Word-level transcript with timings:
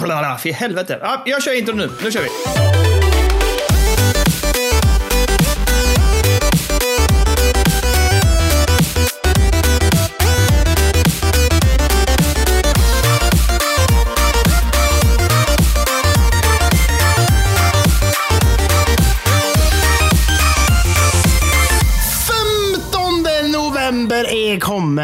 För 0.00 0.06
helvete. 0.52 0.98
Ja, 1.02 1.22
jag 1.26 1.42
kör 1.42 1.58
inte 1.58 1.72
nu. 1.72 1.90
Nu 2.04 2.10
kör 2.10 2.20
vi. 2.20 2.93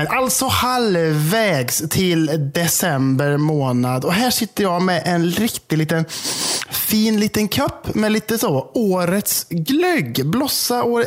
Är 0.01 0.07
kommen, 0.07 0.23
alltså 0.25 0.47
halvvägs 0.47 1.83
till 1.91 2.51
december 2.55 3.37
månad. 3.37 4.05
Och 4.05 4.13
här 4.13 4.31
sitter 4.31 4.63
jag 4.63 4.83
med 4.83 5.03
en 5.05 5.31
riktig 5.31 5.79
liten 5.79 6.05
fin 6.91 7.21
liten 7.21 7.49
kopp 7.49 7.95
med 7.95 8.13
lite 8.13 8.39
så 8.39 8.71
årets 8.75 9.47
glögg. 9.49 10.27
Blossa 10.27 10.83
år, 10.83 11.05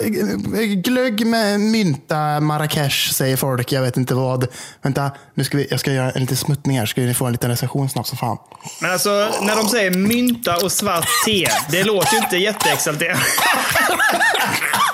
glögg 0.75 1.25
med 1.25 1.59
mynta 1.59 2.39
Marrakesh 2.39 3.13
säger 3.13 3.37
folk. 3.37 3.71
Jag 3.71 3.81
vet 3.81 3.97
inte 3.97 4.15
vad. 4.15 4.47
Vänta, 4.81 5.11
nu 5.33 5.43
ska 5.43 5.57
vi, 5.57 5.67
jag 5.69 5.79
ska 5.79 5.91
göra 5.91 6.11
en 6.11 6.21
liten 6.21 6.37
smuttning 6.37 6.79
här. 6.79 6.85
Ska 6.85 7.01
ni 7.01 7.13
få 7.13 7.25
en 7.25 7.31
liten 7.31 7.49
recension 7.49 7.89
snabbt 7.89 8.07
som 8.07 8.17
fan. 8.17 8.37
Men 8.81 8.91
alltså, 8.91 9.09
när 9.41 9.55
de 9.55 9.69
säger 9.69 9.91
mynta 9.91 10.57
och 10.57 10.71
svart 10.71 11.07
te, 11.25 11.47
det 11.69 11.83
låter 11.83 12.13
ju 12.13 12.17
inte 12.17 12.37
jätteexalterande. 12.37 13.23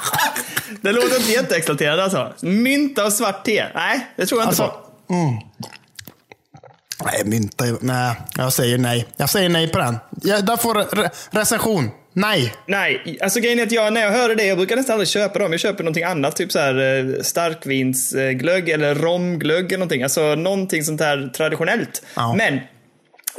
Det 0.82 0.92
låter 0.92 1.18
inte 1.18 1.32
jätteexalterande 1.32 2.04
alltså. 2.04 2.34
Mynta 2.46 3.06
och 3.06 3.14
svart 3.14 3.46
te. 3.46 3.66
Nej, 3.76 4.08
det 4.16 4.26
tror 4.26 4.42
jag 4.42 4.50
inte 4.50 4.64
Alltså, 4.64 4.78
på. 5.08 5.14
mm. 5.14 5.34
Nej, 7.06 7.22
mynta. 7.26 7.66
Nej, 7.82 8.16
jag 8.38 8.54
säger 8.54 8.78
nej. 8.78 9.06
Jag 9.18 9.30
säger 9.30 9.50
nej 9.50 9.68
på 9.68 9.80
den. 9.80 9.98
Jag, 10.24 10.46
där 10.46 10.58
får 10.58 10.96
re 10.96 11.10
recension. 11.32 11.90
Nej. 12.14 12.54
Nej, 12.68 13.18
alltså 13.22 13.40
grejen 13.40 13.60
är 13.60 13.64
att 13.64 13.72
jag, 13.72 13.94
när 13.94 14.02
jag 14.02 14.12
hör 14.12 14.36
det, 14.36 14.44
jag 14.46 14.58
brukar 14.58 14.76
nästan 14.76 14.94
aldrig 14.94 15.08
köpa 15.08 15.40
dem. 15.40 15.52
Jag 15.52 15.62
köper 15.62 15.84
någonting 15.84 16.04
annat, 16.04 16.36
typ 16.36 16.52
så 16.52 16.60
här 16.60 16.76
eh, 17.16 17.22
starkvinsglögg 17.22 18.70
eller 18.70 18.96
romglögg 18.96 19.66
eller 19.66 19.78
någonting. 19.78 20.04
Alltså 20.04 20.36
någonting 20.36 20.84
sånt 20.84 21.02
här 21.02 21.32
traditionellt. 21.38 22.02
Ja. 22.16 22.34
Men 22.38 22.60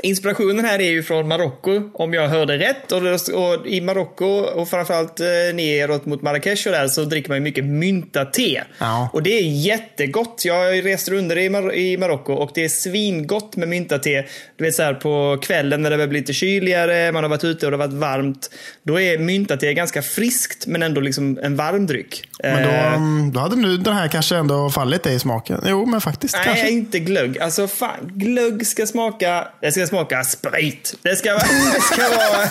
Inspirationen 0.02 0.64
här 0.64 0.80
är 0.80 0.91
ju 0.91 1.02
från 1.02 1.28
Marocko, 1.28 1.91
om 1.94 2.14
jag 2.14 2.28
hörde 2.28 2.58
rätt. 2.58 2.92
Och, 2.92 3.02
och 3.34 3.66
I 3.66 3.80
Marocko 3.80 4.27
och 4.27 4.69
framförallt 4.69 5.20
eh, 5.20 5.27
neråt 5.55 6.06
mot 6.06 6.22
Marrakesh 6.22 6.66
och 6.66 6.72
där 6.72 6.88
så 6.88 7.05
dricker 7.05 7.28
man 7.28 7.38
ju 7.38 7.44
mycket 7.44 7.64
mynta-te. 7.64 8.62
Ja. 8.78 9.11
Och 9.12 9.22
det 9.22 9.30
är 9.30 9.42
jättegott. 9.42 10.42
Jag 10.44 10.86
reste 10.86 11.14
under 11.14 11.38
i, 11.38 11.48
Mar 11.48 11.74
i 11.74 11.96
Marocko 11.96 12.33
och 12.33 12.50
det 12.55 12.64
är 12.64 12.68
svingott 12.68 13.56
med 13.56 13.68
mynta-te. 13.68 14.24
Du 14.56 14.64
vet 14.64 14.74
så 14.74 14.83
här 14.83 14.94
på 14.94 15.38
kvällen 15.42 15.83
när 15.83 15.91
det 15.91 15.96
börjar 15.96 16.08
bli 16.08 16.20
lite 16.20 16.33
kyligare, 16.33 17.12
man 17.12 17.24
har 17.24 17.30
varit 17.30 17.44
ute 17.44 17.66
och 17.66 17.72
det 17.72 17.78
har 17.78 17.86
varit 17.86 18.00
varmt. 18.00 18.50
Då 18.83 19.00
är 19.00 19.18
mynta-te 19.18 19.74
ganska 19.74 20.02
friskt 20.02 20.66
men 20.66 20.83
ändå 20.83 21.00
liksom 21.00 21.38
en 21.42 21.56
varm 21.56 21.86
dryck. 21.86 22.24
Men 22.42 22.62
då, 22.62 22.70
Eh, 22.70 22.94
mm, 22.94 23.33
då 23.33 23.41
hade 23.41 23.56
nu 23.56 23.77
den 23.77 23.94
här 23.94 24.08
kanske 24.08 24.36
ändå 24.36 24.70
fallit 24.70 25.02
dig 25.02 25.14
i 25.14 25.18
smaken. 25.18 25.61
Jo, 25.66 25.86
men 25.86 26.00
faktiskt 26.00 26.34
Nej, 26.34 26.44
kanske. 26.44 26.70
inte 26.70 26.98
glögg. 26.98 27.38
Alltså 27.38 27.68
fan, 27.68 28.11
glögg 28.14 28.66
ska 28.66 28.86
smaka, 28.86 29.48
det 29.61 29.72
ska 29.72 29.80
smaka 29.86 30.25
sprit. 30.25 30.95
Det 31.03 31.17
ska, 31.17 31.31
vara- 31.33 31.42
det 31.75 31.81
ska 31.81 32.03
vara... 32.09 32.48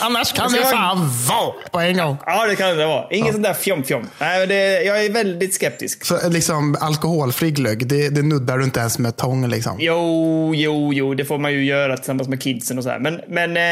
Annars 0.00 0.32
kan 0.32 0.52
Det 0.52 0.58
det 0.58 0.64
ska 0.66 0.76
vara- 0.76 0.86
fan 0.88 1.10
vara 1.28 1.52
på 1.70 1.80
en 1.80 1.96
gång. 1.96 2.16
Ja, 2.26 2.46
det 2.46 2.56
kan 2.56 2.76
det 2.76 2.86
vara. 2.86 3.06
Inget 3.10 3.32
sånt 3.32 3.44
där 3.44 3.54
fjom-fjom. 3.54 4.06
Nej, 4.18 4.38
men 4.38 4.48
det, 4.48 4.82
jag 4.82 5.04
är 5.04 5.10
väldigt 5.10 5.54
skeptisk. 5.54 6.04
Så 6.04 6.28
liksom 6.28 6.76
alkoholfri 6.80 7.50
glögg, 7.50 7.86
det, 7.86 8.08
det 8.08 8.22
nuddar 8.22 8.58
du 8.58 8.64
inte 8.64 8.80
ens 8.80 8.98
med 8.98 9.16
tång 9.16 9.48
liksom. 9.48 9.76
Jo, 9.80 10.52
jo, 10.54 10.92
jo, 10.94 11.14
det 11.14 11.24
får 11.24 11.38
man 11.38 11.52
ju 11.52 11.64
göra 11.64 11.96
tillsammans 11.96 12.28
med 12.28 12.42
kidsen 12.42 12.78
och 12.78 12.84
så 12.84 12.90
här. 12.90 12.98
Men, 12.98 13.20
men 13.28 13.56
eh, 13.56 13.62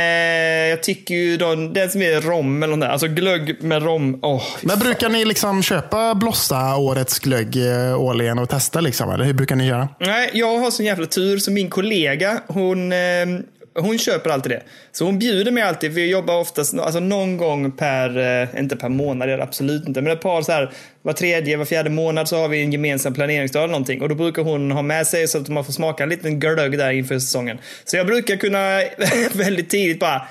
jag 0.70 0.82
tycker 0.82 1.14
ju 1.14 1.36
de, 1.36 1.72
den 1.72 1.90
som 1.90 2.02
är 2.02 2.20
rom 2.20 2.62
eller 2.62 2.76
något 2.76 2.80
där, 2.86 2.88
alltså 2.92 3.06
glögg 3.08 3.62
med 3.62 3.82
rom. 3.82 4.18
Åh, 4.22 4.42
Men 4.62 4.78
brukar 4.78 5.08
ni 5.08 5.24
liksom 5.24 5.62
köpa 5.62 6.14
Blossa 6.14 6.76
årets 6.76 7.18
glögg 7.18 7.56
eh, 7.56 8.00
årligen 8.00 8.38
och 8.38 8.48
testa 8.48 8.80
liksom? 8.80 9.10
Eller 9.10 9.24
hur 9.24 9.32
brukar 9.32 9.56
ni 9.56 9.66
göra? 9.66 9.88
Nej, 10.00 10.30
jag 10.32 10.58
har 10.58 10.70
sån 10.70 10.86
jävla 10.86 11.06
tur 11.06 11.38
så 11.38 11.50
min 11.50 11.70
kollega, 11.70 12.40
hon, 12.46 12.77
hon, 12.78 12.92
ehm, 12.92 13.42
hon 13.74 13.98
köper 13.98 14.30
alltid 14.30 14.52
det. 14.52 14.62
Så 14.92 15.04
hon 15.04 15.18
bjuder 15.18 15.52
mig 15.52 15.62
alltid, 15.62 15.92
vi 15.92 16.10
jobbar 16.10 16.40
oftast 16.40 16.78
alltså 16.78 17.00
någon 17.00 17.36
gång 17.36 17.72
per, 17.72 18.18
eh, 18.42 18.60
inte 18.60 18.76
per 18.76 18.88
månad, 18.88 19.40
absolut 19.40 19.88
inte, 19.88 20.02
men 20.02 20.12
ett 20.12 20.20
par 20.20 20.42
så 20.42 20.52
här, 20.52 20.70
var 21.02 21.12
tredje, 21.12 21.56
var 21.56 21.64
fjärde 21.64 21.90
månad 21.90 22.28
så 22.28 22.36
har 22.36 22.48
vi 22.48 22.62
en 22.62 22.72
gemensam 22.72 23.14
planeringsdag 23.14 23.58
eller 23.58 23.72
någonting. 23.72 24.02
Och 24.02 24.08
då 24.08 24.14
brukar 24.14 24.42
hon 24.42 24.70
ha 24.70 24.82
med 24.82 25.06
sig 25.06 25.28
så 25.28 25.38
att 25.38 25.48
man 25.48 25.64
får 25.64 25.72
smaka 25.72 26.02
en 26.02 26.08
liten 26.08 26.40
glögg 26.40 26.78
där 26.78 26.90
inför 26.90 27.18
säsongen. 27.18 27.58
Så 27.84 27.96
jag 27.96 28.06
brukar 28.06 28.36
kunna 28.36 28.82
väldigt 29.32 29.70
tidigt 29.70 30.00
bara, 30.00 30.28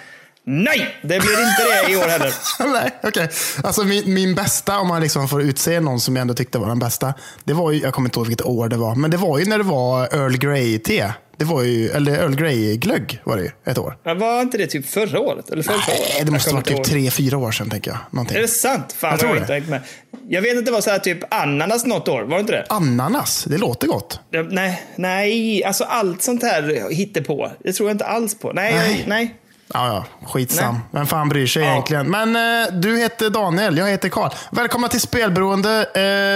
nej, 0.47 0.97
det 1.01 1.07
blir 1.19 1.31
inte 1.31 1.85
det 1.85 1.91
i 1.91 1.95
år 1.95 2.07
heller. 2.07 2.33
Nej, 2.73 2.91
okej. 3.03 3.29
Alltså 3.63 3.83
min, 3.83 4.13
min 4.13 4.35
bästa, 4.35 4.79
om 4.79 4.87
man 4.87 5.01
liksom 5.01 5.27
får 5.27 5.41
utse 5.41 5.79
någon 5.79 5.99
som 5.99 6.15
jag 6.15 6.21
ändå 6.21 6.33
tyckte 6.33 6.57
var 6.57 6.67
den 6.67 6.79
bästa. 6.79 7.13
Det 7.43 7.53
var 7.53 7.71
ju, 7.71 7.79
jag 7.81 7.93
kommer 7.93 8.07
inte 8.09 8.19
ihåg 8.19 8.27
vilket 8.27 8.45
år 8.45 8.69
det 8.69 8.77
var, 8.77 8.95
men 8.95 9.11
det 9.11 9.17
var 9.17 9.39
ju 9.39 9.45
när 9.45 9.57
det 9.57 9.63
var 9.63 10.03
Earl 10.15 10.37
Grey-te. 10.37 11.11
Det 11.37 11.45
var 11.45 11.63
ju, 11.63 11.89
eller 11.89 12.11
Earl 12.11 12.35
Grey-glögg 12.35 13.21
var 13.23 13.37
det 13.37 13.43
ju, 13.43 13.51
ett 13.65 13.77
år. 13.77 13.97
Men 14.03 14.19
var 14.19 14.41
inte 14.41 14.57
det 14.57 14.67
typ 14.67 14.89
förra 14.89 15.19
året? 15.19 15.49
Eller 15.49 15.63
förra 15.63 15.75
året? 15.75 15.87
Nej, 16.13 16.23
det 16.25 16.31
måste 16.31 16.53
vara 16.53 16.63
kommer 16.63 16.77
typ 16.77 16.87
tre, 16.87 17.11
fyra 17.11 17.37
år 17.37 17.51
sedan 17.51 17.69
tänker 17.69 17.91
jag. 17.91 17.99
Någonting. 18.11 18.37
Är 18.37 18.41
det 18.41 18.47
sant? 18.47 18.95
Fan, 18.97 19.09
Jag 19.11 19.19
tror 19.19 19.31
jag 19.31 19.43
inte 19.43 19.53
hängt 19.53 19.69
med. 19.69 19.81
Jag 20.29 20.41
vet 20.41 20.51
inte, 20.51 20.65
det 20.65 20.71
var 20.71 20.81
så 20.81 20.89
här 20.89 20.99
typ 20.99 21.33
ananas 21.33 21.85
något 21.85 22.07
år, 22.07 22.21
var 22.23 22.35
det 22.35 22.39
inte 22.41 22.53
det? 22.53 22.65
Ananas, 22.69 23.43
det 23.43 23.57
låter 23.57 23.87
gott. 23.87 24.19
Ja, 24.29 24.43
Nej, 24.43 24.83
nej, 24.95 25.63
alltså 25.63 25.83
allt 25.83 26.23
sånt 26.23 26.43
här 26.43 26.91
hittepå. 26.91 27.51
Det 27.63 27.73
tror 27.73 27.89
jag 27.89 27.93
inte 27.93 28.05
alls 28.05 28.39
på. 28.39 28.53
Nej, 28.53 28.73
Nej. 28.73 29.03
nej. 29.07 29.35
Ja, 29.73 29.87
ja, 29.87 30.27
skitsam. 30.27 30.73
Nej. 30.73 30.83
Vem 30.91 31.05
fan 31.07 31.29
bryr 31.29 31.47
sig 31.47 31.63
Ja. 31.63 31.71
egentligen? 31.71 32.09
Men 32.11 32.35
eh, 32.35 32.73
du 32.73 32.97
heter 32.97 33.29
Daniel, 33.29 33.77
jag 33.77 33.87
heter 33.87 34.09
Karl. 34.09 34.31
Välkomna 34.51 34.87
till 34.87 35.01
Spelberoende. 35.01 35.79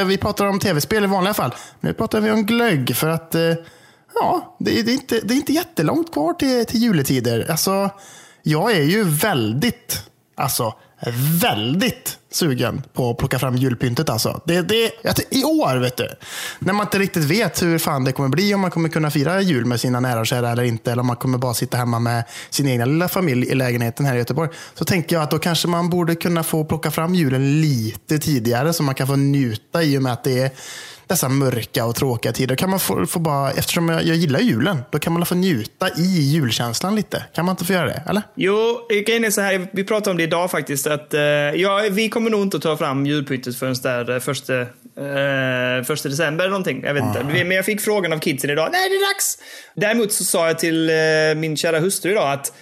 Eh, 0.02 0.06
vi 0.08 0.18
pratar 0.18 0.46
om 0.46 0.60
tv-spel 0.60 1.04
i 1.04 1.08
vanliga 1.08 1.34
fall. 1.34 1.56
Nu 1.80 1.94
pratar 1.94 2.20
vi 2.20 2.32
om 2.32 2.46
glögg 2.46 2.96
för 2.96 3.08
att 3.10 3.36
eh, 3.36 3.42
ja, 4.16 4.56
det, 4.60 4.82
det, 4.82 4.92
är 4.92 4.94
inte, 4.94 5.20
det 5.24 5.34
är 5.34 5.36
inte 5.36 5.54
jättelångt 5.54 6.14
kvar 6.14 6.34
till, 6.34 6.66
till 6.66 6.80
juletider. 6.82 7.52
Alltså, 7.52 7.90
jag 8.44 8.72
är 8.72 8.84
ju 8.84 9.04
väldigt, 9.04 10.10
alltså 10.38 10.74
väldigt 11.42 12.18
sugen 12.32 12.82
på 12.94 13.10
att 13.10 13.18
plocka 13.18 13.40
fram 13.40 13.56
julpyntet. 13.56 14.10
Alltså. 14.10 14.42
Det, 14.46 14.62
det, 14.62 14.92
I 15.30 15.44
år, 15.44 15.78
vet 15.78 15.98
du, 15.98 16.08
när 16.60 16.74
man 16.74 16.86
inte 16.86 17.00
riktigt 17.00 17.24
vet 17.24 17.64
hur 17.64 17.78
fan 17.78 18.04
det 18.04 18.12
kommer 18.12 18.30
bli, 18.30 18.54
om 18.54 18.62
man 18.62 18.72
kommer 18.72 18.90
kunna 18.90 19.12
fira 19.12 19.42
jul 19.42 19.66
med 19.66 19.80
sina 19.80 20.00
nära 20.00 20.20
och 20.20 20.28
kära 20.28 20.52
eller 20.52 20.64
inte, 20.64 20.92
eller 20.92 21.02
om 21.02 21.08
man 21.08 21.16
kommer 21.16 21.38
bara 21.38 21.54
sitta 21.54 21.78
hemma 21.78 22.00
med 22.00 22.24
sin 22.50 22.68
egna 22.68 22.86
lilla 22.86 23.08
familj 23.08 23.48
i 23.48 23.56
lägenheten 23.56 24.06
här 24.06 24.16
i 24.16 24.18
Göteborg, 24.18 24.50
så 24.74 24.86
tänker 24.86 25.16
jag 25.16 25.24
att 25.24 25.32
då 25.32 25.40
kanske 25.40 25.68
man 25.68 25.90
borde 25.90 26.16
kunna 26.16 26.44
få 26.44 26.66
plocka 26.66 26.92
fram 26.92 27.16
julen 27.16 27.62
lite 27.62 28.20
tidigare, 28.20 28.74
så 28.74 28.84
man 28.84 28.96
kan 28.96 29.08
få 29.08 29.16
njuta 29.16 29.84
i 29.84 29.98
och 29.98 30.04
med 30.04 30.14
att 30.14 30.24
det 30.24 30.40
är 30.40 30.52
dessa 31.12 31.30
mörka 31.30 31.86
och 31.86 31.96
tråkiga 31.96 32.32
tider. 32.32 32.56
Kan 32.56 32.70
man 32.70 32.80
få, 32.80 33.06
få 33.06 33.20
bara, 33.20 33.52
eftersom 33.52 33.90
jag, 33.90 34.04
jag 34.04 34.16
gillar 34.16 34.40
julen, 34.40 34.78
då 34.92 35.00
kan 35.00 35.14
man 35.14 35.26
få 35.26 35.36
njuta 35.36 35.90
i 35.98 36.32
julkänslan 36.34 36.96
lite. 36.96 37.26
Kan 37.36 37.46
man 37.46 37.54
inte 37.54 37.66
få 37.66 37.74
göra 37.74 37.86
det? 37.86 38.04
Eller? 38.10 38.22
Jo, 38.36 38.88
grejen 39.06 39.26
är 39.26 39.30
så 39.30 39.42
här, 39.42 39.68
vi 39.72 39.84
pratade 39.84 40.12
om 40.12 40.18
det 40.18 40.24
idag 40.24 40.52
faktiskt, 40.52 40.88
att 40.88 41.14
eh, 41.14 41.22
ja, 41.22 41.84
vi 41.92 42.10
kommer 42.10 42.30
nog 42.30 42.42
inte 42.42 42.58
att 42.58 42.64
ta 42.64 42.78
fram 42.78 43.06
julpyntet 43.06 43.56
förrän 43.56 43.76
där 43.84 44.14
eh, 44.14 44.20
första, 44.20 44.62
eh, 44.62 45.84
första 45.88 46.10
december 46.10 46.44
eller 46.44 46.52
någonting. 46.52 46.84
Jag 46.84 46.94
vet 46.94 47.04
inte. 47.04 47.24
Men 47.24 47.52
jag 47.52 47.66
fick 47.66 47.82
frågan 47.82 48.14
av 48.14 48.20
kidsen 48.20 48.50
idag, 48.50 48.70
nej 48.72 48.90
det 48.90 48.96
är 48.96 49.14
dags! 49.14 49.38
Däremot 49.76 50.12
så 50.12 50.24
sa 50.24 50.48
jag 50.48 50.60
till 50.60 50.90
eh, 50.90 50.96
min 51.36 51.58
kära 51.58 51.80
hustru 51.80 52.12
idag 52.12 52.32
att 52.34 52.54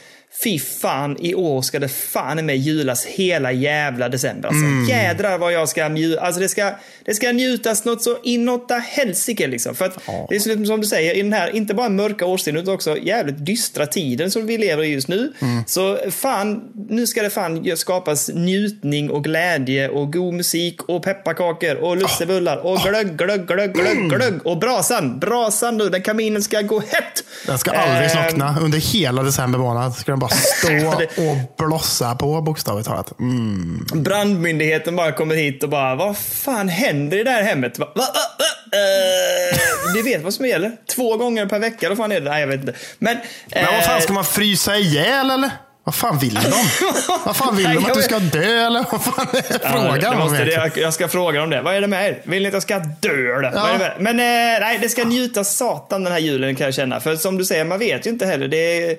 Fy 0.44 0.60
fan, 0.60 1.18
i 1.20 1.36
år 1.36 1.62
ska 1.62 1.80
det 1.80 1.90
fan 1.90 2.46
med 2.46 2.58
julas 2.58 3.06
hela 3.06 3.52
jävla 3.52 4.10
december. 4.10 4.50
Alltså, 4.50 4.92
Jädrar 4.94 5.38
vad 5.38 5.54
jag 5.54 5.70
ska 5.70 5.88
njuta. 5.90 6.22
Alltså, 6.22 6.42
det, 6.42 6.50
ska, 6.50 6.72
det 7.06 7.14
ska 7.16 7.32
njutas 7.32 7.86
något 7.86 8.02
så 8.02 8.18
inåt 8.24 8.72
helsike. 8.72 9.48
Liksom. 9.48 9.76
För 9.76 9.86
att 9.86 9.98
det 10.30 10.36
är 10.36 10.40
så, 10.40 10.66
som 10.66 10.82
du 10.82 10.88
säger, 10.88 11.14
i 11.14 11.22
den 11.22 11.34
här, 11.34 11.56
inte 11.56 11.74
bara 11.74 11.90
mörka 11.90 12.26
årstiden 12.26 12.62
utan 12.62 12.74
också 12.74 12.98
jävligt 12.98 13.46
dystra 13.46 13.86
tiden 13.86 14.32
som 14.32 14.48
vi 14.48 14.58
lever 14.58 14.84
i 14.84 14.88
just 14.88 15.08
nu. 15.08 15.34
Så 15.66 15.98
fan, 16.12 16.62
nu 16.90 17.08
ska 17.08 17.22
det 17.22 17.30
fan 17.30 17.78
skapas 17.78 18.30
njutning 18.34 19.10
och 19.10 19.24
glädje 19.24 19.90
och 19.90 20.14
god 20.14 20.34
musik 20.34 20.84
och 20.84 21.04
pepparkakor 21.04 21.76
och 21.76 21.98
lussebullar 21.98 22.58
och 22.58 22.80
glögg, 22.80 23.18
glögg, 23.18 23.48
glögg, 23.48 23.74
glögg, 23.74 24.10
glögg. 24.10 24.46
Och 24.46 24.58
brasan, 24.60 25.20
brasan 25.20 25.78
nu, 25.78 25.90
den 25.90 26.02
kaminen 26.02 26.44
ska 26.44 26.62
gå 26.62 26.80
hett. 26.80 27.24
Den 27.46 27.60
ska 27.60 27.72
aldrig 27.72 28.10
Ehm, 28.10 28.10
slockna. 28.10 28.60
Under 28.62 28.78
hela 28.78 29.24
december 29.24 29.60
månad 29.60 29.94
ska 29.94 30.19
den 30.20 30.86
bara 30.86 30.96
stå 31.00 31.22
och 31.30 31.38
blossa 31.58 32.16
på 32.16 32.42
bokstavligt 32.42 32.88
talat. 32.88 33.20
Mm. 33.20 33.86
Brandmyndigheten 33.94 34.96
bara 34.96 35.12
kommer 35.12 35.36
hit 35.36 35.64
och 35.64 35.70
bara, 35.70 35.96
vad 35.96 36.18
fan 36.18 36.70
händer 36.70 37.18
i 37.18 37.24
det 37.24 37.32
här 37.32 37.44
hemmet? 37.44 37.80
Va, 37.80 37.86
va, 37.86 38.04
va, 38.04 38.22
va? 38.38 38.78
Eh, 38.78 39.94
du 39.94 40.02
vet 40.02 40.24
vad 40.24 40.34
som 40.34 40.46
gäller? 40.46 40.72
Två 40.96 41.18
gånger 41.18 41.46
per 41.46 41.60
vecka, 41.60 41.90
vad 41.90 41.98
fan 41.98 42.12
är 42.12 42.20
det? 42.20 42.30
Nej, 42.30 42.42
jag 42.42 42.48
vet 42.48 42.60
inte. 42.60 42.74
Men, 43.00 43.18
Men 43.54 43.66
vad 43.66 43.84
fan, 43.84 43.96
eh, 43.96 44.02
ska 44.02 44.14
man 44.14 44.26
frysa 44.26 44.78
ihjäl 44.78 45.32
eller? 45.32 45.50
Vad 45.84 45.96
fan 45.96 46.18
vill 46.20 46.34
de? 46.34 46.42
Vad 47.26 47.36
fan 47.36 47.56
vill 47.56 47.66
de? 47.66 47.86
Att 47.86 47.94
du 47.94 48.02
ska 48.02 48.20
dö 48.20 48.66
eller 48.66 48.86
vad 48.92 49.04
fan 49.04 49.28
är 49.34 49.60
Ja, 49.64 49.70
frågan 49.72 50.14
om 50.14 50.20
måste, 50.20 50.46
det, 50.46 50.72
jag, 50.76 50.94
ska 50.94 51.08
fråga 51.08 51.44
om 51.44 51.50
det. 51.50 51.62
Vad 51.62 51.76
är 51.76 51.82
det 51.82 51.88
med 51.88 52.10
er? 52.10 52.22
Vill 52.24 52.42
ni 52.44 52.48
att 52.48 52.54
jag 52.54 52.64
ska 52.64 52.80
dö 52.80 53.38
eller? 53.38 53.78
Med? 53.78 53.94
Men 54.00 54.20
eh, 54.20 54.60
nej, 54.60 54.80
det 54.82 54.90
ska 54.90 55.04
njuta 55.04 55.44
satan 55.44 56.04
den 56.04 56.14
här 56.14 56.20
julen 56.20 56.56
kan 56.56 56.66
jag 56.66 56.74
känna. 56.74 57.00
För 57.00 57.16
som 57.16 57.38
du 57.38 57.46
säger, 57.46 57.66
man 57.66 57.80
vet 57.80 58.06
ju 58.06 58.10
inte 58.10 58.26
heller. 58.26 58.48
Det 58.48 58.58
är, 58.58 58.98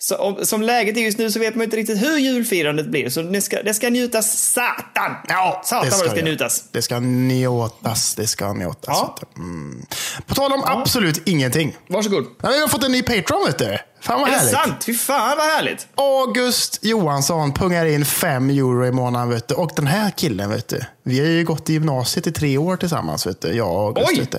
så, 0.00 0.16
om, 0.16 0.46
som 0.46 0.62
läget 0.62 0.96
är 0.96 1.00
just 1.00 1.18
nu 1.18 1.30
så 1.30 1.38
vet 1.38 1.54
man 1.54 1.64
inte 1.64 1.76
riktigt 1.76 2.02
hur 2.02 2.18
julfirandet 2.18 2.86
blir. 2.86 3.10
Så 3.10 3.22
det 3.22 3.40
ska, 3.40 3.62
det 3.62 3.74
ska 3.74 3.90
njutas 3.90 4.38
satan! 4.38 5.16
Ja, 5.28 5.62
satan 5.64 5.90
det 5.90 5.96
ska 5.96 6.14
det. 6.14 6.22
njutas. 6.22 6.64
Det 6.72 6.82
ska 6.82 7.00
njutas. 7.00 8.14
Det 8.14 8.26
ska 8.26 8.52
njutas. 8.52 8.78
Ja. 8.86 9.18
Mm. 9.36 9.86
På 10.26 10.34
tal 10.34 10.52
om 10.52 10.62
absolut 10.64 11.28
ingenting. 11.28 11.76
Varsågod. 11.88 12.26
Ja, 12.42 12.48
Vi 12.48 12.60
har 12.60 12.68
fått 12.68 12.84
en 12.84 12.92
ny 12.92 13.02
Patreon 13.02 13.46
vet 13.46 13.58
du. 13.58 13.78
Fan 14.08 14.20
vad 14.20 14.28
Är 14.28 14.32
det 14.32 14.38
härligt. 14.38 14.54
sant? 14.54 14.84
Fy 14.84 14.94
fan 14.94 15.36
vad 15.36 15.46
härligt. 15.46 15.86
August 15.94 16.78
Johansson 16.82 17.52
pungar 17.52 17.84
in 17.86 18.04
5 18.04 18.50
euro 18.50 18.86
i 18.86 18.92
månaden. 18.92 19.28
Vet 19.28 19.48
du. 19.48 19.54
Och 19.54 19.70
den 19.76 19.86
här 19.86 20.10
killen, 20.10 20.50
vet 20.50 20.68
du. 20.68 20.80
Vi 21.02 21.18
har 21.20 21.26
ju 21.26 21.44
gått 21.44 21.70
i 21.70 21.72
gymnasiet 21.72 22.26
i 22.26 22.32
tre 22.32 22.58
år 22.58 22.76
tillsammans. 22.76 23.26
Vet 23.26 23.40
du. 23.40 23.48
Jag 23.52 23.68
och 23.68 23.82
August. 23.86 24.08
Oj. 24.10 24.20
Vet 24.20 24.30
du. 24.30 24.38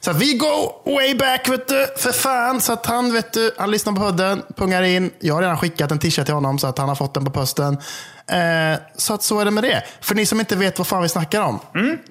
Så 0.00 0.12
vi 0.12 0.34
go 0.34 0.72
way 0.84 1.14
back, 1.14 1.48
vet 1.48 1.68
du. 1.68 1.86
För 1.96 2.12
fan. 2.12 2.60
Så 2.60 2.72
att 2.72 2.86
han, 2.86 3.12
vet 3.12 3.32
du, 3.32 3.50
han 3.58 3.70
lyssnar 3.70 3.92
på 3.92 4.00
podden, 4.00 4.42
pungar 4.56 4.82
in. 4.82 5.10
Jag 5.20 5.34
har 5.34 5.42
redan 5.42 5.58
skickat 5.58 5.90
en 5.90 5.98
t-shirt 5.98 6.24
till 6.24 6.34
honom 6.34 6.58
så 6.58 6.66
att 6.66 6.78
han 6.78 6.88
har 6.88 6.96
fått 6.96 7.14
den 7.14 7.24
på 7.24 7.30
posten. 7.30 7.78
Eh, 8.28 8.78
så 8.96 9.14
att 9.14 9.22
så 9.22 9.40
är 9.40 9.44
det 9.44 9.50
med 9.50 9.64
det. 9.64 9.82
För 10.00 10.14
ni 10.14 10.26
som 10.26 10.40
inte 10.40 10.56
vet 10.56 10.78
vad 10.78 10.86
fan 10.86 11.02
vi 11.02 11.08
snackar 11.08 11.40
om. 11.42 11.60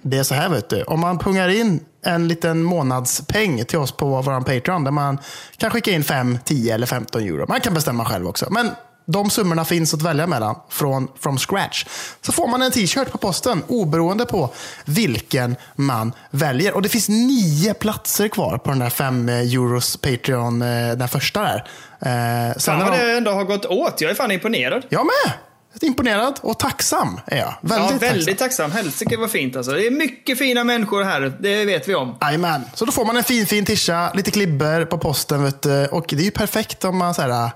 Det 0.02 0.18
är 0.18 0.24
så 0.24 0.36
här, 0.36 0.50
vet 0.50 0.70
du. 0.70 0.84
Om 0.84 1.00
man 1.00 1.20
pungar 1.20 1.50
in 1.50 1.80
en 2.06 2.28
liten 2.28 2.64
månadspeng 2.64 3.66
till 3.66 3.80
oss 3.80 3.92
på 3.92 4.22
vår 4.22 4.40
Patreon 4.42 4.84
där 4.84 4.92
man 4.92 5.18
kan 5.58 5.72
skicka 5.72 5.92
in 5.92 6.04
5, 6.04 6.38
10 6.46 6.74
eller 6.74 6.88
15 6.88 7.22
euro. 7.22 7.46
Man 7.48 7.62
kan 7.62 7.74
bestämma 7.74 8.06
själv 8.06 8.28
också. 8.28 8.48
Men 8.50 8.70
de 9.08 9.30
summorna 9.30 9.66
finns 9.66 9.94
att 9.94 10.02
välja 10.02 10.28
mellan 10.28 10.56
från 10.70 11.08
from 11.20 11.38
scratch. 11.38 11.86
Så 12.22 12.32
får 12.32 12.48
man 12.48 12.62
en 12.62 12.72
t-shirt 12.72 13.12
på 13.12 13.18
posten 13.18 13.64
oberoende 13.68 14.26
på 14.26 14.50
vilken 14.86 15.56
man 15.76 16.14
väljer. 16.32 16.74
Och 16.76 16.82
det 16.82 16.90
finns 16.90 17.10
nio 17.10 17.74
platser 17.74 18.28
kvar 18.28 18.58
på 18.58 18.70
den 18.70 18.80
där 18.80 18.90
5 18.90 19.30
euros 19.30 19.98
Patreon, 19.98 20.62
eh, 20.62 20.92
den 20.96 21.08
första 21.08 21.42
där. 21.42 21.68
Eh, 22.00 22.54
sen 22.58 22.80
Fan 22.80 22.90
vad 22.90 23.00
de- 23.00 23.06
det 23.06 23.18
ändå 23.18 23.32
har 23.32 23.44
gått 23.44 23.66
åt. 23.66 24.02
Jag 24.02 24.12
är 24.12 24.16
fan 24.16 24.32
imponerad. 24.32 24.84
Jag 24.90 25.06
med! 25.06 25.34
Imponerad 25.82 26.40
och 26.42 26.60
tacksam 26.60 27.20
är 27.26 27.38
jag. 27.38 27.54
Väldigt, 27.62 27.92
ja, 27.92 27.98
väldigt 28.08 28.38
tacksam. 28.38 28.72
tacksam. 28.72 28.86
Helsike 28.86 29.18
vad 29.18 29.32
fint 29.32 29.56
alltså. 29.56 29.72
Det 29.72 29.88
är 29.88 29.92
mycket 29.92 30.38
fina 30.38 30.64
människor 30.64 31.04
här. 31.04 31.38
Det 31.40 31.66
vet 31.66 31.88
vi 31.90 31.96
om. 31.96 32.18
Jajamän. 32.22 32.62
Så 32.74 32.86
då 32.86 32.92
får 32.92 33.06
man 33.06 33.18
en 33.18 33.24
fin, 33.24 33.46
fin 33.46 33.66
tisha, 33.66 34.12
lite 34.14 34.32
klibber 34.32 34.86
på 34.86 34.98
posten. 34.98 35.44
Vet 35.44 35.62
du. 35.62 35.86
Och 35.86 36.06
det 36.10 36.22
är 36.22 36.26
ju 36.26 36.32
perfekt 36.32 36.84
om 36.86 36.98
man 36.98 37.14
så 37.14 37.22
här, 37.22 37.50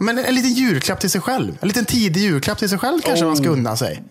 men 0.00 0.18
en 0.18 0.34
liten 0.34 0.52
julklapp 0.52 1.00
till 1.00 1.10
sig 1.10 1.20
själv. 1.20 1.58
En 1.60 1.68
liten 1.68 1.84
tidig 1.84 2.20
julklapp 2.20 2.58
till 2.58 2.68
sig 2.68 2.78
själv 2.78 3.00
kanske 3.00 3.24
man 3.24 3.36
ska 3.36 3.48
unna 3.48 3.76
sig. 3.76 4.02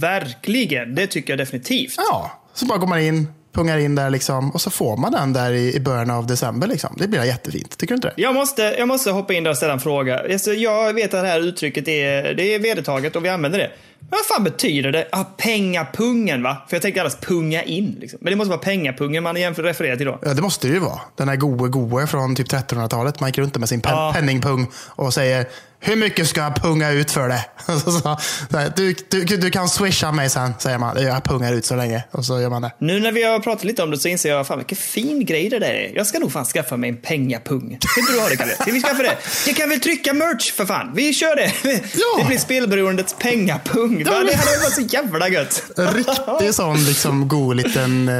Verkligen. 0.00 0.94
Det 0.94 1.06
tycker 1.06 1.32
jag 1.32 1.38
definitivt. 1.38 1.94
Ja, 1.96 2.40
så 2.54 2.66
bara 2.66 2.78
går 2.78 2.86
man 2.86 3.00
in, 3.00 3.28
pungar 3.56 3.78
in 3.78 3.94
där 3.94 4.10
liksom. 4.10 4.50
Och 4.50 4.60
så 4.60 4.70
får 4.70 4.96
man 4.96 5.12
den 5.12 5.32
där 5.32 5.52
i, 5.52 5.74
i 5.74 5.80
början 5.80 6.10
av 6.10 6.26
december. 6.26 6.66
Liksom. 6.66 6.94
Det 6.98 7.08
blir 7.08 7.24
jättefint. 7.24 7.78
Tycker 7.78 7.94
du 7.94 7.96
inte 7.96 8.08
det? 8.08 8.22
Jag 8.22 8.34
måste, 8.34 8.62
jag 8.62 8.88
måste 8.88 9.10
hoppa 9.10 9.34
in 9.34 9.44
där 9.44 9.50
och 9.50 9.56
ställa 9.56 9.72
en 9.72 9.80
fråga. 9.80 10.20
Alltså, 10.32 10.52
Jag 10.52 10.92
vet 10.94 11.14
att 11.14 11.22
det 11.22 11.28
här 11.28 11.40
uttrycket 11.40 11.88
är, 11.88 12.34
det 12.34 12.54
är 12.54 12.58
vedertaget 12.58 13.16
och 13.16 13.24
vi 13.24 13.28
använder 13.28 13.58
det. 13.58 13.70
Men 13.98 14.08
vad 14.10 14.26
fan 14.36 14.44
betyder 14.44 14.92
det? 14.92 15.06
Ah, 15.12 15.24
pengapungen 15.70 16.42
va? 16.42 16.56
För 16.68 16.76
jag 16.76 16.82
tänker 16.82 17.00
alldeles 17.00 17.20
punga 17.20 17.62
in. 17.62 17.96
Liksom. 18.00 18.18
Men 18.22 18.30
det 18.30 18.36
måste 18.36 18.48
vara 18.50 18.58
pengapungen 18.60 19.22
man 19.22 19.36
jämför 19.36 19.62
refererar 19.62 19.96
till 19.96 20.06
då. 20.06 20.18
Ja, 20.22 20.34
det 20.34 20.42
måste 20.42 20.66
det 20.68 20.72
ju 20.74 20.80
vara. 20.80 21.00
Den 21.16 21.28
här 21.28 21.36
goe 21.36 21.68
goe 21.68 22.06
från 22.06 22.36
typ 22.36 22.48
1300-talet. 22.52 23.20
Man 23.20 23.28
gick 23.28 23.38
runt 23.38 23.56
med 23.58 23.68
sin 23.68 23.80
pen- 23.80 23.92
Ja. 23.94 24.12
penningpung 24.14 24.66
och 24.86 25.14
säger 25.14 25.46
hur 25.80 25.96
mycket 25.96 26.28
ska 26.28 26.40
jag 26.40 26.56
punga 26.62 26.90
ut 26.90 27.10
för 27.10 27.28
det? 27.28 27.44
Du, 28.76 28.94
du, 29.10 29.24
du 29.36 29.50
kan 29.50 29.68
swisha 29.68 30.12
mig 30.12 30.30
sen, 30.30 30.54
säger 30.58 30.78
man. 30.78 31.02
Jag 31.02 31.24
pungar 31.24 31.52
ut 31.52 31.64
så 31.64 31.76
länge. 31.76 32.04
Och 32.10 32.24
så 32.24 32.40
gör 32.40 32.50
man 32.50 32.62
det. 32.62 32.72
Nu 32.78 33.00
när 33.00 33.12
vi 33.12 33.22
har 33.24 33.38
pratat 33.40 33.64
lite 33.64 33.82
om 33.82 33.90
det 33.90 33.98
så 33.98 34.08
inser 34.08 34.28
jag 34.30 34.46
fan 34.46 34.58
vilken 34.58 34.76
fin 34.76 35.24
grej 35.24 35.48
det 35.48 35.58
där 35.58 35.66
är. 35.74 35.92
Jag 35.94 36.06
ska 36.06 36.18
nog 36.18 36.32
fan 36.32 36.44
skaffa 36.44 36.76
mig 36.76 36.90
en 36.90 36.96
pengapung. 36.96 37.78
Ska 37.90 38.00
inte 38.00 38.12
du 38.12 38.20
ha 38.20 38.28
det 38.28 38.36
Kalle? 38.36 38.54
Ska 38.54 38.70
vi 38.72 38.80
skaffa 38.82 39.02
det? 39.02 39.16
Vi 39.46 39.54
kan 39.54 39.68
väl 39.68 39.80
trycka 39.80 40.12
merch 40.12 40.52
för 40.52 40.66
fan. 40.66 40.92
Vi 40.94 41.12
kör 41.14 41.36
det. 41.36 41.52
Ja. 41.94 42.18
Det 42.22 42.26
blir 42.26 42.38
spelberoendets 42.38 43.16
pengapung. 43.18 44.04
Va? 44.04 44.10
men- 44.10 44.26
Det 44.26 44.34
hade 44.36 44.58
varit 44.62 44.74
så 44.74 44.80
jävla 44.80 45.28
gött. 45.28 45.62
Riktig 45.76 46.54
sån 46.54 46.84
liksom 46.84 47.28
god 47.28 47.56
liten 47.56 48.08
eh, 48.08 48.14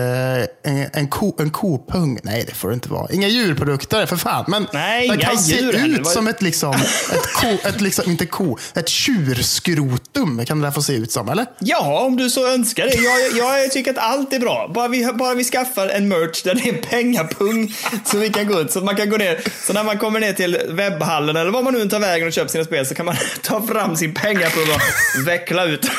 en, 0.72 0.88
en, 0.92 1.08
ko, 1.08 1.36
en 1.38 1.50
kopung. 1.50 2.18
Nej, 2.22 2.44
det 2.48 2.54
får 2.54 2.68
det 2.68 2.74
inte 2.74 2.88
vara. 2.88 3.08
Inga 3.12 3.28
djurprodukter 3.28 4.06
för 4.06 4.16
fan. 4.16 4.44
Men 4.48 4.66
Nej, 4.72 5.08
den 5.08 5.18
kan 5.18 5.38
se 5.38 5.58
ut 5.60 5.98
Vad- 5.98 6.12
som 6.12 6.26
ett, 6.28 6.42
liksom, 6.42 6.74
ett, 6.74 7.44
ko, 7.46 7.68
ett 7.68 7.80
liksom, 7.80 8.10
inte 8.10 8.26
ko, 8.26 8.58
ett 8.74 8.88
tjurskrotum 8.88 10.44
kan 10.46 10.60
det 10.60 10.66
där 10.66 10.72
få 10.72 10.82
se 10.82 10.92
ut 10.92 11.12
som, 11.12 11.28
eller? 11.28 11.46
Ja, 11.58 12.00
om 12.00 12.16
du 12.16 12.30
så 12.30 12.46
önskar 12.46 12.86
det. 12.86 12.94
Jag, 12.94 13.62
jag 13.62 13.70
tycker 13.70 13.90
att 13.90 13.98
allt 13.98 14.32
är 14.32 14.38
bra. 14.38 14.70
Bara 14.74 14.88
vi, 14.88 15.12
bara 15.12 15.34
vi 15.34 15.44
skaffar 15.44 15.88
en 15.88 16.08
merch 16.08 16.42
där 16.42 16.54
det 16.54 16.68
är 16.68 16.82
pengapung 16.82 17.74
så 18.04 18.18
vi 18.18 18.30
kan 18.30 18.46
gå 18.46 18.60
ut. 18.60 18.72
Så 18.72 18.78
att 18.78 18.84
man 18.84 18.96
kan 18.96 19.10
gå 19.10 19.16
ner. 19.16 19.40
Så 19.66 19.72
när 19.72 19.84
man 19.84 19.98
kommer 19.98 20.20
ner 20.20 20.32
till 20.32 20.58
webbhallen 20.68 21.36
eller 21.36 21.50
var 21.50 21.62
man 21.62 21.74
nu 21.74 21.88
tar 21.88 22.00
vägen 22.00 22.26
och 22.26 22.32
köper 22.32 22.48
sina 22.48 22.64
spel 22.64 22.86
så 22.86 22.94
kan 22.94 23.06
man 23.06 23.16
ta 23.42 23.66
fram 23.66 23.96
sin 23.96 24.14
pengapung 24.14 24.66
och 24.72 25.28
veckla 25.28 25.64
ut. 25.64 25.90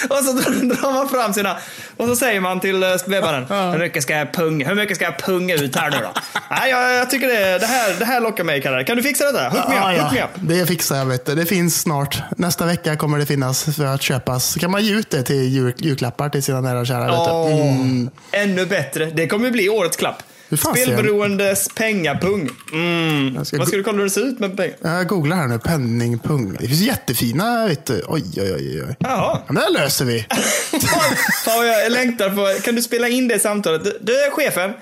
Och 0.08 0.16
så 0.16 0.32
drar 0.32 0.92
man 0.92 1.08
fram 1.08 1.32
sina 1.34 1.56
och 1.96 2.06
så 2.06 2.16
säger 2.16 2.40
man 2.40 2.60
till 2.60 2.82
eh, 2.82 2.88
webbhallen. 3.06 3.46
Hur 3.72 3.78
mycket 3.78 4.02
ska 4.02 4.16
jag 4.16 4.32
punga, 4.32 4.68
hur 4.68 4.74
mycket 4.74 4.96
ska 4.96 5.04
jag 5.04 5.18
punga 5.18 5.54
ut 5.54 5.76
här 5.76 5.90
nu 5.90 5.96
då? 5.96 6.20
Nej, 6.50 6.70
jag, 6.70 6.94
jag 6.94 7.10
tycker 7.10 7.26
det, 7.26 7.58
det, 7.58 7.66
här, 7.66 7.94
det 7.98 8.04
här 8.04 8.20
lockar 8.20 8.44
mig 8.44 8.62
Kalle. 8.62 8.84
Kan 8.84 8.96
du 8.96 9.02
fixa 9.02 9.24
detta? 9.32 9.48
Hook 9.48 9.68
me 9.68 9.76
up, 9.76 9.82
Ja, 9.96 10.02
hook 10.02 10.12
me 10.12 10.22
up. 10.22 10.30
Det 10.34 10.66
fixar 10.66 10.96
jag. 10.96 11.06
Vet 11.06 11.26
du. 11.26 11.34
Det 11.34 11.46
finns 11.46 11.80
snart. 11.80 12.22
Nästa 12.36 12.66
vecka 12.66 12.96
kommer 12.96 13.18
det 13.18 13.26
finnas 13.26 13.64
för 13.76 13.84
att 13.86 14.02
köpas. 14.02 14.44
Så 14.44 14.58
kan 14.60 14.70
man 14.70 14.84
ge 14.84 14.94
ut 14.94 15.10
det 15.10 15.22
till 15.22 15.48
jul, 15.48 15.74
julklappar 15.78 16.28
till 16.28 16.42
sina 16.42 16.60
nära 16.60 16.80
och 16.80 16.86
kära. 16.86 17.20
Åh, 17.20 17.50
Mm. 17.60 18.10
Ännu 18.32 18.66
bättre. 18.66 19.04
Det 19.04 19.26
kommer 19.28 19.50
bli 19.50 19.68
årets 19.68 19.96
klapp. 19.96 20.22
Spelberoendes 20.56 21.68
pengapung. 21.68 22.50
Mm. 22.72 23.34
Vad 23.34 23.46
ska 23.46 23.76
du 23.76 23.82
kolla 23.82 23.96
hur 23.96 24.04
det 24.04 24.10
ser 24.10 24.26
ut 24.26 24.38
med 24.38 24.56
pengar? 24.56 24.76
Jag 24.82 25.06
googlar 25.06 25.36
här 25.36 25.46
nu. 25.46 25.58
Penningpung. 25.58 26.56
Det 26.60 26.68
finns 26.68 26.80
jättefina. 26.80 27.66
Vet 27.66 27.86
du. 27.86 28.02
Oj, 28.08 28.24
oj, 28.36 28.54
oj. 28.54 28.82
oj. 28.88 28.96
Jaha. 28.98 29.42
Men 29.46 29.54
det 29.54 29.60
här 29.60 29.70
löser 29.70 30.04
vi. 30.04 30.26
Fan, 31.44 31.66
jag 31.66 31.92
längtar 31.92 32.30
på. 32.30 32.62
Kan 32.62 32.74
du 32.74 32.82
spela 32.82 33.08
in 33.08 33.28
det 33.28 33.38
samtalet? 33.38 33.84
Du, 33.84 33.98
du 34.00 34.24
är 34.24 34.30
chefen. 34.30 34.72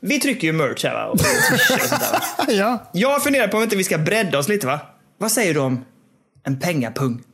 Vi 0.00 0.20
trycker 0.20 0.46
ju 0.46 0.52
merch 0.52 0.84
här 0.84 0.94
va? 0.94 1.06
Och 1.06 1.20
och 2.46 2.52
ja. 2.52 2.90
Jag 2.92 3.22
funderar 3.22 3.48
på 3.48 3.56
om 3.56 3.62
inte 3.62 3.76
vi 3.76 3.84
ska 3.84 3.98
bredda 3.98 4.38
oss 4.38 4.48
lite 4.48 4.66
va? 4.66 4.80
Vad 5.18 5.32
säger 5.32 5.54
du 5.54 5.60
om 5.60 5.84
en 6.46 6.60
pengapung? 6.60 7.22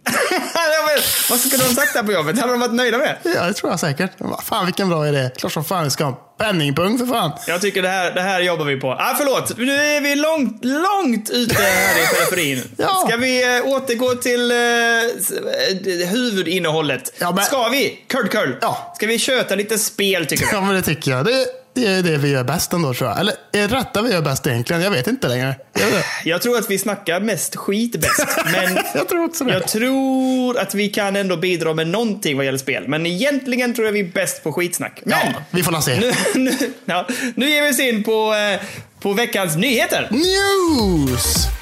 Vad 1.30 1.40
skulle 1.40 1.64
de 1.64 1.74
sagt 1.74 1.94
där 1.94 2.02
på 2.02 2.12
jobbet? 2.12 2.38
Hade 2.38 2.52
de 2.52 2.60
varit 2.60 2.74
nöjda 2.74 2.98
med? 2.98 3.16
Ja, 3.22 3.46
det 3.46 3.52
tror 3.52 3.72
jag 3.72 3.80
säkert. 3.80 4.10
Fan 4.42 4.66
vilken 4.66 4.88
bra 4.88 5.08
idé. 5.08 5.30
Klart 5.36 5.52
som 5.52 5.64
fan 5.64 5.84
vi 5.84 5.90
ska 5.90 6.04
ha 6.04 6.31
penningpung 6.46 6.98
för 6.98 7.06
fan. 7.06 7.32
Jag 7.46 7.60
tycker 7.60 7.82
det 7.82 7.88
här, 7.88 8.10
det 8.14 8.20
här 8.20 8.40
jobbar 8.40 8.64
vi 8.64 8.76
på. 8.80 8.90
Ah, 8.90 9.14
förlåt, 9.18 9.58
nu 9.58 9.72
är 9.74 10.00
vi 10.00 10.14
långt, 10.16 10.64
långt 10.64 11.30
ute 11.30 11.62
här 11.62 12.02
i 12.02 12.06
periferin. 12.16 12.62
Ja. 12.76 13.04
Ska 13.08 13.16
vi 13.16 13.56
eh, 13.56 13.66
återgå 13.66 14.14
till 14.14 14.50
eh, 14.50 14.56
eh, 14.56 16.08
huvudinnehållet? 16.08 17.12
Ja, 17.18 17.32
men- 17.32 17.44
Ska 17.44 17.68
vi? 17.68 17.98
Curl 18.08 18.28
curl. 18.28 18.50
Ja. 18.60 18.92
Ska 18.96 19.06
vi 19.06 19.18
köta 19.18 19.54
lite 19.54 19.78
spel 19.78 20.26
tycker 20.26 20.46
du? 20.46 20.52
Ja, 20.52 20.60
men 20.60 20.74
det 20.74 20.82
tycker 20.82 21.10
jag. 21.10 21.24
Det, 21.24 21.46
det 21.74 21.86
är 21.86 22.02
det 22.02 22.16
vi 22.16 22.28
gör 22.30 22.44
bäst 22.44 22.72
ändå 22.72 22.94
tror 22.94 23.10
jag. 23.10 23.20
Eller 23.20 23.34
är 23.52 23.68
det 23.68 23.76
rätta 23.76 24.02
vi 24.02 24.12
gör 24.12 24.22
bäst 24.22 24.46
egentligen? 24.46 24.82
Jag 24.82 24.90
vet 24.90 25.06
inte 25.06 25.28
längre. 25.28 25.54
Jag, 25.72 25.86
vet. 25.86 26.04
Jag 26.24 26.42
tror 26.42 26.58
att 26.58 26.70
vi 26.70 26.78
snackar 26.78 27.20
mest 27.20 27.56
skit 27.56 28.00
bäst. 28.00 28.26
Men 28.52 28.78
jag 28.94 29.08
tror 29.08 29.24
också 29.24 29.44
det. 29.44 29.52
jag 29.52 29.68
tror 29.68 30.58
att 30.58 30.74
vi 30.74 30.88
kan 30.88 31.16
ändå 31.16 31.36
bidra 31.36 31.74
med 31.74 31.86
någonting 31.88 32.36
vad 32.36 32.46
gäller 32.46 32.58
spel. 32.58 32.88
Men 32.88 33.06
egentligen 33.06 33.74
tror 33.74 33.86
jag 33.86 33.92
vi 33.92 34.00
är 34.00 34.12
bäst 34.12 34.42
på 34.42 34.52
skitsnack. 34.52 35.00
Men 35.04 35.18
Ja, 35.18 35.32
vi 35.50 35.62
får 35.62 35.80
se. 35.80 36.00
nu, 36.00 36.12
nu, 36.34 36.72
ja, 36.84 37.08
nu 37.34 37.50
ger 37.50 37.62
vi 37.62 37.70
oss 37.70 37.80
in 37.80 38.04
på, 38.04 38.34
eh, 38.34 38.60
på 39.00 39.12
veckans 39.12 39.56
nyheter. 39.56 40.08
News! 40.10 41.61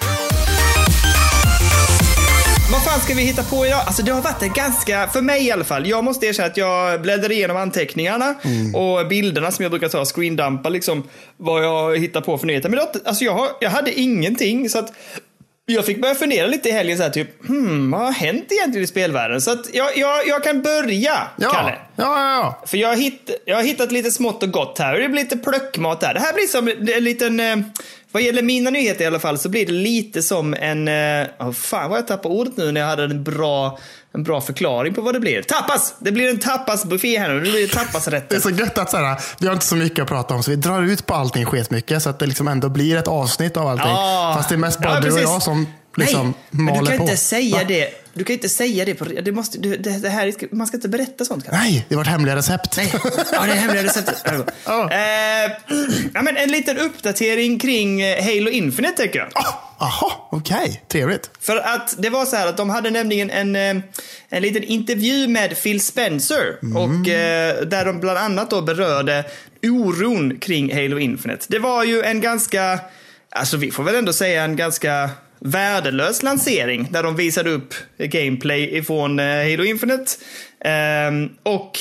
Vad 2.72 2.84
fan 2.84 3.00
ska 3.00 3.14
vi 3.14 3.22
hitta 3.22 3.42
på 3.42 3.66
idag? 3.66 3.80
Alltså 3.86 4.02
det 4.02 4.12
har 4.12 4.22
varit 4.22 4.42
en 4.42 4.52
ganska, 4.52 5.08
för 5.08 5.20
mig 5.20 5.46
i 5.46 5.50
alla 5.50 5.64
fall, 5.64 5.86
jag 5.86 6.04
måste 6.04 6.26
erkänna 6.26 6.46
att 6.48 6.56
jag 6.56 7.02
bläddrar 7.02 7.32
igenom 7.32 7.56
anteckningarna 7.56 8.34
och 8.74 9.06
bilderna 9.08 9.50
som 9.50 9.62
jag 9.62 9.70
brukar 9.72 9.88
ta, 9.88 10.04
screendumpa 10.04 10.68
liksom 10.68 11.08
vad 11.36 11.64
jag 11.64 11.98
hittar 11.98 12.20
på 12.20 12.38
för 12.38 12.46
nyheter. 12.46 12.68
Men 12.68 12.78
det, 12.78 13.08
alltså 13.08 13.24
jag, 13.24 13.32
har, 13.34 13.48
jag 13.60 13.70
hade 13.70 14.00
ingenting 14.00 14.68
så 14.70 14.78
att 14.78 14.92
jag 15.66 15.86
fick 15.86 16.00
börja 16.02 16.14
fundera 16.14 16.46
lite 16.46 16.68
i 16.68 16.72
helgen 16.72 16.96
så 16.96 17.02
här 17.02 17.10
typ, 17.10 17.46
hmm, 17.48 17.90
vad 17.90 18.00
har 18.00 18.12
hänt 18.12 18.46
egentligen 18.50 18.84
i 18.84 18.86
spelvärlden? 18.86 19.40
Så 19.40 19.50
att 19.50 19.74
jag, 19.74 19.96
jag, 19.96 20.26
jag 20.28 20.44
kan 20.44 20.62
börja, 20.62 21.28
Ja, 21.36 21.50
Kalle. 21.50 21.74
ja, 21.96 22.04
ja. 22.04 22.34
ja. 22.34 22.62
För 22.66 22.76
jag 22.78 22.88
har, 22.88 22.96
hitt, 22.96 23.30
jag 23.44 23.56
har 23.56 23.62
hittat 23.62 23.92
lite 23.92 24.10
smått 24.10 24.42
och 24.42 24.50
gott 24.50 24.78
här. 24.78 24.98
Det 24.98 25.08
blir 25.08 25.22
lite 25.22 25.36
plöckmat 25.36 26.00
där. 26.00 26.14
Det 26.14 26.20
här 26.20 26.32
blir 26.32 26.46
som 26.46 26.68
en 26.68 27.04
liten... 27.04 27.64
Vad 28.12 28.22
gäller 28.22 28.42
mina 28.42 28.70
nyheter 28.70 29.04
i 29.04 29.06
alla 29.06 29.18
fall 29.18 29.38
så 29.38 29.48
blir 29.48 29.66
det 29.66 29.72
lite 29.72 30.22
som 30.22 30.54
en... 30.54 30.88
Oh, 31.38 31.52
fan 31.52 31.90
vad 31.90 31.98
jag 31.98 32.06
tappade 32.06 32.34
ordet 32.34 32.56
nu 32.56 32.72
när 32.72 32.80
jag 32.80 32.88
hade 32.88 33.04
en 33.04 33.24
bra, 33.24 33.78
en 34.14 34.22
bra 34.22 34.40
förklaring 34.40 34.94
på 34.94 35.00
vad 35.00 35.14
det 35.14 35.20
blir. 35.20 35.42
Tapas! 35.42 35.94
Det 35.98 36.12
blir 36.12 36.30
en 36.30 36.38
tapasbuffé 36.38 37.18
här 37.18 37.28
nu. 37.28 37.34
Det 37.34 37.40
blir 37.40 37.52
Det 37.52 37.62
är 37.62 37.68
tapasrätter. 37.68 38.40
så 38.40 38.50
gött 38.50 38.78
att 38.78 38.90
så 38.90 38.96
här, 38.96 39.20
vi 39.40 39.46
har 39.46 39.54
inte 39.54 39.66
så 39.66 39.76
mycket 39.76 40.02
att 40.02 40.08
prata 40.08 40.34
om 40.34 40.42
så 40.42 40.50
vi 40.50 40.56
drar 40.56 40.82
ut 40.82 41.06
på 41.06 41.14
allting 41.14 41.44
sketmycket 41.44 42.02
så 42.02 42.10
att 42.10 42.18
det 42.18 42.26
liksom 42.26 42.48
ändå 42.48 42.68
blir 42.68 42.96
ett 42.96 43.08
avsnitt 43.08 43.56
av 43.56 43.68
allting. 43.68 43.86
Ja. 43.90 44.34
Fast 44.36 44.48
det 44.48 44.54
är 44.54 44.56
mest 44.56 44.80
bara 44.80 44.94
Ja, 44.94 45.00
du 45.00 45.12
och 45.12 45.20
jag 45.20 45.42
som 45.42 45.66
liksom 45.96 46.26
Nej, 46.26 46.34
men 46.50 46.66
du 46.66 46.72
maler 46.72 46.90
kan 46.90 46.98
på. 46.98 47.02
inte 47.04 47.16
säga 47.16 47.56
Va? 47.56 47.64
det. 47.68 47.99
Du 48.14 48.24
kan 48.24 48.34
inte 48.34 48.48
säga 48.48 48.84
det. 48.84 48.94
På, 48.94 49.04
det, 49.04 49.32
måste, 49.32 49.58
du, 49.58 49.76
det, 49.76 49.90
det 49.98 50.08
här, 50.08 50.26
är- 50.26 50.54
man 50.54 50.66
ska 50.66 50.76
inte 50.76 50.88
berätta 50.88 51.24
sånt. 51.24 51.44
Kanske. 51.44 51.62
Nej, 51.64 51.86
det 51.88 51.94
var 51.96 52.02
ett 52.02 52.08
hemliga 52.08 52.36
recept. 52.36 52.76
Nej, 52.76 52.92
ja, 53.32 53.42
det 53.46 53.52
är 53.52 53.56
hemliga 53.56 53.82
receptet. 53.84 54.24
Ja. 54.66 54.90
Eh, 54.92 55.52
ja, 56.14 56.22
men 56.22 56.36
en 56.36 56.50
liten 56.50 56.78
uppdatering 56.78 57.58
kring 57.58 58.00
eh, 58.00 58.24
Halo 58.24 58.50
Infinite 58.50 59.02
tycker 59.02 59.18
jag. 59.18 59.28
Jaha, 59.78 60.12
okej. 60.30 60.82
Trevligt. 60.88 61.30
För 61.40 61.56
att 61.56 61.94
det 61.98 62.10
var 62.10 62.26
så 62.26 62.36
här 62.36 62.46
att 62.46 62.56
de 62.56 62.70
hade 62.70 62.90
nämligen 62.90 63.30
en, 63.30 63.56
eh, 63.56 63.82
en 64.28 64.42
liten 64.42 64.62
intervju 64.64 65.28
med 65.28 65.62
Phil 65.62 65.80
Spencer. 65.80 66.58
Och 66.76 67.08
eh, 67.08 67.60
där 67.66 67.84
de 67.84 68.00
bland 68.00 68.18
annat 68.18 68.50
då 68.50 68.62
berörde 68.62 69.24
oron 69.62 70.38
kring 70.38 70.74
Halo 70.74 70.98
Infinite. 70.98 71.46
Det 71.48 71.58
var 71.58 71.84
ju 71.84 72.02
en 72.02 72.20
ganska, 72.20 72.78
alltså 73.30 73.56
vi 73.56 73.70
får 73.70 73.82
väl 73.84 73.94
ändå 73.94 74.12
säga 74.12 74.44
en 74.44 74.56
ganska 74.56 75.10
värdelös 75.40 76.22
lansering. 76.22 76.88
Där 76.90 77.02
de 77.02 77.16
visade 77.16 77.50
upp 77.50 77.74
gameplay 77.98 78.76
ifrån 78.76 79.18
eh, 79.18 79.24
Halo 79.50 79.64
Infinite. 79.64 80.04
Ehm, 80.64 81.28
och 81.42 81.78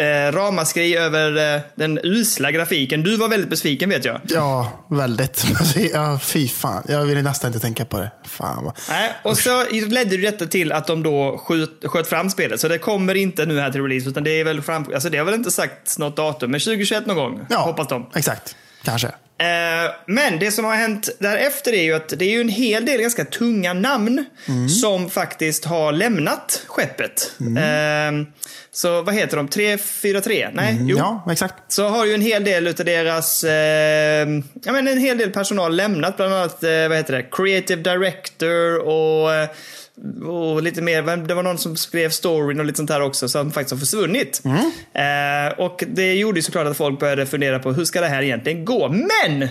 eh, 0.00 0.32
ramaskri 0.32 0.96
över 0.96 1.54
eh, 1.56 1.60
den 1.74 1.98
usla 2.02 2.50
grafiken. 2.50 3.02
Du 3.02 3.16
var 3.16 3.28
väldigt 3.28 3.50
besviken 3.50 3.90
vet 3.90 4.04
jag. 4.04 4.20
Ja, 4.24 4.84
väldigt. 4.90 5.44
Alltså, 5.58 5.78
Ja, 5.92 6.18
fy 6.22 6.48
fan. 6.48 6.82
Jag 6.88 7.04
vill 7.04 7.22
nästan 7.22 7.48
inte 7.48 7.60
tänka 7.60 7.84
på 7.84 7.98
det. 7.98 8.10
Fan 8.24 8.64
vad... 8.64 8.78
Nej, 8.88 9.12
och 9.22 9.38
så 9.38 9.64
ledde 9.70 10.16
ju 10.16 10.22
detta 10.22 10.46
till 10.46 10.72
att 10.72 10.86
de 10.86 11.02
då 11.02 11.38
sköt, 11.44 11.70
sköt 11.84 12.08
fram 12.08 12.30
spelet. 12.30 12.60
Så 12.60 12.68
det 12.68 12.78
kommer 12.78 13.14
inte 13.14 13.46
nu 13.46 13.60
här 13.60 13.70
till 13.70 13.82
release, 13.82 14.08
utan 14.08 14.24
det 14.24 14.40
är 14.40 14.44
väl 14.44 14.62
fram, 14.62 14.86
alltså 14.94 15.08
det 15.10 15.18
har 15.18 15.24
väl 15.24 15.34
inte 15.34 15.50
sagt 15.50 15.98
något 15.98 16.16
datum, 16.16 16.50
men 16.50 16.60
2021 16.60 17.06
någon 17.06 17.16
gång, 17.16 17.46
Ja, 17.50 17.58
hoppas 17.58 17.88
de. 17.88 18.06
exakt. 18.14 18.56
Kanske. 18.84 19.10
Eh, 19.42 19.90
men 20.06 20.38
det 20.38 20.50
som 20.50 20.64
har 20.64 20.74
hänt 20.74 21.08
därefter 21.18 21.72
är 21.72 21.82
ju 21.82 21.92
att 21.92 22.08
det 22.08 22.24
är 22.24 22.30
ju 22.30 22.40
en 22.40 22.48
hel 22.48 22.86
del 22.86 23.00
ganska 23.00 23.24
tunga 23.24 23.72
namn 23.72 24.24
som 24.82 25.10
faktiskt 25.10 25.64
har 25.64 25.92
lämnat 25.92 26.64
skeppet. 26.66 27.32
Eh, 27.40 28.26
så 28.72 29.02
vad 29.02 29.14
heter 29.14 29.36
de? 29.36 29.48
343? 29.48 30.48
Nej, 30.52 30.78
jo. 30.80 30.96
Ja, 30.98 31.26
exakt. 31.30 31.54
Så 31.68 31.88
har 31.88 32.06
ju 32.06 32.14
en 32.14 32.20
hel 32.20 32.44
del 32.44 32.66
utav 32.66 32.86
deras, 32.86 33.44
eh, 33.44 34.28
ja 34.64 34.72
men 34.72 34.88
en 34.88 34.98
hel 34.98 35.18
del 35.18 35.30
personal 35.30 35.76
lämnat. 35.76 36.16
Bland 36.16 36.34
annat, 36.34 36.58
vad 36.62 36.96
heter 36.96 37.12
det, 37.12 37.22
creative 37.30 37.82
director 37.82 38.78
och, 38.78 39.30
och 40.28 40.62
lite 40.62 40.82
mer, 40.82 41.16
det 41.16 41.34
var 41.34 41.42
någon 41.42 41.58
som 41.58 41.76
skrev 41.76 42.10
storyn 42.10 42.60
och 42.60 42.66
lite 42.66 42.76
sånt 42.76 42.90
här 42.90 43.02
också 43.02 43.28
som 43.28 43.52
faktiskt 43.52 43.70
har 43.72 43.78
försvunnit. 43.78 44.42
Eh, 44.94 45.58
och 45.58 45.84
det 45.88 46.14
gjorde 46.14 46.38
ju 46.38 46.42
såklart 46.42 46.66
att 46.66 46.76
folk 46.76 47.00
började 47.00 47.26
fundera 47.26 47.58
på 47.58 47.72
hur 47.72 47.84
ska 47.84 48.00
det 48.00 48.06
här 48.06 48.22
egentligen 48.22 48.64
gå? 48.64 48.88
Men! 48.88 49.48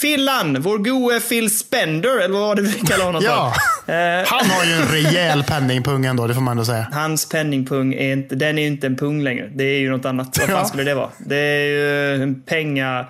Fillan, 0.00 0.62
vår 0.62 0.78
gode 0.78 1.20
Phil 1.20 1.58
Spender, 1.58 2.18
eller 2.20 2.34
vad 2.34 2.42
var 2.42 2.54
det 2.54 2.62
vi 2.62 2.72
kallade 2.86 3.04
honom 3.04 3.22
Ja. 3.24 3.54
Eh, 3.86 4.26
Han 4.26 4.46
har 4.50 4.64
ju 4.64 4.72
en 4.72 4.88
rejäl 4.88 5.42
penningpung 5.48 6.06
ändå, 6.06 6.26
det 6.26 6.34
får 6.34 6.40
man 6.42 6.52
ändå 6.52 6.64
säga. 6.64 6.86
Hans 6.92 7.28
penningpung 7.28 7.94
är 7.94 8.12
inte, 8.12 8.34
den 8.34 8.58
är 8.58 8.62
ju 8.62 8.68
inte 8.68 8.86
en 8.86 8.96
pung 8.96 9.22
längre. 9.22 9.50
Det 9.54 9.64
är 9.64 9.78
ju 9.78 9.90
något 9.90 10.04
annat. 10.04 10.38
Vad 10.38 10.46
fan 10.48 10.56
Ja. 10.58 10.64
skulle 10.64 10.84
det 10.84 10.94
vara? 10.94 11.10
Det 11.18 11.36
är 11.36 11.64
ju 11.66 12.14
en 12.22 12.42
penga... 12.42 13.06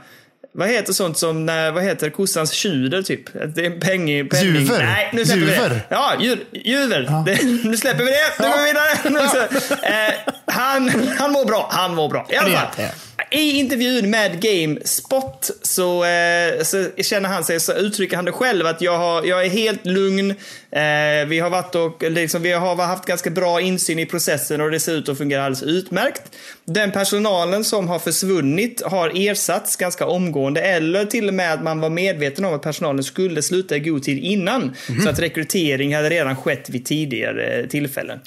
Vad 0.55 0.69
heter 0.69 0.93
sånt 0.93 1.19
som, 1.19 1.47
när, 1.47 1.71
vad 1.73 1.83
heter 1.85 2.11
kossans 2.11 2.53
tjuder 2.53 3.03
typ? 3.03 3.21
Det 3.55 3.61
är 3.67 3.71
en 3.71 3.81
peng, 3.81 4.29
penning... 4.29 4.55
Juver. 4.55 4.79
Nej, 4.85 5.11
nu 5.13 5.25
släpper 5.25 5.41
vi 5.41 5.47
det. 5.47 5.55
Juver. 5.57 5.81
Ja, 5.89 6.13
djur, 6.21 6.45
juver. 6.53 7.23
Det, 7.27 7.43
nu 7.69 7.77
släpper 7.77 8.05
vi 8.05 8.11
det. 8.11 8.17
Nu 8.39 8.45
Ja. 8.47 8.51
går 8.51 8.59
vi 8.59 8.67
vidare. 8.67 9.29
Så, 9.69 9.77
eh, 9.87 10.35
han, 10.47 10.91
han 11.19 11.33
mår 11.33 11.45
bra. 11.45 11.69
Han 11.73 11.95
mår 11.95 12.09
bra. 12.09 12.27
I 12.31 12.37
alla 12.37 12.51
fall. 12.51 12.85
I 13.31 13.59
intervjun 13.59 14.11
med 14.11 14.43
GameSpot 14.43 15.51
så, 15.63 16.05
eh, 16.05 16.63
så 16.63 16.89
känner 16.97 17.29
han 17.29 17.45
sig, 17.45 17.61
så 17.61 17.73
uttrycker 17.73 18.17
han 18.17 18.25
det 18.25 18.33
själv 18.33 18.67
att 18.67 18.81
jag, 18.81 18.99
har, 18.99 19.25
jag 19.25 19.45
är 19.45 19.51
helt 19.51 19.87
lugn. 19.87 20.31
Eh, 20.31 21.27
vi 21.29 21.41
har 21.41 21.51
varit 21.51 21.75
och, 21.75 22.03
liksom, 22.03 22.43
vi 22.43 22.53
har 22.53 22.77
haft 22.77 23.05
ganska 23.05 23.31
bra 23.31 23.61
insyn 23.61 23.99
i 23.99 24.07
processen 24.07 24.61
och 24.61 24.71
det 24.71 24.81
ser 24.81 24.93
ut 24.93 25.09
att 25.09 25.19
fungera 25.19 25.45
alldeles 25.45 25.63
utmärkt. 25.63 26.23
Den 26.65 26.93
personalen 26.93 27.65
som 27.65 27.89
har 27.89 27.99
försvunnit 27.99 28.83
har 28.85 29.13
ersatts 29.15 29.77
ganska 29.77 30.07
omgående 30.07 30.61
eller 30.61 31.05
till 31.05 31.29
och 31.29 31.35
med 31.35 31.53
att 31.53 31.63
man 31.63 31.81
var 31.81 31.91
medveten 31.91 32.45
om 32.45 32.55
att 32.55 32.63
personalen 32.63 33.05
skulle 33.05 33.43
sluta 33.43 33.77
i 33.77 33.81
god 33.81 34.03
tid 34.03 34.19
innan. 34.19 34.77
Så 35.03 35.09
att 35.09 35.19
rekrytering 35.19 35.95
hade 35.95 36.11
redan 36.11 36.37
skett 36.37 36.71
vid 36.71 36.85
tidigare 36.85 37.67
tillfällen. 37.69 38.21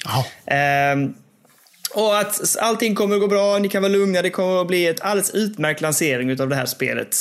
Ehm, 0.46 1.14
och 1.96 2.18
att 2.18 2.56
allting 2.60 2.94
kommer 2.94 3.14
att 3.14 3.20
gå 3.20 3.28
bra, 3.28 3.58
ni 3.58 3.68
kan 3.68 3.82
vara 3.82 3.92
lugna, 3.92 4.22
det 4.22 4.30
kommer 4.30 4.60
att 4.60 4.66
bli 4.66 4.86
ett 4.86 5.00
alldeles 5.00 5.30
utmärkt 5.30 5.80
lansering 5.80 6.40
av 6.40 6.48
det 6.48 6.56
här 6.56 6.66
spelet. 6.66 7.16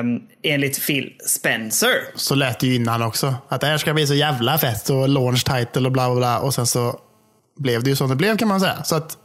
Um, 0.00 0.22
enligt 0.42 0.86
Phil 0.86 1.12
Spencer. 1.26 1.94
Så 2.14 2.34
lät 2.34 2.60
det 2.60 2.66
ju 2.66 2.74
innan 2.74 3.02
också. 3.02 3.34
Att 3.48 3.60
det 3.60 3.66
här 3.66 3.78
ska 3.78 3.94
bli 3.94 4.06
så 4.06 4.14
jävla 4.14 4.58
fett 4.58 4.90
och 4.90 5.08
launch 5.08 5.44
title 5.44 5.86
och 5.86 5.92
bla 5.92 6.10
bla 6.10 6.16
bla. 6.16 6.38
Och 6.38 6.54
sen 6.54 6.66
så 6.66 7.00
blev 7.58 7.82
det 7.82 7.90
ju 7.90 7.96
som 7.96 8.08
det 8.08 8.16
blev 8.16 8.36
kan 8.36 8.48
man 8.48 8.60
säga. 8.60 8.84
Så 8.84 8.96
att 8.96 9.16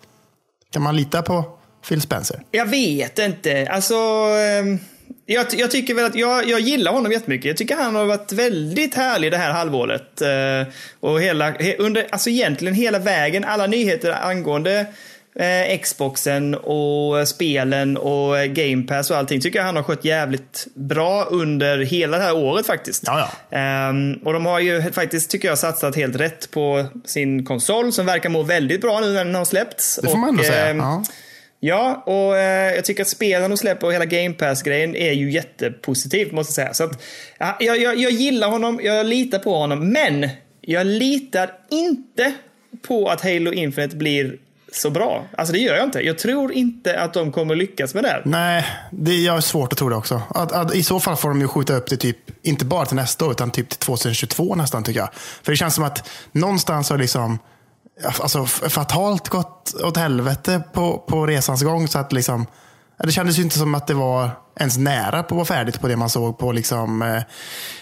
kan 0.72 0.82
man 0.82 0.96
lita 0.96 1.22
på 1.22 1.46
Phil 1.90 2.02
Spencer? 2.02 2.44
Jag 2.52 2.66
vet 2.66 3.20
inte. 3.20 3.68
Alltså, 3.72 3.96
ehm, 3.96 4.80
jag, 5.26 5.46
jag 5.52 5.72
tycker 5.72 5.94
väl 5.94 6.06
att 6.06 6.16
jag, 6.16 6.48
jag 6.50 6.60
gillar 6.60 6.92
honom 6.92 7.12
jättemycket. 7.12 7.46
Jag 7.46 7.58
tycker 7.58 7.76
han 7.76 7.96
har 7.96 8.06
varit 8.06 8.32
väldigt 8.32 8.96
härlig 8.96 9.32
det 9.32 9.38
här 9.38 9.52
halvåret. 9.52 10.22
Eh, 10.22 10.74
och 11.00 11.22
hela, 11.22 11.52
he, 11.52 11.76
under, 11.78 12.08
alltså 12.10 12.30
egentligen 12.30 12.74
hela 12.74 13.00
vägen, 13.00 13.44
alla 13.44 13.68
nyheter 13.68 14.12
angående 14.12 14.86
eh, 15.36 15.80
Xboxen 15.80 16.56
och 16.56 17.28
spelen 17.28 17.98
och 17.98 18.36
Game 18.50 18.84
Pass 18.84 19.12
och 19.12 19.18
allting 19.18 19.42
tycker 19.42 19.60
jag 19.60 19.66
han 19.66 19.76
har 19.76 19.84
skött 19.84 20.06
jävligt 20.06 20.68
bra 20.76 21.24
under 21.24 21.78
hela 21.78 22.18
det 22.18 22.24
här 22.24 22.36
året 22.36 22.66
faktiskt. 22.68 23.04
Ja, 23.06 23.30
Ehm, 23.52 24.14
och 24.14 24.34
de 24.34 24.46
har 24.46 24.60
ju 24.60 24.92
faktiskt, 24.92 25.30
tycker 25.30 25.48
jag, 25.48 25.58
satsat 25.58 25.96
helt 25.96 26.16
rätt 26.16 26.52
på 26.52 26.86
sin 27.06 27.46
konsol 27.46 27.94
som 27.94 28.06
verkar 28.06 28.30
må 28.30 28.44
väldigt 28.44 28.82
bra 28.82 29.00
nu 29.00 29.08
när 29.14 29.26
den 29.26 29.36
har 29.36 29.46
släppts. 29.46 30.00
Det 30.04 30.10
får 30.10 30.18
man 30.18 30.30
ändå 30.30 30.44
säga. 30.44 30.68
ehm, 30.68 30.78
Ja. 30.78 31.04
Ja, 31.66 32.04
och 32.06 32.38
eh, 32.38 32.76
jag 32.76 32.86
tycker 32.86 33.02
att 33.02 33.10
spelen 33.10 33.50
de 33.50 33.58
släpper 33.58 33.88
och 33.88 33.94
hela 33.94 34.06
Game 34.06 34.34
Pass-grejen 34.34 34.96
är 34.96 35.12
ju 35.12 35.32
jättepositivt 35.32 36.32
måste 36.32 36.50
jag 36.50 36.56
säga. 36.56 36.74
Så 36.74 36.84
att, 36.84 37.02
jag, 37.60 37.82
jag, 37.82 37.98
jag 37.98 38.12
gillar 38.12 38.50
honom, 38.50 38.80
jag 38.84 39.06
litar 39.06 39.40
på 39.40 39.58
honom, 39.58 39.92
men 39.92 40.30
jag 40.62 40.88
litar 40.88 41.52
inte 41.72 42.34
på 42.88 43.10
att 43.10 43.22
Halo 43.22 43.52
Infinite 43.52 43.96
blir 43.96 44.38
så 44.72 44.90
bra. 44.90 45.26
Alltså 45.38 45.54
det 45.54 45.60
gör 45.60 45.76
jag 45.76 45.84
inte. 45.84 46.00
Jag 46.00 46.18
tror 46.18 46.54
inte 46.54 47.00
att 47.00 47.14
de 47.14 47.32
kommer 47.32 47.56
lyckas 47.56 47.94
med 47.94 48.04
det 48.04 48.10
här. 48.10 48.22
Nej, 48.26 48.66
det 48.92 49.14
jag 49.14 49.34
har 49.34 49.42
svårt 49.42 49.74
att 49.74 49.80
tro 49.80 49.90
det 49.90 49.96
också. 49.96 50.22
Att, 50.30 50.52
att, 50.52 50.76
I 50.76 50.84
så 50.84 51.00
fall 51.00 51.16
får 51.16 51.30
de 51.30 51.42
ju 51.42 51.48
skjuta 51.48 51.76
upp 51.76 51.90
det 51.90 51.98
typ, 51.98 52.18
inte 52.42 52.66
bara 52.66 52.86
till 52.86 52.96
nästa 52.96 53.26
år, 53.26 53.32
utan 53.32 53.52
typ 53.52 53.70
till 53.70 53.80
2022 53.80 54.56
nästan 54.56 54.84
tycker 54.84 55.00
jag. 55.00 55.10
För 55.14 55.52
det 55.52 55.56
känns 55.56 55.76
som 55.76 55.84
att 55.84 56.10
någonstans 56.32 56.90
har 56.90 56.98
liksom 56.98 57.40
alltså, 58.22 58.46
fatalt 58.46 59.30
gått 59.30 59.74
åt 59.84 59.98
helvete 59.98 60.64
på, 60.74 60.98
på 61.08 61.28
resans 61.28 61.64
gång. 61.64 61.88
Så 61.88 62.00
att 62.00 62.14
liksom, 62.14 62.46
det 62.98 63.12
kändes 63.12 63.40
ju 63.40 63.44
inte 63.44 63.58
som 63.58 63.76
att 63.76 63.88
det 63.88 63.94
var 63.94 64.30
ens 64.60 64.78
nära 64.78 65.24
på 65.24 65.36
att 65.36 65.38
vara 65.38 65.46
färdigt 65.46 65.82
på 65.82 65.88
det 65.88 65.96
man 65.96 66.10
såg 66.10 66.38
på 66.38 66.52
liksom, 66.52 67.02
eh, 67.02 67.24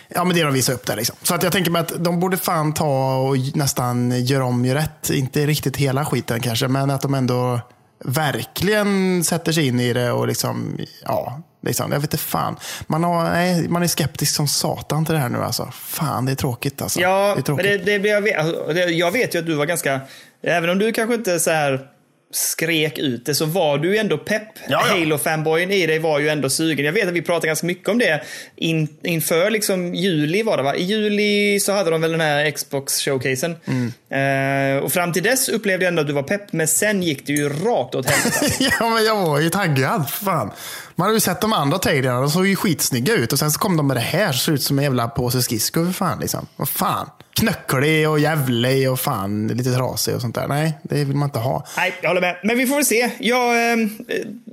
ja, 0.07 0.23
men 0.23 0.35
det 0.35 0.43
de 0.43 0.53
visade 0.53 0.75
upp 0.75 0.85
där. 0.85 0.95
Liksom. 0.95 1.15
Så 1.23 1.35
att 1.35 1.43
jag 1.43 1.51
tänker 1.51 1.71
mig 1.71 1.79
att 1.79 2.03
de 2.03 2.19
borde 2.19 2.37
fan 2.37 2.73
ta 2.73 3.15
och 3.15 3.37
nästan 3.55 4.25
göra 4.25 4.45
om, 4.45 4.65
göra 4.65 4.79
rätt. 4.79 5.09
Inte 5.09 5.45
riktigt 5.45 5.77
hela 5.77 6.05
skiten 6.05 6.41
kanske, 6.41 6.67
men 6.67 6.89
att 6.89 7.01
de 7.01 7.13
ändå 7.13 7.59
verkligen 8.05 9.23
sätter 9.23 9.51
sig 9.51 9.67
in 9.67 9.79
i 9.79 9.93
det 9.93 10.11
och 10.11 10.27
liksom, 10.27 10.77
ja, 11.05 11.41
liksom, 11.65 11.91
jag 11.91 11.99
vet 11.99 12.13
inte 12.13 12.23
fan. 12.23 12.55
Man, 12.87 13.03
har, 13.03 13.23
nej, 13.23 13.67
man 13.69 13.83
är 13.83 13.87
skeptisk 13.87 14.35
som 14.35 14.47
satan 14.47 15.05
till 15.05 15.13
det 15.13 15.19
här 15.21 15.29
nu 15.29 15.37
alltså. 15.37 15.69
Fan, 15.73 16.25
det 16.25 16.31
är 16.31 16.35
tråkigt 16.35 16.81
alltså. 16.81 16.99
Ja, 16.99 17.09
det 17.09 17.31
är 17.31 17.35
men 17.35 17.43
tråkigt. 17.43 17.65
det, 17.65 17.77
det, 17.91 17.99
blir- 17.99 18.11
jag, 18.11 18.21
vet, 18.21 18.37
alltså, 18.39 18.73
det, 18.73 18.79
jag 18.85 19.11
vet 19.11 19.35
ju 19.35 19.39
att 19.39 19.45
du 19.45 19.53
var 19.53 19.65
ganska, 19.65 20.01
även 20.43 20.69
om 20.69 20.79
du 20.79 20.91
kanske 20.91 21.15
inte 21.15 21.39
så 21.39 21.51
här 21.51 21.87
skrek 22.31 22.97
ut 22.97 23.25
det 23.25 23.35
så 23.35 23.45
var 23.45 23.77
du 23.77 23.97
ändå 23.97 24.17
pepp. 24.17 24.47
Ja, 24.69 24.83
ja. 24.87 24.93
Halo-fanboyen 24.93 25.71
i 25.71 25.87
dig 25.87 25.99
var 25.99 26.19
ju 26.19 26.29
ändå 26.29 26.49
sugen. 26.49 26.85
Jag 26.85 26.93
vet 26.93 27.07
att 27.07 27.13
vi 27.13 27.21
pratade 27.21 27.47
ganska 27.47 27.67
mycket 27.67 27.89
om 27.89 27.97
det 27.97 28.23
in, 28.55 28.87
inför 29.03 29.49
liksom 29.49 29.95
juli 29.95 30.43
var 30.43 30.57
det 30.57 30.63
va? 30.63 30.75
I 30.75 30.83
juli 30.83 31.59
så 31.59 31.71
hade 31.71 31.89
de 31.89 32.01
väl 32.01 32.11
den 32.11 32.21
här 32.21 32.51
Xbox-showcasen. 32.51 33.55
Mm. 33.65 34.77
Eh, 34.77 34.83
och 34.83 34.91
fram 34.91 35.13
till 35.13 35.23
dess 35.23 35.49
upplevde 35.49 35.85
jag 35.85 35.89
ändå 35.89 36.01
att 36.01 36.07
du 36.07 36.13
var 36.13 36.23
pepp, 36.23 36.53
men 36.53 36.67
sen 36.67 37.03
gick 37.03 37.27
det 37.27 37.33
ju 37.33 37.49
rakt 37.49 37.95
åt 37.95 38.09
helvete. 38.09 38.55
ja, 38.79 38.89
men 38.89 39.05
jag 39.05 39.15
var 39.15 39.39
ju 39.39 39.49
taggad. 39.49 40.09
Fan. 40.09 40.51
Man 40.95 41.07
har 41.07 41.13
ju 41.13 41.19
sett 41.19 41.41
de 41.41 41.53
andra 41.53 41.77
trailerna, 41.77 42.19
de 42.19 42.29
såg 42.29 42.47
ju 42.47 42.55
skitsnygga 42.55 43.13
ut. 43.13 43.33
Och 43.33 43.39
sen 43.39 43.51
så 43.51 43.59
kom 43.59 43.77
de 43.77 43.87
med 43.87 43.97
det 43.97 44.01
här, 44.01 44.33
ser 44.33 44.51
ut 44.51 44.63
som 44.63 44.79
en 44.79 44.83
jävla 44.83 45.07
påse 45.07 45.41
skridskor 45.41 45.85
för 45.85 45.93
fan. 45.93 46.19
Liksom. 46.19 46.47
Vad 46.55 46.69
fan. 46.69 47.09
Knöcklig 47.35 48.09
och 48.09 48.19
jävlig 48.19 48.91
och 48.91 48.99
fan 48.99 49.47
lite 49.47 49.73
trasig 49.73 50.15
och 50.15 50.21
sånt 50.21 50.35
där. 50.35 50.47
Nej, 50.47 50.73
det 50.83 50.95
vill 51.03 51.15
man 51.15 51.27
inte 51.27 51.39
ha. 51.39 51.65
Nej, 51.77 51.93
jag 52.01 52.09
håller 52.09 52.21
med. 52.21 52.37
Men 52.43 52.57
vi 52.57 52.67
får 52.67 52.75
väl 52.75 52.85
se. 52.85 53.09
Jag, 53.19 53.71
eh, 53.71 53.87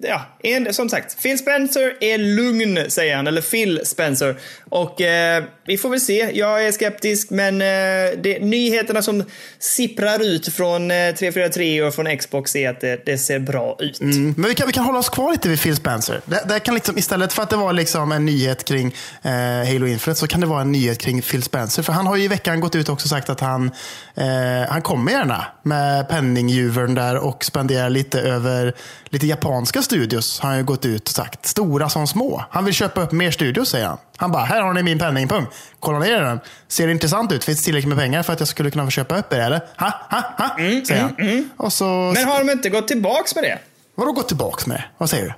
ja, 0.02 0.22
en, 0.42 0.74
som 0.74 0.88
sagt, 0.88 1.22
Phil 1.22 1.38
Spencer 1.38 1.96
är 2.00 2.18
lugn, 2.18 2.78
säger 2.88 3.16
han. 3.16 3.26
Eller 3.26 3.42
Phil 3.42 3.80
Spencer. 3.84 4.38
Och 4.68 5.00
eh, 5.00 5.44
vi 5.66 5.78
får 5.78 5.88
väl 5.88 6.00
se. 6.00 6.30
Jag 6.34 6.66
är 6.66 6.72
skeptisk, 6.72 7.30
men 7.30 7.62
eh, 7.62 8.20
det, 8.22 8.38
nyheterna 8.40 9.02
som 9.02 9.24
sipprar 9.58 10.22
ut 10.22 10.54
från 10.54 10.90
eh, 10.90 11.14
343 11.14 11.82
och 11.82 11.94
från 11.94 12.16
Xbox 12.18 12.56
är 12.56 12.70
att 12.70 12.80
det, 12.80 13.06
det 13.06 13.18
ser 13.18 13.38
bra 13.38 13.76
ut. 13.78 14.00
Mm. 14.00 14.34
Men 14.36 14.48
vi 14.48 14.54
kan, 14.54 14.66
vi 14.66 14.72
kan 14.72 14.84
hålla 14.84 14.98
oss 14.98 15.08
kvar 15.08 15.32
lite 15.32 15.48
vid 15.48 15.62
Phil 15.62 15.76
Spencer. 15.76 16.20
Det, 16.24 16.44
det 16.48 16.60
kan 16.60 16.74
liksom, 16.74 16.98
istället 16.98 17.32
för 17.32 17.42
att 17.42 17.50
det 17.50 17.56
var 17.56 17.72
liksom 17.72 18.12
en 18.12 18.26
nyhet 18.26 18.64
kring 18.64 18.94
eh, 19.22 19.30
Halo 19.72 19.86
Infinite 19.86 20.14
så 20.14 20.26
kan 20.26 20.40
det 20.40 20.46
vara 20.46 20.60
en 20.60 20.72
nyhet 20.72 20.98
kring 20.98 21.22
Phil 21.22 21.42
Spencer. 21.42 21.82
För 21.82 21.92
han 21.92 22.06
har 22.06 22.16
ju 22.16 22.24
i 22.24 22.28
veckan 22.28 22.60
gått 22.60 22.74
ut 22.74 22.77
och 22.86 22.92
också 22.92 23.08
sagt 23.08 23.30
att 23.30 23.40
han, 23.40 23.70
eh, 24.14 24.26
han 24.68 24.82
kommer 24.82 25.12
gärna 25.12 25.46
med 25.62 26.08
penningjuvern 26.08 26.94
där 26.94 27.16
och 27.16 27.44
spenderar 27.44 27.90
lite 27.90 28.20
över 28.20 28.74
lite 29.04 29.26
japanska 29.26 29.82
studios. 29.82 30.40
Har 30.40 30.48
han 30.48 30.58
ju 30.58 30.64
gått 30.64 30.84
ut 30.84 31.08
och 31.08 31.14
sagt. 31.14 31.46
Stora 31.46 31.88
som 31.88 32.06
små. 32.06 32.44
Han 32.50 32.64
vill 32.64 32.74
köpa 32.74 33.02
upp 33.02 33.12
mer 33.12 33.30
studios 33.30 33.68
säger 33.68 33.86
han. 33.86 33.98
Han 34.16 34.32
bara, 34.32 34.44
här 34.44 34.62
har 34.62 34.72
ni 34.72 34.82
min 34.82 34.98
penningpung. 34.98 35.46
Kolla 35.80 35.98
ner 35.98 36.20
den. 36.20 36.40
Ser 36.68 36.86
det 36.86 36.92
intressant 36.92 37.32
ut? 37.32 37.44
Finns 37.44 37.58
det 37.58 37.64
tillräckligt 37.64 37.88
med 37.88 37.98
pengar 37.98 38.22
för 38.22 38.32
att 38.32 38.40
jag 38.40 38.48
skulle 38.48 38.70
kunna 38.70 38.84
få 38.84 38.90
köpa 38.90 39.18
upp 39.18 39.32
er 39.32 39.40
eller? 39.40 39.60
Ha, 39.76 39.92
ha, 40.10 40.22
ha, 40.38 40.56
säger 40.86 41.02
han. 41.02 41.50
Och 41.56 41.72
så... 41.72 41.84
Men 42.14 42.24
har 42.28 42.44
de 42.44 42.50
inte 42.50 42.70
gått 42.70 42.88
tillbaks 42.88 43.34
med 43.34 43.44
det? 43.44 43.58
Vadå 43.94 44.12
gått 44.12 44.28
tillbaks 44.28 44.66
med? 44.66 44.82
Vad 44.98 45.10
säger 45.10 45.24
du? 45.24 45.32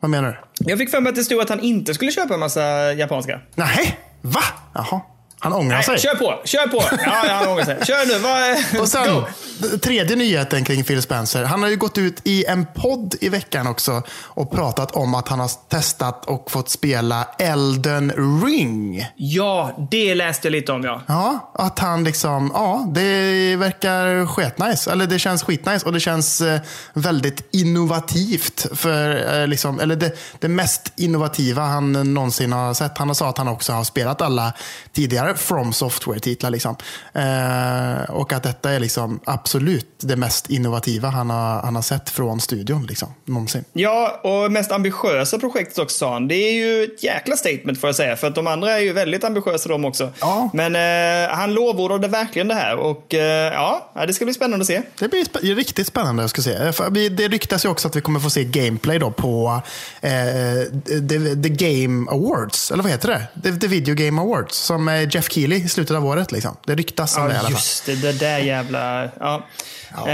Vad 0.00 0.10
menar 0.10 0.28
du? 0.28 0.70
Jag 0.70 0.78
fick 0.78 0.90
för 0.90 1.00
mig 1.00 1.10
att 1.10 1.16
det 1.16 1.24
stod 1.24 1.40
att 1.40 1.48
han 1.48 1.60
inte 1.60 1.94
skulle 1.94 2.10
köpa 2.12 2.34
en 2.34 2.40
massa 2.40 2.92
japanska. 2.92 3.40
Nej, 3.54 3.98
va? 4.20 4.42
Jaha. 4.74 5.00
Han 5.40 5.52
ångrar 5.52 5.82
sig. 5.82 5.98
Kör 5.98 6.14
på, 6.14 6.40
kör 6.44 6.66
på! 6.68 6.84
Ja, 7.04 7.24
han 7.28 7.48
ångrar 7.48 7.64
sig. 7.64 7.78
Kör 7.86 8.06
nu, 8.06 8.18
vad... 8.18 8.82
Och 8.82 8.88
sen, 8.88 9.14
Go. 9.14 9.78
tredje 9.78 10.16
nyheten 10.16 10.64
kring 10.64 10.84
Phil 10.84 11.02
Spencer. 11.02 11.44
Han 11.44 11.62
har 11.62 11.70
ju 11.70 11.76
gått 11.76 11.98
ut 11.98 12.20
i 12.24 12.44
en 12.44 12.66
podd 12.74 13.14
i 13.20 13.28
veckan 13.28 13.66
också 13.66 14.02
och 14.22 14.50
pratat 14.50 14.90
om 14.96 15.14
att 15.14 15.28
han 15.28 15.40
har 15.40 15.50
testat 15.68 16.24
och 16.24 16.50
fått 16.50 16.70
spela 16.70 17.28
Elden 17.38 18.12
Ring. 18.44 19.06
Ja, 19.16 19.88
det 19.90 20.14
läste 20.14 20.46
jag 20.48 20.52
lite 20.52 20.72
om 20.72 20.84
ja. 20.84 21.02
Ja, 21.06 21.52
att 21.54 21.78
han 21.78 22.04
liksom, 22.04 22.50
ja, 22.54 22.86
det 22.94 23.56
verkar 23.56 24.26
skitnice. 24.26 24.90
Eller 24.90 25.06
det 25.06 25.18
känns 25.18 25.42
skitnice 25.42 25.86
och 25.86 25.92
det 25.92 26.00
känns 26.00 26.40
eh, 26.40 26.60
väldigt 26.92 27.48
innovativt. 27.54 28.66
För, 28.72 29.34
eh, 29.40 29.46
liksom, 29.46 29.80
eller 29.80 29.96
det, 29.96 30.18
det 30.38 30.48
mest 30.48 30.92
innovativa 30.96 31.62
han 31.62 32.14
någonsin 32.14 32.52
har 32.52 32.74
sett. 32.74 32.98
Han 32.98 33.08
har 33.08 33.14
sagt 33.14 33.28
att 33.28 33.38
han 33.38 33.48
också 33.48 33.72
har 33.72 33.84
spelat 33.84 34.22
alla 34.22 34.52
tidigare 34.92 35.27
From 35.34 35.72
Software-titlar. 35.72 36.50
Liksom. 36.50 36.76
Eh, 37.14 38.10
och 38.10 38.32
att 38.32 38.42
detta 38.42 38.70
är 38.70 38.80
liksom 38.80 39.20
absolut 39.24 39.86
det 40.00 40.16
mest 40.16 40.50
innovativa 40.50 41.08
han 41.08 41.30
har, 41.30 41.60
han 41.62 41.74
har 41.74 41.82
sett 41.82 42.10
från 42.10 42.40
studion. 42.40 42.86
Liksom, 42.86 43.08
någonsin. 43.24 43.64
Ja, 43.72 44.20
och 44.24 44.52
mest 44.52 44.72
ambitiösa 44.72 45.38
projektet 45.38 45.78
också 45.78 45.98
sa 45.98 46.12
han. 46.12 46.28
Det 46.28 46.34
är 46.34 46.52
ju 46.52 46.84
ett 46.84 47.02
jäkla 47.02 47.36
statement 47.36 47.80
får 47.80 47.88
jag 47.88 47.94
säga. 47.96 48.16
För 48.16 48.26
att 48.26 48.34
de 48.34 48.46
andra 48.46 48.72
är 48.72 48.78
ju 48.80 48.92
väldigt 48.92 49.24
ambitiösa 49.24 49.68
de 49.68 49.84
också. 49.84 50.10
Ja. 50.20 50.50
Men 50.54 50.76
eh, 50.76 51.30
han 51.36 51.54
lovordade 51.54 52.08
verkligen 52.08 52.48
det 52.48 52.54
här. 52.54 52.76
Och 52.76 53.14
eh, 53.14 53.52
ja, 53.52 53.92
det 54.06 54.12
ska 54.14 54.24
bli 54.24 54.34
spännande 54.34 54.62
att 54.62 54.66
se. 54.66 54.82
Det 54.98 55.08
blir 55.08 55.24
sp- 55.24 55.54
riktigt 55.54 55.86
spännande. 55.86 56.22
Jag 56.22 56.30
ska 56.30 56.42
vi- 56.90 57.08
Det 57.08 57.28
ryktas 57.28 57.64
ju 57.64 57.68
också 57.68 57.88
att 57.88 57.96
vi 57.96 58.00
kommer 58.00 58.20
få 58.20 58.30
se 58.30 58.44
gameplay 58.44 58.98
då 58.98 59.10
på 59.10 59.62
eh, 60.00 60.10
the, 61.08 61.18
the 61.42 61.48
Game 61.48 62.10
Awards. 62.10 62.70
Eller 62.70 62.82
vad 62.82 62.92
heter 62.92 63.08
det? 63.08 63.42
The, 63.42 63.58
the 63.60 63.66
Video 63.66 63.94
Game 63.94 64.22
Awards. 64.22 64.56
Som 64.56 64.88
är 64.88 65.06
Jeff 65.18 65.28
Keely 65.32 65.56
i 65.56 65.68
slutet 65.68 65.96
av 65.96 66.06
året. 66.06 66.32
Liksom. 66.32 66.56
Det 66.66 66.74
ryktas 66.74 67.16
om 67.16 67.24
det 67.24 67.30
i 67.30 67.34
Ja, 67.34 67.38
alla 67.38 67.48
fall. 67.48 67.52
just 67.52 67.86
det. 67.86 67.94
Det 67.94 68.12
där 68.12 68.38
jävla... 68.38 69.04
Ja. 69.20 69.46
Ja. 69.96 70.10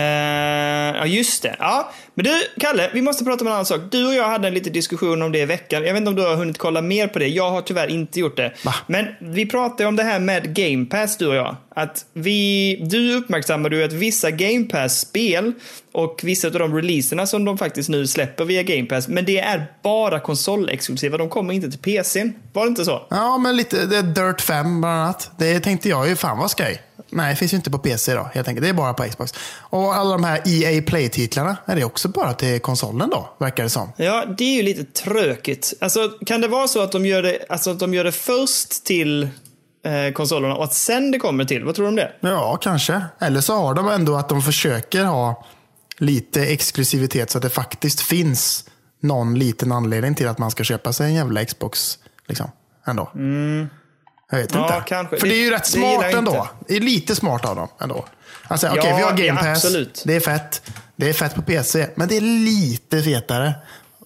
ja, 0.97 1.07
just 1.07 1.43
det. 1.43 1.57
Ja. 1.59 1.93
Men 2.15 2.25
du, 2.25 2.31
Kalle, 2.61 2.91
vi 2.93 3.03
måste 3.03 3.25
prata 3.25 3.41
om 3.41 3.47
en 3.47 3.53
annan 3.53 3.67
sak. 3.67 3.81
Du 3.91 4.07
och 4.07 4.15
jag 4.15 4.29
hade 4.29 4.49
en 4.49 4.55
liten 4.55 4.73
diskussion 4.73 5.23
om 5.23 5.33
det 5.33 5.39
i 5.39 5.45
veckan. 5.45 5.85
Jag 5.85 5.93
vet 5.93 6.01
inte 6.01 6.09
om 6.09 6.17
du 6.17 6.23
har 6.23 6.37
hunnit 6.37 6.59
kolla 6.59 6.83
mer 6.83 7.07
på 7.07 7.19
det. 7.19 7.29
Jag 7.29 7.51
har 7.51 7.63
tyvärr 7.63 7.89
inte 7.89 8.21
gjort 8.21 8.37
det. 8.37 8.53
Va? 8.65 8.75
Men 8.87 9.07
vi 9.19 9.47
pratade 9.47 9.87
om 9.87 9.97
det 9.97 10.03
här 10.03 10.21
med 10.21 10.55
Game 10.57 10.87
Pass, 10.87 11.17
du 11.17 11.27
och 11.27 11.35
jag. 11.35 11.57
Att 11.77 12.07
vi, 12.13 12.77
du 12.91 13.17
uppmärksammade 13.17 13.77
ju 13.77 13.85
att 13.85 13.93
vissa 13.93 14.31
Game 14.31 14.65
Pass-spel 14.65 15.53
och 15.93 16.21
vissa 16.25 16.49
av 16.49 16.53
de 16.53 16.75
releaserna 16.75 17.27
som 17.27 17.45
de 17.45 17.59
faktiskt 17.59 17.89
nu 17.89 18.07
släpper 18.07 18.45
via 18.45 18.63
Game 18.63 18.87
Pass, 18.87 19.09
men 19.09 19.25
det 19.25 19.39
är 19.39 19.67
bara 19.83 20.21
konsolexklusiva. 20.21 21.19
De 21.19 21.29
kommer 21.29 21.55
inte 21.55 21.71
till 21.71 21.81
PCn. 21.81 22.33
Var 22.53 22.65
det 22.65 22.69
inte 22.69 22.85
så? 22.85 23.07
Ja, 23.11 23.39
men 23.39 23.57
lite 23.57 23.87
det 23.87 23.97
är 23.97 24.03
Dirt 24.03 24.41
5 24.41 24.81
bland 24.81 25.01
annat. 25.01 25.31
Det 25.39 25.61
tänkte 25.61 25.89
jag 25.89 26.09
ju, 26.09 26.17
fan 26.17 26.39
vad 26.39 26.51
skoj. 26.51 26.81
Nej, 27.15 27.31
det 27.31 27.37
finns 27.37 27.53
ju 27.53 27.57
inte 27.57 27.71
på 27.71 27.79
PC 27.79 28.15
då, 28.15 28.29
helt 28.35 28.49
enkelt. 28.49 28.63
Det 28.63 28.69
är 28.69 28.73
bara 28.73 28.95
på 28.95 29.03
Xbox. 29.03 29.35
Och 29.59 29.95
alla 29.95 30.11
de 30.11 30.25
här 30.25 30.43
EA 30.45 30.83
Play-titlarna, 30.83 31.57
är 31.67 31.77
det 31.77 31.85
också 31.85 32.09
bara 32.09 32.33
till 32.35 32.61
konsolen 32.61 33.11
då, 33.11 33.29
verkar 33.39 33.63
det 33.63 33.71
som. 33.71 33.93
Ja, 33.97 34.25
det 34.39 34.45
är 34.45 34.57
ju 34.57 34.63
lite 34.63 34.85
trökigt. 34.85 35.73
Alltså, 35.81 36.09
kan 36.27 36.41
det 36.41 36.49
vara 36.49 36.69
så 36.69 36.83
att 36.83 36.93
de 36.93 37.07
gör 37.07 37.23
det, 37.23 37.39
alltså, 37.49 37.71
att 37.71 37.79
de 37.79 37.95
gör 37.95 38.05
det 38.05 38.13
först 38.13 38.85
till 38.85 39.23
eh, 39.85 40.13
konsolerna 40.15 40.55
och 40.57 40.65
att 40.65 40.75
sen 40.75 41.11
det 41.11 41.19
kommer 41.19 41.45
till? 41.45 41.65
Vad 41.65 41.75
tror 41.75 41.85
du 41.85 41.89
om 41.89 41.97
det? 41.97 42.13
Ja, 42.21 42.57
kanske. 42.57 43.03
Eller 43.19 43.41
så 43.41 43.55
har 43.55 43.75
de 43.75 43.89
ändå 43.89 44.17
att 44.17 44.29
de 44.29 44.43
försöker 44.43 45.05
ha 45.05 45.45
lite 45.99 46.43
exklusivitet 46.43 47.31
så 47.31 47.39
att 47.39 47.43
det 47.43 47.51
faktiskt 47.51 48.01
finns 48.01 48.65
någon 49.01 49.39
liten 49.39 49.73
anledning 49.73 50.15
till 50.15 50.29
att 50.29 50.39
man 50.39 50.51
ska 50.51 50.65
köpa 50.65 50.93
sig 50.93 51.07
en 51.07 51.15
jävla 51.15 51.45
Xbox. 51.45 51.99
Liksom, 52.29 52.51
ändå. 52.87 53.11
Jag 54.35 54.43
vet 54.43 54.55
Ja, 54.55 54.77
inte. 54.77 54.89
kanske. 54.89 55.17
För 55.17 55.27
det 55.27 55.35
är 55.35 55.39
ju 55.39 55.51
Det- 55.51 55.57
rätt 55.57 55.63
det 55.65 55.69
smart 55.71 56.03
jag 56.03 56.13
ändå. 56.13 56.49
Det 56.69 56.77
är 56.77 56.81
lite 56.81 57.15
smart 57.15 57.45
av 57.45 57.57
dem 57.57 57.69
ändå. 57.81 58.05
Alltså, 58.49 58.69
okej, 58.69 58.83
Ja, 58.87 58.97
vi 58.97 59.03
har 59.03 59.11
Game 59.11 59.27
ja, 59.27 59.35
Pass. 59.37 59.65
absolut. 59.65 60.03
Det 60.07 60.15
är 60.17 60.21
fett. 60.21 60.63
Det 60.97 61.09
är 61.09 61.13
fett 61.13 61.35
på 61.35 61.43
PC. 61.43 61.87
Men 61.95 62.09
det 62.09 62.17
är 62.17 62.21
lite 62.21 63.03
fetare 63.03 63.53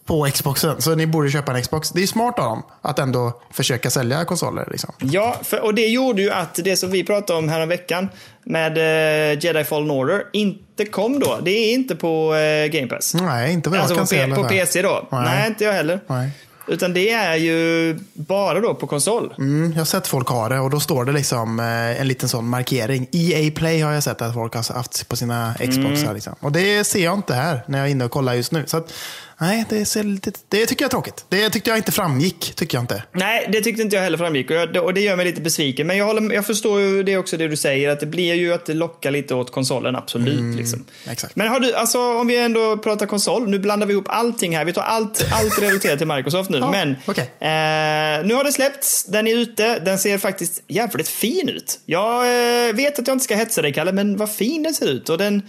på 0.06 0.28
Xboxen. 0.34 0.82
Så 0.82 0.94
ni 0.94 1.06
borde 1.06 1.30
köpa 1.30 1.52
en 1.52 1.62
Xbox. 1.62 1.90
Det 1.90 2.02
är 2.02 2.06
smart 2.06 2.38
av 2.38 2.44
dem 2.44 2.62
att 2.82 2.98
ändå 2.98 3.40
försöka 3.52 3.90
sälja 3.90 4.24
konsoler. 4.24 4.68
Liksom. 4.70 4.94
Ja, 4.98 5.36
för, 5.42 5.60
och 5.64 5.74
det 5.74 5.86
gjorde 5.86 6.22
ju 6.22 6.30
att 6.30 6.54
det 6.54 6.76
som 6.76 6.90
vi 6.90 7.04
pratade 7.04 7.38
om 7.38 7.48
här 7.48 7.66
veckan 7.66 8.08
med 8.44 8.78
eh, 8.78 9.38
Jedi 9.44 9.64
Fallen 9.64 9.90
Order 9.90 10.22
inte 10.32 10.84
kom 10.84 11.18
då. 11.20 11.38
Det 11.42 11.50
är 11.50 11.74
inte 11.74 11.96
på 11.96 12.34
eh, 12.34 12.66
Game 12.66 12.86
Pass. 12.86 13.14
Nej, 13.14 13.52
inte 13.52 13.70
vad 13.70 13.78
jag 13.78 13.82
Alltså 13.82 13.94
kan 13.96 14.30
på, 14.30 14.36
se. 14.36 14.42
på. 14.42 14.48
PC 14.48 14.82
då? 14.82 15.08
Nej. 15.12 15.20
Nej. 15.24 15.46
inte 15.48 15.64
jag 15.64 15.72
heller. 15.72 16.00
Nej. 16.06 16.30
Utan 16.68 16.92
det 16.92 17.10
är 17.10 17.36
ju 17.36 17.98
bara 18.12 18.60
då 18.60 18.74
på 18.74 18.86
konsol. 18.86 19.34
Mm, 19.38 19.72
jag 19.72 19.80
har 19.80 19.84
sett 19.84 20.06
folk 20.06 20.28
ha 20.28 20.48
det 20.48 20.58
och 20.58 20.70
då 20.70 20.80
står 20.80 21.04
det 21.04 21.12
liksom 21.12 21.60
eh, 21.60 22.00
en 22.00 22.08
liten 22.08 22.28
sån 22.28 22.48
markering. 22.48 23.06
EA 23.12 23.50
Play 23.50 23.80
har 23.80 23.92
jag 23.92 24.02
sett 24.02 24.22
att 24.22 24.34
folk 24.34 24.54
har 24.54 24.74
haft 24.74 25.08
på 25.08 25.16
sina 25.16 25.54
Xboxar. 25.54 26.02
Mm. 26.02 26.14
Liksom. 26.14 26.34
Och 26.40 26.52
det 26.52 26.84
ser 26.84 27.04
jag 27.04 27.14
inte 27.14 27.34
här 27.34 27.64
när 27.66 27.78
jag 27.78 27.86
är 27.86 27.90
inne 27.90 28.04
och 28.04 28.10
kollar 28.10 28.34
just 28.34 28.52
nu. 28.52 28.64
Så 28.66 28.76
att, 28.76 28.92
nej, 29.40 29.64
det, 29.68 29.84
ser 29.84 30.04
lite, 30.04 30.32
det 30.48 30.66
tycker 30.66 30.82
jag 30.82 30.88
är 30.88 30.90
tråkigt. 30.90 31.24
Det 31.28 31.50
tyckte 31.50 31.70
jag 31.70 31.78
inte 31.78 31.92
framgick. 31.92 32.52
Tycker 32.56 32.76
jag 32.76 32.82
inte. 32.82 33.02
Nej, 33.12 33.48
det 33.52 33.60
tyckte 33.60 33.82
inte 33.82 33.96
jag 33.96 34.02
heller 34.02 34.18
framgick 34.18 34.50
och, 34.50 34.56
jag, 34.56 34.76
och 34.76 34.94
det 34.94 35.00
gör 35.00 35.16
mig 35.16 35.24
lite 35.24 35.40
besviken. 35.40 35.86
Men 35.86 35.96
jag, 35.96 36.04
håller, 36.04 36.34
jag 36.34 36.46
förstår 36.46 36.80
ju 36.80 37.02
det 37.02 37.16
också 37.16 37.36
det 37.36 37.48
du 37.48 37.56
säger, 37.56 37.88
att 37.90 38.00
det 38.00 38.06
blir 38.06 38.34
ju 38.34 38.52
att 38.52 38.66
det 38.66 38.74
lockar 38.74 39.10
lite 39.10 39.34
åt 39.34 39.50
konsolen, 39.52 39.96
absolut. 39.96 40.56
liksom. 40.56 40.84
exakt. 41.10 41.36
Men 41.36 41.48
har 41.48 41.60
du, 41.60 41.74
alltså 41.74 42.18
om 42.20 42.26
vi 42.26 42.36
ändå 42.36 42.76
pratar 42.76 43.06
konsol, 43.06 43.48
nu 43.48 43.58
blandar 43.58 43.86
vi 43.86 43.92
ihop 43.92 44.08
allting 44.08 44.56
här. 44.56 44.64
Vi 44.64 44.72
tar 44.72 44.82
allt, 44.82 45.26
allt 45.32 45.62
relaterat 45.62 45.98
till 45.98 46.06
Microsoft 46.06 46.50
nu. 46.50 46.58
Ja, 46.68 46.70
men 46.70 46.96
okej. 47.06 47.24
eh, 47.24 48.26
nu 48.26 48.34
har 48.34 48.44
det 48.44 48.52
släppts, 48.52 49.04
den 49.04 49.26
är 49.26 49.36
ute, 49.36 49.78
den 49.78 49.98
ser 49.98 50.18
faktiskt 50.18 50.62
jävligt 50.68 51.08
fin 51.08 51.48
ut. 51.48 51.80
Jag 51.86 52.22
eh, 52.68 52.74
vet 52.74 52.98
att 52.98 53.06
jag 53.06 53.14
inte 53.14 53.24
ska 53.24 53.36
hetsa 53.36 53.62
dig 53.62 53.72
Kalle, 53.72 53.92
men 53.92 54.16
vad 54.16 54.32
fin 54.32 54.62
den 54.62 54.74
ser 54.74 54.88
ut. 54.88 55.08
Och 55.08 55.18
den, 55.18 55.42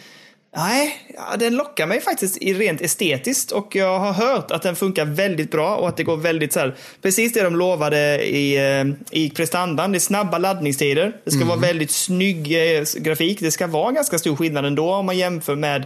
Nej, 0.56 0.98
ja, 1.14 1.38
den 1.38 1.56
lockar 1.56 1.88
mig 1.88 2.02
faktiskt 2.02 2.38
rent 2.42 2.82
estetiskt 2.82 3.52
och 3.52 3.76
jag 3.76 4.00
har 4.00 4.14
hört 4.14 4.52
att 4.52 4.62
den 4.62 4.76
funkar 4.76 5.06
väldigt 5.06 5.52
bra 5.52 5.76
och 5.76 5.88
att 5.90 5.98
det 5.98 6.04
går 6.04 6.18
väldigt 6.18 6.54
så 6.54 6.60
här, 6.60 6.76
precis 7.02 7.34
det 7.34 7.44
de 7.44 7.56
lovade 7.56 8.26
i, 8.26 8.56
eh, 8.58 8.86
i 9.12 9.30
prestandan. 9.30 9.92
Det 9.92 9.98
är 9.98 10.00
snabba 10.00 10.38
laddningstider. 10.38 11.16
Det 11.24 11.32
ska 11.32 11.46
vara 11.46 11.60
väldigt 11.60 11.92
snygg 11.92 12.78
eh, 12.78 12.84
grafik. 12.96 13.40
Det 13.40 13.52
ska 13.52 13.68
vara 13.68 13.92
ganska 13.92 14.20
stor 14.20 14.36
skillnad 14.36 14.66
ändå 14.66 14.94
om 14.94 15.06
man 15.06 15.18
jämför 15.18 15.56
med 15.56 15.86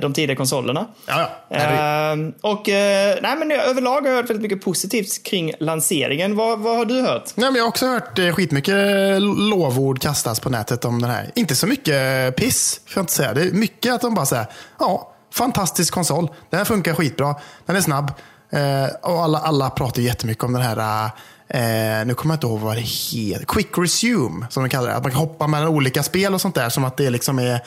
de 0.00 0.12
tidiga 0.14 0.36
konsolerna. 0.36 0.86
Ja, 1.06 1.30
ja. 1.48 1.56
Eh, 1.56 2.16
och 2.40 2.68
eh, 2.68 3.18
nej, 3.22 3.36
men 3.36 3.50
överlag 3.50 4.00
har 4.00 4.08
jag 4.08 4.16
hört 4.16 4.30
väldigt 4.30 4.42
mycket 4.42 4.64
positivt 4.64 5.22
kring 5.24 5.52
lanseringen. 5.60 6.36
Vad, 6.36 6.58
vad 6.58 6.76
har 6.76 6.84
du 6.84 7.00
hört? 7.00 7.24
Nej, 7.34 7.50
men 7.50 7.56
jag 7.56 7.64
har 7.64 7.68
också 7.68 7.86
hört 7.86 8.18
eh, 8.18 8.32
skitmycket 8.32 8.76
lovord 9.22 10.00
kastas 10.00 10.40
på 10.40 10.50
nätet 10.50 10.84
om 10.84 11.02
den 11.02 11.10
här. 11.10 11.30
Inte 11.34 11.54
så 11.56 11.66
mycket 11.66 12.36
piss, 12.36 12.80
får 12.86 13.00
jag 13.00 13.02
inte 13.02 13.12
säga. 13.12 13.34
Det 13.34 13.42
är 13.42 13.52
mycket 13.52 13.94
att 13.94 14.00
de 14.00 14.14
bara 14.14 14.26
säger, 14.26 14.46
ja, 14.78 15.14
fantastisk 15.34 15.94
konsol. 15.94 16.28
Den 16.50 16.58
här 16.58 16.64
funkar 16.64 16.94
skitbra. 16.94 17.34
Den 17.66 17.76
är 17.76 17.80
snabb. 17.80 18.12
Eh, 18.52 19.10
och 19.10 19.22
alla, 19.22 19.38
alla 19.38 19.70
pratar 19.70 20.02
jättemycket 20.02 20.44
om 20.44 20.52
den 20.52 20.62
här, 20.62 21.04
eh, 21.48 22.06
nu 22.06 22.14
kommer 22.14 22.34
jag 22.34 22.36
inte 22.36 22.46
ihåg 22.46 22.60
vad 22.60 22.76
det 22.76 22.80
heter, 22.80 23.44
quick 23.44 23.78
resume, 23.78 24.46
som 24.50 24.62
de 24.62 24.68
kallar 24.68 24.88
det. 24.88 24.94
Att 24.94 25.02
man 25.02 25.12
kan 25.12 25.20
hoppa 25.20 25.46
mellan 25.46 25.68
olika 25.68 26.02
spel 26.02 26.34
och 26.34 26.40
sånt 26.40 26.54
där. 26.54 26.68
Som 26.68 26.84
att 26.84 26.96
det 26.96 27.10
liksom 27.10 27.38
är, 27.38 27.60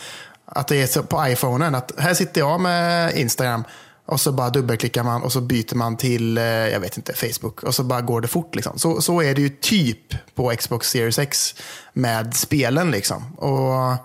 att 0.55 0.67
det 0.67 0.81
är 0.81 0.87
så 0.87 1.03
på 1.03 1.27
iPhonen. 1.27 1.75
Att 1.75 1.91
här 1.97 2.13
sitter 2.13 2.41
jag 2.41 2.61
med 2.61 3.15
Instagram 3.17 3.63
Och 4.05 4.19
så 4.19 4.31
bara 4.31 4.49
dubbelklickar 4.49 5.03
man 5.03 5.23
och 5.23 5.31
så 5.31 5.41
byter 5.41 5.75
man 5.75 5.97
till, 5.97 6.37
eh, 6.37 6.43
jag 6.43 6.79
vet 6.79 6.97
inte, 6.97 7.13
Facebook. 7.13 7.63
Och 7.63 7.75
så 7.75 7.83
bara 7.83 8.01
går 8.01 8.21
det 8.21 8.27
fort. 8.27 8.55
Liksom. 8.55 8.79
Så, 8.79 9.01
så 9.01 9.21
är 9.21 9.35
det 9.35 9.41
ju 9.41 9.49
typ 9.49 10.35
på 10.35 10.49
Xbox 10.49 10.89
Series 10.89 11.19
X 11.19 11.55
med 11.93 12.35
spelen. 12.35 12.91
Liksom. 12.91 13.35
Och 13.37 13.97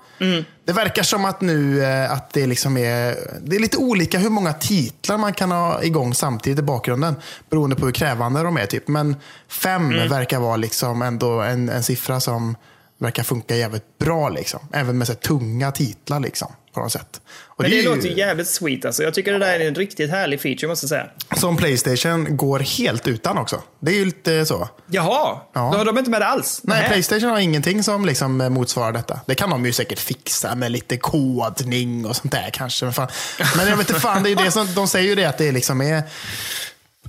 Det 0.65 0.73
verkar 0.73 1.03
som 1.03 1.25
att 1.25 1.41
nu 1.41 1.85
eh, 1.85 2.13
att 2.13 2.33
det 2.33 2.47
liksom 2.47 2.77
är, 2.77 3.17
det 3.43 3.57
är 3.57 3.61
lite 3.61 3.77
olika 3.77 4.19
hur 4.19 4.31
många 4.31 4.53
titlar 4.53 5.19
man 5.19 5.33
kan 5.33 5.51
ha 5.51 5.83
igång 5.83 6.15
samtidigt 6.15 6.59
i 6.59 6.63
bakgrunden. 6.63 7.15
Beroende 7.51 7.77
på 7.77 7.85
hur 7.85 7.93
krävande 7.93 8.43
de 8.43 8.57
är. 8.57 8.67
Typ. 8.67 8.89
Men 8.89 9.17
fem 9.49 9.89
verkar 10.09 10.41
vara 10.41 10.57
liksom 10.57 11.03
ändå 11.03 11.41
en, 11.41 11.69
en 11.69 11.83
siffra 11.83 12.21
som 12.21 12.57
verkar 13.01 13.23
funka 13.23 13.57
jävligt 13.57 13.99
bra. 13.99 14.29
Liksom. 14.29 14.61
Även 14.73 14.99
med 14.99 15.07
så 15.07 15.15
tunga 15.15 15.73
titlar. 15.73 16.21
Liksom, 16.21 16.53
på 16.75 16.81
något 16.81 16.93
sätt. 16.93 17.21
Och 17.47 17.63
Men 17.63 17.71
det, 17.71 17.77
är 17.79 17.83
ju- 17.83 17.89
låter 17.89 18.09
ju 18.09 18.17
jävligt 18.19 18.49
sweet 18.49 18.85
alltså. 18.85 19.03
Jag 19.03 19.15
tycker 19.15 19.33
det 19.33 19.39
där 19.39 19.61
är 19.61 19.69
en 19.69 19.75
riktigt 19.75 20.11
härlig 20.11 20.41
feature 20.41 20.69
måste 20.69 20.85
jag 20.85 20.89
säga. 20.89 21.07
Som 21.37 21.57
Playstation 21.57 22.37
går 22.37 22.59
helt 22.59 23.09
utan 23.09 23.39
också. 23.39 23.63
Det 23.81 23.91
är 23.91 23.95
ju 23.97 24.05
lite 24.05 24.47
så. 24.47 24.69
Jaha, 24.87 25.41
Ja. 25.53 25.69
då 25.73 25.79
har 25.79 25.85
de 25.85 25.99
inte 25.99 26.11
med 26.11 26.21
det 26.21 26.27
alls? 26.27 26.61
Nej, 26.65 26.79
Nähä. 26.79 26.89
Playstation 26.93 27.31
har 27.31 27.39
ingenting 27.39 27.83
som 27.83 28.05
liksom 28.07 28.37
motsvarar 28.37 28.93
detta. 28.93 29.21
Det 29.27 29.35
kan 29.35 29.51
de 29.51 29.67
ju 29.67 29.73
säkert 29.73 29.99
fixa 29.99 30.55
med 30.55 30.73
lite 30.73 30.97
kodning 30.97 32.07
och 32.07 32.17
sånt 32.17 32.33
där 32.33 32.51
kanske. 32.53 32.85
Men, 32.85 32.95
fan. 32.95 33.09
men 33.57 33.69
jag 33.69 33.77
vet 33.77 33.89
inte 33.91 34.01
fan, 34.01 34.23
det 34.23 34.31
är 34.31 34.37
det 34.37 34.51
som, 34.51 34.75
de 34.75 34.89
säger 34.89 35.09
ju 35.09 35.15
det 35.15 35.25
att 35.25 35.39
det 35.39 35.53
liksom 35.53 35.81
är... 35.81 36.03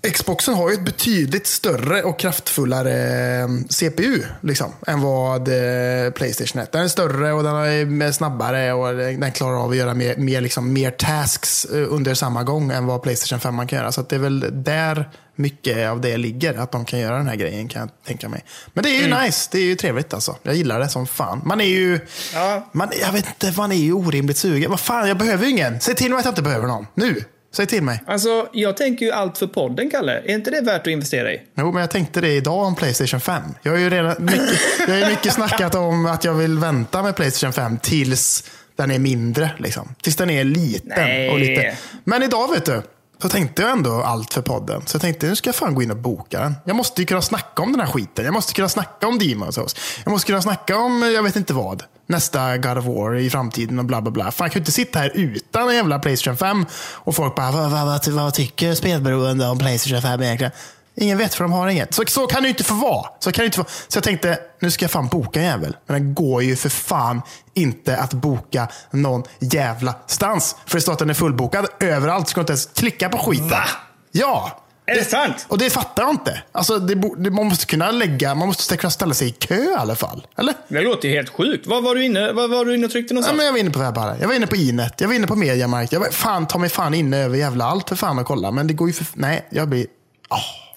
Xboxen 0.04 0.54
har 0.54 0.70
ju 0.70 0.74
ett 0.74 0.86
betydligt 0.86 1.48
större 1.48 2.04
och 2.04 2.20
kraftfullare 2.20 3.40
eh, 3.42 3.48
CPU 3.70 4.22
liksom, 4.42 4.72
än 4.88 5.02
vad 5.02 5.48
eh, 5.48 6.12
Playstation 6.12 6.62
är. 6.62 6.68
Den 6.72 6.84
är 6.84 6.88
större 6.88 7.34
och 7.34 7.44
den 7.44 7.56
är 8.02 8.12
snabbare 8.12 8.74
och 8.74 8.96
den 8.96 9.32
klarar 9.32 9.64
av 9.64 9.70
att 9.70 9.76
göra 9.76 9.94
mer, 9.94 10.16
mer, 10.18 10.42
liksom, 10.42 10.74
mer 10.74 10.92
tasks 10.92 11.66
eh, 11.66 11.94
under 11.94 12.14
samma 12.14 12.44
gång 12.44 12.72
än 12.72 12.86
vad 12.86 13.02
Playstation 13.02 13.40
5 13.40 13.68
kan 13.68 13.80
göra. 13.80 13.92
Så 13.92 14.02
det 14.02 14.16
är 14.16 14.20
väl 14.20 14.64
där 14.64 15.10
mycket 15.36 15.90
av 15.90 16.02
det 16.02 16.18
ligger, 16.18 16.58
att 16.58 16.72
de 16.72 16.86
kan 16.86 17.00
göra 17.00 17.18
den 17.18 17.28
här 17.28 17.36
grejen 17.36 17.68
kan 17.68 17.80
jag 17.82 17.90
tänka 18.08 18.30
mig. 18.30 18.44
Men 18.74 18.84
det 18.84 18.90
är 18.90 19.02
ju 19.08 19.24
nice, 19.24 19.50
det 19.52 19.58
är 19.58 19.64
ju 19.64 19.76
trevligt 19.76 20.14
alltså. 20.14 20.36
Jag 20.44 20.56
gillar 20.56 20.80
det 20.80 20.90
som 20.90 21.08
fan. 21.08 21.42
Man 21.46 21.62
är 21.62 21.66
ju, 21.66 22.00
Ja. 22.34 22.70
man, 22.72 22.90
jag 23.02 23.12
vet 23.12 23.26
inte, 23.28 23.54
man 23.58 23.72
är 23.72 23.76
ju 23.76 23.94
orimligt 23.94 24.38
sugen. 24.38 24.70
Vad 24.70 24.80
fan, 24.80 25.08
jag 25.08 25.18
behöver 25.18 25.46
ju 25.46 25.52
ingen. 25.52 25.80
Säg 25.80 25.96
till 25.96 26.10
mig 26.10 26.20
att 26.20 26.26
jag 26.26 26.32
inte 26.32 26.42
behöver 26.42 26.68
någon. 26.68 26.88
Nu, 26.94 27.24
säg 27.52 27.66
till 27.66 27.84
mig. 27.84 28.04
Alltså, 28.06 28.50
jag 28.54 28.78
tänker 28.78 29.06
ju 29.06 29.12
allt 29.12 29.38
för 29.38 29.48
podden, 29.48 29.90
Kalle. 29.90 30.22
Är 30.26 30.36
inte 30.36 30.52
det 30.52 30.62
värt 30.62 30.82
att 30.82 30.88
investera 30.88 31.34
i? 31.34 31.42
Jo, 31.58 31.72
men 31.72 31.82
jag 31.82 31.92
tänkte 31.92 32.22
det 32.22 32.30
idag 32.30 32.66
om 32.66 32.76
Playstation 32.76 33.20
5. 33.20 33.42
Jag 33.62 33.72
har 33.72 33.80
ju 33.80 33.90
redan 33.90 34.16
mycket, 34.20 34.60
jag 34.88 35.02
har 35.02 35.10
mycket 35.10 35.34
snackat 35.34 35.76
om 35.76 36.06
att 36.06 36.24
jag 36.24 36.34
vill 36.34 36.60
vänta 36.60 37.04
med 37.04 37.16
Playstation 37.16 37.54
5 37.54 37.78
tills 37.78 38.44
den 38.76 38.92
är 38.92 39.00
mindre. 39.00 39.52
Liksom. 39.58 39.96
Tills 40.02 40.16
den 40.16 40.30
är 40.30 40.44
liten. 40.44 40.94
Nej. 40.98 41.30
Och 41.30 41.40
lite. 41.40 41.78
Men 42.04 42.24
idag, 42.24 42.52
vet 42.54 42.66
du, 42.66 42.82
så 43.22 43.30
tänkte 43.30 43.62
jag 43.62 43.72
ändå 43.72 44.02
allt 44.02 44.34
för 44.34 44.42
podden. 44.42 44.82
Så 44.86 44.96
jag 44.96 45.02
tänkte, 45.02 45.28
nu 45.28 45.36
ska 45.36 45.48
jag 45.48 45.56
fan 45.56 45.76
gå 45.76 45.84
in 45.84 45.92
och 45.92 45.98
boka 45.98 46.40
den. 46.40 46.56
Jag 46.66 46.76
måste 46.76 47.02
ju 47.02 47.06
kunna 47.06 47.22
snacka 47.22 47.62
om 47.62 47.72
den 47.72 47.82
här 47.82 47.88
skiten. 47.88 48.26
Jag 48.26 48.34
måste 48.34 48.54
kunna 48.54 48.70
snacka 48.70 49.08
om 49.08 49.20
Demon's 49.20 49.52
Souls. 49.52 49.76
Jag 50.04 50.12
måste 50.12 50.28
kunna 50.28 50.42
snacka 50.42 50.78
om, 50.78 51.04
eh, 51.04 51.10
jag 51.10 51.24
vet 51.24 51.36
inte 51.36 51.54
vad. 51.54 51.84
Nästa 52.08 52.58
God 52.58 52.78
of 52.78 52.86
War 52.86 53.16
i 53.16 53.30
framtiden 53.30 53.80
och 53.80 53.86
bla 53.86 54.02
bla 54.02 54.12
bla. 54.12 54.32
Fan, 54.32 54.46
jag 54.46 54.52
kan 54.52 54.60
ju 54.60 54.62
inte 54.62 54.72
sitta 54.72 55.00
här 55.00 55.12
utan 55.16 55.70
en 55.70 55.76
jävla 55.76 56.00
Playstation 56.00 56.38
5 56.38 56.66
och 56.94 57.16
folk 57.16 57.36
bara, 57.36 57.52
vad, 57.52 57.72
vad, 57.72 57.86
vad, 57.86 58.08
vad 58.08 58.34
tycker 58.34 58.76
spelberoende 58.76 59.48
om 59.48 59.58
Playstation 59.58 60.02
5 60.02 60.22
egentligen? 60.22 60.52
Ingen 60.96 61.18
vet 61.18 61.34
för 61.34 61.44
de 61.44 61.52
har 61.54 61.68
inget. 61.68 61.94
Så, 61.94 62.04
så 62.08 62.28
kan 62.28 62.42
det 62.42 62.48
ju 62.48 62.50
inte 62.50 62.64
få 62.64 62.74
vara. 62.74 63.06
Så, 63.20 63.32
kan 63.32 63.42
det 63.42 63.46
inte 63.46 63.58
få. 63.58 63.66
så 63.88 63.98
jag 63.98 64.04
tänkte, 64.04 64.40
nu 64.60 64.72
ska 64.72 64.84
jag 64.84 64.92
fan 64.92 65.08
boka 65.08 65.40
en 65.40 65.46
jävel. 65.46 65.78
Men 65.88 66.04
det 66.04 66.14
går 66.14 66.44
ju 66.44 66.56
för 66.56 66.70
fan 66.70 67.22
inte 67.54 67.98
att 67.98 68.14
boka 68.14 68.68
någon 68.92 69.24
jävla 69.40 69.96
stans. 70.08 70.56
För 70.66 70.78
det 70.78 70.82
står 70.82 70.94
att 70.94 71.00
den 71.00 71.10
är 71.10 71.14
fullbokad 71.14 71.68
överallt. 71.80 72.28
Så 72.28 72.32
ska 72.32 72.42
inte 72.42 72.52
ens 72.54 72.66
klicka 72.66 73.10
på 73.10 73.18
skiten. 73.18 73.50
Va? 73.50 73.64
Ja! 74.12 74.60
Är 74.86 74.96
det 74.96 75.04
sant? 75.04 75.46
Och 75.48 75.58
det 75.58 75.70
fattar 75.70 76.04
jag 76.04 76.12
inte. 76.12 76.42
Alltså, 76.52 76.80
det, 76.80 76.96
det, 77.18 77.30
man 77.32 77.46
måste 77.48 77.66
kunna 77.66 77.92
lägga, 77.92 78.36
man 78.36 78.48
måste 78.48 78.78
kunna 78.78 78.92
ställa 78.92 79.14
sig 79.14 79.28
i 79.28 79.32
kö 79.32 79.56
i 79.56 79.76
alla 79.78 79.96
fall. 79.96 80.28
Eller? 80.38 80.54
Det 80.68 80.82
låter 80.82 81.08
ju 81.10 81.16
helt 81.16 81.30
sjukt. 81.30 81.68
Var 81.68 81.82
var 81.82 81.96
du 81.96 82.06
inne, 82.06 82.32
var 82.32 82.48
var 82.48 82.66
du 82.66 82.76
inne 82.76 82.86
och 82.86 82.92
tryckte 82.92 83.14
Ja, 83.14 83.16
någonstans? 83.16 83.38
men 83.38 83.46
jag 83.46 83.54
var 83.54 83.60
inne 83.60 83.70
på 83.72 83.80
webbhallen. 83.80 84.18
Jag 84.22 84.28
var 84.28 84.36
inne 84.36 84.48
på 84.48 84.56
Inet. 84.56 84.94
Jag 85.02 85.08
var 85.08 85.16
inne 85.16 85.28
på 85.28 85.36
Mediamarkt. 85.36 85.92
Jag 85.92 86.00
var 86.00 86.10
fan, 86.10 86.48
ta 86.48 86.58
mig 86.58 86.70
fan 86.70 86.94
inne 86.94 87.18
över 87.18 87.38
jävla 87.38 87.66
allt 87.66 87.90
för 87.90 87.96
fan 87.96 88.20
att 88.20 88.26
kolla. 88.26 88.52
Men 88.52 88.68
det 88.68 88.74
går 88.74 88.88
ju 88.88 88.94
för... 88.94 89.06
Nej, 89.14 89.48
jag 89.50 89.70
blir... 89.70 89.86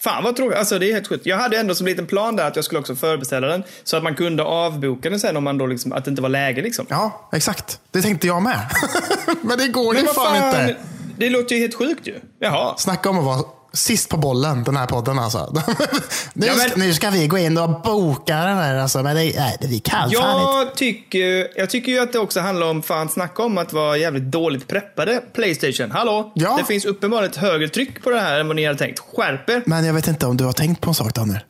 Fan 0.03 0.25
vad 0.25 0.37
tråkigt. 0.37 0.59
Alltså 0.59 0.79
det 0.79 0.91
är 0.91 0.93
helt 0.93 1.09
sjukt. 1.09 1.27
Jag 1.27 1.37
hade 1.37 1.59
ändå 1.59 1.75
som 1.75 1.87
liten 1.87 2.07
plan 2.07 2.37
där 2.37 2.49
att 2.49 2.57
jag 2.57 2.65
skulle 2.65 2.81
också 2.81 2.95
förbeställa 2.95 3.47
den. 3.47 3.63
Så 3.85 3.97
att 3.97 4.03
man 4.03 4.15
kunde 4.15 4.43
avboka 4.43 5.11
den 5.11 5.21
sen 5.21 5.37
om 5.37 5.45
man 5.45 5.59
då 5.59 5.67
liksom, 5.67 5.93
att 5.93 6.05
det 6.05 6.11
inte 6.11 6.23
var 6.23 6.29
läge 6.29 6.63
liksom. 6.63 6.87
Ja, 6.89 7.29
exakt. 7.33 7.81
Det 7.91 8.03
tänkte 8.03 8.27
jag 8.27 8.43
med. 8.43 8.61
men 9.43 9.59
det 9.59 9.69
går 9.69 9.97
ju 9.97 10.03
Men 10.03 10.15
fan, 10.15 10.37
fan, 10.37 10.69
inte. 10.69 10.77
det 11.17 11.31
låter 11.31 11.55
ju 11.55 11.61
helt 11.61 11.75
sjukt 11.75 12.07
ju. 12.07 12.15
Jaha. 12.39 12.75
Snacka 12.77 13.11
om 13.11 13.19
att 13.19 13.25
vara 13.25 13.43
sist 13.73 14.09
på 14.09 14.17
bollen, 14.17 14.65
den 14.65 14.77
här 14.77 14.87
podden 14.87 15.19
alltså. 15.19 15.53
nu, 16.35 16.47
Ja, 16.47 16.53
men- 16.57 16.71
ska, 16.71 16.79
nu 16.81 16.95
ska 16.95 17.11
vi 17.11 17.27
gå 17.27 17.39
in 17.39 17.59
och 17.59 17.83
boka 17.83 18.37
den 18.37 18.57
här 18.57 18.75
alltså. 18.77 19.03
Men 19.03 19.17
det, 19.17 19.23
nej, 19.39 19.57
det 19.61 19.67
vi 19.67 19.79
kan. 19.81 20.11
Jag 20.11 20.75
tycker, 20.75 21.49
jag 21.59 21.71
tycker 21.71 21.93
ju 21.93 21.99
att 21.99 22.13
det 22.13 22.19
också 22.19 22.41
handlar 22.41 22.67
om, 22.67 22.83
fan 22.83 23.09
snacka 23.09 23.43
om 23.43 23.59
att 23.59 23.73
vara 23.73 23.97
jävligt 23.97 24.23
dåligt 24.31 24.69
preppade 24.69 25.23
Playstation. 25.33 25.91
Hallå? 25.91 26.33
Ja. 26.35 26.57
Det 26.59 26.65
finns 26.65 26.85
uppenbarligen 26.85 27.31
ett 27.31 27.37
högre 27.37 27.69
tryck 27.69 28.03
på 28.05 28.11
det 28.11 28.21
här 28.21 28.41
än 28.41 28.47
vad 28.47 28.57
ni 28.57 28.65
hade 28.67 28.79
tänkt. 28.79 28.99
Skärp 29.17 29.49
er. 29.51 29.63
Men 29.67 29.85
jag 29.85 29.95
vet 29.95 30.07
inte 30.09 30.27
om 30.27 30.37
du 30.37 30.45
har 30.45 30.53
tänkt 30.53 30.81
på 30.81 30.91
en 30.91 30.95
sak 30.95 31.15
Daniel. 31.15 31.41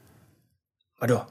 Vadå? 1.00 1.26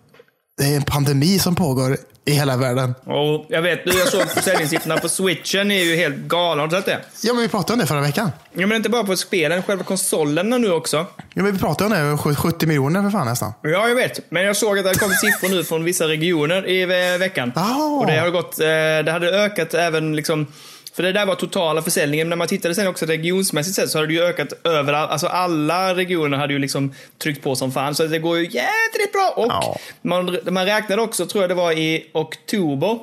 Det 0.58 0.64
är 0.64 0.76
en 0.76 0.84
pandemi 0.84 1.40
som 1.40 1.56
pågår 1.56 1.98
i 2.26 2.32
hela 2.32 2.58
världen. 2.58 2.96
Och 3.06 3.46
jag 3.50 3.62
vet, 3.62 3.80
jag 3.86 4.08
såg 4.08 4.22
försäljningssiffrorna 4.30 4.98
på 4.98 5.10
switchen 5.10 5.72
är 5.72 5.84
ju 5.84 5.96
helt 5.96 6.16
galna. 6.16 6.62
Har 6.64 6.68
du 6.68 6.76
sett 6.76 6.86
det? 6.86 7.00
Ja, 7.24 7.34
men 7.34 7.42
vi 7.42 7.48
pratade 7.50 7.74
om 7.74 7.80
det 7.80 7.86
förra 7.88 8.02
veckan. 8.02 8.32
Ja, 8.54 8.68
men 8.68 8.78
inte 8.78 8.90
bara 8.90 9.04
på 9.04 9.16
spelen, 9.18 9.64
själva 9.64 9.84
konsolerna 9.84 10.58
nu 10.58 10.72
också. 10.72 10.98
Ja, 11.34 11.44
men 11.44 11.54
vi 11.54 11.60
pratade 11.60 11.96
om 12.02 12.12
det, 12.12 12.18
sju- 12.18 12.36
70 12.36 12.68
miljoner 12.68 13.02
för 13.04 13.10
fan 13.10 13.28
nästan. 13.28 13.54
Ja, 13.62 13.88
jag 13.88 13.96
vet. 13.96 14.32
Men 14.32 14.44
jag 14.44 14.56
såg 14.56 14.78
att 14.78 14.84
det 14.84 14.90
hade 14.90 15.00
kommit 15.00 15.20
siffror 15.20 15.50
nu 15.50 15.64
från 15.64 15.84
vissa 15.84 16.08
regioner 16.08 16.70
i 16.70 16.86
ve- 16.86 17.18
veckan. 17.18 17.52
Ah. 17.56 17.76
Och 18.00 18.08
det, 18.08 18.18
har 18.20 18.30
gått, 18.30 18.60
eh, 18.60 18.66
det 19.06 19.12
hade 19.12 19.28
ökat 19.44 19.74
även 19.74 20.16
liksom 20.16 20.48
för 20.96 21.04
det 21.04 21.12
där 21.12 21.26
var 21.26 21.36
totala 21.36 21.82
försäljningen. 21.82 22.26
Men 22.28 22.30
när 22.30 22.38
man 22.38 22.48
tittade 22.48 22.76
sen 22.76 22.88
också 22.88 23.06
regionsmässigt 23.06 23.76
sett 23.76 23.90
så 23.90 23.98
hade 23.98 24.08
det 24.08 24.14
ju 24.14 24.22
ökat 24.24 24.54
överallt. 24.64 25.12
Alltså 25.12 25.28
alla 25.28 25.96
regioner 25.96 26.38
hade 26.38 26.54
ju 26.54 26.60
liksom 26.60 26.94
tryckt 27.24 27.44
på 27.44 27.56
som 27.56 27.72
fan. 27.72 27.96
Så 27.96 28.08
det 28.08 28.20
går 28.20 28.38
ju 28.38 28.44
jädrigt 28.44 29.12
bra. 29.14 29.34
Och 29.36 29.52
Ja. 29.52 29.78
man, 30.02 30.38
man 30.50 30.66
räknade 30.66 31.02
också, 31.02 31.26
tror 31.26 31.44
jag 31.44 31.50
det 31.50 31.56
var 31.56 31.72
i 31.72 32.10
oktober, 32.14 33.00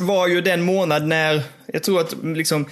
var 0.00 0.26
ju 0.28 0.40
den 0.40 0.62
månad 0.62 1.06
när, 1.06 1.42
jag 1.66 1.82
tror 1.82 2.00
att 2.00 2.14
liksom 2.22 2.66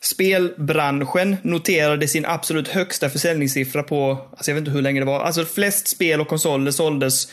spelbranschen 0.00 1.36
noterade 1.42 2.08
sin 2.08 2.26
absolut 2.26 2.68
högsta 2.68 3.10
försäljningssiffra 3.10 3.82
på, 3.82 4.10
alltså 4.30 4.50
jag 4.50 4.54
vet 4.54 4.60
inte 4.60 4.70
hur 4.70 4.82
länge 4.82 5.00
det 5.00 5.06
var, 5.06 5.20
alltså 5.20 5.44
flest 5.44 5.88
spel 5.88 6.20
och 6.20 6.28
konsoler 6.28 6.70
såldes 6.70 7.28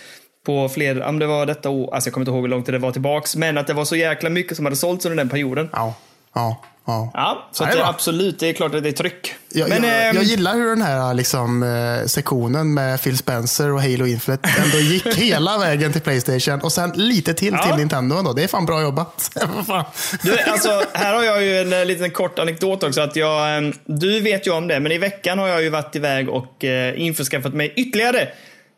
på 0.46 0.70
fler, 0.70 1.02
om 1.02 1.20
det 1.20 1.28
var 1.28 1.46
detta 1.46 1.70
år, 1.70 1.94
alltså 1.94 2.08
jag 2.08 2.14
kommer 2.14 2.22
inte 2.24 2.32
ihåg 2.32 2.42
hur 2.42 2.48
långt 2.50 2.66
det 2.66 2.78
var 2.78 2.92
tillbaks, 2.92 3.36
men 3.36 3.58
att 3.58 3.68
det 3.68 3.74
var 3.74 3.86
så 3.86 3.96
jäkla 3.96 4.30
mycket 4.30 4.56
som 4.56 4.66
hade 4.66 4.76
sålts 4.76 5.06
under 5.06 5.18
den 5.18 5.30
perioden. 5.30 5.70
Ja, 5.74 5.94
ja, 6.36 6.62
ja. 6.88 7.12
Ja, 7.14 7.50
så 7.52 7.66
det 7.66 7.86
absolut, 7.86 8.40
det 8.40 8.50
är 8.50 8.54
klart 8.54 8.76
att 8.76 8.84
det 8.84 8.90
är 8.90 8.94
tryck. 8.94 9.36
Jag, 9.50 9.70
men, 9.70 9.84
jag, 9.84 10.08
ehm, 10.08 10.16
jag 10.16 10.24
gillar 10.24 10.54
hur 10.54 10.70
den 10.70 10.82
här 10.82 11.14
liksom, 11.14 11.64
eh, 11.64 12.06
sektionen 12.08 12.74
med 12.74 13.02
Phil 13.02 13.18
Spencer 13.18 13.72
och 13.72 13.82
Halo 13.82 14.06
Infinite 14.06 14.50
ändå 14.64 14.78
gick 14.78 15.06
hela 15.18 15.58
vägen 15.58 15.92
till 15.92 16.02
Playstation 16.02 16.62
och 16.62 16.72
sen 16.72 16.92
lite 16.96 17.34
till 17.34 17.54
Ja. 17.54 17.68
till 17.68 17.76
Nintendo. 17.76 18.16
Ändå. 18.18 18.34
Det 18.34 18.44
är 18.44 18.48
fan 18.48 18.66
bra 18.66 18.82
jobbat. 18.82 19.32
Fan. 19.68 19.86
Du, 20.22 20.40
alltså, 20.40 20.82
här 20.94 21.14
har 21.14 21.24
jag 21.24 21.44
ju 21.44 21.60
en 21.62 21.74
eh, 21.74 21.86
liten 21.86 22.12
kort 22.12 22.40
anekdot 22.40 22.84
också. 22.84 23.02
Att 23.02 23.16
jag, 23.16 23.58
eh, 23.58 23.72
du 23.86 24.20
vet 24.20 24.48
ju 24.48 24.52
om 24.52 24.68
det, 24.68 24.80
men 24.80 24.92
i 24.92 24.98
veckan 24.98 25.40
har 25.40 25.48
jag 25.48 25.64
ju 25.64 25.70
varit 25.70 25.96
iväg 25.96 26.30
och 26.30 26.66
eh, 26.66 27.02
införskaffat 27.02 27.54
mig 27.54 27.74
ytterligare 27.76 28.28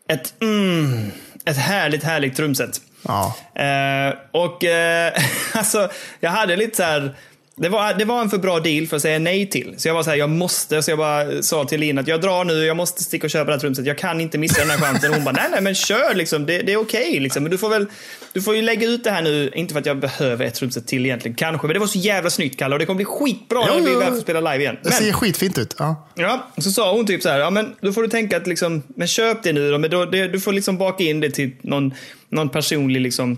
ett, 0.08 0.34
mm, 0.42 1.10
ett 1.44 1.56
härligt, 1.56 2.04
härligt 2.04 2.36
trumset. 2.36 2.80
Ja. 3.02 3.36
Eh, 3.54 4.14
och 4.32 4.64
eh, 4.64 5.12
alltså, 5.54 5.88
jag 6.20 6.30
hade 6.30 6.56
lite 6.56 6.76
så 6.76 6.82
här. 6.82 7.16
Det 7.60 7.68
var, 7.68 7.94
det 7.94 8.04
var 8.04 8.20
en 8.20 8.30
för 8.30 8.38
bra 8.38 8.60
deal 8.60 8.86
för 8.86 8.96
att 8.96 9.02
säga 9.02 9.18
nej 9.18 9.46
till. 9.46 9.74
Så 9.76 9.88
jag 9.88 9.94
var 9.94 10.02
så 10.02 10.10
här, 10.10 10.16
jag 10.16 10.30
måste. 10.30 10.82
Så 10.82 10.90
jag 10.90 10.98
bara 10.98 11.42
sa 11.42 11.64
till 11.64 11.80
Linn 11.80 11.98
att 11.98 12.08
jag 12.08 12.20
drar 12.20 12.44
nu, 12.44 12.64
jag 12.64 12.76
måste 12.76 13.02
sticka 13.02 13.26
och 13.26 13.30
köpa 13.30 13.44
det 13.44 13.52
här 13.52 13.60
trumset. 13.60 13.86
Jag 13.86 13.98
kan 13.98 14.20
inte 14.20 14.38
missa 14.38 14.60
den 14.60 14.70
här 14.70 14.78
chansen. 14.78 15.12
Hon 15.14 15.24
bara, 15.24 15.32
nej, 15.32 15.48
nej, 15.50 15.60
men 15.62 15.74
kör 15.74 16.14
liksom. 16.14 16.46
Det, 16.46 16.58
det 16.58 16.72
är 16.72 16.76
okej 16.76 17.20
liksom. 17.20 17.42
Men 17.42 17.52
du 17.52 17.58
får 17.58 17.68
väl, 17.68 17.86
du 18.32 18.42
får 18.42 18.56
ju 18.56 18.62
lägga 18.62 18.88
ut 18.88 19.04
det 19.04 19.10
här 19.10 19.22
nu. 19.22 19.50
Inte 19.54 19.72
för 19.72 19.80
att 19.80 19.86
jag 19.86 19.98
behöver 19.98 20.44
ett 20.44 20.54
trumset 20.54 20.86
till 20.86 21.06
egentligen, 21.06 21.34
kanske. 21.34 21.66
Men 21.66 21.74
det 21.74 21.80
var 21.80 21.86
så 21.86 21.98
jävla 21.98 22.30
snyggt, 22.30 22.58
Kalle. 22.58 22.74
Och 22.74 22.78
det 22.78 22.86
kommer 22.86 22.96
bli 22.96 23.04
skitbra 23.04 23.64
Jo, 23.68 23.74
när 23.74 23.90
vi 23.90 23.96
väl 23.96 24.12
får 24.12 24.20
spela 24.20 24.40
live 24.52 24.62
igen. 24.62 24.76
Det 24.82 24.88
Men, 24.88 24.98
ser 24.98 25.12
skitfint 25.12 25.58
ut. 25.58 25.74
Ja. 25.78 26.08
Ja, 26.14 26.48
så 26.58 26.70
sa 26.70 26.92
hon 26.92 27.06
typ 27.06 27.22
så 27.22 27.28
här, 27.28 27.38
ja 27.38 27.50
men 27.50 27.74
då 27.80 27.92
får 27.92 28.02
du 28.02 28.08
tänka 28.08 28.36
att 28.36 28.46
liksom, 28.46 28.82
men 28.88 29.08
köp 29.08 29.42
det 29.42 29.52
nu 29.52 29.70
då, 29.70 29.78
men 29.78 29.90
då, 29.90 30.04
det, 30.04 30.28
du 30.28 30.40
får 30.40 30.52
liksom 30.52 30.78
baka 30.78 31.04
in 31.04 31.20
det 31.20 31.30
till 31.30 31.50
någon, 31.62 31.94
någon 32.28 32.48
personlig 32.48 33.00
liksom 33.00 33.36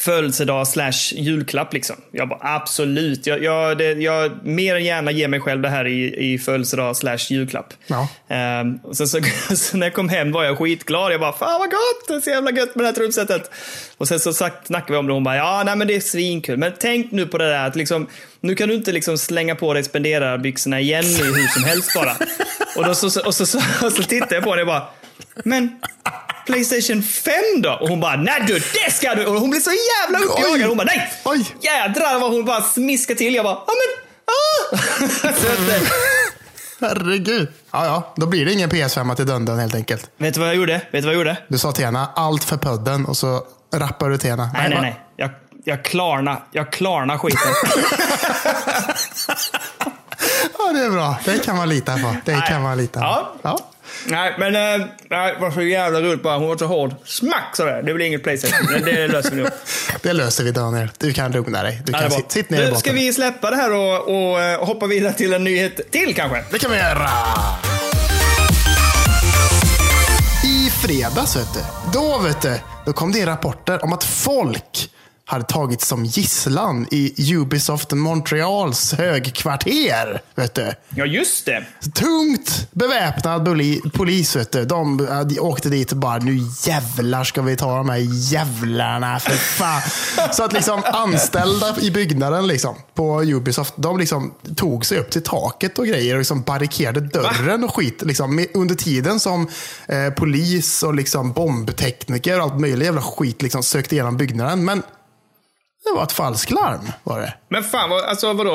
födelsedag 0.00 0.68
slash 0.68 1.12
julklapp 1.12 1.72
liksom. 1.72 1.96
Jag 2.10 2.28
bara 2.28 2.38
absolut. 2.42 3.26
Jag, 3.26 3.42
jag, 3.42 3.78
det, 3.78 3.92
jag 3.92 4.46
mer 4.46 4.76
än 4.76 4.84
gärna 4.84 5.10
ger 5.10 5.28
mig 5.28 5.40
själv 5.40 5.62
det 5.62 5.68
här 5.68 5.86
i, 5.86 6.32
i 6.32 6.38
födelsedag 6.38 6.96
slash 6.96 7.18
julklapp. 7.30 7.74
Ja. 7.86 8.08
Och 8.82 8.96
sen 8.96 9.08
så, 9.08 9.20
så 9.54 9.76
när 9.76 9.86
jag 9.86 9.94
kom 9.94 10.08
hem 10.08 10.32
var 10.32 10.44
jag 10.44 10.58
skitglad. 10.58 11.12
Jag 11.12 11.20
bara, 11.20 11.32
fan 11.32 11.60
vad 11.60 11.70
gott! 11.70 12.08
Det 12.08 12.14
är 12.14 12.20
så 12.20 12.30
jävla 12.30 12.50
gött 12.50 12.74
med 12.74 12.84
det 12.84 12.88
här 12.88 12.94
trumsetet. 12.94 13.50
Och 13.96 14.08
sen 14.08 14.20
så 14.20 14.32
sagt, 14.32 14.66
snackade 14.66 14.92
vi 14.92 14.98
om 14.98 15.06
det 15.06 15.12
och 15.12 15.16
hon 15.16 15.24
bara, 15.24 15.36
ja 15.36 15.62
nej 15.66 15.76
men 15.76 15.86
det 15.86 15.96
är 15.96 16.00
svinkul. 16.00 16.56
Men 16.56 16.72
tänk 16.78 17.12
nu 17.12 17.26
på 17.26 17.38
det 17.38 17.48
där 17.48 17.66
att 17.66 17.76
liksom, 17.76 18.06
nu 18.40 18.54
kan 18.54 18.68
du 18.68 18.74
inte 18.74 18.92
liksom 18.92 19.18
slänga 19.18 19.54
på 19.54 19.74
dig 19.74 19.84
spenderarbyxorna 19.84 20.80
igen 20.80 21.04
nu 21.18 21.24
hur 21.24 21.46
som 21.48 21.64
helst 21.64 21.94
bara. 21.94 22.16
Och, 22.76 22.84
då, 22.84 22.94
så, 22.94 23.06
och, 23.06 23.12
så, 23.12 23.26
och, 23.26 23.34
så, 23.34 23.58
och 23.86 23.92
så 23.92 24.02
tittade 24.02 24.34
jag 24.34 24.44
på 24.44 24.50
henne 24.50 24.62
och 24.62 24.66
bara, 24.66 24.88
men 25.44 25.80
Playstation 26.46 27.02
5 27.02 27.34
då? 27.62 27.72
Och 27.72 27.88
hon 27.88 28.00
bara, 28.00 28.16
nej 28.16 28.44
du, 28.46 28.54
det 28.58 28.92
ska 28.92 29.14
du! 29.14 29.26
Och 29.26 29.40
hon 29.40 29.50
blev 29.50 29.60
så 29.60 29.70
jävla 29.70 30.18
uppjagad. 30.18 30.68
Hon 30.68 30.76
bara, 30.76 30.84
nej! 30.84 31.12
Oj. 31.24 31.46
Jädrar 31.60 32.20
vad 32.20 32.32
hon 32.32 32.44
bara 32.44 32.62
smiskade 32.62 33.18
till. 33.18 33.34
Jag 33.34 33.44
bara, 33.44 33.58
ja 33.66 33.72
men, 33.80 33.88
ah! 34.34 35.32
Herregud. 36.80 37.48
Ja, 37.70 37.86
ja. 37.86 38.12
Då 38.16 38.26
blir 38.26 38.46
det 38.46 38.52
ingen 38.52 38.70
PS5 38.70 39.14
till 39.14 39.26
Dundon 39.26 39.58
helt 39.58 39.74
enkelt. 39.74 40.10
vet 40.16 40.34
du 40.34 40.40
vad 40.40 40.48
jag 40.48 40.56
gjorde? 40.56 40.72
Vet 40.72 40.92
du 40.92 41.00
vad 41.00 41.08
jag 41.14 41.18
gjorde? 41.18 41.36
Du 41.48 41.58
sa 41.58 41.72
till 41.72 41.84
henne, 41.84 42.06
allt 42.14 42.44
för 42.44 42.56
pudden 42.56 43.06
och 43.06 43.16
så 43.16 43.42
rappar 43.74 44.10
du 44.10 44.18
till 44.18 44.30
henne. 44.30 44.50
Nej, 44.54 44.68
nej, 44.68 44.76
va? 44.76 44.82
nej. 44.82 45.00
Jag, 45.16 45.30
jag 45.64 45.84
klarna, 45.84 46.42
jag 46.52 46.72
klarna 46.72 47.18
skiten. 47.18 47.40
Ja, 50.58 50.72
det 50.72 50.84
är 50.84 50.90
bra. 50.90 51.16
Det 51.24 51.44
kan 51.44 51.56
man 51.56 51.68
lita 51.68 51.92
på. 51.98 52.16
Det 52.24 52.36
Nej. 52.36 52.48
kan 52.48 52.62
man 52.62 52.78
lita 52.78 53.00
på. 53.00 53.06
Ja. 53.06 53.32
Ja. 53.42 53.58
Nej, 54.06 54.34
men 54.38 54.54
äh, 54.80 54.86
nej, 55.10 55.34
det 55.34 55.40
var 55.40 55.50
så 55.50 55.62
jävla 55.62 56.00
roligt 56.00 56.22
bara. 56.22 56.38
Hon 56.38 56.48
var 56.48 56.56
så 56.56 56.66
hård. 56.66 56.94
Smack 57.04 57.56
sådär. 57.56 57.82
Det 57.82 57.94
blir 57.94 58.06
inget 58.06 58.22
Playstation. 58.22 58.66
Men 58.70 58.84
det 58.84 59.08
löser 59.08 59.30
vi 59.30 59.36
nog. 59.36 59.50
Det 60.02 60.12
löser 60.12 60.44
vi 60.44 60.50
Daniel. 60.52 60.90
Du 60.98 61.12
kan 61.12 61.32
lugna 61.32 61.62
dig. 61.62 61.82
Du 61.84 61.92
Ja, 61.92 61.98
kan 61.98 62.06
är 62.06 62.10
bra. 62.10 62.22
sit, 62.30 62.50
ner 62.50 62.70
Nu 62.70 62.76
ska 62.76 62.92
vi 62.92 63.12
släppa 63.12 63.50
det 63.50 63.56
här 63.56 63.72
och, 63.72 64.08
och, 64.32 64.42
eh, 64.42 64.64
hoppa 64.64 64.86
vidare 64.86 65.12
till 65.12 65.32
en 65.32 65.44
nyhet 65.44 65.90
till 65.92 66.14
kanske. 66.14 66.44
Det 66.50 66.58
kan 66.58 66.70
vi 66.70 66.76
göra. 66.76 67.08
I 70.44 70.70
fredags, 70.70 71.36
vet 71.36 71.54
du, 71.54 71.60
då, 71.92 72.18
vet 72.18 72.42
du, 72.42 72.54
då 72.86 72.92
kom 72.92 73.12
det 73.12 73.26
rapporter 73.26 73.84
om 73.84 73.92
att 73.92 74.04
folk 74.04 74.90
hade 75.30 75.44
tagits 75.44 75.86
som 75.86 76.04
gisslan 76.04 76.86
i 76.90 77.34
Ubisoft 77.34 77.92
Montreals 77.92 78.92
högkvarter. 78.92 80.22
Vet 80.34 80.54
du. 80.54 80.72
Ja, 80.88 81.04
just 81.06 81.46
det. 81.46 81.64
Tungt 81.94 82.66
beväpnad 82.72 83.48
poli- 83.48 83.90
polis. 83.90 84.36
Vet 84.36 84.52
du. 84.52 84.64
De, 84.64 85.06
eh, 85.08 85.20
de 85.20 85.40
åkte 85.40 85.68
dit 85.68 85.92
och 85.92 85.98
bara, 85.98 86.18
nu 86.18 86.38
jävlar 86.66 87.24
ska 87.24 87.42
vi 87.42 87.56
ta 87.56 87.76
de 87.76 87.88
här 87.88 88.32
jävlarna 88.32 89.20
för 89.20 89.32
fan. 89.32 89.82
Så 90.32 90.44
att 90.44 90.52
liksom 90.52 90.82
anställda 90.84 91.76
i 91.80 91.90
byggnaden 91.90 92.46
liksom, 92.46 92.74
på 92.94 93.22
Ubisoft, 93.22 93.74
de 93.76 93.98
liksom 93.98 94.34
tog 94.56 94.86
sig 94.86 94.98
upp 94.98 95.10
till 95.10 95.22
taket 95.22 95.78
och 95.78 95.86
grejer 95.86 96.14
och 96.14 96.18
liksom 96.18 96.42
barrikerade 96.42 97.00
dörren 97.00 97.64
och 97.64 97.74
skit. 97.74 98.02
Liksom, 98.02 98.46
under 98.54 98.74
tiden 98.74 99.20
som 99.20 99.48
eh, 99.88 100.10
polis 100.10 100.82
och 100.82 100.94
liksom 100.94 101.32
bombtekniker 101.32 102.38
och 102.38 102.44
allt 102.44 102.60
möjligt 102.60 102.84
jävla 102.84 103.02
skit 103.02 103.42
liksom 103.42 103.62
sökte 103.62 103.94
igenom 103.94 104.16
byggnaden. 104.16 104.64
Men 104.64 104.82
det 105.92 105.96
var 105.96 106.02
ett 106.02 106.12
falsklarm 106.12 106.92
var 107.04 107.20
det. 107.20 107.34
Men 107.48 107.64
fan, 107.64 107.90
vad, 107.90 108.04
alltså 108.04 108.32
vadå? 108.32 108.50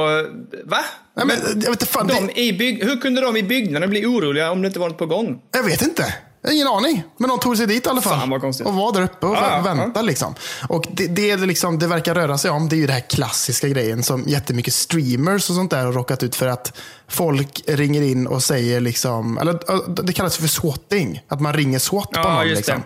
Va? 0.66 0.78
Nej, 1.18 1.26
men, 1.26 1.38
jag, 1.46 1.56
vet 1.56 1.68
inte, 1.70 1.86
fan, 1.86 2.08
det, 2.08 2.14
De 2.14 2.42
i 2.42 2.54
bygg, 2.54 2.84
hur 2.84 2.98
kunde 2.98 3.22
de 3.22 3.38
i 3.38 3.44
byggnaden 3.44 3.90
bli 3.90 4.06
oroliga 4.06 4.52
om 4.52 4.62
det 4.62 4.68
inte 4.68 4.80
var 4.80 4.90
något 4.90 4.98
på 4.98 5.06
gång? 5.06 5.42
jag 5.52 5.64
vet 5.64 5.82
inte. 5.82 6.14
Ingen 6.52 6.68
aning. 6.68 7.04
Men 7.18 7.30
de 7.30 7.40
tog 7.40 7.58
sig 7.58 7.68
dit 7.68 7.86
i 7.86 7.90
alla 7.90 8.02
fall. 8.02 8.20
Fan. 8.20 8.66
Och 8.66 8.74
var 8.74 8.94
där 8.94 9.02
uppe 9.02 9.26
och 9.26 9.36
Ja, 9.36 9.50
ja, 9.52 9.62
väntade. 9.62 10.06
Liksom. 10.06 10.36
Och 10.70 10.86
det, 10.92 11.08
det, 11.08 11.38
liksom, 11.38 11.80
det 11.80 11.88
verkar 11.88 12.16
röra 12.16 12.38
sig 12.38 12.52
om, 12.52 12.70
det 12.70 12.76
är 12.76 12.78
ju 12.78 12.88
det 12.88 12.94
här 12.94 13.10
klassiska 13.10 13.68
grejen 13.68 14.04
som 14.04 14.24
jättemycket 14.28 14.74
streamers 14.74 15.50
och 15.50 15.56
sånt 15.56 15.72
där 15.72 15.86
har 15.86 15.92
råkat 15.92 16.24
ut 16.24 16.36
för 16.36 16.48
att 16.48 16.78
folk 17.08 17.62
ringer 17.68 18.02
in 18.02 18.28
och 18.28 18.44
säger, 18.44 18.80
liksom, 18.82 19.38
eller 19.38 19.54
äh, 19.54 19.90
det 20.04 20.14
kallas 20.14 20.38
för 20.38 20.48
swatting. 20.48 21.22
Att 21.28 21.42
man 21.42 21.54
ringer 21.54 21.80
SWAT 21.80 22.12
på 22.12 22.20
Ja, 22.20 22.34
någon. 22.34 22.48
Liksom. 22.48 22.84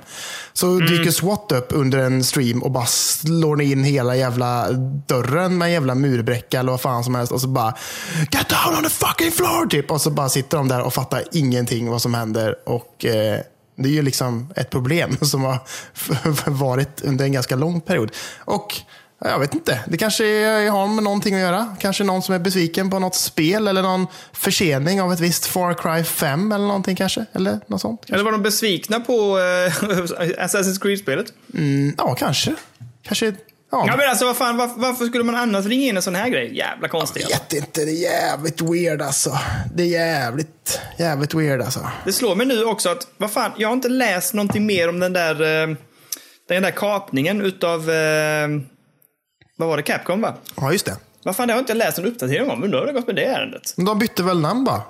Så 0.54 0.80
dyker 0.80 1.12
SWAT 1.12 1.52
upp 1.52 1.68
under 1.70 2.00
en 2.00 2.24
stream 2.24 2.64
och 2.64 2.72
bara 2.72 2.86
slår 2.86 3.62
in 3.62 3.84
hela 3.84 4.16
jävla 4.16 4.72
dörren 5.08 5.58
med 5.58 5.66
en 5.66 5.72
jävla 5.72 5.96
murbräcka 5.96 6.60
eller 6.60 6.72
vad 6.72 6.82
fan 6.82 7.04
som 7.04 7.16
helst. 7.16 7.32
Och 7.32 7.42
så 7.42 7.48
bara 7.48 7.74
Get 8.32 8.50
down 8.50 8.78
on 8.78 8.84
the 8.84 8.90
fucking 8.90 9.32
floor! 9.32 9.68
Typ. 9.68 9.92
Och 9.92 10.02
så 10.02 10.10
bara 10.10 10.30
sitter 10.30 10.58
de 10.58 10.68
där 10.68 10.82
och 10.82 10.94
fattar 10.94 11.24
ingenting 11.32 11.90
vad 11.90 12.02
som 12.02 12.14
händer. 12.14 12.56
Och 12.66 13.06
eh, 13.06 13.40
Det 13.76 13.90
är 13.90 13.94
ju 13.94 14.02
liksom 14.02 14.50
ett 14.56 14.70
problem 14.70 15.18
som 15.22 15.44
har 15.44 15.60
varit 16.50 17.02
under 17.02 17.26
en 17.26 17.32
ganska 17.32 17.56
lång 17.56 17.82
period. 17.82 18.12
Och 18.40 18.76
jag 19.20 19.40
vet 19.40 19.54
inte, 19.54 19.80
det 19.88 19.98
kanske 19.98 20.26
är- 20.26 20.70
har 20.70 20.88
med 20.88 21.04
någonting 21.04 21.36
att 21.36 21.42
göra. 21.42 21.76
Kanske 21.80 22.04
någon 22.04 22.22
som 22.22 22.36
är 22.36 22.40
besviken 22.40 22.90
på 22.90 23.00
något 23.00 23.16
spel 23.16 23.68
eller 23.68 23.82
någon 23.82 24.08
försening 24.34 25.02
av 25.02 25.14
ett 25.14 25.20
visst 25.20 25.46
Far 25.46 25.74
Cry 25.74 26.04
5 26.04 26.52
eller 26.52 26.68
någonting 26.68 26.96
kanske. 26.96 27.26
Eller 27.34 27.60
något 27.68 27.82
sånt. 27.82 28.06
Eller 28.10 28.24
var 28.24 28.32
de 28.32 28.42
besvikna 28.44 29.00
på 29.00 29.14
eh, 29.40 29.74
Assassin's 30.46 30.82
Creed-spelet? 30.82 31.26
Ja, 31.98 32.16
kanske. 32.16 32.56
Kanske, 33.04 33.26
ja. 33.26 33.84
Ja, 33.88 33.96
men 33.98 34.10
alltså, 34.10 34.26
vad 34.26 34.38
fan, 34.38 34.58
varför, 34.58 34.80
varför 34.82 35.06
skulle 35.06 35.24
man 35.24 35.36
annars 35.36 35.66
ringa 35.66 35.88
in 35.88 35.96
en 35.98 36.02
sån 36.04 36.16
här 36.16 36.30
grej? 36.30 36.58
Jävla 36.58 36.88
konstigt. 36.88 37.24
Jag 37.30 37.38
vet 37.40 37.54
inte, 37.54 37.86
det 37.86 37.92
är 37.92 38.02
jävligt 38.02 38.62
weird 38.62 39.02
alltså. 39.02 39.38
Det 39.76 39.84
är 39.84 39.88
jävligt, 39.88 40.80
jävligt 40.98 41.34
weird 41.34 41.62
alltså. 41.62 41.80
Det 42.06 42.14
slår 42.14 42.36
mig 42.36 42.48
nu 42.48 42.64
också 42.64 42.90
att, 42.90 43.08
vad 43.18 43.32
fan, 43.32 43.52
jag 43.58 43.68
har 43.68 43.74
inte 43.74 43.90
läst 43.90 44.34
någonting 44.34 44.66
mer 44.66 44.90
om 44.90 45.00
den 45.00 45.14
där, 45.14 45.34
eh, 45.70 45.76
den 46.50 46.64
där 46.64 46.72
kapningen 46.72 47.42
utav, 47.42 47.90
eh, 47.90 48.48
vad 49.60 49.70
var 49.70 49.78
det, 49.78 49.84
Capcom 49.84 50.22
va? 50.22 50.34
Ja, 50.56 50.72
just 50.72 50.86
det. 50.86 50.96
Vad 51.24 51.36
fan, 51.36 51.48
det 51.48 51.54
har 51.54 51.58
jag 51.58 51.62
inte 51.62 51.74
läst 51.74 51.98
någon 51.98 52.08
uppdatering 52.08 52.50
om. 52.50 52.64
Undrar 52.64 52.80
hur 52.80 52.86
det 52.86 52.92
har 52.92 53.00
gått 53.00 53.08
med 53.08 53.16
det 53.16 53.26
ärendet. 53.26 53.74
De 53.76 54.00
bytte 54.00 54.24
väl 54.24 54.40
namn 54.40 54.64
bara? 54.64 54.82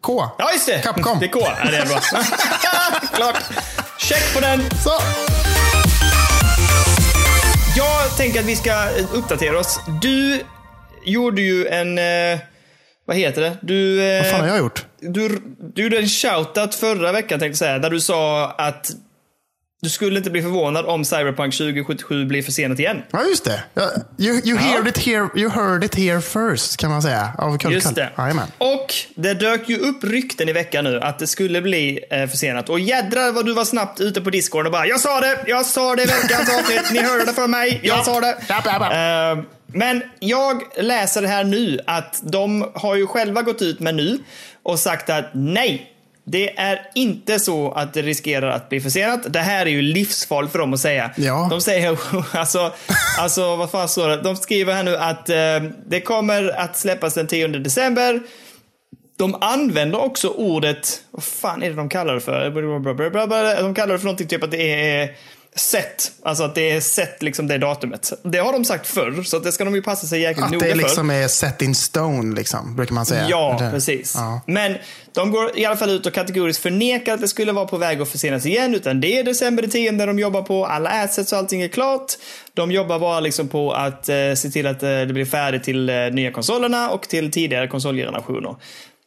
K. 0.00 0.24
Ja, 0.38 0.52
just 0.52 0.66
det! 0.66 0.78
Capcom. 0.82 1.18
Det 1.20 1.26
är 1.26 1.30
K. 1.30 1.40
Ja, 1.42 1.70
det 1.70 1.76
är 1.76 1.86
bra. 1.86 2.00
Klart. 3.16 3.36
Check 3.98 4.34
på 4.34 4.40
den. 4.40 4.60
Så. 4.60 4.90
Jag 7.76 8.16
tänker 8.16 8.40
att 8.40 8.46
vi 8.46 8.56
ska 8.56 8.88
uppdatera 9.12 9.58
oss. 9.58 9.80
Du 10.02 10.40
gjorde 11.04 11.42
ju 11.42 11.66
en, 11.66 11.98
eh, 11.98 12.38
vad 13.04 13.16
heter 13.16 13.42
det? 13.42 13.56
Du, 13.60 14.02
eh, 14.02 14.22
Vad 14.22 14.30
fan 14.30 14.40
har 14.40 14.48
jag 14.48 14.58
gjort? 14.58 14.84
du, 15.00 15.42
du 15.74 15.82
gjorde 15.82 15.98
en 15.98 16.08
shoutout 16.08 16.74
förra 16.74 17.12
veckan 17.12 17.28
tänkte 17.40 17.46
jag 17.46 17.56
säga, 17.56 17.78
där 17.78 17.90
du 17.90 18.00
sa 18.00 18.50
att 18.50 18.90
du 19.82 19.88
skulle 19.88 20.18
inte 20.18 20.30
bli 20.30 20.42
förvånad 20.42 20.86
om 20.86 21.04
Cyberpunk 21.04 21.54
2077 21.56 22.24
blir 22.24 22.42
försenat 22.42 22.78
igen. 22.78 23.02
Ja, 23.10 23.24
just 23.24 23.44
det. 23.44 23.62
You, 24.18 24.40
you, 24.44 24.58
heard 24.58 24.88
it 24.88 24.98
here, 24.98 25.28
you 25.36 25.50
heard 25.50 25.84
it 25.84 25.94
here 25.94 26.20
first, 26.20 26.76
kan 26.76 26.90
man 26.90 27.02
säga. 27.02 27.32
Av 27.38 27.58
Just 27.72 27.94
det. 27.94 28.10
Jajamän. 28.18 28.46
Och 28.58 28.94
det 29.14 29.34
dök 29.34 29.68
ju 29.68 29.76
upp 29.76 30.04
rykten 30.04 30.48
i 30.48 30.52
veckan 30.52 30.84
nu 30.84 31.00
att 31.00 31.18
det 31.18 31.26
skulle 31.26 31.62
bli 31.62 32.00
eh, 32.10 32.26
försenat. 32.26 32.68
Och 32.68 32.80
jädrar 32.80 33.32
vad 33.32 33.46
du 33.46 33.52
var 33.52 33.64
snabbt 33.64 34.00
ute 34.00 34.20
på 34.20 34.30
Discord 34.30 34.66
och 34.66 34.72
bara 34.72 34.86
“Jag 34.86 35.00
sa 35.00 35.20
det! 35.20 35.44
Jag 35.46 35.66
sa 35.66 35.96
det 35.96 36.02
i 36.02 36.06
veckans 36.06 36.50
avsnitt! 36.58 36.92
Ni 36.92 36.98
hörde 37.02 37.24
det 37.24 37.32
från 37.32 37.50
mig! 37.50 37.80
Jag 37.82 38.04
sa 38.04 38.20
det!” 38.20 38.36
Eh, 39.38 39.44
Men 39.66 40.02
jag 40.18 40.62
läser 40.76 41.22
det 41.22 41.28
här 41.28 41.44
nu 41.44 41.80
att 41.86 42.20
de 42.22 42.70
har 42.74 42.94
ju 42.96 43.06
själva 43.06 43.42
gått 43.42 43.62
ut 43.62 43.80
med 43.80 43.94
nu 43.94 44.18
och 44.62 44.78
sagt 44.78 45.10
att 45.10 45.30
nej, 45.32 45.86
det 46.24 46.58
är 46.58 46.80
inte 46.94 47.38
så 47.38 47.72
att 47.72 47.94
det 47.94 48.02
riskerar 48.02 48.50
att 48.50 48.68
bli 48.68 48.80
försenat. 48.80 49.32
Det 49.32 49.38
här 49.38 49.66
är 49.66 49.70
ju 49.70 49.82
livsfarligt 49.82 50.52
för 50.52 50.58
dem 50.58 50.74
att 50.74 50.80
säga. 50.80 51.10
Ja. 51.16 51.46
De 51.50 51.60
säger, 51.60 51.98
alltså, 52.36 52.72
alltså 53.18 53.56
vad 53.56 53.70
fan 53.70 53.88
står 53.88 54.08
det? 54.08 54.16
De 54.16 54.36
skriver 54.36 54.74
här 54.74 54.82
nu 54.82 54.96
att 54.96 55.28
eh, 55.28 55.70
det 55.86 56.00
kommer 56.00 56.60
att 56.60 56.76
släppas 56.76 57.14
den 57.14 57.26
10 57.26 57.48
december. 57.48 58.20
De 59.18 59.34
använder 59.40 60.00
också 60.00 60.28
ordet, 60.28 61.02
vad 61.10 61.24
fan 61.24 61.62
är 61.62 61.70
det 61.70 61.76
de 61.76 61.88
kallar 61.88 62.14
det 62.14 62.20
för? 62.20 62.50
De 63.62 63.74
kallar 63.74 63.92
det 63.92 63.98
för 63.98 64.06
någonting 64.06 64.28
typ 64.28 64.42
att 64.44 64.50
det 64.50 64.72
är 64.72 65.10
set. 65.56 66.12
Alltså 66.22 66.44
att 66.44 66.54
det 66.54 66.70
är 66.70 66.80
set 66.80 67.22
liksom 67.22 67.46
det 67.46 67.58
datumet. 67.58 68.12
Det 68.22 68.38
har 68.38 68.52
de 68.52 68.64
sagt 68.64 68.86
förr, 68.86 69.22
så 69.22 69.36
att 69.36 69.44
det 69.44 69.52
ska 69.52 69.64
de 69.64 69.74
ju 69.74 69.82
passa 69.82 70.06
sig 70.06 70.20
jäkligt 70.20 70.44
Att 70.44 70.50
noga 70.52 70.64
det 70.66 70.70
för. 70.70 70.76
liksom 70.78 71.10
är 71.10 71.28
set 71.28 71.62
in 71.62 71.74
stone, 71.74 72.34
liksom, 72.36 72.76
brukar 72.76 72.94
man 72.94 73.06
säga. 73.06 73.26
Ja, 73.28 73.56
Det- 73.60 73.70
precis. 73.70 74.14
Ja. 74.16 74.40
Men 74.46 74.74
de 75.12 75.30
går 75.30 75.58
i 75.58 75.64
alla 75.64 75.76
fall 75.76 75.90
ut 75.90 76.06
och 76.06 76.12
kategoriskt 76.14 76.62
förnekar 76.62 77.14
att 77.14 77.20
det 77.20 77.28
skulle 77.28 77.52
vara 77.52 77.66
på 77.66 77.76
väg 77.76 78.00
att 78.00 78.08
försenas 78.08 78.46
igen, 78.46 78.74
utan 78.74 79.00
det 79.00 79.18
är 79.18 79.24
december 79.24 79.66
10 79.66 79.92
de 80.06 80.18
jobbar 80.18 80.42
på. 80.42 80.66
Alla 80.66 80.90
assets 80.90 81.32
och 81.32 81.38
allting 81.38 81.62
är 81.62 81.68
klart. 81.68 82.12
De 82.54 82.70
jobbar 82.72 82.98
bara 82.98 83.20
liksom 83.20 83.48
på 83.48 83.72
att 83.72 84.08
eh, 84.08 84.16
se 84.36 84.50
till 84.50 84.66
att 84.66 84.82
eh, 84.82 84.88
det 84.88 85.12
blir 85.12 85.24
färdigt 85.24 85.64
till 85.64 85.88
eh, 85.88 85.94
nya 85.96 86.30
konsolerna 86.32 86.90
och 86.90 87.02
till 87.08 87.30
tidigare 87.32 87.68
konsolgenerationer. 87.68 88.54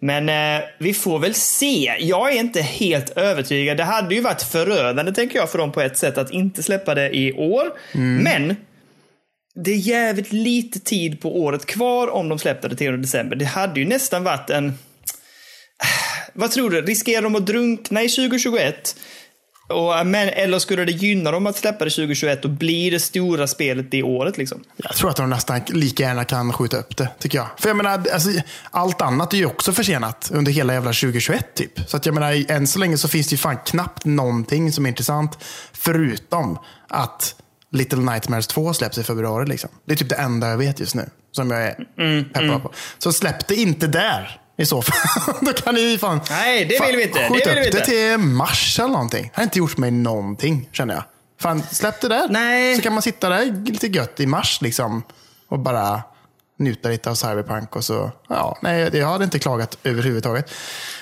Men 0.04 0.30
eh, 0.30 0.64
vi 0.78 0.94
får 0.94 1.20
väl 1.20 1.34
se. 1.34 1.96
Jag 2.00 2.34
är 2.34 2.40
inte 2.40 2.62
helt 2.62 3.18
övertygad. 3.18 3.78
Det 3.78 3.84
hade 3.84 4.16
ju 4.16 4.22
varit 4.22 4.42
förödande, 4.42 5.12
tänker 5.12 5.40
jag, 5.40 5.52
för 5.52 5.58
dem 5.58 5.72
på 5.72 5.82
ett 5.82 5.98
sätt 5.98 6.18
att 6.18 6.32
inte 6.32 6.64
släppa 6.64 6.96
det 6.96 7.16
i 7.18 7.34
år. 7.34 7.74
Men 8.24 8.56
det 9.56 9.72
är 9.72 9.76
jävligt 9.76 10.32
lite 10.32 10.80
tid 10.80 11.22
på 11.22 11.42
året 11.42 11.66
kvar 11.66 12.08
om 12.08 12.30
de 12.30 12.40
släppte 12.40 12.68
det 12.68 12.76
10 12.76 12.92
december. 12.92 13.36
Det 13.36 13.46
hade 13.46 13.80
ju 13.80 13.86
nästan 13.86 14.24
varit 14.24 14.50
en... 14.50 14.74
Vad 16.34 16.52
tror 16.52 16.70
du? 16.70 16.82
Riskerar 16.82 17.22
de 17.22 17.36
att 17.36 17.46
drunkna 17.46 18.04
i 18.04 18.10
2021? 18.10 18.96
Och, 19.70 20.08
men, 20.08 20.30
eller 20.30 20.60
skulle 20.60 20.86
det 20.86 20.92
gynna 20.92 21.32
dem 21.32 21.48
att 21.48 21.58
släppa 21.58 21.86
det 21.86 21.92
2021 21.92 22.46
och 22.46 22.52
bli 22.52 22.90
det 22.90 23.00
stora 23.00 23.48
spelet 23.48 23.92
det 23.92 24.04
året? 24.04 24.38
Liksom? 24.38 24.64
Jag 24.76 24.96
tror 24.96 25.10
att 25.10 25.16
de 25.16 25.30
nästan 25.30 25.62
lika 25.68 26.04
gärna 26.04 26.24
kan 26.26 26.54
skjuta 26.54 26.78
upp 26.78 26.98
det, 26.98 27.10
tycker 27.20 27.38
jag. 27.38 27.48
För 27.58 27.70
jag 27.70 27.78
menar, 27.78 27.92
alltså, 27.92 28.30
allt 28.72 29.02
annat 29.02 29.34
är 29.34 29.38
ju 29.38 29.46
också 29.46 29.72
försenat 29.72 30.30
under 30.34 30.52
hela 30.52 30.74
jävla 30.74 30.90
2021 30.90 31.56
typ. 31.56 31.90
Så 31.90 31.98
att 31.98 32.06
jag 32.06 32.16
menar, 32.16 32.52
än 32.52 32.68
så 32.68 32.80
länge 32.80 32.98
så 32.98 33.08
finns 33.08 33.28
det 33.28 33.34
ju 33.34 33.38
fan 33.38 33.58
knappt 33.66 34.06
någonting 34.06 34.72
som 34.72 34.86
är 34.86 34.90
intressant. 34.90 35.38
Förutom 35.74 36.58
att 36.90 37.36
Little 37.72 38.00
Nightmares 38.00 38.48
2 38.48 38.74
släpps 38.74 38.98
i 38.98 39.04
februari. 39.04 39.46
Liksom. 39.46 39.70
Det 39.86 39.94
är 39.94 39.98
typ 39.98 40.10
det 40.10 40.16
enda 40.16 40.50
jag 40.50 40.58
vet 40.58 40.80
just 40.80 40.96
nu. 40.96 41.10
Som 41.32 41.52
jag 41.52 41.64
är 41.64 41.88
mm, 41.98 42.24
peppad 42.26 42.44
mm. 42.44 42.62
på. 42.62 42.72
Så 42.98 43.14
släpp 43.14 43.48
det 43.48 43.56
inte 43.56 43.88
där. 43.88 44.40
I 44.58 44.66
så 44.66 44.82
fall. 44.82 45.36
Då 45.42 45.54
kan 45.54 45.76
ni 45.76 45.98
fan... 45.98 46.20
Nej, 46.30 46.66
det 46.66 46.88
vill 46.88 46.96
vi 46.96 47.04
inte. 47.04 47.30
Skjuta 47.30 47.50
det 47.50 47.56
vill 47.60 47.68
upp 47.68 47.72
det 47.72 47.86
till 47.86 48.18
mars 48.18 48.80
eller 48.80 48.90
någonting. 48.90 49.24
Det 49.24 49.32
har 49.36 49.44
inte 49.44 49.60
gjort 49.60 49.78
mig 49.78 49.92
någonting, 49.92 50.70
känner 50.72 50.94
jag. 50.94 51.04
Fan, 51.42 51.64
släpp 51.72 52.02
det 52.02 52.08
där. 52.08 52.28
Nej. 52.30 52.76
Så 52.76 52.82
kan 52.82 52.94
man 52.94 53.02
sitta 53.02 53.30
där 53.30 53.66
lite 53.66 53.88
gött 53.88 54.20
i 54.20 54.26
mars 54.26 54.62
liksom. 54.62 55.04
Och 55.48 55.60
bara 55.60 56.02
njuta 56.60 56.90
lite 56.90 57.10
av 57.10 57.16
Cyberpunk. 57.16 57.76
Och 57.76 57.84
så, 57.84 58.12
ja, 58.30 58.58
nej, 58.62 58.98
jag 58.98 59.08
hade 59.08 59.24
inte 59.24 59.40
klagat 59.40 59.78
överhuvudtaget. 59.84 60.52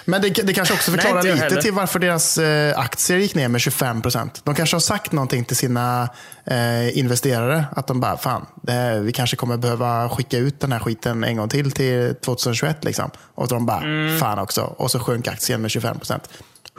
Men 0.06 0.22
det, 0.22 0.30
det 0.30 0.54
kanske 0.54 0.74
också 0.74 0.92
förklarar 0.92 1.24
Nej, 1.24 1.34
lite 1.34 1.62
till 1.62 1.74
varför 1.74 2.00
deras 2.00 2.38
eh, 2.38 2.80
aktier 2.80 3.18
gick 3.18 3.36
ner 3.36 3.48
med 3.48 3.62
25 3.62 4.02
procent. 4.02 4.42
De 4.44 4.56
kanske 4.56 4.76
har 4.76 4.82
sagt 4.82 5.12
någonting 5.12 5.46
till 5.46 5.56
sina 5.56 6.10
eh, 6.46 6.98
investerare. 6.98 7.66
Att 7.76 7.88
de 7.88 8.00
bara, 8.00 8.18
fan, 8.18 8.46
här, 8.68 9.00
vi 9.00 9.12
kanske 9.12 9.36
kommer 9.36 9.58
behöva 9.58 10.10
skicka 10.10 10.38
ut 10.38 10.60
den 10.60 10.72
här 10.72 10.80
skiten 10.80 11.24
en 11.24 11.38
gång 11.38 11.50
till 11.50 11.72
till 11.72 12.16
2021. 12.16 12.84
Liksom. 12.84 13.12
Och 13.36 13.48
de 13.48 13.66
bara, 13.66 13.82
mm. 13.82 14.20
fan 14.20 14.40
också. 14.40 14.62
Och 14.62 14.92
så 14.92 15.00
sjönk 15.00 15.28
aktien 15.28 15.62
med 15.62 15.72
25 15.72 15.98
procent. 15.98 16.30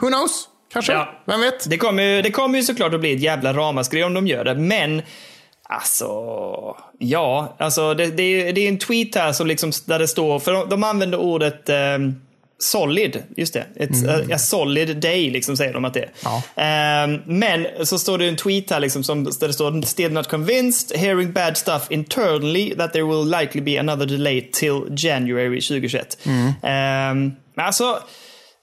Who 0.01 0.07
knows? 0.07 0.49
Kanske. 0.73 0.93
Ja. 0.93 1.23
Vem 1.25 1.41
vet? 1.41 1.69
Det 1.69 1.77
kommer, 1.77 2.21
det 2.21 2.31
kommer 2.31 2.57
ju 2.57 2.63
såklart 2.63 2.93
att 2.93 2.99
bli 2.99 3.13
ett 3.13 3.21
jävla 3.21 3.53
ramaskri 3.53 4.03
om 4.03 4.13
de 4.13 4.27
gör 4.27 4.43
det. 4.43 4.55
Men 4.55 5.01
Alltså, 5.69 6.07
ja, 6.99 7.55
alltså 7.59 7.93
det, 7.93 8.05
det, 8.05 8.23
är, 8.23 8.53
det 8.53 8.61
är 8.61 8.69
en 8.69 8.79
tweet 8.79 9.15
här 9.15 9.31
som 9.31 9.47
liksom, 9.47 9.71
där 9.85 9.99
det 9.99 10.07
står, 10.07 10.39
för 10.39 10.51
de, 10.51 10.69
de 10.69 10.83
använder 10.83 11.17
ordet 11.17 11.69
eh, 11.69 11.97
solid, 12.63 13.23
just 13.37 13.53
det. 13.53 13.65
Ett 13.75 14.03
mm. 14.03 14.31
a, 14.31 14.35
a, 14.35 14.37
solid 14.37 14.97
day, 14.97 15.29
liksom 15.29 15.57
säger 15.57 15.73
de 15.73 15.85
att 15.85 15.93
det 15.93 15.99
är. 15.99 16.11
Ja. 16.23 17.03
Um, 17.03 17.21
men 17.25 17.67
så 17.83 17.99
står 17.99 18.17
det 18.17 18.27
en 18.27 18.35
tweet 18.35 18.69
här 18.69 18.79
liksom 18.79 19.03
som, 19.03 19.23
där 19.23 19.47
det 19.47 19.53
står 19.53 19.81
“Still 19.81 20.11
not 20.11 20.27
convinced, 20.27 20.97
hearing 20.97 21.33
bad 21.33 21.57
stuff 21.57 21.87
internally 21.89 22.75
that 22.75 22.93
there 22.93 23.03
will 23.03 23.35
likely 23.39 23.61
be 23.61 23.79
another 23.79 24.05
delay 24.05 24.49
till 24.51 24.81
January 24.97 25.61
2021”. 25.61 26.17
Mm. 26.25 27.11
Um, 27.11 27.35
alltså, 27.55 27.99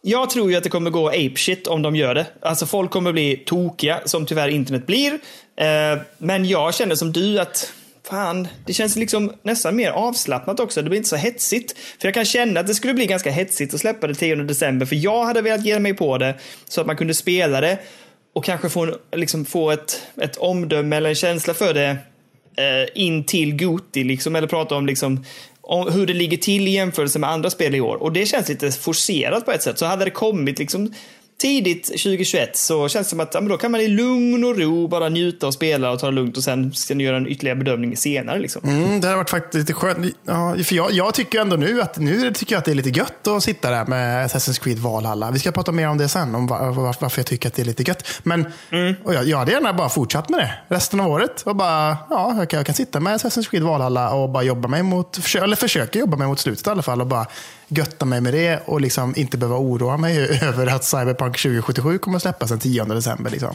jag 0.02 0.30
tror 0.30 0.50
ju 0.50 0.56
att 0.56 0.62
det 0.62 0.70
kommer 0.70 0.90
gå 0.90 1.08
apeshit 1.08 1.66
om 1.66 1.82
de 1.82 1.96
gör 1.96 2.14
det. 2.14 2.26
Alltså 2.42 2.66
folk 2.66 2.90
kommer 2.90 3.12
bli 3.12 3.36
tokiga, 3.46 4.00
som 4.04 4.26
tyvärr 4.26 4.48
internet 4.48 4.86
blir. 4.86 5.18
Eh, 5.60 6.00
men 6.18 6.44
jag 6.44 6.74
känner 6.74 6.94
som 6.94 7.12
du 7.12 7.38
att 7.40 7.72
fan, 8.10 8.48
det 8.66 8.72
känns 8.72 8.96
liksom 8.96 9.32
nästan 9.42 9.76
mer 9.76 9.90
avslappnat 9.90 10.60
också. 10.60 10.82
Det 10.82 10.88
blir 10.88 10.96
inte 10.96 11.08
så 11.08 11.16
hetsigt. 11.16 11.78
För 12.00 12.08
jag 12.08 12.14
kan 12.14 12.24
känna 12.24 12.60
att 12.60 12.66
det 12.66 12.74
skulle 12.74 12.94
bli 12.94 13.06
ganska 13.06 13.30
hetsigt 13.30 13.74
att 13.74 13.80
släppa 13.80 14.06
det 14.06 14.14
10 14.14 14.36
december. 14.36 14.86
För 14.86 14.96
jag 14.96 15.24
hade 15.24 15.42
velat 15.42 15.64
ge 15.64 15.78
mig 15.78 15.94
på 15.94 16.18
det 16.18 16.34
så 16.68 16.80
att 16.80 16.86
man 16.86 16.96
kunde 16.96 17.14
spela 17.14 17.60
det 17.60 17.78
och 18.32 18.44
kanske 18.44 18.68
få, 18.68 18.96
liksom, 19.16 19.44
få 19.44 19.70
ett, 19.70 20.02
ett 20.20 20.36
omdöme 20.36 20.96
eller 20.96 21.08
en 21.08 21.14
känsla 21.14 21.54
för 21.54 21.74
det 21.74 21.90
eh, 22.56 22.88
in 23.02 23.24
till 23.24 23.56
Goti, 23.56 24.04
liksom, 24.04 24.36
eller 24.36 24.48
prata 24.48 24.74
om 24.74 24.86
liksom, 24.86 25.24
om 25.60 25.92
hur 25.92 26.06
det 26.06 26.14
ligger 26.14 26.36
till 26.36 26.68
i 26.68 26.70
jämförelse 26.70 27.18
med 27.18 27.30
andra 27.30 27.50
spel 27.50 27.74
i 27.74 27.80
år. 27.80 28.02
Och 28.02 28.12
det 28.12 28.26
känns 28.26 28.48
lite 28.48 28.70
forcerat 28.72 29.44
på 29.44 29.52
ett 29.52 29.62
sätt. 29.62 29.78
Så 29.78 29.86
hade 29.86 30.04
det 30.04 30.10
kommit 30.10 30.58
liksom 30.58 30.94
tidigt 31.40 31.86
2021 31.86 32.56
så 32.56 32.88
känns 32.88 33.06
det 33.06 33.10
som 33.10 33.20
att 33.20 33.34
ja, 33.34 33.40
då 33.40 33.56
kan 33.56 33.70
man 33.70 33.80
i 33.80 33.88
lugn 33.88 34.44
och 34.44 34.58
ro 34.58 34.88
bara 34.88 35.08
njuta 35.08 35.46
och 35.46 35.54
spela 35.54 35.90
och 35.90 35.98
ta 35.98 36.06
det 36.06 36.12
lugnt 36.12 36.36
och 36.36 36.44
sen 36.44 36.72
ska 36.74 36.94
ni 36.94 37.04
göra 37.04 37.16
en 37.16 37.26
ytterligare 37.26 37.58
bedömning 37.58 37.96
senare. 37.96 38.38
Liksom. 38.38 38.62
Mm, 38.64 39.00
det 39.00 39.08
har 39.08 39.16
varit 39.16 39.30
faktiskt 39.30 39.54
lite 39.54 39.72
skönt. 39.72 40.14
Ja, 40.24 40.56
för 40.64 40.74
jag, 40.74 40.92
jag, 40.92 41.14
tycker 41.14 41.40
ändå 41.40 41.56
nu 41.56 41.82
att, 41.82 41.98
nu 41.98 42.32
tycker 42.32 42.54
jag 42.54 42.58
att 42.58 42.64
det 42.64 42.70
är 42.70 42.74
lite 42.74 42.90
gött 42.90 43.26
att 43.26 43.42
sitta 43.42 43.70
där 43.70 43.86
med 43.86 44.26
Assassin's 44.26 44.62
Creed 44.62 44.78
Valhalla. 44.78 45.30
Vi 45.30 45.38
ska 45.38 45.52
prata 45.52 45.72
mer 45.72 45.88
om 45.88 45.98
det 45.98 46.08
sen, 46.08 46.34
om 46.34 46.46
var, 46.46 46.72
varför 47.00 47.18
jag 47.18 47.26
tycker 47.26 47.48
att 47.48 47.54
det 47.54 47.62
är 47.62 47.66
lite 47.66 47.82
gött. 47.82 48.08
Men 48.22 48.46
mm. 48.70 48.94
och 49.04 49.14
jag, 49.14 49.26
jag 49.26 49.38
hade 49.38 49.52
gärna 49.52 49.72
bara 49.72 49.88
fortsatt 49.88 50.28
med 50.28 50.40
det 50.40 50.74
resten 50.74 51.00
av 51.00 51.10
året. 51.10 51.42
Och 51.42 51.56
bara, 51.56 51.96
ja, 52.10 52.34
jag 52.38 52.50
kan, 52.50 52.56
jag 52.56 52.66
kan 52.66 52.74
sitta 52.74 53.00
med 53.00 53.16
Assassin's 53.16 53.50
Creed 53.50 53.62
Valhalla 53.62 54.10
och 54.14 54.30
bara 54.30 54.42
jobba 54.42 54.68
mig 54.68 54.82
mot, 54.82 55.34
eller 55.34 55.56
försöka 55.56 55.98
jobba 55.98 56.16
mig 56.16 56.26
mot 56.26 56.38
slutet 56.38 56.66
i 56.66 56.70
alla 56.70 56.82
fall. 56.82 57.00
Och 57.00 57.06
bara 57.06 57.26
götta 57.70 58.04
mig 58.04 58.20
med 58.20 58.34
det 58.34 58.60
och 58.64 58.80
liksom 58.80 59.14
inte 59.16 59.38
behöva 59.38 59.58
oroa 59.58 59.96
mig 59.96 60.38
över 60.42 60.66
att 60.66 60.84
Cyberpunk 60.84 61.38
2077 61.38 61.98
kommer 61.98 62.16
att 62.16 62.22
släppas 62.22 62.50
den 62.50 62.58
10 62.58 62.84
december. 62.84 63.30
Liksom. 63.30 63.54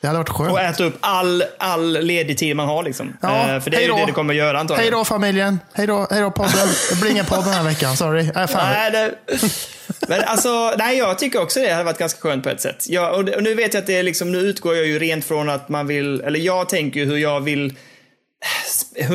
Det 0.00 0.08
hade 0.08 0.18
varit 0.18 0.28
skönt. 0.28 0.52
Och 0.52 0.60
äta 0.60 0.84
upp 0.84 0.96
all, 1.00 1.44
all 1.58 1.92
ledig 2.00 2.38
tid 2.38 2.56
man 2.56 2.68
har. 2.68 2.82
Liksom. 2.82 3.16
Ja, 3.20 3.54
eh, 3.54 3.60
för 3.60 3.70
det 3.70 3.76
är 3.76 3.80
ju 3.80 3.88
det 3.88 4.06
det 4.06 4.12
kommer 4.12 4.34
göra 4.34 4.60
antagligen. 4.60 4.92
Hej 4.92 4.98
då 4.98 5.04
familjen. 5.04 5.60
Hej 5.72 5.86
då, 5.86 6.06
hej 6.10 6.20
då 6.20 6.30
podden. 6.30 6.68
Det 6.90 7.00
blir 7.00 7.10
ingen 7.10 7.26
podd 7.26 7.44
den 7.44 7.52
här 7.52 7.64
veckan. 7.64 7.96
Sorry. 7.96 8.20
Äh, 8.20 8.46
fan. 8.46 8.72
Nej, 8.72 8.90
det... 8.90 9.14
Men 10.08 10.20
alltså, 10.24 10.74
nej, 10.78 10.98
jag 10.98 11.18
tycker 11.18 11.42
också 11.42 11.60
det 11.60 11.72
hade 11.72 11.84
varit 11.84 11.98
ganska 11.98 12.20
skönt 12.20 12.44
på 12.44 12.50
ett 12.50 12.60
sätt. 12.60 12.88
Jag, 12.88 13.14
och, 13.14 13.42
nu 13.42 13.54
vet 13.54 13.74
jag 13.74 13.80
att 13.80 13.86
det 13.86 13.96
är 13.96 14.02
liksom, 14.02 14.32
nu 14.32 14.38
utgår 14.38 14.76
jag 14.76 14.86
ju 14.86 14.98
rent 14.98 15.24
från 15.24 15.50
att 15.50 15.68
man 15.68 15.86
vill, 15.86 16.20
eller 16.20 16.40
jag 16.40 16.68
tänker 16.68 17.00
ju 17.00 17.06
hur 17.06 17.16
jag 17.16 17.40
vill 17.40 17.74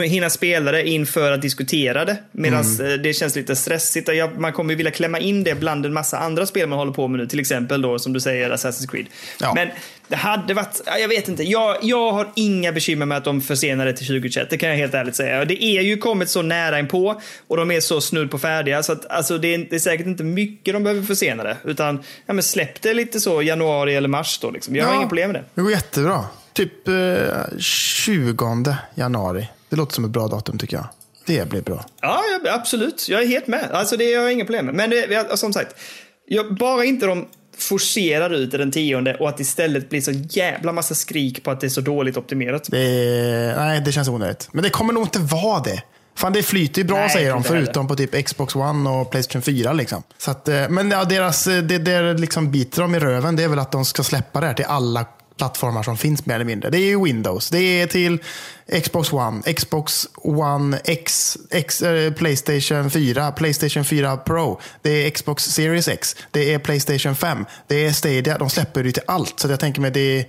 hinna 0.06 0.30
spela 0.30 0.72
det 0.72 0.88
inför 0.88 1.32
att 1.32 1.42
diskutera 1.42 2.06
det. 2.06 2.18
Medan 2.32 2.62
mm. 2.62 2.92
Eh, 2.92 2.98
det 2.98 3.14
känns 3.14 3.36
lite 3.36 3.56
stressigt. 3.56 4.10
Man 4.38 4.54
kommer 4.54 4.76
vilja 4.76 4.92
klämma 4.92 5.20
in 5.20 5.44
det 5.44 5.56
bland 5.56 5.86
en 5.86 5.94
massa 5.94 6.18
andra 6.18 6.46
spel 6.46 6.70
man 6.70 6.80
håller 6.80 6.92
på 6.92 7.08
med 7.08 7.20
nu. 7.20 7.28
Till 7.28 7.40
exempel 7.40 7.82
då, 7.82 8.00
som 8.00 8.14
du 8.14 8.20
säger, 8.20 8.50
Assassin's 8.50 8.88
Creed. 8.92 9.06
Ja. 9.40 9.54
Men 9.56 9.70
det 10.08 10.16
hade 10.16 10.54
varit, 10.54 10.82
jag 10.86 11.08
vet 11.08 11.28
inte. 11.28 11.44
Jag, 11.44 11.78
jag 11.82 12.12
har 12.12 12.32
inga 12.36 12.72
bekymmer 12.72 13.06
med 13.06 13.18
att 13.18 13.24
de 13.24 13.42
försenar 13.42 13.86
det 13.86 13.94
till 13.94 14.08
2021. 14.08 14.50
Det 14.50 14.58
kan 14.58 14.70
jag 14.70 14.76
helt 14.76 14.94
ärligt 14.94 15.16
säga. 15.16 15.46
Det 15.46 15.64
är 15.64 15.82
ju 15.82 15.98
kommit 15.98 16.30
så 16.30 16.42
nära 16.42 16.80
inpå 16.80 17.22
och 17.48 17.58
de 17.58 17.72
är 17.72 17.80
så 17.80 18.02
snudd 18.02 18.32
på 18.32 18.40
färdiga. 18.40 18.84
Så 18.84 18.92
att, 18.92 19.06
alltså, 19.06 19.38
det, 19.38 19.54
är, 19.54 19.58
det 19.58 19.76
är 19.76 19.80
säkert 19.80 20.08
inte 20.08 20.24
mycket 20.24 20.74
de 20.74 20.84
behöver 20.84 21.02
försena 21.02 21.44
det. 21.44 21.58
Utan 21.64 22.04
ja, 22.26 22.34
men 22.34 22.44
släpp 22.44 22.82
det 22.82 22.94
lite 22.94 23.20
så 23.20 23.42
januari 23.42 23.96
eller 23.96 24.10
mars 24.10 24.40
då. 24.42 24.52
Liksom. 24.52 24.76
Jag 24.76 24.84
ja, 24.84 24.90
har 24.90 24.96
inga 24.96 25.08
problem 25.08 25.32
med 25.32 25.42
det. 25.42 25.46
Det 25.56 25.62
går 25.62 25.72
jättebra. 25.72 26.26
Typ 26.54 26.88
eh, 26.88 27.58
20 27.60 28.76
januari. 28.96 29.50
Det 29.70 29.76
låter 29.76 29.94
som 29.94 30.06
ett 30.06 30.12
bra 30.12 30.28
datum 30.28 30.58
tycker 30.58 30.78
jag. 30.78 30.88
Det 31.26 31.50
blir 31.50 31.62
bra. 31.62 31.86
Ja, 32.02 32.24
absolut. 32.50 33.10
Jag 33.10 33.24
är 33.24 33.28
helt 33.28 33.48
med. 33.48 33.72
Alltså 33.72 33.98
det 33.98 34.14
har 34.14 34.24
jag 34.24 34.34
inga 34.34 34.46
problem 34.46 34.66
med. 34.66 34.76
Men 34.76 34.90
det, 34.90 35.38
som 35.38 35.54
sagt, 35.54 35.76
jag, 36.26 36.56
bara 36.56 36.86
inte 36.86 37.06
de 37.06 37.28
forcerar 37.58 38.34
ut 38.34 38.52
den 38.52 38.72
tionde 38.72 39.16
och 39.16 39.30
att 39.30 39.40
istället 39.40 39.90
blir 39.90 40.02
så 40.02 40.12
jävla 40.12 40.72
massa 40.72 40.96
skrik 40.96 41.44
på 41.44 41.52
att 41.52 41.62
det 41.62 41.68
är 41.68 41.70
så 41.70 41.82
dåligt 41.82 42.18
optimerat. 42.18 42.64
Det, 42.72 43.54
nej, 43.58 43.82
det 43.82 43.92
känns 43.92 44.08
onödigt. 44.08 44.50
Men 44.52 44.64
det 44.64 44.70
kommer 44.70 44.94
nog 44.94 45.04
inte 45.04 45.20
vara 45.20 45.60
det. 45.60 45.84
Fan, 46.16 46.34
det 46.34 46.44
flyter 46.44 46.82
ju 46.82 46.88
bra 46.88 46.98
Nej, 46.98 47.10
säger 47.10 47.32
de, 47.32 47.44
förutom 47.44 47.88
på 47.88 47.96
typ 47.96 48.26
Xbox 48.26 48.56
One 48.56 48.90
och 48.90 49.12
Playstation 49.12 49.42
4. 49.42 49.74
Liksom. 49.74 50.04
Så 50.18 50.32
att, 50.32 50.48
eh, 50.48 50.70
men 50.70 50.92
ja, 50.92 51.04
deras, 51.04 51.44
det, 51.44 51.62
det 51.62 52.14
liksom 52.14 52.52
biter 52.52 52.82
dem 52.82 52.96
i 52.96 53.00
röven, 53.00 53.36
det 53.36 53.44
är 53.44 53.48
väl 53.48 53.60
att 53.60 53.72
de 53.72 53.86
ska 53.86 54.04
släppa 54.04 54.40
det 54.40 54.48
här 54.48 54.54
till 54.54 54.66
alla 54.66 55.06
plattformar 55.40 55.84
som 55.84 55.98
finns 55.98 56.26
mer 56.26 56.36
eller 56.36 56.46
mindre. 56.46 56.70
Det 56.70 56.78
är 56.78 57.04
Windows, 57.04 57.50
det 57.50 57.82
är 57.82 57.88
till 57.88 58.20
Xbox 58.84 59.14
One, 59.14 59.54
Xbox 59.54 60.08
One 60.16 60.80
X, 60.84 61.38
X 61.52 61.82
äh, 61.82 62.14
Playstation 62.14 62.92
4, 62.92 63.32
Playstation 63.32 63.86
4 63.86 64.18
Pro, 64.18 64.62
det 64.82 64.90
är 64.90 65.10
Xbox 65.10 65.44
Series 65.44 65.88
X, 65.88 66.16
det 66.32 66.54
är 66.54 66.60
Playstation 66.60 67.16
5, 67.16 67.46
det 67.68 67.86
är 67.86 67.92
Stadia. 67.92 68.38
De 68.38 68.50
släpper 68.50 68.84
det 68.84 68.92
till 68.92 69.04
allt. 69.08 69.40
Så 69.40 69.48
jag 69.48 69.60
tänker 69.60 69.82
mig 69.82 69.92
det 69.92 70.20
är 70.20 70.26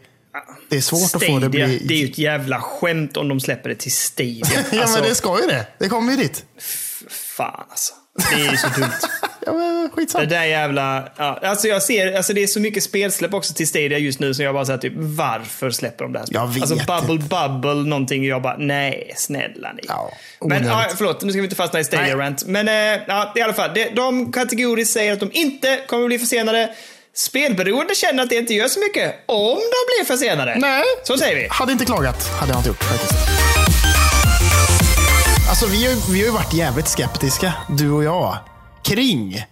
det 0.71 0.77
är 0.77 0.81
svårt 0.81 1.09
Stadia, 1.09 1.29
att 1.29 1.33
få 1.33 1.39
det 1.39 1.47
att 1.47 1.53
bli... 1.53 1.83
Det 1.85 1.95
är 1.95 1.99
ju 1.99 2.11
ett 2.11 2.19
jävla 2.19 2.61
skämt 2.61 3.17
om 3.17 3.29
de 3.29 3.41
släpper 3.41 3.69
det 3.69 3.75
till 3.75 3.93
Stadia. 3.93 4.47
ja, 4.73 4.83
alltså... 4.83 4.99
men 5.01 5.09
det 5.09 5.15
ska 5.15 5.41
ju 5.41 5.47
det. 5.47 5.67
Det 5.79 5.89
kommer 5.89 6.13
ju 6.13 6.19
dit. 6.19 6.45
Fan 7.37 7.65
alltså. 7.71 7.95
Det 8.31 8.47
är 8.47 8.51
ju 8.51 8.57
så 8.57 8.69
dumt. 8.69 8.93
Skitsamma. 9.95 10.25
Det 10.25 10.35
där 10.35 10.45
jävla... 10.45 11.09
Ja, 11.17 11.39
alltså 11.43 11.69
jag 11.69 11.83
ser, 11.83 12.17
alltså 12.17 12.33
det 12.33 12.43
är 12.43 12.47
så 12.47 12.61
mycket 12.61 12.83
spelsläpp 12.83 13.35
också 13.35 13.55
till 13.55 13.69
Stadia 13.69 13.99
just 13.99 14.21
nu 14.21 14.35
som 14.35 14.45
jag 14.45 14.55
bara 14.55 14.65
säger 14.65 14.79
typ, 14.79 14.93
varför 14.97 15.71
släpper 15.71 16.05
de 16.05 16.13
det 16.13 16.19
här? 16.19 16.29
Jag 16.31 16.47
vet 16.47 16.63
alltså 16.63 16.77
Bubble 16.77 17.15
inte. 17.15 17.27
Bubble 17.27 17.89
någonting 17.89 18.25
jag 18.25 18.43
bara, 18.43 18.57
nej, 18.57 19.13
snälla 19.17 19.73
ni. 19.73 19.83
Ja, 19.89 20.13
men 20.41 20.67
ja, 20.67 20.87
förlåt, 20.97 21.23
nu 21.23 21.33
ska 21.33 21.41
vi 21.41 21.45
inte 21.45 21.57
fastna 21.57 21.81
i 21.81 21.85
Stadia-rant. 21.85 22.45
Men 22.47 22.69
äh, 22.69 22.75
ja, 23.07 23.33
i 23.37 23.41
alla 23.41 23.53
fall, 23.53 23.71
det, 23.75 23.89
de 23.97 24.33
kategoriskt 24.33 24.95
säger 24.95 25.13
att 25.13 25.21
de 25.21 25.31
inte 25.33 25.81
kommer 25.87 26.07
bli 26.07 26.19
försenade. 26.19 26.71
Spelberoende 27.15 27.95
känner 27.95 28.23
att 28.23 28.29
det 28.31 28.37
inte 28.37 28.55
gör 28.55 28.69
så 28.69 28.81
mycket 28.81 29.15
om 29.27 29.57
de 29.57 30.05
blir 30.05 30.17
försenade. 30.17 30.57
Nej. 30.59 30.83
Så 31.05 31.19
säger 31.19 31.37
vi. 31.37 31.49
Hade 31.51 31.73
inte 31.73 31.85
klagat, 31.85 32.29
hade 32.41 32.53
jag 32.53 32.59
inte 32.59 32.69
gjort 32.69 32.85
faktiskt. 32.85 33.15
Alltså 35.49 35.67
vi 35.67 35.87
har, 35.87 36.13
vi 36.13 36.19
har 36.19 36.27
ju 36.27 36.33
varit 36.33 36.55
jävligt 36.55 36.89
skeptiska, 36.89 37.53
du 37.79 37.91
och 37.91 38.05
jag, 38.05 38.39
kring 38.83 39.45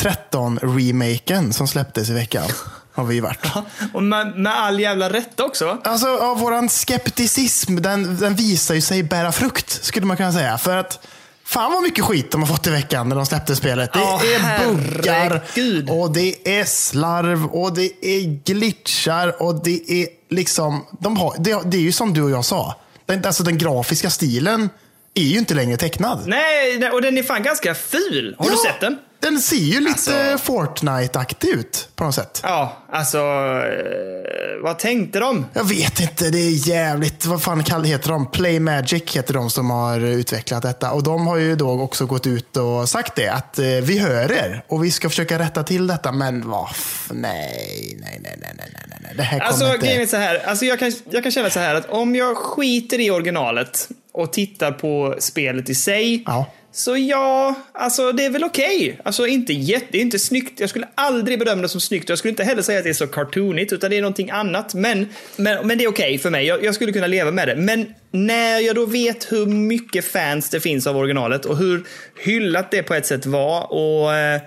13-remaken 0.00 1.52
som 1.52 1.68
släpptes 1.68 2.10
i 2.10 2.12
veckan. 2.12 2.48
Har 2.94 3.04
vi 3.04 3.20
varit. 3.20 3.38
Ja, 3.54 3.64
och 3.92 4.02
med, 4.02 4.36
med, 4.36 4.52
all 4.52 4.80
jävla 4.80 5.12
rätt 5.12 5.40
också. 5.40 5.78
Alltså, 5.84 6.06
ja, 6.06 6.34
våran 6.34 6.68
skepticism, 6.68 7.76
den, 7.76 8.16
den 8.16 8.34
visar 8.34 8.74
ju 8.74 8.80
sig 8.80 9.02
bära 9.02 9.32
frukt, 9.32 9.84
skulle 9.84 10.06
man 10.06 10.16
kunna 10.16 10.32
säga. 10.32 10.58
För 10.58 10.76
att 10.76 11.06
Fan 11.44 11.72
vad 11.72 11.82
mycket 11.82 12.04
skit 12.04 12.30
de 12.30 12.40
har 12.40 12.48
fått 12.48 12.66
i 12.66 12.70
veckan 12.70 13.08
när 13.08 13.16
de 13.16 13.26
släppte 13.26 13.56
spelet. 13.56 13.92
Det 13.92 13.98
Ja, 13.98 14.20
är 14.24 14.68
buggar 14.68 15.42
och 15.90 16.12
det 16.12 16.58
är 16.58 16.64
slarv 16.64 17.46
och 17.46 17.74
det 17.74 18.06
är 18.06 18.20
glitchar 18.44 19.42
och 19.42 19.62
det 19.64 19.92
är 19.92 20.08
liksom... 20.30 20.86
De 21.00 21.16
har, 21.16 21.34
det, 21.38 21.62
det 21.64 21.76
är 21.76 21.80
ju 21.80 21.92
som 21.92 22.14
du 22.14 22.22
och 22.22 22.30
jag 22.30 22.44
sa. 22.44 22.76
Den, 23.06 23.24
alltså 23.24 23.42
den 23.42 23.58
grafiska 23.58 24.10
stilen 24.10 24.68
är 25.14 25.22
ju 25.22 25.38
inte 25.38 25.54
längre 25.54 25.76
tecknad. 25.76 26.22
Nej, 26.26 26.90
och 26.92 27.02
den 27.02 27.18
är 27.18 27.22
fan 27.22 27.42
ganska 27.42 27.74
ful. 27.74 28.34
Har 28.38 28.46
du 28.46 28.52
Ja, 28.52 28.58
sett 28.72 28.80
den? 28.80 28.98
Den 29.20 29.38
ser 29.40 29.56
ju 29.56 29.80
lite 29.80 30.30
Alltså- 30.32 30.52
Fortnite-aktig 30.52 31.48
ut 31.48 31.88
på 31.96 32.04
något 32.04 32.14
sätt. 32.14 32.40
Ja, 32.42 32.76
alltså... 32.92 33.18
Eh, 33.18 34.62
vad 34.62 34.78
tänkte 34.78 35.18
de? 35.20 35.46
Jag 35.52 35.64
vet 35.68 36.00
inte, 36.00 36.30
det 36.30 36.38
är 36.38 36.68
jävligt. 36.68 37.26
Vad 37.26 37.42
fan 37.42 37.84
heter 37.84 38.08
de? 38.08 38.30
Play 38.30 38.60
Magic 38.60 39.16
heter 39.16 39.34
de 39.34 39.50
som 39.50 39.70
har 39.70 40.00
utvecklat 40.00 40.62
detta. 40.62 40.90
Och 40.92 41.02
de 41.02 41.26
har 41.26 41.36
ju 41.36 41.56
då 41.56 41.70
också 41.82 42.06
gått 42.06 42.26
ut 42.26 42.56
och 42.56 42.88
sagt 42.88 43.16
det. 43.16 43.28
Att 43.28 43.58
eh, 43.58 43.64
vi 43.66 43.98
hör 43.98 44.32
er 44.32 44.64
och 44.68 44.84
vi 44.84 44.90
ska 44.90 45.08
försöka 45.08 45.38
rätta 45.38 45.62
till 45.62 45.86
detta. 45.86 46.12
Men 46.12 46.48
vad 46.50 46.68
nej, 47.10 47.96
nej, 48.00 48.20
nej, 48.22 48.36
nej, 48.40 48.54
nej, 48.56 48.70
nej, 48.88 48.98
nej. 49.02 49.12
Det 49.16 49.22
här 49.22 49.38
kommer 49.38 49.48
Alltså, 49.50 49.74
inte... 49.74 49.86
grejen 49.86 50.02
är 50.02 50.06
så 50.06 50.16
här. 50.16 50.42
Alltså, 50.46 50.64
jag, 50.64 50.78
kan, 50.78 50.92
jag 51.10 51.22
kan 51.22 51.32
känna 51.32 51.50
så 51.50 51.60
här 51.60 51.74
att 51.74 51.86
om 51.90 52.14
jag 52.14 52.36
skiter 52.36 53.00
i 53.00 53.10
originalet 53.10 53.88
och 54.12 54.32
tittar 54.32 54.72
på 54.72 55.14
spelet 55.18 55.70
i 55.70 55.74
sig. 55.74 56.22
Ja. 56.26 56.52
Så 56.74 56.96
ja, 56.96 57.54
alltså 57.72 58.12
det 58.12 58.24
är 58.24 58.30
väl 58.30 58.44
okej. 58.44 59.00
Alltså 59.04 59.26
inte 59.26 59.52
jätte, 59.52 59.98
inte 59.98 60.18
snyggt. 60.18 60.60
Jag 60.60 60.70
skulle 60.70 60.88
aldrig 60.94 61.38
bedöma 61.38 61.62
det 61.62 61.68
som 61.68 61.80
snyggt. 61.80 62.08
Jag 62.08 62.18
skulle 62.18 62.30
inte 62.30 62.44
heller 62.44 62.62
säga 62.62 62.78
att 62.78 62.84
det 62.84 62.90
är 62.90 62.94
så 62.94 63.06
cartoonigt, 63.06 63.72
utan 63.72 63.90
det 63.90 63.96
är 63.96 64.00
någonting 64.00 64.30
annat. 64.30 64.74
Men, 64.74 65.08
men, 65.36 65.66
men 65.66 65.78
det 65.78 65.84
är 65.84 65.88
okej 65.88 66.18
för 66.18 66.30
mig. 66.30 66.46
Jag, 66.46 66.64
jag 66.64 66.74
skulle 66.74 66.92
kunna 66.92 67.06
leva 67.06 67.30
med 67.30 67.48
det. 67.48 67.56
Men 67.56 67.94
när 68.10 68.58
jag 68.58 68.76
då 68.76 68.86
vet 68.86 69.32
hur 69.32 69.46
mycket 69.46 70.04
fans 70.04 70.48
det 70.50 70.60
finns 70.60 70.86
av 70.86 70.96
originalet 70.96 71.44
och 71.44 71.56
hur 71.56 71.84
hyllat 72.24 72.70
det 72.70 72.82
på 72.82 72.94
ett 72.94 73.06
sätt 73.06 73.26
var 73.26 73.72
och 73.72 74.14
eh, 74.14 74.40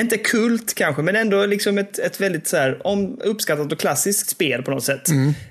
inte 0.00 0.18
kult 0.18 0.74
kanske, 0.74 1.02
men 1.02 1.16
ändå 1.16 1.46
liksom 1.46 1.78
ett, 1.78 1.98
ett 1.98 2.20
väldigt 2.20 2.48
så 2.48 2.56
här, 2.56 2.86
om, 2.86 3.18
uppskattat 3.24 3.72
och 3.72 3.78
klassiskt 3.78 4.30
spel 4.30 4.62
på 4.62 4.70
något 4.70 4.84
sätt. 4.84 5.08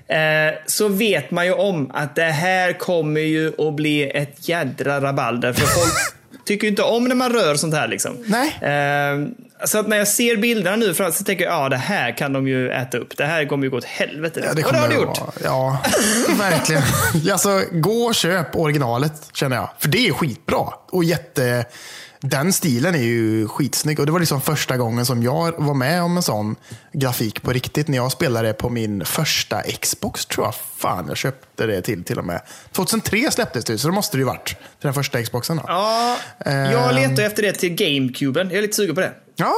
Eh, 0.08 0.18
så 0.66 0.88
vet 0.88 1.30
man 1.30 1.46
ju 1.46 1.52
om 1.52 1.90
att 1.94 2.16
det 2.16 2.22
här 2.24 2.72
kommer 2.72 3.20
ju 3.20 3.52
att 3.68 3.74
bli 3.76 4.10
ett 4.10 4.48
jädra 4.48 5.00
rabalder. 5.00 5.52
För 5.52 5.66
folk 5.66 5.92
tycker 6.44 6.64
ju 6.64 6.70
inte 6.70 6.82
om 6.82 7.04
när 7.04 7.14
man 7.14 7.32
rör 7.32 7.54
sånt 7.54 7.74
här. 7.74 7.88
Liksom. 7.88 8.16
Nej. 8.26 8.48
Eh, 8.62 9.26
så 9.66 9.78
att 9.78 9.88
när 9.88 9.96
jag 9.96 10.08
ser 10.08 10.36
bilderna 10.36 10.76
nu 10.76 10.94
så 10.94 11.10
tänker 11.12 11.44
jag, 11.44 11.52
ja 11.54 11.68
det 11.68 11.76
här 11.76 12.16
kan 12.16 12.32
de 12.32 12.48
ju 12.48 12.70
äta 12.70 12.98
upp. 12.98 13.16
Det 13.16 13.24
här 13.24 13.44
kommer 13.44 13.64
ju 13.64 13.70
gå 13.70 13.76
åt 13.76 13.84
helvete. 13.84 14.40
Ja, 14.44 14.50
och 14.66 14.72
det 14.72 14.78
har 14.78 14.88
det 14.88 14.94
gjort. 14.94 15.20
vara- 15.20 15.32
Ja, 15.44 15.82
verkligen. 16.38 16.82
alltså, 17.32 17.62
gå 17.72 17.92
och 18.04 18.14
köp 18.14 18.56
originalet, 18.56 19.12
känner 19.32 19.56
jag. 19.56 19.68
För 19.78 19.88
det 19.88 20.08
är 20.08 20.12
skitbra. 20.12 20.58
Och 20.90 21.04
jätte... 21.04 21.64
Den 22.24 22.52
stilen 22.52 22.94
är 22.94 23.02
ju 23.02 23.48
skitsnygg. 23.48 24.00
Och 24.00 24.06
det 24.06 24.12
var 24.12 24.20
liksom 24.20 24.40
första 24.40 24.76
gången 24.76 25.06
som 25.06 25.22
jag 25.22 25.52
var 25.58 25.74
med 25.74 26.02
om 26.02 26.16
en 26.16 26.22
sån 26.22 26.56
grafik 26.92 27.42
på 27.42 27.52
riktigt. 27.52 27.88
När 27.88 27.96
jag 27.96 28.12
spelade 28.12 28.52
på 28.52 28.68
min 28.70 29.04
första 29.04 29.62
Xbox, 29.62 30.26
tror 30.26 30.46
jag. 30.46 30.54
Fan, 30.76 31.04
jag 31.08 31.16
köpte 31.16 31.66
det 31.66 31.82
till 31.82 32.04
till 32.04 32.18
och 32.18 32.24
med. 32.24 32.40
2003 32.72 33.30
släpptes 33.30 33.64
det, 33.64 33.78
så 33.78 33.88
det 33.88 33.94
måste 33.94 34.16
det 34.16 34.18
ju 34.18 34.24
varit. 34.24 34.44
Till 34.46 34.56
den 34.80 34.94
första 34.94 35.22
Xboxen. 35.22 35.56
Då. 35.56 35.62
Ja, 35.66 36.16
jag 36.44 36.94
letar 36.94 37.22
efter 37.22 37.42
det 37.42 37.52
till 37.52 37.74
GameCuben. 37.74 38.48
Jag 38.48 38.58
är 38.58 38.62
lite 38.62 38.76
sugen 38.76 38.94
på 38.94 39.00
det. 39.00 39.12
Ja, 39.36 39.54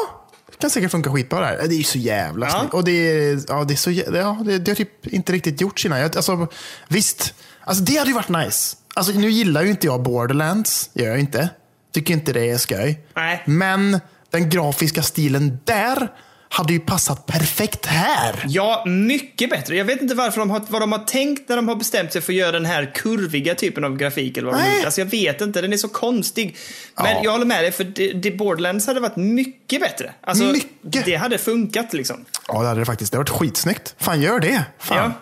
det 0.50 0.58
kan 0.58 0.70
säkert 0.70 0.90
funka 0.90 1.12
skitbra 1.12 1.40
där. 1.40 1.68
Det 1.68 1.74
är 1.74 1.78
ju 1.78 1.84
så 1.84 1.98
jävla 1.98 2.46
Ja. 2.46 2.58
snyggt. 2.60 2.74
Och 2.74 2.84
det 2.84 2.92
är, 2.92 3.40
ja, 3.48 3.64
det 3.64 3.74
är 3.74 3.76
så, 3.76 3.90
ja, 3.90 4.38
det, 4.46 4.58
det 4.58 4.70
har 4.70 4.76
typ 4.76 5.06
inte 5.06 5.32
riktigt 5.32 5.60
gjorts 5.60 5.86
innan. 5.86 5.98
Jag, 6.00 6.16
alltså, 6.16 6.46
visst, 6.88 7.34
alltså, 7.64 7.84
det 7.84 7.96
hade 7.96 8.10
ju 8.10 8.14
varit 8.14 8.28
nice. 8.28 8.76
Alltså, 8.94 9.12
nu 9.12 9.30
gillar 9.30 9.62
ju 9.62 9.70
inte 9.70 9.86
jag 9.86 10.02
Borderlands. 10.02 10.90
Det 10.92 11.02
gör 11.02 11.10
jag 11.10 11.20
inte. 11.20 11.48
Tycker 11.94 12.14
inte 12.14 12.32
det 12.32 12.50
är 12.50 12.58
skoj. 12.58 13.00
Nej. 13.16 13.42
Men 13.46 14.00
den 14.30 14.50
grafiska 14.50 15.02
stilen 15.02 15.58
där 15.64 16.08
hade 16.48 16.72
ju 16.72 16.80
passat 16.80 17.26
perfekt 17.26 17.86
här. 17.86 18.44
Ja, 18.46 18.84
mycket 18.86 19.50
bättre. 19.50 19.76
Jag 19.76 19.84
vet 19.84 20.02
inte 20.02 20.14
varför 20.14 20.38
de 20.40 20.50
har, 20.50 20.62
vad 20.68 20.82
de 20.82 20.92
har 20.92 20.98
tänkt 20.98 21.48
när 21.48 21.56
de 21.56 21.68
har 21.68 21.76
bestämt 21.76 22.12
sig 22.12 22.22
för 22.22 22.32
att 22.32 22.36
göra 22.36 22.52
den 22.52 22.64
här 22.64 22.90
kurviga 22.94 23.54
typen 23.54 23.84
av 23.84 23.96
grafik. 23.96 24.36
Eller 24.36 24.50
vad 24.50 24.60
de 24.60 24.62
Nej. 24.62 24.84
alltså, 24.84 25.00
jag 25.00 25.06
vet 25.06 25.40
inte, 25.40 25.60
den 25.60 25.72
är 25.72 25.76
så 25.76 25.88
konstig. 25.88 26.56
Men 26.96 27.06
Ja. 27.06 27.20
jag 27.24 27.32
håller 27.32 27.44
med 27.44 27.64
dig, 27.64 27.72
för 27.72 27.84
det, 27.84 28.12
det 28.12 28.30
Borderlands 28.30 28.86
hade 28.86 29.00
varit 29.00 29.16
mycket 29.16 29.80
bättre. 29.80 30.12
Alltså, 30.20 30.44
Mycket. 30.44 31.04
Det 31.04 31.14
hade 31.16 31.38
funkat 31.38 31.92
liksom. 31.92 32.24
Ja, 32.48 32.62
det 32.62 32.68
hade 32.68 32.80
det 32.80 32.86
faktiskt. 32.86 33.12
Det 33.12 33.18
hade 33.18 33.30
varit 33.30 33.40
skitsnyggt. 33.40 33.94
Fan, 33.98 34.20
gör 34.20 34.40
det. 34.40 34.64
Fan. 34.78 34.96
Ja. 34.98 35.12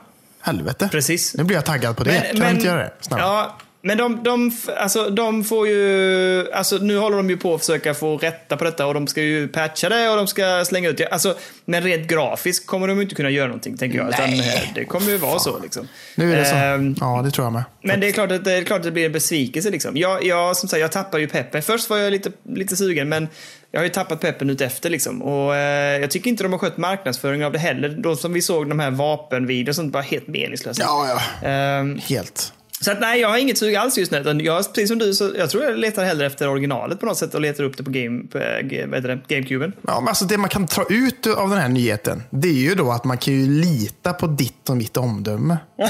Helvete. 0.40 0.88
Precis. 0.92 1.34
Nu 1.34 1.44
blir 1.44 1.56
jag 1.56 1.64
taggad 1.64 1.96
på 1.96 2.04
det. 2.04 2.20
kan 2.36 2.40
du 2.40 2.50
inte 2.50 2.66
göra 2.66 2.78
det? 2.82 2.92
Snälla. 3.00 3.22
Ja, 3.22 3.58
men 3.85 3.99
de, 3.99 4.22
de, 4.22 4.53
alltså, 4.76 5.11
de 5.11 5.45
får 5.45 5.68
ju... 5.68 6.53
Alltså, 6.53 6.76
nu 6.76 6.99
håller 6.99 7.16
de 7.16 7.30
ju 7.30 7.37
på 7.37 7.55
att 7.55 7.61
försöka 7.61 7.95
få 7.95 8.16
rätta 8.16 8.57
på 8.57 8.64
detta 8.64 8.87
och 8.87 8.95
de 8.95 9.07
ska 9.07 9.22
ju 9.22 9.49
patcha 9.49 9.89
det 9.89 10.09
och 10.09 10.16
de 10.16 10.26
ska 10.26 10.64
slänga 10.64 10.89
ut 10.89 10.97
det. 10.99 11.07
Alltså, 11.07 11.37
men 11.64 11.83
rent 11.83 12.09
grafiskt 12.09 12.66
kommer 12.66 12.89
de 12.89 13.01
inte 13.01 13.14
kunna 13.14 13.30
göra 13.30 13.47
någonting, 13.47 13.76
tänker 13.76 13.99
jag. 13.99 14.09
Utan, 14.09 14.30
Nej. 14.30 14.55
eh, 14.55 14.74
det 14.74 14.85
kommer 14.85 15.11
ju 15.11 15.16
vara 15.16 15.39
så. 15.39 15.59
Liksom. 15.59 15.89
Nu 16.14 16.33
är 16.33 16.37
det 16.37 16.45
så. 16.45 16.55
Ehm, 16.55 16.95
Ja, 17.01 17.22
det 17.24 17.30
tror 17.30 17.47
jag 17.47 17.53
med. 17.53 17.64
Men 17.83 18.01
det 18.01 18.09
är 18.09 18.12
klart 18.12 18.33
att 18.33 18.45
det, 18.45 18.53
är 18.53 18.64
klart 18.64 18.78
att 18.78 18.85
det 18.85 18.91
blir 18.91 19.07
en 19.07 19.12
besvikelse. 19.12 19.70
Liksom. 19.70 19.97
Jag, 19.97 20.24
jag, 20.24 20.57
som 20.57 20.68
sagt, 20.68 20.80
jag 20.80 20.93
tappar 20.93 21.18
ju 21.18 21.28
peppen. 21.28 21.62
Först 21.62 21.91
var 21.91 21.99
jag 21.99 22.11
lite, 22.11 22.33
lite 22.49 22.76
sugen, 22.76 23.09
men 23.09 23.28
jag 23.70 23.80
har 23.80 23.85
ju 23.85 23.91
tappat 23.91 24.20
peppen 24.20 24.51
ut 24.51 24.61
efter. 24.61 24.91
Liksom. 24.91 25.22
Och, 25.22 25.57
eh, 25.57 26.01
jag 26.01 26.11
tycker 26.11 26.30
inte 26.30 26.43
de 26.43 26.53
har 26.53 26.59
skött 26.59 26.76
marknadsföringen 26.76 27.47
av 27.47 27.53
det 27.53 27.59
heller. 27.59 27.89
De 27.89 28.16
som 28.16 28.33
vi 28.33 28.43
såg 28.43 28.68
de 28.68 28.78
här 28.80 28.91
vapenvideorna 28.91 29.70
och 29.70 29.76
sånt 29.76 29.95
var 29.95 30.03
helt 30.03 30.26
meningslösa. 30.28 30.83
Ja, 30.83 31.07
ja. 31.43 31.49
Ehm, 31.49 31.99
Helt. 32.09 32.53
Så 32.85 32.91
att, 32.93 33.01
nej, 33.01 33.20
jag 33.20 33.28
har 33.28 33.39
inget 33.39 33.59
sug 33.59 33.74
alls 33.74 33.99
just 33.99 34.12
nu. 34.12 34.18
Utan 34.18 34.41
jag, 34.41 34.64
precis 34.74 34.89
som 34.89 34.99
du, 34.99 35.14
så 35.14 35.30
jag 35.37 35.51
tror 35.51 35.64
jag 35.64 35.78
letar 35.78 36.05
hellre 36.05 36.26
efter 36.26 36.49
originalet 36.49 37.01
på 37.01 37.07
något 37.07 37.18
sätt 37.18 37.35
och 37.35 37.41
letar 37.41 37.64
upp 37.64 37.76
det 37.76 37.83
på, 37.85 37.91
game, 37.91 38.22
på 38.33 38.39
eh, 38.39 38.87
vad 38.89 39.03
det, 39.03 39.18
GameCuben. 39.28 39.72
Ja, 39.87 40.01
men 40.01 40.09
alltså 40.09 40.24
det 40.24 40.39
man 40.39 40.49
kan 40.51 40.66
ta 40.66 40.85
ut 40.89 41.26
av 41.26 41.51
den 41.51 41.59
här 41.59 41.68
nyheten, 41.68 42.22
det 42.30 42.49
är 42.49 42.53
ju 42.53 42.74
då 42.74 42.91
att 42.93 43.05
man 43.05 43.18
kan 43.18 43.35
ju 43.35 43.47
lita 43.61 44.12
på 44.12 44.26
ditt 44.26 44.68
och 44.70 44.76
mitt 44.76 44.97
omdöme. 44.97 45.57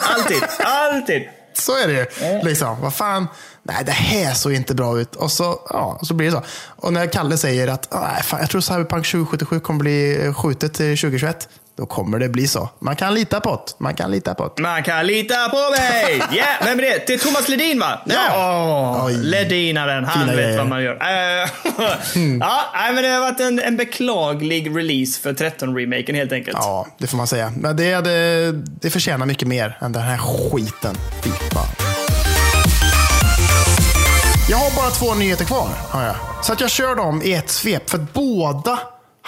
alltid, 0.00 0.42
alltid. 0.58 1.22
Så 1.54 1.72
är 1.82 1.88
det 1.88 1.92
ju. 1.92 2.06
Liksom, 2.48 2.80
vad 2.80 2.94
fan, 2.94 3.26
nej 3.62 3.82
det 3.86 3.92
här 3.92 4.34
såg 4.34 4.52
inte 4.52 4.74
bra 4.74 5.00
ut. 5.00 5.16
Och 5.16 5.30
så, 5.32 5.60
ja, 5.70 6.00
så 6.02 6.14
blir 6.14 6.26
det 6.26 6.32
så. 6.32 6.42
Och 6.66 6.92
när 6.92 7.06
Kalle 7.06 7.36
säger 7.36 7.68
att 7.68 7.94
"Ah, 7.94 8.08
nej, 8.12 8.22
fan, 8.22 8.40
jag 8.40 8.50
tror 8.50 8.60
Cyberpunk 8.60 9.06
2077 9.06 9.60
kommer 9.60 9.80
bli 9.80 10.32
skjutet 10.36 10.74
till 10.74 10.98
2021. 10.98 11.48
Då 11.78 11.86
kommer 11.86 12.18
det 12.18 12.28
bli 12.28 12.48
så. 12.48 12.68
Man 12.78 12.96
kan 12.96 13.14
lita 13.14 13.40
på 13.40 13.50
det. 13.50 13.72
Man 13.78 13.94
kan 13.94 14.10
lita 14.10 14.34
på 14.34 14.52
det. 14.56 14.62
Man 14.62 14.82
kan 14.82 15.06
lita 15.06 15.48
på 15.48 15.56
mig! 15.70 16.22
Ja, 16.30 16.36
yeah, 16.36 16.64
vem 16.64 16.78
är 16.78 16.82
det? 16.82 17.06
Det 17.06 17.14
är 17.14 17.18
Thomas 17.18 17.48
Ledin 17.48 17.80
va? 17.80 18.00
Ja. 18.06 19.02
Oj. 19.06 19.14
Ledinaren, 19.16 20.04
han 20.04 20.20
Fina 20.20 20.26
vet 20.26 20.44
grejer. 20.44 20.58
vad 20.58 20.66
man 20.66 20.82
gör. 20.82 20.94
Eh, 20.94 21.48
ja, 22.40 22.60
nej, 22.74 22.92
men 22.92 23.02
det 23.02 23.08
har 23.08 23.20
varit 23.20 23.40
en, 23.40 23.58
en 23.58 23.76
beklaglig 23.76 24.76
release 24.76 25.20
för 25.20 25.32
13-remaken 25.32 26.14
helt 26.14 26.32
enkelt. 26.32 26.58
Ja, 26.60 26.86
det 26.98 27.06
får 27.06 27.16
man 27.16 27.26
säga. 27.26 27.52
Men 27.56 27.76
det, 27.76 28.00
det, 28.00 28.52
det 28.52 28.90
förtjänar 28.90 29.26
mycket 29.26 29.48
mer 29.48 29.78
än 29.80 29.92
den 29.92 30.02
här 30.02 30.18
skiten. 30.18 30.94
Fy 31.24 31.30
fan. 31.30 31.66
Jag 34.50 34.56
har 34.58 34.76
bara 34.76 34.90
två 34.90 35.14
nyheter 35.14 35.44
kvar. 35.44 35.68
Har 35.88 36.04
jag. 36.04 36.16
Så 36.42 36.52
att 36.52 36.60
jag 36.60 36.70
kör 36.70 36.96
dem 36.96 37.22
i 37.24 37.34
ett 37.34 37.50
svep. 37.50 37.90
För 37.90 37.98
att 37.98 38.12
båda 38.12 38.78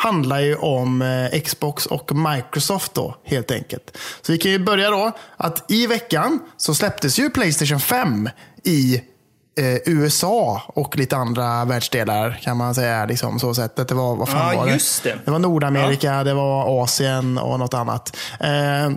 handlar 0.02 0.40
ju 0.40 0.56
om 0.56 1.02
eh, 1.02 1.40
Xbox 1.40 1.86
och 1.86 2.12
Microsoft 2.14 2.94
då, 2.94 3.16
helt 3.24 3.50
enkelt. 3.50 3.96
Så 4.22 4.32
vi 4.32 4.38
kan 4.38 4.50
ju 4.52 4.58
börja 4.58 4.90
då 4.90 5.12
att 5.36 5.70
i 5.70 5.86
veckan 5.86 6.40
så 6.56 6.74
släpptes 6.74 7.18
ju 7.18 7.30
Playstation 7.30 7.80
5 7.80 8.28
i 8.64 8.94
eh, 9.60 9.76
USA 9.86 10.62
och 10.66 10.96
lite 10.96 11.16
andra 11.16 11.64
världsdelar 11.64 12.40
kan 12.42 12.56
man 12.56 12.74
säga. 12.74 13.06
Liksom, 13.06 13.40
så 13.40 13.54
sättet. 13.54 13.88
Det 13.88 13.94
var, 13.94 14.16
vad 14.16 14.28
fan 14.28 14.52
Ja, 14.54 14.60
var 14.60 14.66
det? 14.66 14.78
det. 15.02 15.18
Det 15.24 15.30
var 15.30 15.38
Nordamerika, 15.38 16.24
det 16.24 16.34
var 16.34 16.82
Asien 16.82 17.38
och 17.38 17.58
något 17.58 17.74
annat. 17.74 18.16
Eh, 18.40 18.90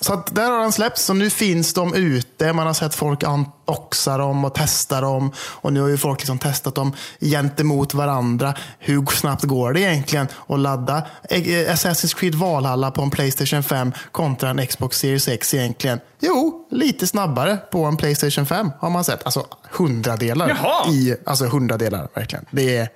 så 0.00 0.22
där 0.30 0.50
har 0.50 0.60
den 0.60 0.72
släppts 0.72 1.10
och 1.10 1.16
nu 1.16 1.30
finns 1.30 1.74
de 1.74 1.94
ute. 1.94 2.52
Man 2.52 2.66
har 2.66 2.74
sett 2.74 2.94
folk 2.94 3.22
unboxa 3.22 4.18
dem 4.18 4.44
och 4.44 4.54
testa 4.54 5.00
dem. 5.00 5.32
Och 5.38 5.72
nu 5.72 5.80
har 5.80 5.88
ju 5.88 5.96
folk 5.96 6.20
liksom 6.20 6.38
testat 6.38 6.74
dem 6.74 6.92
gentemot 7.20 7.94
varandra. 7.94 8.54
Hur 8.78 9.06
snabbt 9.06 9.44
går 9.44 9.72
det 9.72 9.80
egentligen 9.80 10.28
att 10.46 10.58
ladda 10.58 11.06
Assassin's 11.30 12.16
Creed 12.16 12.34
Valhalla 12.34 12.90
på 12.90 13.02
en 13.02 13.10
Playstation 13.10 13.62
5 13.62 13.92
kontra 14.12 14.50
en 14.50 14.66
Xbox 14.66 14.98
Series 14.98 15.28
X 15.28 15.54
egentligen? 15.54 16.00
Jo, 16.20 16.66
lite 16.70 17.06
snabbare 17.06 17.56
på 17.56 17.84
en 17.84 17.96
Playstation 17.96 18.46
5 18.46 18.70
har 18.80 18.90
man 18.90 19.04
sett. 19.04 19.24
Alltså 19.26 19.46
hundradelar 19.70 20.48
Jaha. 20.48 20.92
i, 20.92 21.16
alltså 21.26 21.46
hundradelar 21.46 22.08
verkligen. 22.14 22.44
Det 22.50 22.76
är 22.76 22.88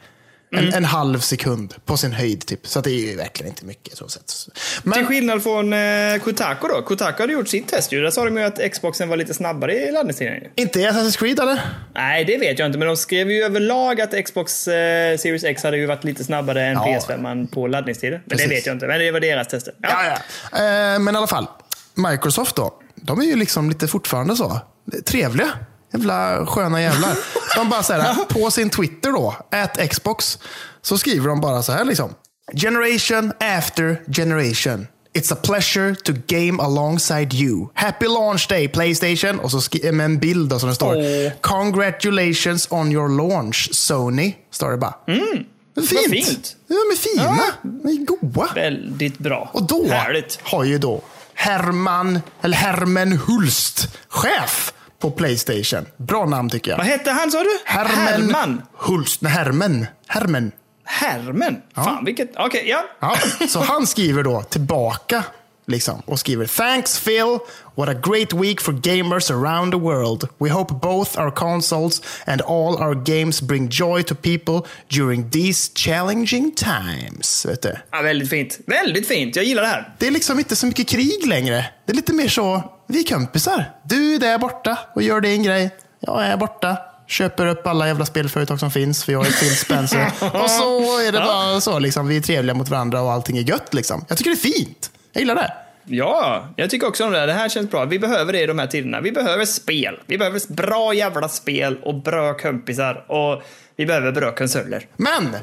en, 0.59 0.75
en 0.75 0.85
halv 0.85 1.19
sekund 1.19 1.75
på 1.85 1.97
sin 1.97 2.13
höjd. 2.13 2.47
Typ. 2.47 2.67
Så 2.67 2.81
det 2.81 2.91
är 2.91 3.11
ju 3.11 3.17
verkligen 3.17 3.53
inte 3.53 3.65
mycket. 3.65 3.97
Så 3.97 4.09
sätt. 4.09 4.27
Till 4.27 4.53
Men, 4.91 5.07
skillnad 5.07 5.43
från 5.43 5.73
eh, 5.73 6.19
Kotaku 6.25 6.69
då. 6.69 6.83
Kotaku 6.83 7.23
hade 7.23 7.33
gjort 7.33 7.49
sitt 7.49 7.69
test. 7.69 7.91
Där 7.91 8.11
sa 8.11 8.25
de 8.25 8.37
ju 8.37 8.43
att 8.45 8.73
Xboxen 8.73 9.09
var 9.09 9.17
lite 9.17 9.35
snabbare 9.35 9.75
i 9.75 9.93
laddningstiden. 9.93 10.35
inte 10.57 10.81
i 10.81 10.87
Assassin's 10.89 11.19
Creed 11.19 11.41
eller? 11.41 11.61
Nej, 11.95 12.25
det 12.25 12.39
vet 12.39 12.59
jag 12.59 12.67
inte. 12.67 12.79
Men 12.79 12.89
de 12.89 12.97
skrev 12.97 13.31
ju 13.31 13.43
överlag 13.43 14.01
att 14.01 14.25
Xbox 14.25 14.69
eh, 14.69 15.17
Series 15.17 15.45
X 15.45 15.63
hade 15.63 15.77
ju 15.77 15.87
varit 15.87 16.05
lite 16.05 16.25
snabbare 16.25 16.67
än 16.67 16.73
Ja. 16.73 16.99
PS5 17.09 17.51
på 17.51 17.67
laddningstider. 17.67 18.23
Men 18.25 18.29
Precis. 18.29 18.49
det 18.49 18.55
vet 18.55 18.67
jag 18.67 18.75
inte. 18.75 18.87
Men 18.87 18.99
det 19.01 19.11
var 19.11 19.21
deras 19.21 19.49
tester. 19.49 19.75
Ja. 19.83 19.89
Ja, 20.05 20.19
ja. 20.53 20.59
Eh, 20.59 20.99
men 20.99 21.15
i 21.15 21.19
alla 21.19 21.27
fall, 21.27 21.47
Microsoft 21.95 22.57
då. 22.57 22.75
De 22.97 23.21
är 23.21 23.25
ju 23.25 23.37
liksom 23.37 23.69
lite 23.69 23.89
fortfarande 23.89 24.37
så. 24.37 24.61
Trevliga. 25.07 25.51
Jävla 25.95 26.47
sköna 26.47 26.83
jävlar. 26.83 27.17
De 27.57 27.69
bara 27.71 27.83
så 27.83 27.93
här, 27.93 28.15
på 28.29 28.51
sin 28.51 28.71
Twitter 28.71 29.13
då, 29.13 29.37
at 29.51 29.91
Xbox, 29.91 30.39
så 30.83 30.99
skriver 30.99 31.29
de 31.29 31.41
bara 31.41 31.63
så 31.63 31.73
här 31.73 31.85
liksom. 31.85 32.15
Generation 32.55 33.33
after 33.59 34.03
generation. 34.17 34.87
It's 35.19 35.33
a 35.33 35.37
pleasure 35.43 35.95
to 35.95 36.13
game 36.27 36.63
alongside 36.63 37.35
you. 37.35 37.69
Happy 37.75 38.07
launch 38.07 38.47
day 38.49 38.69
Playstation. 38.69 39.41
Och 39.41 39.51
så 39.51 39.61
skri- 39.61 39.93
med 39.93 40.05
en 40.05 40.19
bild 40.19 40.51
då, 40.51 40.59
som 40.59 40.69
det 40.69 40.75
står. 40.75 40.97
Åh. 40.97 41.33
Congratulations 41.41 42.67
on 42.71 42.93
your 42.93 43.09
launch 43.09 43.69
Sony. 43.73 44.35
Står 44.51 44.71
det 44.71 44.77
bara. 44.77 44.95
Mm, 45.09 45.27
fint. 45.29 45.93
vad 45.93 46.11
fint. 46.11 46.57
Ja, 46.67 46.77
men 46.91 46.97
fina. 46.97 47.45
De 47.63 47.89
är 47.89 48.05
goa. 48.07 48.49
Väldigt 48.55 49.19
bra. 49.19 49.51
Och 49.53 49.63
då 49.63 49.87
Härligt. 49.89 50.39
har 50.43 50.65
ju 50.65 50.79
då 50.79 51.01
Herman, 51.35 52.21
eller 52.43 52.57
Hermen 52.57 53.13
Hulst, 53.13 53.89
chef 54.09 54.73
på 55.05 55.11
Playstation. 55.11 55.87
Bra 55.97 56.27
namn 56.27 56.51
tycker 56.51 56.71
jag. 56.71 56.79
Vad 56.79 56.87
hette 56.87 57.11
han 57.11 57.31
sa 57.31 57.43
du? 57.43 57.59
Hermen 57.65 57.97
Herman. 57.97 58.63
Hulst. 58.73 59.21
Nej, 59.21 59.33
Hermen. 59.33 59.87
Hermen. 60.07 60.53
Hermen? 60.85 61.63
Fan 61.75 62.05
vilket... 62.05 62.33
Okej, 62.37 62.69
ja. 62.69 62.85
Ja, 63.01 63.17
så 63.49 63.61
han 63.61 63.87
skriver 63.87 64.23
då 64.23 64.43
tillbaka 64.43 65.25
liksom, 65.67 66.03
och 66.07 66.19
skriver 66.21 66.47
Thanks 66.47 67.01
Phil, 67.01 67.39
what 67.75 67.89
a 67.89 67.95
great 67.95 68.33
week 68.33 68.61
for 68.61 68.73
gamers 68.73 69.31
around 69.31 69.73
the 69.73 69.79
world. 69.79 70.29
We 70.39 70.51
hope 70.51 70.75
both 70.75 71.21
our 71.21 71.31
consoles 71.31 72.03
and 72.27 72.43
all 72.43 72.75
our 72.75 72.95
games 72.95 73.43
bring 73.43 73.69
joy 73.71 74.03
to 74.03 74.15
people 74.15 74.71
during 74.89 75.31
these 75.31 75.73
challenging 75.75 76.55
times. 76.55 77.47
Vet 77.47 77.63
du? 77.63 77.75
ja. 77.93 78.03
Väldigt 78.03 78.31
fint. 78.31 78.59
Väldigt 78.67 79.09
fint. 79.09 79.37
Jag 79.37 79.45
gillar 79.45 79.63
det 79.63 79.69
här. 79.69 79.95
Det 79.99 80.07
är 80.07 80.11
liksom 80.11 80.39
inte 80.39 80.57
så 80.57 80.67
mycket 80.67 80.89
krig 80.89 81.27
längre. 81.27 81.67
Det 81.87 81.93
är 81.93 81.97
lite 81.97 82.13
mer 82.13 82.29
så, 82.29 82.74
vi 82.87 83.01
är 83.01 83.05
kompisar. 83.14 83.70
Du 83.85 84.14
är 84.14 84.18
där 84.18 84.39
borta 84.39 84.78
och 84.95 85.03
gör 85.03 85.20
din 85.20 85.43
grej. 85.43 85.70
Jag 86.01 86.26
är 86.26 86.37
borta. 86.37 86.76
Köper 87.07 87.47
upp 87.47 87.66
alla 87.66 87.87
jävla 87.87 88.07
spelföretag 88.07 88.61
som 88.61 88.70
finns, 88.70 89.05
för 89.05 89.12
jag 89.12 89.26
är 89.26 89.30
Phil 89.30 89.57
Spencer. 89.57 90.07
och 90.43 90.51
så 90.51 90.99
är 91.01 91.12
det 91.12 91.18
bara 91.18 91.61
så, 91.61 91.78
liksom, 91.78 92.07
vi 92.07 92.16
är 92.16 92.20
trevliga 92.20 92.55
mot 92.55 92.68
varandra 92.68 93.01
och 93.03 93.12
allting 93.12 93.37
är 93.39 93.43
gött. 93.43 93.74
Liksom. 93.74 94.05
Jag 94.09 94.18
tycker 94.18 94.30
det 94.30 94.37
är 94.37 94.53
fint. 94.53 94.91
Jag 95.12 95.20
gillar 95.20 95.35
det. 95.35 95.53
Ja, 95.87 96.49
jag 96.57 96.70
tycker 96.70 96.87
också 96.89 97.05
om 97.05 97.12
det 97.12 97.18
här. 97.18 97.26
Det 97.26 97.32
här 97.32 97.49
känns 97.49 97.70
bra. 97.70 97.85
Vi 97.85 97.99
behöver 97.99 98.32
det 98.32 98.41
i 98.41 98.47
de 98.47 98.59
här 98.59 98.66
tiderna. 98.66 99.01
Vi 99.01 99.12
behöver 99.12 99.45
spel. 99.45 100.01
Vi 100.07 100.18
behöver 100.18 100.53
bra 100.53 100.95
jävla 100.95 101.28
spel 101.28 101.78
och 101.82 101.95
bra 101.95 102.35
kompisar. 102.35 103.05
Och 103.12 103.43
vi 103.76 103.87
behöver 103.87 104.12
bra 104.12 104.35
konsoler. 104.35 104.87
Men, 104.97 105.37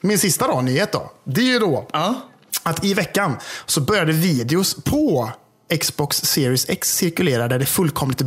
min 0.00 0.18
sista 0.18 0.46
då, 0.46 0.60
nyhet 0.60 0.92
då. 0.92 1.12
Det 1.24 1.40
är 1.40 1.44
ju 1.52 1.58
då 1.58 1.88
Ja. 1.92 2.14
att 2.62 2.84
i 2.84 2.94
veckan 2.94 3.36
så 3.66 3.80
började 3.80 4.12
videos 4.12 4.84
på 4.84 5.30
Xbox 5.80 6.16
Series 6.16 6.68
X 6.68 6.96
cirkulera 6.96 7.48
där 7.48 7.58
det 7.58 7.66
fullkomligt 7.66 8.22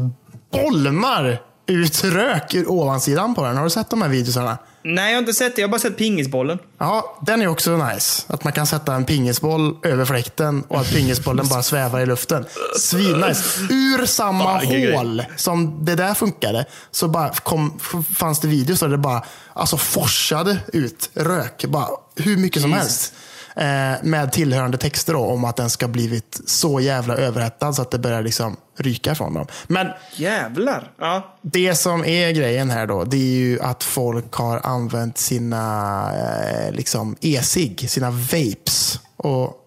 bolmar 0.52 1.42
ut 1.68 2.04
rök 2.04 2.54
ur 2.54 2.72
ovansidan 2.72 3.36
på 3.36 3.44
den. 3.44 3.58
Har 3.58 3.64
du 3.64 3.70
sett 3.70 3.90
de 3.90 4.02
här 4.02 4.10
videosarna? 4.10 4.58
Nej, 4.84 5.12
jag 5.12 5.18
har 5.18 5.20
inte 5.20 5.34
sett 5.34 5.56
det. 5.56 5.62
Jag 5.62 5.68
har 5.68 5.72
bara 5.72 5.80
sett 5.80 5.98
pingisbollen. 5.98 6.60
Ja, 6.78 7.20
den 7.22 7.42
är 7.42 7.48
också 7.48 7.78
nice. 7.78 8.24
Att 8.28 8.44
man 8.44 8.54
kan 8.54 8.68
sätta 8.68 8.94
en 8.94 9.06
pingisboll 9.06 9.78
över 9.84 10.06
fläkten 10.06 10.64
och 10.68 10.80
att 10.80 10.92
pingisbollen 10.92 11.48
bara 11.48 11.64
svävar 11.64 12.00
i 12.00 12.06
luften. 12.06 12.46
Svinnice. 12.80 13.60
Ur 13.70 14.06
samma 14.06 14.58
hål 14.58 15.24
som 15.36 15.86
det 15.86 15.96
där 15.96 16.14
funkade 16.14 16.66
så 16.92 17.08
bara 17.08 17.30
kom, 17.30 17.80
fanns 18.16 18.40
det 18.40 18.48
videos 18.48 18.80
där 18.80 18.88
det 18.88 18.98
bara 18.98 19.24
alltså 19.54 19.78
forsade 19.78 20.58
ut 20.74 21.10
rök. 21.14 21.66
Bara 21.66 21.88
hur 22.16 22.38
mycket 22.38 22.62
som 22.62 22.72
Jesus. 22.72 22.84
helst. 22.84 23.14
Eh, 23.56 23.94
med 24.04 24.32
tillhörande 24.32 24.78
texter 24.78 25.14
då, 25.14 25.20
om 25.20 25.46
att 25.46 25.56
den 25.56 25.70
ska 25.70 25.88
blivit 25.88 26.42
så 26.46 26.80
jävla 26.80 27.16
överhettad 27.16 27.74
så 27.74 27.82
att 27.82 27.92
det 27.92 28.00
börjar 28.00 28.22
liksom 28.22 28.58
ryka 28.78 29.16
från 29.16 29.34
dem. 29.34 29.48
Men 29.68 29.88
Jävlar. 30.16 30.92
Ja. 31.00 31.36
det 31.42 31.76
som 31.76 32.06
är 32.06 32.32
grejen 32.32 32.70
här 32.70 32.88
då, 32.88 33.04
det 33.04 33.18
är 33.18 33.38
ju 33.38 33.62
att 33.62 33.84
folk 33.84 34.34
har 34.34 34.62
använt 34.64 35.18
sina 35.18 36.12
eh, 36.16 36.72
liksom 36.72 37.16
e-cigg, 37.22 37.90
sina 37.90 38.12
vapes 38.12 39.00
och 39.18 39.62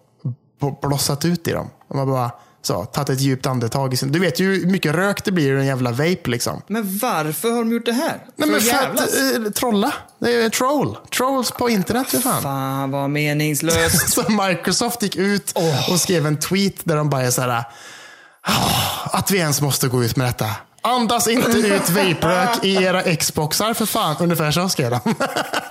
blossat 0.81 1.25
ut 1.25 1.47
i 1.47 1.51
dem. 1.51 1.69
De 1.87 1.97
har 1.97 2.05
bara 2.05 2.31
så, 2.61 2.85
tagit 2.85 3.09
ett 3.09 3.19
djupt 3.21 3.45
andetag. 3.45 3.95
Du 4.03 4.19
vet 4.19 4.39
ju 4.39 4.45
hur 4.55 4.65
mycket 4.67 4.95
rök 4.95 5.23
det 5.25 5.31
blir 5.31 5.53
i 5.55 5.59
en 5.59 5.65
jävla 5.65 5.91
vape 5.91 6.19
liksom. 6.25 6.61
Men 6.67 6.97
varför 6.97 7.49
har 7.51 7.57
de 7.57 7.71
gjort 7.71 7.85
det 7.85 7.91
här? 7.93 8.25
Nej, 8.35 8.49
men 8.49 8.61
för 8.61 8.75
att 8.77 8.99
eh, 9.45 9.51
trolla. 9.51 9.93
Det 10.19 10.33
är 10.33 10.49
troll. 10.49 10.97
Trolls 11.17 11.51
på 11.51 11.69
internet 11.69 12.07
för 12.09 12.17
fan. 12.17 12.41
Fan 12.43 12.91
vad 12.91 13.09
meningslöst. 13.09 14.09
Så 14.13 14.23
Microsoft 14.47 15.03
gick 15.03 15.15
ut 15.15 15.53
och 15.91 15.99
skrev 16.01 16.25
en 16.27 16.37
tweet 16.37 16.75
där 16.83 16.95
de 16.95 17.09
bara 17.09 17.21
är 17.21 17.31
så 17.31 17.41
här. 17.41 17.49
"Ah, 18.41 19.09
Att 19.17 19.31
vi 19.31 19.37
ens 19.37 19.61
måste 19.61 19.87
gå 19.87 20.03
ut 20.03 20.15
med 20.15 20.27
detta. 20.27 20.45
Andas 20.81 21.27
inte 21.27 21.57
ut 21.57 21.89
vaporök 21.89 22.63
i 22.63 22.75
era 22.75 23.15
Xboxar 23.15 23.73
för 23.73 23.85
fan. 23.85 24.15
Ungefär 24.19 24.51
så 24.51 24.69
skrev 24.69 24.89
de. 24.89 24.99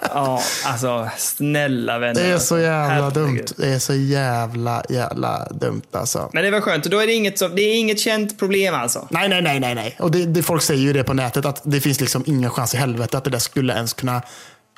ja, 0.02 0.42
alltså 0.64 1.09
snälla 1.16 1.98
vänner. 1.98 2.22
Det 2.22 2.28
är 2.28 2.38
så 2.38 2.59
jävla 2.59 2.94
Herregud. 2.94 3.12
dumt. 3.14 3.44
Det 3.56 3.68
är 3.68 3.78
så 3.78 3.94
jävla, 3.94 4.82
jävla 4.88 5.48
dumt 5.50 5.82
alltså. 5.92 6.30
Men 6.32 6.44
det 6.44 6.50
var 6.50 6.61
skönt. 6.61 6.84
Då 6.84 6.98
är 6.98 7.06
det 7.06 7.12
inget, 7.12 7.38
så, 7.38 7.48
det 7.48 7.62
är 7.62 7.78
inget 7.78 8.00
känt 8.00 8.38
problem 8.38 8.74
alltså. 8.74 9.06
Nej, 9.11 9.28
nej, 9.28 9.42
nej, 9.42 9.61
nej, 9.61 9.74
nej. 9.74 9.96
Och 9.98 10.11
det, 10.11 10.26
det, 10.26 10.42
folk 10.42 10.62
säger 10.62 10.82
ju 10.82 10.92
det 10.92 11.04
på 11.04 11.14
nätet 11.14 11.44
att 11.46 11.61
det 11.64 11.80
finns 11.80 12.00
liksom 12.00 12.22
ingen 12.26 12.50
chans 12.50 12.74
i 12.74 12.76
helvete 12.76 13.18
att 13.18 13.24
det 13.24 13.30
där 13.30 13.38
skulle 13.38 13.74
ens 13.74 13.92
kunna 13.92 14.22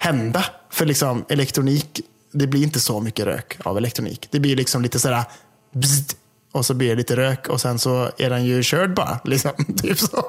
hända. 0.01 0.45
För 0.71 0.87
liksom 0.87 1.25
elektronik, 1.29 2.01
det 2.33 2.47
blir 2.47 2.63
inte 2.63 2.81
så 2.81 3.01
mycket 3.01 3.27
rök 3.27 3.57
av 3.65 3.77
elektronik. 3.79 4.29
Det 4.31 4.41
blir 4.41 4.57
liksom 4.57 4.83
lite 4.83 4.99
sådär 4.99 5.23
bzzt, 5.75 6.17
och 6.53 6.67
så 6.67 6.75
blir 6.75 6.89
det 6.89 6.95
lite 6.95 7.17
rök 7.17 7.49
och 7.49 7.61
sen 7.61 7.79
så 7.79 8.11
är 8.19 8.31
den 8.31 8.45
ju 8.45 8.63
körd 8.63 8.95
bara. 8.95 9.19
Liksom, 9.25 9.51
typ 9.83 9.99
så. 9.99 10.25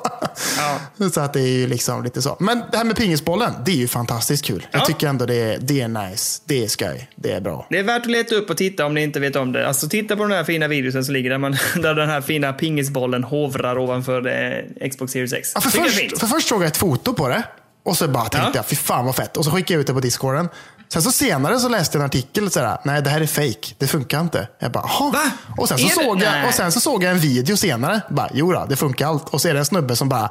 Ja. 0.57 1.09
så 1.11 1.21
att 1.21 1.33
det 1.33 1.39
är 1.41 1.47
ju 1.47 1.67
liksom 1.67 2.03
lite 2.03 2.21
så. 2.21 2.37
Men 2.39 2.61
det 2.71 2.77
här 2.77 2.83
med 2.85 2.95
pingisbollen, 2.95 3.53
det 3.65 3.71
är 3.71 3.75
ju 3.75 3.87
fantastiskt 3.87 4.45
kul. 4.45 4.67
Jag 4.71 4.81
Ja. 4.81 4.85
tycker 4.85 5.07
ändå 5.07 5.25
det 5.25 5.35
är, 5.35 5.57
det 5.61 5.81
är 5.81 5.87
nice. 5.87 6.41
Det 6.45 6.63
är 6.63 6.67
skoj. 6.67 7.09
Det 7.15 7.31
är 7.31 7.41
bra. 7.41 7.67
Det 7.69 7.79
är 7.79 7.83
värt 7.83 8.01
att 8.01 8.11
leta 8.11 8.35
upp 8.35 8.49
och 8.49 8.57
titta 8.57 8.85
om 8.85 8.93
ni 8.93 9.03
inte 9.03 9.19
vet 9.19 9.35
om 9.35 9.51
det. 9.51 9.67
Alltså 9.67 9.89
titta 9.89 10.15
på 10.15 10.23
den 10.23 10.31
här 10.31 10.43
fina 10.43 10.67
videosen 10.67 11.05
som 11.05 11.13
ligger 11.13 11.29
där, 11.29 11.37
man, 11.37 11.51
där 11.81 11.93
den 11.95 12.09
här 12.09 12.21
fina 12.21 12.53
pingisbollen 12.53 13.23
hovrar 13.23 13.77
ovanför 13.77 14.27
eh, 14.27 14.89
Xbox 14.89 15.11
Series 15.11 15.33
X. 15.33 15.51
Ja, 15.55 15.61
för, 15.61 15.77
jag 15.79 15.91
först, 15.91 16.19
för 16.19 16.27
först 16.27 16.47
såg 16.47 16.61
jag 16.61 16.67
ett 16.67 16.77
foto 16.77 17.13
på 17.13 17.27
det. 17.27 17.43
Och 17.83 17.97
så 17.97 18.07
bara 18.07 18.23
tänkte 18.23 18.39
Ja. 18.39 18.51
jag, 18.55 18.65
fy 18.65 18.75
fan 18.75 19.05
vad 19.05 19.15
fett. 19.15 19.37
Och 19.37 19.45
så 19.45 19.51
skickade 19.51 19.73
jag 19.73 19.81
ut 19.81 19.87
det 19.87 19.93
på 19.93 19.99
discorden. 19.99 20.49
Sen 20.93 21.01
så 21.01 21.11
senare 21.11 21.59
så 21.59 21.69
läste 21.69 21.97
jag 21.97 22.01
en 22.01 22.05
artikel 22.05 22.51
sådär, 22.51 22.77
nej 22.85 23.01
det 23.01 23.09
här 23.09 23.21
är 23.21 23.27
fake, 23.27 23.75
det 23.77 23.87
funkar 23.87 24.21
inte. 24.21 24.47
Jag 24.59 24.71
bara, 24.71 24.83
Jaha. 24.99 25.11
Va? 25.11 25.31
Och 25.57 25.67
sen, 25.67 25.77
så 25.77 25.85
Är 25.85 25.89
det? 25.89 25.95
såg 25.95 26.21
jag, 26.21 26.47
och 26.47 26.53
sen 26.53 26.71
så 26.71 26.79
såg 26.79 27.03
jag 27.03 27.11
en 27.11 27.19
video 27.19 27.57
senare, 27.57 28.01
bara, 28.09 28.29
jo 28.33 28.51
då, 28.51 28.65
det 28.69 28.75
funkar 28.75 29.07
allt. 29.07 29.29
Och 29.29 29.41
så 29.41 29.47
är 29.47 29.53
det 29.53 29.59
en 29.59 29.65
snubbe 29.65 29.95
som 29.95 30.09
bara 30.09 30.29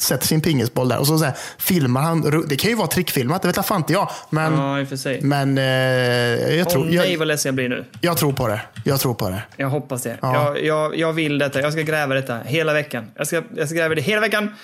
sätter 0.00 0.26
sin 0.26 0.40
pingisboll 0.40 0.88
där 0.88 0.98
och 0.98 1.06
så, 1.06 1.18
så 1.18 1.24
här, 1.24 1.34
filmar 1.58 2.02
han, 2.02 2.44
det 2.48 2.56
kan 2.56 2.70
ju 2.70 2.76
vara 2.76 2.88
trickfilmat, 2.88 3.42
det 3.42 3.48
vet 3.48 3.56
jag 3.56 3.66
fan 3.66 3.76
inte 3.80 3.92
jag. 3.92 4.10
Men, 4.30 4.52
Ja, 4.52 4.80
i 4.80 4.84
och 4.84 4.88
för 4.88 4.96
sig. 4.96 5.20
men 5.22 5.58
eh, 5.58 5.64
jag, 5.64 6.66
Åh 6.66 6.72
tror, 6.72 6.84
nej 6.84 7.12
jag, 7.12 7.18
vad 7.18 7.28
ledsen 7.28 7.48
jag 7.48 7.54
blir 7.54 7.68
nu. 7.68 7.84
jag 8.00 8.16
tror 8.16 8.32
på 8.32 8.48
det. 8.48 8.60
Jag 8.84 9.00
tror 9.00 9.14
på 9.14 9.28
det. 9.30 9.42
Jag 9.56 9.68
hoppas 9.68 10.02
det. 10.02 10.18
Ja. 10.22 10.34
Jag, 10.44 10.64
jag, 10.64 10.96
jag 10.98 11.12
vill 11.12 11.38
detta. 11.38 11.60
Jag 11.60 11.72
ska 11.72 11.82
gräva 11.82 12.14
detta 12.14 12.38
hela 12.44 12.72
veckan. 12.72 13.10
Jag 13.16 13.26
ska, 13.26 13.42
jag 13.56 13.68
ska 13.68 13.76
gräva 13.78 13.94
det 13.94 14.00
hela 14.02 14.20
veckan. 14.20 14.54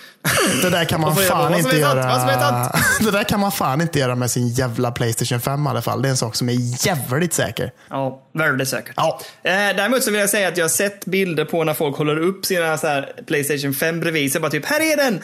Det 0.62 0.70
där 0.70 0.84
kan 0.84 1.00
man 1.00 1.16
fan 1.16 1.54
inte 1.54 1.76
göra. 1.78 2.00
Det 3.00 3.10
där 3.10 3.24
kan 3.24 3.40
man 3.40 3.52
fan 3.52 3.80
inte 3.80 3.98
göra 3.98 4.14
med 4.14 4.30
sin 4.30 4.48
jävla 4.48 4.90
Playstation 4.90 5.40
5 5.40 5.66
i 5.66 5.68
alla 5.68 5.82
fall. 5.82 6.02
Det 6.02 6.08
är 6.08 6.10
en 6.10 6.16
sak 6.16 6.34
som 6.36 6.48
är 6.48 6.86
jävligt 6.86 7.32
säker. 7.32 7.72
Ja, 7.90 8.22
väldigt 8.32 8.68
säkert. 8.68 8.94
Ja. 8.96 9.20
Eh, 9.42 9.52
däremot 9.52 10.02
så 10.02 10.10
vill 10.10 10.20
jag 10.20 10.30
säga 10.30 10.48
att 10.48 10.56
jag 10.56 10.64
har 10.64 10.68
sett 10.68 11.06
bilder 11.06 11.44
på 11.44 11.64
när 11.64 11.74
folk 11.74 11.96
håller 11.96 12.18
upp 12.18 12.46
sina 12.46 12.78
så 12.78 12.86
här 12.86 13.12
Playstation 13.26 13.74
5 13.74 14.00
bredvid. 14.00 14.32
Så 14.32 14.40
bara 14.40 14.50
typ, 14.50 14.66
här 14.66 14.92
är 14.92 14.96
den! 14.96 15.20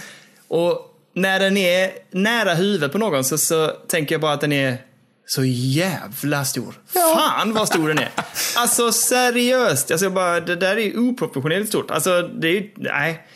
Och 0.48 0.92
när 1.14 1.40
den 1.40 1.56
är 1.56 1.90
nära 2.10 2.54
huvudet 2.54 2.92
på 2.92 2.98
någon 2.98 3.24
så, 3.24 3.38
så 3.38 3.68
tänker 3.68 4.14
jag 4.14 4.20
bara 4.20 4.32
att 4.32 4.40
den 4.40 4.52
är 4.52 4.78
så 5.26 5.44
jävla 5.44 6.44
stor. 6.44 6.74
Fan 6.92 7.52
vad 7.52 7.68
stor 7.68 7.88
den 7.88 7.98
är. 7.98 8.10
Alltså 8.56 8.92
seriöst. 8.92 9.90
Alltså 9.90 10.10
bara, 10.10 10.40
det 10.40 10.56
där 10.56 10.78
är 10.78 10.98
oproportionerligt 10.98 11.68
stort. 11.68 11.90
Alltså 11.90 12.22
det 12.22 12.48
är 12.48 12.52
ju, 12.52 12.70
nej. 12.76 13.26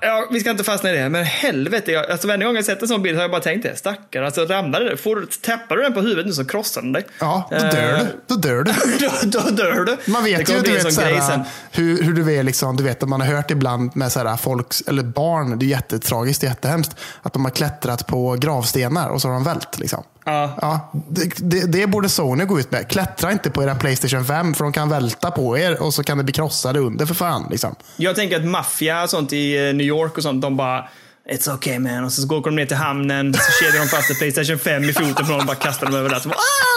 Ja, 0.00 0.26
vi 0.30 0.40
ska 0.40 0.50
inte 0.50 0.64
fastna 0.64 0.90
i 0.90 0.96
det, 0.96 1.08
men 1.08 1.24
helvete. 1.24 1.92
Jag, 1.92 2.10
alltså 2.10 2.28
varje 2.28 2.44
gång 2.44 2.56
jag 2.56 2.64
sett 2.64 2.82
en 2.82 2.88
sån 2.88 3.02
bild 3.02 3.16
har 3.16 3.22
jag 3.22 3.30
bara 3.30 3.40
tänkt 3.40 3.62
det. 3.62 3.76
Stackare, 3.76 4.26
alltså 4.26 4.44
ramlar 4.44 4.80
det? 4.80 4.96
Får, 4.96 5.26
tappar 5.42 5.76
du 5.76 5.82
den 5.82 5.92
på 5.94 6.00
huvudet 6.00 6.26
nu 6.26 6.32
så 6.32 6.44
krossar 6.44 6.82
den 6.82 6.92
dig. 6.92 7.06
Ja, 7.18 7.48
då 7.50 7.56
dör 7.56 7.92
Eh, 7.92 7.98
du. 7.98 8.06
Då 8.26 8.34
dör 8.34 8.62
du. 8.62 8.72
då, 9.28 9.40
då 9.40 9.50
dör 9.50 9.84
du. 9.84 10.12
Man 10.12 10.24
Det 10.24 10.30
vet 10.30 10.50
ju, 10.50 10.60
du 10.60 10.72
vet, 10.72 10.94
såhär, 10.94 11.44
hur, 11.72 12.02
hur 12.02 12.12
du 12.12 12.34
är 12.34 12.42
liksom, 12.42 12.76
du 12.76 12.84
vet, 12.84 13.08
man 13.08 13.20
har 13.20 13.28
hört 13.28 13.50
ibland 13.50 13.96
med 13.96 14.12
såhär, 14.12 14.36
folks, 14.36 14.82
eller 14.86 15.02
barn, 15.02 15.58
det 15.58 15.64
är 15.64 15.68
jättetragiskt, 15.68 16.42
jättehemskt, 16.42 16.96
att 17.22 17.32
de 17.32 17.44
har 17.44 17.52
klättrat 17.52 18.06
på 18.06 18.36
gravstenar 18.40 19.08
och 19.08 19.20
så 19.22 19.28
har 19.28 19.34
de 19.34 19.44
vält. 19.44 19.78
Liksom. 19.78 20.04
Ja. 20.24 20.58
Ja, 20.60 20.90
det, 21.08 21.50
det, 21.50 21.72
det 21.72 21.86
borde 21.86 22.08
Sony 22.08 22.44
gå 22.44 22.60
ut 22.60 22.70
med. 22.70 22.88
Klättra 22.88 23.32
inte 23.32 23.50
på 23.50 23.62
era 23.62 23.74
Playstation 23.74 24.24
5 24.24 24.54
för 24.54 24.64
de 24.64 24.72
kan 24.72 24.88
välta 24.88 25.30
på 25.30 25.58
er 25.58 25.82
och 25.82 25.94
så 25.94 26.04
kan 26.04 26.18
det 26.18 26.24
bli 26.24 26.32
krossade 26.32 26.78
under 26.78 27.06
för 27.06 27.14
fan. 27.14 27.46
Liksom. 27.50 27.74
Jag 27.96 28.16
tänker 28.16 28.36
att 28.36 28.44
maffia 28.44 29.02
och 29.02 29.10
sånt 29.10 29.32
i 29.32 29.68
eh, 29.68 29.74
New 29.74 29.86
York 29.86 30.16
och 30.16 30.22
sånt, 30.22 30.42
de 30.42 30.56
bara 30.56 30.88
It's 31.30 31.54
okay 31.54 31.78
man. 31.78 32.04
Och 32.04 32.12
så 32.12 32.26
går 32.26 32.40
de 32.44 32.56
ner 32.56 32.66
till 32.66 32.76
hamnen, 32.76 33.34
så 33.34 33.64
kedjar 33.64 33.80
de 33.80 33.88
fast 33.88 34.10
ett 34.10 34.18
Playstation 34.18 34.58
5 34.58 34.84
i 34.84 34.92
foten 34.92 35.14
på 35.14 35.22
någon 35.22 35.40
och 35.40 35.46
bara 35.46 35.56
kastar 35.56 35.86
dem 35.86 35.94
över 35.94 36.10
där. 36.10 36.18
Så 36.18 36.28
bara, 36.28 36.38
ah! 36.38 36.72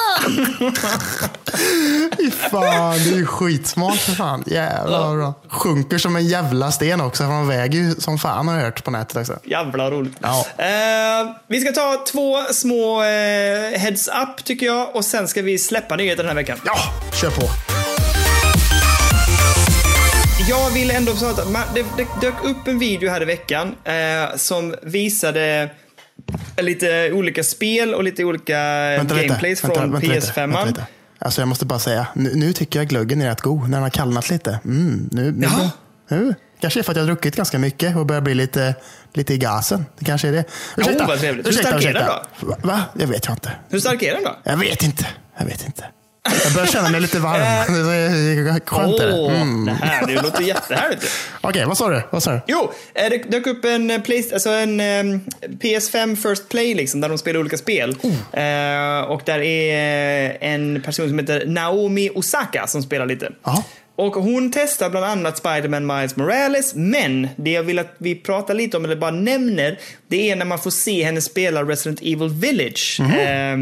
fan, 2.50 2.98
det 3.04 3.10
är 3.10 3.16
ju 3.16 3.26
skitsmart 3.26 3.98
för 3.98 4.12
fan. 4.12 4.44
Jävlar 4.48 5.16
bra. 5.16 5.34
Sjunker 5.48 5.98
som 5.98 6.16
en 6.16 6.28
jävla 6.28 6.72
sten 6.72 7.02
också, 7.02 7.24
för 7.24 7.32
de 7.32 7.48
väger 7.48 7.80
ju 7.80 7.96
som 7.96 8.18
fan 8.18 8.48
har 8.48 8.56
jag 8.56 8.64
hört 8.64 8.84
på 8.84 8.92
nätet 8.92 9.18
också. 9.18 9.40
Jävla 9.44 9.92
roligt. 9.92 10.18
Ja. 10.22 10.46
Eh, 10.58 11.32
vi 11.48 11.62
ska 11.62 11.72
ta 11.72 12.06
två 12.12 12.44
små 12.52 13.04
eh, 13.04 13.80
heads 13.80 14.08
up 14.08 14.44
tycker 14.44 14.66
jag 14.66 14.96
och 14.96 15.06
sen 15.06 15.28
ska 15.28 15.42
vi 15.42 15.58
släppa 15.58 15.96
nyheter 15.96 16.24
den 16.24 16.28
här 16.30 16.36
veckan. 16.36 16.58
Ja, 16.66 16.78
kör 17.22 17.30
på. 17.30 17.85
Jag 20.66 20.72
vill 20.72 20.92
ändå 20.92 21.12
man- 21.52 21.68
det, 21.76 21.86
det 21.98 22.08
dök 22.22 22.44
upp 22.44 22.68
en 22.68 22.80
video 22.80 23.10
här 23.10 23.22
i 23.22 23.26
veckan 23.26 23.76
eh, 23.84 24.36
som 24.36 24.76
visade 24.84 25.70
lite 26.58 27.12
olika 27.12 27.44
spel 27.44 27.94
och 27.94 28.04
lite 28.04 28.24
olika 28.24 28.54
gameplays 28.98 29.62
från 29.62 29.96
PS5. 29.96 30.36
vänta 30.36 30.66
lite. 30.66 30.86
Alltså 31.20 31.42
jag 31.42 31.48
måste 31.48 31.66
bara 31.66 31.80
säga, 31.80 32.08
nu, 32.14 32.32
nu 32.36 32.54
tycker 32.54 32.80
jag 32.80 32.88
glöggen 32.88 33.22
är 33.22 33.30
rätt 33.30 33.42
god 33.42 33.62
när 33.62 33.78
den 33.78 33.84
har 33.84 33.90
kallnat 33.90 34.30
lite. 34.30 34.60
Mm, 34.66 35.10
nu, 35.12 35.32
nu, 35.32 35.46
Jaha. 35.46 35.70
nu. 36.10 36.36
Kanske 36.62 36.80
är 36.80 36.84
för 36.84 36.92
att 36.92 36.96
jag 36.96 37.04
har 37.04 37.08
druckit 37.08 37.36
ganska 37.36 37.60
mycket 37.60 37.96
och 37.96 38.06
börjar 38.06 38.22
bli 38.22 38.34
lite, 38.34 38.76
lite 39.14 39.34
i 39.34 39.38
gasen. 39.38 39.86
Det 40.00 40.06
kanske 40.06 40.28
är 40.28 40.32
det. 40.32 40.46
Oh, 40.78 41.08
vad 41.08 41.20
trevligt. 41.20 41.48
Hur 41.48 41.52
stark 41.52 41.84
är 41.84 41.94
den 41.94 42.08
Va? 42.42 42.56
Va? 42.64 42.84
Jag 43.00 43.08
vet 43.08 43.26
jag 43.26 43.34
inte. 43.36 43.52
Hur 43.70 43.80
stark 43.80 44.04
är 44.04 44.14
den 44.14 44.24
då? 44.24 44.36
Jag 44.44 44.58
vet 44.58 44.84
inte. 44.84 45.08
Jag 45.38 45.46
vet 45.46 45.66
inte. 45.66 45.86
Jag 46.44 46.54
börjar 46.54 46.68
känna 46.68 46.90
mig 46.90 47.02
lite 47.02 47.20
varm. 47.20 47.42
Det 47.42 47.94
är 47.94 48.60
Skönt 48.66 49.00
är 49.00 49.08
det. 49.08 49.36
Mm. 49.36 49.66
det 49.66 49.72
här 49.72 50.08
det 50.08 50.22
låter 50.22 50.44
jättehärligt. 50.44 51.06
Okej, 51.42 51.66
vad 51.66 51.78
sa 51.78 51.90
du? 51.90 52.02
Vad 52.10 52.24
sa 52.24 52.32
du? 52.32 52.42
Jo, 52.48 52.72
eh, 52.94 53.10
det 53.10 53.18
dök 53.18 53.48
upp 53.48 53.66
en, 53.66 53.92
eh, 53.92 54.02
Play, 54.02 54.30
alltså 54.34 54.50
en 54.50 54.80
eh, 54.80 55.20
PS5 55.60 56.16
First 56.16 56.50
Play 56.50 56.74
liksom, 56.74 57.02
där 57.02 57.10
de 57.10 57.18
spelar 57.18 57.40
olika 57.40 57.58
spel. 57.58 57.90
Eh, 58.34 59.02
och 59.08 59.22
där 59.26 59.40
är 59.40 60.30
eh, 60.30 60.54
en 60.54 60.82
person 60.82 61.10
som 61.10 61.20
heter 61.20 61.46
Naomi 61.46 62.10
Osaka 62.16 62.68
som 62.68 62.84
spelar 62.84 63.06
lite. 63.06 63.32
Jaha. 63.44 63.64
Och 63.98 64.14
hon 64.14 64.52
testar 64.52 64.90
bland 64.90 65.06
annat 65.06 65.38
Spider-Man 65.38 65.88
Miles 65.88 66.16
Morales, 66.16 66.76
men 66.76 67.28
det 67.36 67.52
jag 67.52 67.64
vill 67.64 67.80
att 67.80 67.96
vi 67.98 68.16
pratar 68.16 68.54
lite 68.54 68.78
om, 68.78 68.86
eller 68.86 68.96
bara 68.96 69.12
nämner, 69.12 69.80
det 70.08 70.32
är 70.32 70.36
när 70.36 70.46
man 70.46 70.60
får 70.60 70.72
se 70.72 71.04
henne 71.04 71.22
spela 71.22 71.64
Resident 71.64 72.00
Evil 72.02 72.30
Village. 72.30 73.00
Eh, 73.00 73.58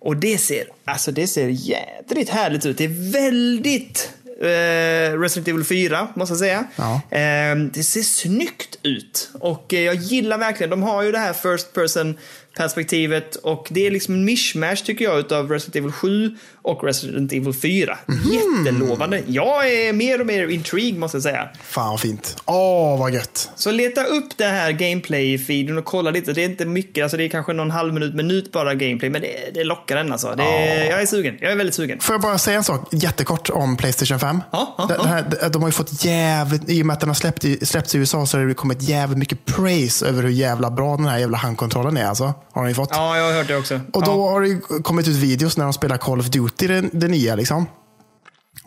och 0.00 0.16
det 0.16 0.38
ser, 0.38 0.64
alltså 0.84 1.12
det 1.12 1.26
ser 1.26 1.48
jädrigt 1.48 2.30
härligt 2.30 2.66
ut. 2.66 2.78
Det 2.78 2.84
är 2.84 3.12
väldigt 3.12 4.12
eh, 4.40 5.20
Resident 5.20 5.48
Evil 5.48 5.64
4, 5.64 6.08
måste 6.14 6.32
jag 6.32 6.38
säga. 6.38 6.64
Ja. 6.76 6.94
Eh, 7.10 7.56
det 7.56 7.82
ser 7.82 8.02
snyggt 8.02 8.78
ut. 8.82 9.30
Och 9.34 9.74
eh, 9.74 9.80
jag 9.80 9.94
gillar 9.94 10.38
verkligen, 10.38 10.70
de 10.70 10.82
har 10.82 11.02
ju 11.02 11.12
det 11.12 11.18
här 11.18 11.32
first 11.32 11.72
person 11.72 12.18
perspektivet 12.56 13.36
och 13.36 13.68
det 13.70 13.86
är 13.86 13.90
liksom 13.90 14.14
en 14.14 14.24
mishmash 14.24 14.76
tycker 14.76 15.04
jag 15.04 15.18
utav 15.18 15.50
Resident 15.50 15.76
Evil 15.76 15.92
7 15.92 16.36
och 16.68 16.84
Resident 16.84 17.32
Evil 17.32 17.54
4. 17.54 17.98
Jättelovande. 18.24 19.22
Jag 19.26 19.72
är 19.72 19.92
mer 19.92 20.20
och 20.20 20.26
mer 20.26 20.48
intrigued 20.48 20.98
måste 20.98 21.16
jag 21.16 21.22
säga. 21.22 21.48
Fan 21.62 21.90
vad 21.90 22.00
fint. 22.00 22.36
Åh, 22.44 22.98
vad 22.98 23.14
gött. 23.14 23.50
Så 23.54 23.70
leta 23.70 24.04
upp 24.04 24.36
det 24.36 24.44
här 24.44 24.70
gameplay-feeden 24.70 25.78
och 25.78 25.84
kolla 25.84 26.10
lite. 26.10 26.32
Det 26.32 26.44
är 26.44 26.48
inte 26.48 26.64
mycket, 26.64 27.02
alltså 27.02 27.16
det 27.16 27.24
är 27.24 27.28
kanske 27.28 27.52
någon 27.52 27.70
halv 27.70 27.94
minut, 27.94 28.14
minut 28.14 28.52
bara 28.52 28.74
gameplay, 28.74 29.10
men 29.10 29.20
det, 29.20 29.54
det 29.54 29.64
lockar 29.64 29.96
den 29.96 30.12
alltså. 30.12 30.34
Det, 30.36 30.86
Jag 30.86 31.02
är 31.02 31.06
sugen. 31.06 31.38
Jag 31.40 31.52
är 31.52 31.56
väldigt 31.56 31.74
sugen. 31.74 32.00
Får 32.00 32.14
jag 32.14 32.20
bara 32.20 32.38
säga 32.38 32.56
en 32.56 32.64
sak 32.64 32.88
jättekort 32.92 33.50
om 33.50 33.76
Playstation 33.76 34.20
5? 34.20 34.42
Ja, 34.50 34.74
ja, 34.78 34.86
det, 34.86 35.08
här, 35.08 35.50
de 35.50 35.62
har 35.62 35.68
ju 35.68 35.72
fått 35.72 36.04
jävligt, 36.04 36.70
i 36.70 36.82
och 36.82 36.86
med 36.86 36.94
att 36.94 37.00
den 37.00 37.08
har 37.08 37.14
släppt, 37.14 37.68
släppts 37.68 37.94
i 37.94 37.98
USA 37.98 38.26
så 38.26 38.38
har 38.38 38.44
det 38.44 38.54
kommit 38.54 38.82
jävligt 38.82 39.18
mycket 39.18 39.44
praise 39.44 40.06
över 40.06 40.22
hur 40.22 40.30
jävla 40.30 40.70
bra 40.70 40.96
den 40.96 41.06
här 41.06 41.18
jävla 41.18 41.38
handkontrollen 41.38 41.96
är. 41.96 42.04
Alltså, 42.04 42.34
har 42.52 42.62
de 42.62 42.68
ju 42.68 42.74
fått. 42.74 42.88
Ja, 42.92 43.16
jag 43.16 43.24
har 43.24 43.32
hört 43.32 43.48
det 43.48 43.56
också. 43.56 43.80
Och 43.92 44.04
då 44.04 44.10
ja. 44.10 44.30
har 44.30 44.40
det 44.40 44.82
kommit 44.82 45.08
ut 45.08 45.16
videos 45.16 45.56
när 45.56 45.64
de 45.64 45.72
spelar 45.72 45.96
Call 45.96 46.20
of 46.20 46.26
Duty, 46.26 46.57
det, 46.66 46.80
det 46.92 47.08
nya. 47.08 47.34
Liksom. 47.34 47.66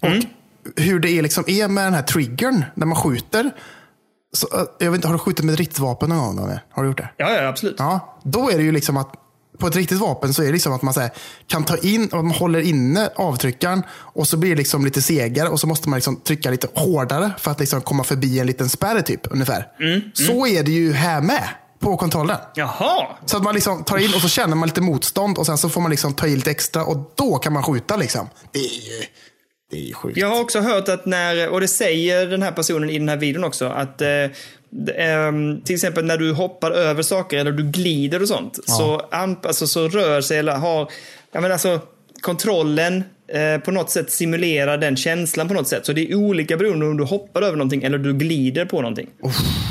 Och 0.01 0.07
Mm. 0.07 0.23
hur 0.75 0.99
det 0.99 1.09
är, 1.11 1.21
liksom, 1.21 1.43
är 1.47 1.67
med 1.67 1.85
den 1.85 1.93
här 1.93 2.01
triggern 2.01 2.63
när 2.75 2.85
man 2.85 2.95
skjuter. 2.95 3.51
Så, 4.33 4.47
äh, 4.53 4.63
jag 4.79 4.91
vet 4.91 4.97
inte, 4.97 5.07
har 5.07 5.13
du 5.15 5.19
skjutit 5.19 5.45
med 5.45 5.53
ett 5.53 5.59
riktigt 5.59 5.79
vapen 5.79 6.09
någon 6.09 6.17
gång? 6.19 6.35
Daniel? 6.35 6.59
Har 6.71 6.83
du 6.83 6.89
gjort 6.89 6.97
det? 6.97 7.09
ja, 7.17 7.31
ja, 7.33 7.47
absolut. 7.47 7.75
Ja, 7.79 8.19
då 8.23 8.49
är 8.51 8.57
det 8.57 8.63
ju 8.63 8.71
liksom 8.71 8.97
att 8.97 9.13
på 9.59 9.67
ett 9.67 9.75
riktigt 9.75 9.99
vapen 9.99 10.33
så 10.33 10.41
är 10.41 10.45
det 10.45 10.51
liksom 10.51 10.73
att 10.73 10.81
man 10.81 10.93
här, 10.97 11.09
kan 11.47 11.63
ta 11.63 11.77
in 11.77 12.07
och 12.07 12.23
man 12.25 12.35
håller 12.35 12.59
inne 12.61 13.09
avtryckaren 13.15 13.83
och 13.91 14.27
så 14.27 14.37
blir 14.37 14.49
det 14.49 14.55
liksom 14.55 14.85
lite 14.85 15.01
segare 15.01 15.49
och 15.49 15.59
så 15.59 15.67
måste 15.67 15.89
man 15.89 15.97
liksom 15.97 16.15
trycka 16.15 16.51
lite 16.51 16.67
hårdare 16.73 17.31
för 17.37 17.51
att 17.51 17.59
liksom 17.59 17.81
komma 17.81 18.03
förbi 18.03 18.39
en 18.39 18.47
liten 18.47 18.69
spärr 18.69 19.01
typ 19.01 19.21
ungefär. 19.31 19.67
Så 20.13 20.47
är 20.47 20.63
det 20.63 20.71
ju 20.71 20.93
här 20.93 21.21
med 21.21 21.43
på 21.81 21.97
kontrollen. 21.97 22.37
Jaha! 22.55 23.07
Så 23.25 23.37
att 23.37 23.43
man 23.43 23.55
liksom 23.55 23.83
tar 23.83 23.97
in 23.97 24.13
och 24.15 24.21
så 24.21 24.29
känner 24.29 24.55
man 24.55 24.67
lite 24.67 24.81
motstånd 24.81 25.37
och 25.37 25.45
sen 25.45 25.57
så 25.57 25.69
får 25.69 25.81
man 25.81 25.91
liksom 25.91 26.13
ta 26.13 26.27
i 26.27 26.35
lite 26.35 26.51
extra 26.51 26.85
och 26.85 27.11
då 27.15 27.37
kan 27.37 27.53
man 27.53 27.63
skjuta 27.63 27.97
liksom. 27.97 28.29
Det 28.51 28.59
är 28.59 28.63
ju, 28.63 29.05
det 29.71 29.77
är 29.77 29.81
ju 29.87 29.93
sjukt. 29.93 30.17
Jag 30.17 30.27
har 30.27 30.41
också 30.41 30.59
hört 30.59 30.89
att 30.89 31.05
när, 31.05 31.49
och 31.49 31.61
det 31.61 31.67
säger 31.67 32.25
den 32.27 32.41
här 32.41 32.51
personen 32.51 32.89
i 32.89 32.99
den 32.99 33.09
här 33.09 33.17
videon 33.17 33.43
också, 33.43 33.65
att 33.65 34.01
eh, 34.01 34.07
ehm, 34.97 35.61
till 35.61 35.75
exempel 35.75 36.05
när 36.05 36.17
du 36.17 36.33
hoppar 36.33 36.71
över 36.71 37.03
saker 37.03 37.37
eller 37.37 37.51
du 37.51 37.63
glider 37.71 38.21
och 38.21 38.27
sånt, 38.27 38.59
så, 38.65 39.01
anp- 39.11 39.47
alltså, 39.47 39.67
så 39.67 39.87
rör 39.87 40.21
sig 40.21 40.37
eller 40.39 40.55
har, 40.55 40.91
ja 41.31 41.41
men 41.41 41.51
alltså 41.51 41.79
kontrollen 42.21 43.03
på 43.65 43.71
något 43.71 43.89
sätt 43.89 44.11
simulerar 44.11 44.77
den 44.77 44.95
känslan 44.95 45.47
på 45.47 45.53
något 45.53 45.67
sätt. 45.67 45.85
Så 45.85 45.93
det 45.93 46.11
är 46.11 46.15
olika 46.15 46.57
beroende 46.57 46.85
om 46.85 46.97
du 46.97 47.03
hoppar 47.03 47.41
över 47.41 47.57
någonting 47.57 47.83
eller 47.83 47.97
du 47.97 48.13
glider 48.13 48.65
på 48.65 48.81
någonting. 48.81 49.09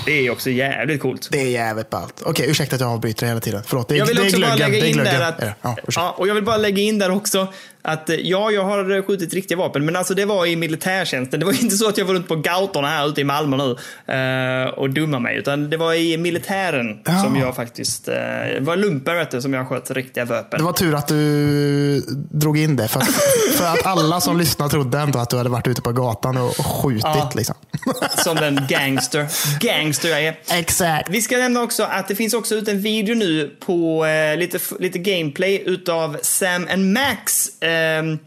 Det 0.07 0.27
är 0.27 0.31
också 0.31 0.51
jävligt 0.51 1.01
coolt. 1.01 1.29
Det 1.33 1.41
är 1.41 1.49
jävligt 1.51 1.91
ballt. 1.91 2.23
Okej, 2.25 2.51
ursäkta 2.51 2.77
att 2.77 2.81
jag 2.81 2.91
avbryter 2.91 3.27
hela 3.27 3.41
tiden. 3.41 3.63
Förlåt, 3.67 3.89
det 3.89 3.95
är, 3.95 3.99
Jag 3.99 4.07
vill 4.07 4.17
det 4.17 4.23
är 4.23 4.27
också 4.27 4.41
bara 4.41 4.57
glöggen. 4.57 4.73
lägga 4.73 4.85
Det 4.85 4.91
är 4.91 4.99
in 4.99 5.05
där 5.05 5.21
att... 5.21 5.57
Ja, 5.63 5.77
ja, 5.95 6.15
och 6.19 6.29
jag 6.29 6.35
vill 6.35 6.45
bara 6.45 6.57
lägga 6.57 6.83
in 6.83 6.99
där 6.99 7.11
också 7.11 7.49
att 7.83 8.11
eh, 8.11 8.17
ja, 8.17 8.51
jag 8.51 8.65
har 8.65 9.03
skjutit 9.03 9.35
riktiga 9.35 9.59
vapen, 9.59 9.85
men 9.85 9.97
alltså 9.97 10.15
det 10.15 10.25
var 10.25 10.47
i 10.47 10.57
militärtjänsten. 10.57 11.41
Det 11.41 11.47
var 11.47 11.63
inte 11.63 11.77
så 11.77 11.89
att 11.89 11.99
jag 11.99 12.05
var 12.05 12.15
runt 12.15 12.29
på 12.29 12.37
gautorna 12.37 12.89
här 12.89 13.09
ute 13.09 13.21
i 13.21 13.25
Malmö 13.25 13.57
nu 13.57 13.77
eh, 14.15 14.69
och 14.69 14.91
dummade 14.91 15.23
mig, 15.23 15.37
utan 15.37 15.71
det 15.71 15.77
var 15.77 15.95
i 15.95 16.17
militären 16.17 17.01
Ja. 17.05 17.23
som 17.23 17.37
jag 17.37 17.57
faktiskt... 17.57 18.09
Eh, 18.09 18.15
det 18.55 18.61
var 18.61 18.77
lumpen 18.77 19.17
vet 19.17 19.31
du, 19.31 19.43
som 19.43 19.55
jag 19.55 19.69
sköt 19.69 19.91
riktiga 19.91 20.25
vapen. 20.25 20.59
Det 20.59 20.65
var 20.65 20.73
tur 20.73 20.95
att 20.95 21.09
du 21.09 22.01
drog 22.31 22.59
in 22.59 22.77
det. 22.77 22.89
För 22.89 23.01
att, 23.01 23.11
för 23.57 23.65
att 23.67 23.87
alla 23.87 24.21
som 24.21 24.39
lyssnar 24.39 24.69
trodde 24.69 24.99
ändå 24.99 25.19
att 25.19 25.31
du 25.31 25.37
hade 25.37 25.51
varit 25.51 25.67
ute 25.69 25.83
på 25.83 25.93
gatan 25.93 26.37
och 26.37 26.67
skjutit. 26.67 27.03
Ja. 27.05 27.31
Liksom. 27.35 27.55
Som 28.25 28.37
den 28.37 28.61
gangster. 28.69 29.27
Gangster 29.61 30.09
jag 30.09 30.25
är. 30.25 30.37
Exakt. 30.53 31.09
Vi 31.11 31.23
ska 31.23 31.37
nämna 31.37 31.63
också 31.63 31.83
att 31.83 32.09
det 32.09 32.15
finns 32.15 32.35
också 32.35 32.55
ut 32.55 32.69
en 32.69 32.81
video 32.81 33.15
nu 33.15 33.57
på 33.67 34.07
eh, 34.07 34.37
lite, 34.37 34.59
lite 34.79 34.99
gameplay 34.99 35.63
utav 35.67 36.17
Sam 36.23 36.69
and 36.73 36.93
Max. 36.93 37.49
Ehm, 37.71 38.19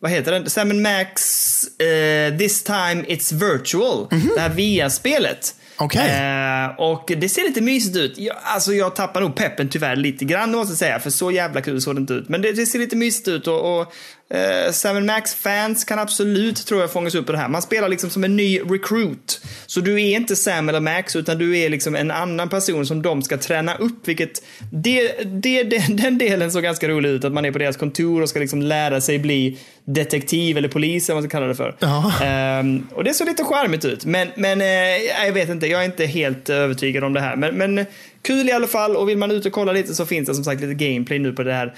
vad 0.00 0.10
heter 0.10 0.32
den? 0.32 0.50
Sam 0.50 0.82
Max 0.82 1.64
eh, 1.80 2.36
This 2.38 2.62
time 2.62 3.04
it's 3.08 3.34
virtual. 3.34 4.06
Det 4.34 4.40
här 4.40 4.48
VR-spelet. 4.48 5.54
Okej. 5.76 6.10
Eh, 6.10 6.80
och 6.80 7.12
det 7.16 7.28
ser 7.28 7.42
lite 7.42 7.60
mysigt 7.60 7.96
ut. 7.96 8.18
Jag, 8.18 8.36
alltså 8.42 8.72
jag 8.72 8.96
tappar 8.96 9.20
nog 9.20 9.34
peppen 9.34 9.68
tyvärr 9.68 9.96
lite 9.96 10.24
grann 10.24 10.50
måste 10.52 10.70
jag 10.70 10.78
säga. 10.78 11.00
För 11.00 11.10
så 11.10 11.30
jävla 11.30 11.60
kul 11.60 11.80
såg 11.80 11.94
det 11.94 12.00
inte 12.00 12.14
ut. 12.14 12.28
Men 12.28 12.42
det, 12.42 12.52
det 12.52 12.66
ser 12.66 12.78
lite 12.78 12.96
mysigt 12.96 13.28
ut. 13.28 13.46
Och, 13.46 13.80
och 13.80 13.92
eh, 14.30 14.72
Sam 14.72 15.06
Max-fans 15.06 15.84
kan 15.84 15.98
absolut, 15.98 16.66
tror 16.66 16.80
jag, 16.80 16.92
fångas 16.92 17.14
upp 17.14 17.26
på 17.26 17.32
det 17.32 17.38
här. 17.38 17.48
Man 17.48 17.62
spelar 17.62 17.88
liksom 17.88 18.10
som 18.10 18.24
en 18.24 18.36
ny 18.36 18.60
recruit. 18.60 19.40
Så 19.66 19.80
du 19.80 20.02
är 20.02 20.16
inte 20.16 20.36
Sam 20.36 20.68
eller 20.68 20.80
Max, 20.80 21.16
utan 21.16 21.38
du 21.38 21.58
är 21.58 21.68
liksom 21.68 21.96
en 21.96 22.10
annan 22.10 22.48
person 22.48 22.86
som 22.86 23.02
de 23.02 23.22
ska 23.22 23.38
träna 23.38 23.74
upp. 23.74 24.08
Vilket, 24.08 24.42
det, 24.72 25.12
det, 25.24 25.62
det, 25.62 25.86
den 26.02 26.18
delen 26.18 26.52
såg 26.52 26.62
ganska 26.62 26.88
rolig 26.88 27.08
ut. 27.08 27.24
Att 27.24 27.32
man 27.32 27.44
är 27.44 27.52
på 27.52 27.58
deras 27.58 27.76
kontor 27.76 28.22
och 28.22 28.28
ska 28.28 28.38
liksom 28.38 28.62
lära 28.62 29.00
sig 29.00 29.18
bli 29.18 29.58
detektiv 29.84 30.58
eller 30.58 30.68
polis, 30.68 31.08
eller 31.08 31.14
vad 31.14 31.22
man 31.22 31.30
ska 31.30 31.36
kalla 31.36 31.46
det 31.46 31.54
för. 31.54 31.76
Ja. 31.78 32.12
Ehm, 32.24 32.86
och 32.92 33.04
det 33.04 33.14
såg 33.14 33.26
lite 33.26 33.44
charmigt 33.44 33.84
ut. 33.84 34.04
Men, 34.04 34.28
men 34.36 34.60
eh, 34.60 35.26
jag 35.26 35.32
vet 35.32 35.48
inte, 35.48 35.66
jag 35.66 35.80
är 35.80 35.84
inte 35.84 36.06
helt 36.06 36.50
övertygad 36.50 37.04
om 37.04 37.12
det 37.12 37.20
här. 37.20 37.36
Men, 37.36 37.56
men 37.56 37.86
kul 38.24 38.48
i 38.48 38.52
alla 38.52 38.66
fall. 38.66 38.96
Och 38.96 39.08
vill 39.08 39.18
man 39.18 39.30
ut 39.30 39.46
och 39.46 39.52
kolla 39.52 39.72
lite 39.72 39.94
så 39.94 40.06
finns 40.06 40.28
det 40.28 40.34
som 40.34 40.44
sagt 40.44 40.60
lite 40.60 40.84
gameplay 40.84 41.18
nu 41.18 41.32
på 41.32 41.42
det 41.42 41.52
här 41.52 41.74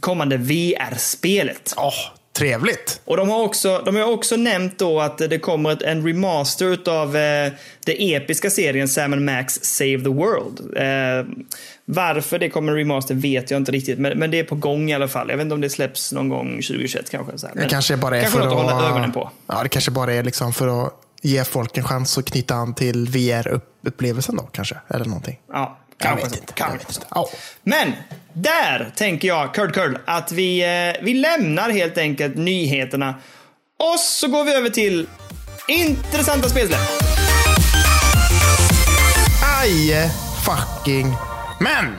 kommande 0.00 0.36
VR-spelet. 0.36 1.74
Åh, 1.76 1.92
trevligt. 2.36 3.00
Och 3.04 3.16
de 3.16 3.28
har 3.28 3.42
också, 3.42 3.82
de 3.84 3.96
har 3.96 4.12
också 4.12 4.36
nämnt 4.36 4.78
då 4.78 5.00
att 5.00 5.18
det 5.18 5.38
kommer 5.38 5.72
ett, 5.72 5.82
en 5.82 6.06
remaster 6.06 6.88
av 6.88 7.16
eh, 7.16 7.52
den 7.86 7.96
episka 7.98 8.50
serien 8.50 8.88
Sam 8.88 9.24
Max 9.24 9.54
Save 9.62 9.98
the 9.98 10.08
World. 10.08 10.76
Eh, 10.76 11.44
varför 11.84 12.38
det 12.38 12.48
kommer 12.50 12.72
en 12.72 12.78
remaster 12.78 13.14
vet 13.14 13.50
jag 13.50 13.60
inte 13.60 13.72
riktigt, 13.72 13.98
men, 13.98 14.18
men 14.18 14.30
det 14.30 14.38
är 14.38 14.44
på 14.44 14.54
gång 14.54 14.90
i 14.90 14.94
alla 14.94 15.08
fall. 15.08 15.28
Jag 15.30 15.36
vet 15.36 15.44
inte 15.44 15.54
om 15.54 15.60
det 15.60 15.70
släpps 15.70 16.12
någon 16.12 16.28
gång 16.28 16.48
2021 16.48 17.10
kanske. 17.10 17.38
Så 17.38 17.46
här. 17.46 17.54
Det 17.54 17.68
kanske 17.68 17.96
bara 17.96 18.16
är 18.16 18.20
kanske 18.20 18.38
för 18.38 18.46
något 18.46 18.58
att... 18.58 18.66
att 18.66 18.72
hålla 18.72 18.88
ögonen 18.88 19.12
på. 19.12 19.30
Ja, 19.46 19.62
det 19.62 19.68
kanske 19.68 19.90
bara 19.90 20.12
är 20.12 20.22
liksom 20.22 20.52
för 20.52 20.86
att 20.86 20.92
ge 21.22 21.44
folk 21.44 21.76
en 21.76 21.84
chans 21.84 22.18
att 22.18 22.24
knyta 22.24 22.54
an 22.54 22.74
till 22.74 23.08
VR-upplevelsen 23.08 24.36
då 24.36 24.42
kanske. 24.42 24.76
Eller 24.88 25.04
någonting. 25.04 25.40
Ja, 25.52 25.78
Jag 25.98 26.08
kanske 26.08 26.28
vet 26.28 26.40
inte. 26.40 26.52
Kanske 26.52 26.88
inte. 26.88 27.06
Ja. 27.10 27.28
Men 27.62 27.92
där 28.32 28.92
tänker 28.96 29.28
jag, 29.28 29.54
Kurt 29.54 29.74
Curl, 29.74 29.96
att 30.04 30.32
vi, 30.32 30.62
eh, 30.62 31.04
vi 31.04 31.14
lämnar 31.14 31.70
helt 31.70 31.98
enkelt 31.98 32.36
nyheterna 32.36 33.14
och 33.78 34.00
så 34.00 34.28
går 34.28 34.44
vi 34.44 34.54
över 34.54 34.70
till 34.70 35.06
intressanta 35.68 36.48
spelsläpp. 36.48 36.80
Aj, 39.62 40.10
fucking. 40.44 41.16
Men! 41.60 41.96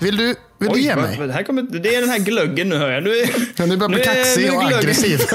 Vill 0.00 0.16
du, 0.16 0.36
vill 0.62 0.72
du 0.72 0.80
ge 0.80 0.96
mig? 0.96 1.16
vad- 1.18 1.28
Det, 1.28 1.32
här 1.34 1.42
kommer, 1.42 1.62
det 1.62 1.94
är 1.94 2.00
den 2.00 2.10
här 2.10 2.18
glöggen 2.18 2.68
nu 2.68 2.76
hör 2.78 2.90
jag. 2.90 3.02
Nu, 3.02 3.10
är- 3.10 3.56
Kan 3.56 3.68
du 3.68 3.76
börja 3.76 3.88
bli 3.88 3.98
nu 3.98 4.04
kaxig 4.04 4.44
nu 4.44 4.50
och 4.50 4.60
glöggen- 4.62 4.78
aggressiv? 4.78 5.20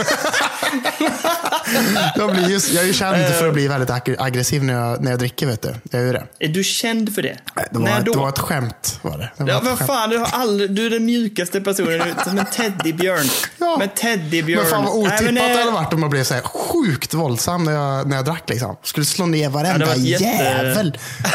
Jag, 2.16 2.32
blir 2.32 2.50
just, 2.50 2.74
jag 2.74 2.84
är 2.84 2.88
ju 2.88 2.94
känd 2.94 3.28
för 3.36 3.48
att 3.48 3.54
bli 3.54 3.68
väldigt 3.68 3.90
ag- 3.90 4.16
aggressiv 4.20 4.64
när 4.64 4.74
jag, 4.74 5.04
när 5.04 5.12
jag 5.12 5.20
dricker. 5.20 5.48
Vet 5.48 5.62
du. 5.62 5.76
Jag 5.92 6.02
är 6.02 6.14
det. 6.14 6.24
Är 6.40 6.48
du 6.48 6.64
känd 6.64 7.16
för 7.16 7.22
det? 7.22 7.38
Nej, 7.56 7.66
Det 7.72 7.78
var, 7.80 7.86
När 7.86 8.00
ett- 8.00 8.06
då? 8.06 8.12
det 8.14 8.20
var 8.20 8.30
ett 8.30 8.40
skämt. 8.40 9.00
Var 9.02 9.18
det. 9.18 9.44
Det 9.46 9.52
Ja, 9.52 9.62
vad 9.64 9.80
fan, 9.88 10.10
du, 10.10 10.18
har 10.18 10.28
aldrig, 10.32 10.72
du 10.72 10.86
är 10.86 10.90
den 10.90 11.06
mjukaste 11.06 11.62
personen. 11.62 12.02
Som 12.24 12.38
en 12.40 12.46
teddybjörn. 12.46 13.30
Ja. 13.58 13.78
Med 13.80 13.96
teddybjörn. 13.96 14.62
Men 14.62 14.72
fan 14.72 14.84
vad 14.84 14.94
otippat 14.96 15.22
Nej, 15.22 15.34
men, 15.34 15.44
det 15.44 15.52
eh, 15.54 15.60
hade 15.60 15.72
varit 15.72 15.94
om 15.94 16.02
jag 16.02 16.12
blev 16.12 16.24
så 16.24 16.34
här 16.34 16.42
sjukt 16.42 17.14
våldsam 17.14 17.64
när 17.64 17.72
jag, 17.72 18.08
när 18.10 18.16
jag 18.16 18.26
drack. 18.26 18.44
Liksom. 18.50 18.76
Skulle 18.84 19.06
slå 19.06 19.26
ner 19.26 19.50
varenda 19.50 19.96
jätte- 19.96 20.24
jävel. 20.24 20.92
Det 21.24 21.30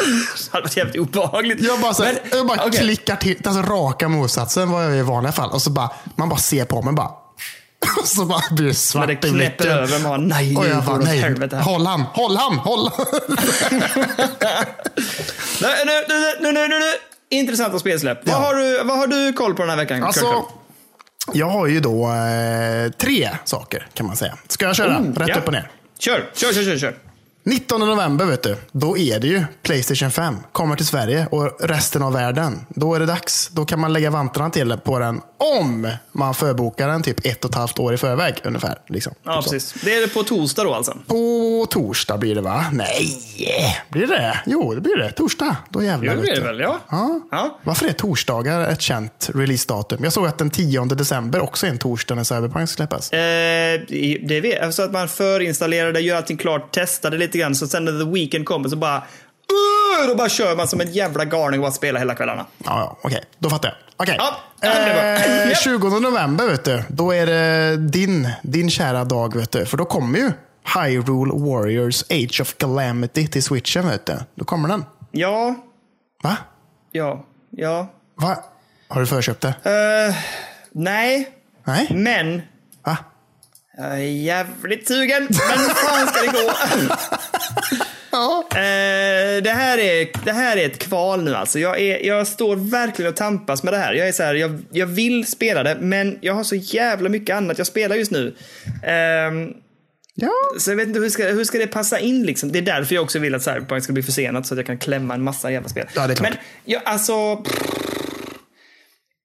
hade 0.53 0.63
varit 0.63 0.77
jävligt 0.77 0.97
obehagligt. 0.97 1.61
Jag 1.63 1.81
bara, 1.81 1.95
så 1.95 2.03
här, 2.05 2.19
Men, 2.31 2.39
jag 2.39 2.47
bara 2.47 2.65
okej. 2.67 2.81
klickar 2.81 3.17
till, 3.17 3.37
alltså 3.45 3.63
raka 3.89 4.09
motsatsen 4.09 4.71
vad 4.71 4.85
jag 4.85 4.91
gör 4.91 4.99
i 4.99 5.03
vanliga 5.03 5.33
fall. 5.33 5.51
Och 5.51 5.63
så 5.63 5.71
bara, 5.71 5.91
man 6.17 6.29
bara 6.29 6.39
ser 6.41 6.65
på 6.65 6.83
mig 6.83 6.95
bara. 6.95 7.11
Och 8.01 8.09
så 8.09 8.25
bara 8.25 8.43
blir 8.51 8.59
det 8.65 8.69
Men 8.69 8.75
svart 8.75 9.07
det 9.07 9.29
i 9.29 9.33
blicken. 9.33 9.67
över. 9.69 9.93
Man 9.93 10.03
bara, 10.03 10.17
nej, 10.17 10.57
Och 10.57 10.67
jag 10.67 10.85
bara, 10.85 10.97
nej, 10.97 11.49
håll 11.63 11.87
han, 11.87 12.01
håll 12.01 12.37
han, 12.37 12.59
håll 12.59 12.91
han. 12.97 13.07
Nej, 15.63 15.85
nu, 15.87 16.05
nu, 16.09 16.35
nu, 16.41 16.53
nu, 16.53 16.69
nu, 16.69 16.79
nu. 16.79 16.93
Intressanta 17.31 17.79
spelsläpp. 17.79 18.19
Ja. 18.25 18.33
Vad, 18.33 18.43
har 18.47 18.55
du, 18.55 18.83
vad 18.85 18.99
har 18.99 19.07
du 19.07 19.33
koll 19.33 19.55
på 19.55 19.63
den 19.63 19.71
här 19.71 19.77
veckan? 19.77 20.03
Alltså, 20.03 20.45
jag 21.33 21.47
har 21.49 21.67
ju 21.67 21.81
då 21.81 22.13
eh, 22.13 22.91
tre 22.99 23.31
saker 23.45 23.87
kan 23.95 24.07
man 24.07 24.17
säga. 24.17 24.39
Ska 24.49 24.67
jag 24.67 24.77
köra? 24.77 24.99
Oh, 24.99 25.15
Rätt 25.15 25.29
ja. 25.29 25.37
upp 25.37 25.47
och 25.47 25.53
ner. 25.53 25.71
Kör, 25.99 26.31
kör, 26.35 26.53
kör, 26.53 26.63
kör. 26.63 26.79
kör. 26.79 26.95
19 27.45 27.81
november, 27.81 28.25
vet 28.25 28.43
du, 28.43 28.57
då 28.73 28.99
är 28.99 29.21
det 29.21 29.27
ju 29.27 29.45
Playstation 29.63 30.11
5. 30.11 30.37
Kommer 30.53 30.77
till 30.77 30.87
Sverige 30.87 31.27
och 31.31 31.57
resten 31.61 32.03
av 32.03 32.13
världen. 32.13 32.61
Då 32.69 32.95
är 32.95 33.01
det 33.01 33.07
dags. 33.07 33.49
Då 33.49 33.65
kan 33.65 33.81
man 33.81 33.93
lägga 33.93 34.11
vantarna 34.11 34.51
till 34.51 34.77
på 34.85 34.99
den 34.99 35.21
om 35.39 35.89
man 36.13 36.35
förbokar 36.35 36.89
den 36.89 37.03
typ 37.03 37.27
ett 37.27 37.45
och 37.45 37.51
ett 37.51 37.57
halvt 37.57 37.79
år 37.79 37.95
i 37.95 37.97
förväg 37.97 38.35
ungefär. 38.45 38.79
Liksom. 38.89 39.15
Ja, 39.23 39.37
Typ 39.37 39.45
så. 39.45 39.51
precis. 39.51 39.83
Det 39.85 39.95
är 39.95 40.07
på 40.09 40.23
torsdag 40.23 40.65
då 40.65 40.75
alltså. 40.75 40.97
På 41.07 41.67
torsdag 41.71 42.19
blir 42.19 42.35
det 42.35 42.41
va? 42.41 42.65
Nej, 42.73 43.09
blir 43.91 44.07
det? 44.07 44.41
Jo, 44.47 44.75
det 44.75 44.81
blir 44.81 44.97
det. 44.97 45.13
Torsdag. 45.13 45.57
Då 45.69 45.83
jävlar. 45.83 46.13
Jo, 46.15 46.17
det 46.17 46.23
blir 46.23 46.35
det 46.35 46.41
väl, 46.41 46.61
ja. 46.61 46.79
Ja. 46.91 47.21
Ja. 47.31 47.59
Varför 47.63 47.87
är 47.89 47.93
torsdagar 47.93 48.61
ett 48.69 48.81
känt 48.81 49.31
releasedatum? 49.35 50.05
Jag 50.05 50.13
såg 50.13 50.27
att 50.27 50.39
den 50.39 50.51
10 50.51 50.85
december 50.85 51.41
också 51.41 51.67
är 51.67 51.71
en 51.71 51.79
torsdag 51.79 52.15
när 52.15 52.25
Cyberpunk 52.25 52.69
släppas. 52.71 53.13
Eh, 53.13 53.81
det 54.29 54.41
vet 54.41 54.63
alltså 54.63 54.83
att 54.83 54.93
man 54.93 55.09
förinstallerar 55.09 55.93
det, 55.93 56.01
gör 56.01 56.17
allting 56.17 56.37
klart, 56.37 56.69
testar 56.73 57.11
det 57.11 57.19
lite 57.19 57.32
grann. 57.39 57.55
Så 57.55 57.69
sen 57.69 57.85
när 57.85 58.05
the 58.05 58.11
weekend 58.11 58.47
kommer 58.47 58.69
så 58.69 58.77
bara... 58.77 58.97
Uh, 58.97 60.09
då 60.09 60.15
bara 60.15 60.29
kör 60.29 60.57
man 60.57 60.69
som 60.69 60.81
en 60.81 60.93
jävla 60.93 61.25
galning 61.25 61.61
och 61.61 61.65
bara 61.65 61.73
spelar 61.73 61.99
hela 62.01 62.15
kvällarna. 62.15 62.47
Ja, 62.59 62.65
ja 62.79 62.99
okej. 63.03 63.23
Då 63.39 63.51
fattar 63.51 63.69
jag. 63.69 63.77
Okej. 63.97 64.17
Ja, 64.19 64.37
ja. 64.61 64.69
Eh, 64.69 65.49
Japp. 65.49 65.59
20 65.63 65.89
november, 66.01 66.47
vet 66.47 66.65
du. 66.65 66.83
Då 66.89 67.15
är 67.15 67.27
det 67.27 67.77
din, 67.77 68.29
din 68.43 68.71
kära 68.71 69.05
dag, 69.05 69.37
vet 69.37 69.51
du. 69.53 69.67
För 69.67 69.77
då 69.77 69.85
kommer 69.85 70.19
ju 70.19 70.33
Hyrule 70.75 71.33
Warriors 71.35 72.03
Age 72.11 72.41
of 72.41 72.55
Calamity 72.59 73.27
till 73.29 73.43
switchen, 73.43 73.89
vet 73.89 74.07
du. 74.07 74.19
Då 74.35 74.45
kommer 74.45 74.69
den. 74.69 74.85
Ja, 75.11 75.55
Va? 76.23 76.37
ja, 76.93 77.25
ja. 77.51 77.91
Va? 78.15 78.37
Har 78.89 79.01
du 79.01 79.07
förköpt 79.07 79.41
det? 79.41 79.49
Eh, 80.09 80.17
nej, 80.73 81.29
Nej? 81.65 81.89
men 81.91 82.43
Va? 82.85 82.97
Jag 83.77 83.93
är 83.93 83.97
jävligt 83.99 84.89
sugen. 84.89 85.29
Men 85.31 85.59
hur 85.59 85.75
fan 85.75 86.07
ska 86.07 86.21
det 86.21 86.33
gå? 86.33 86.53
Ja. 88.15 88.45
Eh, 88.51 89.43
det, 89.43 89.51
här 89.55 89.79
är, 89.79 90.25
det 90.25 90.33
här 90.33 90.57
är 90.57 90.67
ett 90.67 90.79
kval 90.79 91.25
nu 91.25 91.35
alltså. 91.35 91.59
Jag, 91.59 91.81
är, 91.81 92.07
jag 92.07 92.27
står 92.27 92.57
verkligen 92.57 93.11
och 93.11 93.17
tampas 93.17 93.63
med 93.63 93.73
det 93.73 93.79
här. 93.79 93.93
Jag 93.95 94.09
är 94.09 94.13
så 94.13 94.23
här, 94.23 94.35
jag, 94.35 94.63
jag 94.71 94.87
vill 94.87 95.27
spela 95.27 95.63
det, 95.63 95.77
men 95.81 96.19
jag 96.21 96.35
har 96.35 96.45
så 96.45 96.55
jävla 96.55 97.09
mycket 97.09 97.37
annat 97.37 97.59
jag 97.59 97.67
spelar 97.67 97.97
just 97.97 98.11
nu. 98.11 98.35
Ehm, 98.87 99.49
Ja. 100.15 100.31
så 100.59 100.71
jag 100.71 100.77
vet 100.77 100.89
inte 100.89 101.01
hur 101.01 101.11
ska, 101.11 101.25
hur 101.25 101.45
ska 101.45 101.59
det 101.59 101.67
passa 101.67 101.99
in 101.99 102.23
liksom. 102.23 102.53
Det 102.53 102.59
är 102.59 102.63
därför 102.63 102.95
jag 102.95 103.05
också 103.05 103.19
vill 103.19 103.35
att 103.35 103.43
Cyberpunk 103.43 103.85
ska 103.85 103.93
bli 103.93 104.03
försenat 104.03 104.47
så 104.47 104.55
att 104.55 104.59
jag 104.59 104.67
kan 104.67 104.79
klämma 104.79 105.15
en 105.15 105.23
massa 105.23 105.51
jävla 105.51 105.69
spel. 105.69 105.87
Ja, 105.95 106.07
det 106.07 106.13
är 106.13 106.17
klart. 106.17 106.31
Men 106.31 106.39
jag, 106.65 106.83
alltså... 106.85 107.37
pff. 107.37 107.92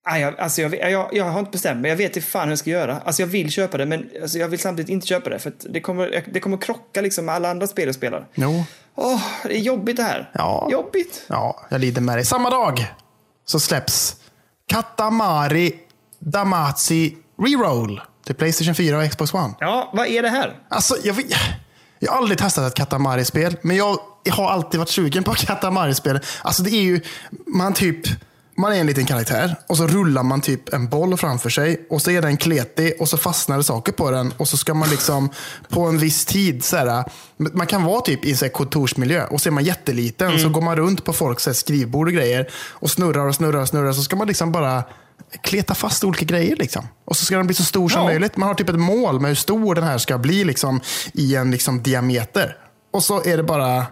Nej, 0.10 0.22
jag, 0.22 0.40
alltså 0.40 0.62
jag, 0.62 0.92
jag, 0.92 1.10
jag 1.14 1.26
har 1.26 1.40
inte 1.40 1.52
bestämt 1.52 1.82
mig. 1.82 1.90
Jag 1.90 1.96
vet 1.98 2.16
inte 2.16 2.28
fan 2.28 2.44
hur 2.44 2.52
jag 2.52 2.60
ska 2.60 2.70
göra. 2.70 3.02
Alltså 3.06 3.22
jag 3.22 3.28
vill 3.28 3.52
köpa 3.52 3.78
det, 3.78 3.86
men 3.86 4.10
alltså 4.22 4.38
jag 4.38 4.48
vill 4.48 4.60
samtidigt 4.60 4.90
inte 4.90 5.08
köpa 5.08 5.30
det. 5.30 5.40
För 5.40 5.54
det 5.70 5.82
kommer, 5.82 6.24
det 6.34 6.40
kommer 6.40 6.58
krocka 6.58 7.02
liksom 7.02 7.26
med 7.26 7.36
alla 7.36 7.50
andra 7.50 7.68
spel 7.68 7.86
jag 7.86 7.96
spelar. 7.96 8.28
Jo. 8.36 8.64
Åh, 8.96 9.22
det 9.44 9.54
är 9.58 9.60
jobbigt 9.62 9.98
det 9.98 10.04
här. 10.04 10.30
Ja. 10.34 10.68
Jobbigt. 10.72 11.24
Ja, 11.28 11.66
jag 11.70 11.82
lider 11.82 12.02
med 12.02 12.18
dig. 12.18 12.26
Samma 12.26 12.50
dag 12.50 12.86
så 13.46 13.60
släpps 13.60 14.16
Katamari 14.68 15.74
Damacy 16.20 17.12
Reroll 17.42 18.02
till 18.26 18.36
Playstation 18.36 18.76
4 18.76 18.98
och 18.98 19.10
Xbox 19.10 19.34
One. 19.34 19.54
Ja, 19.60 19.92
vad 19.94 20.08
är 20.08 20.22
det 20.22 20.30
här? 20.30 20.56
Alltså, 20.70 20.96
jag, 21.04 21.14
vet- 21.14 21.34
jag 22.00 22.12
har 22.12 22.18
aldrig 22.18 22.38
testat 22.38 22.68
ett 22.68 22.76
Katamari-spel, 22.76 23.58
men 23.62 23.76
jag, 23.76 24.00
jag 24.24 24.34
har 24.34 24.50
alltid 24.52 24.80
varit 24.80 24.90
sugen 24.90 25.24
på 25.24 25.34
Katamari-spel. 25.34 26.20
Alltså 26.42 26.64
det 26.64 26.70
är 26.70 26.82
ju, 26.82 27.02
man 27.48 27.74
typ, 27.74 28.08
man 28.58 28.74
är 28.74 28.80
en 28.80 28.88
liten 28.88 29.06
karaktär 29.06 29.56
och 29.68 29.78
så 29.78 29.88
rullar 29.88 30.24
man 30.24 30.42
typ 30.42 30.74
en 30.74 30.90
boll 30.90 31.18
framför 31.18 31.50
sig 31.50 31.88
och 31.90 32.02
så 32.02 32.12
är 32.12 32.22
den 32.22 32.38
kletig 32.38 32.94
och 33.00 33.10
så 33.10 33.18
fastnar 33.18 33.58
det 33.58 33.64
saker 33.64 33.92
på 33.92 34.12
den 34.12 34.34
och 34.38 34.48
så 34.48 34.58
ska 34.58 34.74
man 34.74 34.90
liksom 34.90 35.30
på 35.70 35.82
en 35.82 35.98
viss 35.98 36.26
tid, 36.26 36.64
så 36.64 36.78
här, 36.78 37.04
man 37.38 37.68
kan 37.68 37.84
vara 37.84 38.02
typ 38.02 38.26
i 38.26 38.32
en 38.32 38.38
så 38.38 38.46
här 38.46 38.52
kontorsmiljö 38.52 39.26
och 39.26 39.42
så 39.42 39.50
är 39.50 39.52
man 39.52 39.64
jätteliten 39.64 40.40
så 40.40 40.50
går 40.50 40.62
man 40.62 40.76
runt 40.76 41.04
på 41.04 41.14
folks 41.14 41.44
så 41.44 41.50
här, 41.50 41.56
skrivbord 41.56 42.08
och 42.08 42.14
grejer 42.14 42.48
och 42.70 42.92
snurrar 42.92 43.28
och 43.28 43.36
snurrar 43.36 43.62
och 43.62 43.68
snurrar 43.68 43.94
så 43.94 44.02
ska 44.04 44.16
man 44.16 44.28
liksom 44.28 44.52
bara 44.52 44.84
kleta 45.42 45.76
fast 45.76 46.04
olika 46.04 46.26
grejer. 46.26 46.56
Liksom. 46.56 46.88
Och 47.06 47.18
så 47.18 47.26
ska 47.26 47.38
den 47.38 47.48
bli 47.48 47.56
så 47.56 47.64
stor 47.64 47.90
som 47.90 48.02
Ja. 48.02 48.08
möjligt. 48.08 48.38
Man 48.38 48.48
har 48.48 48.56
typ 48.56 48.70
ett 48.70 48.80
mål 48.80 49.20
med 49.20 49.30
hur 49.30 49.36
stor 49.36 49.76
den 49.76 49.84
här 49.84 49.98
ska 49.98 50.18
bli 50.18 50.44
liksom, 50.44 50.82
i 51.14 51.36
en 51.36 51.52
liksom, 51.52 51.84
diameter. 51.84 52.58
Och 52.94 53.04
så 53.04 53.24
är 53.24 53.38
det 53.38 53.44
bara 53.44 53.86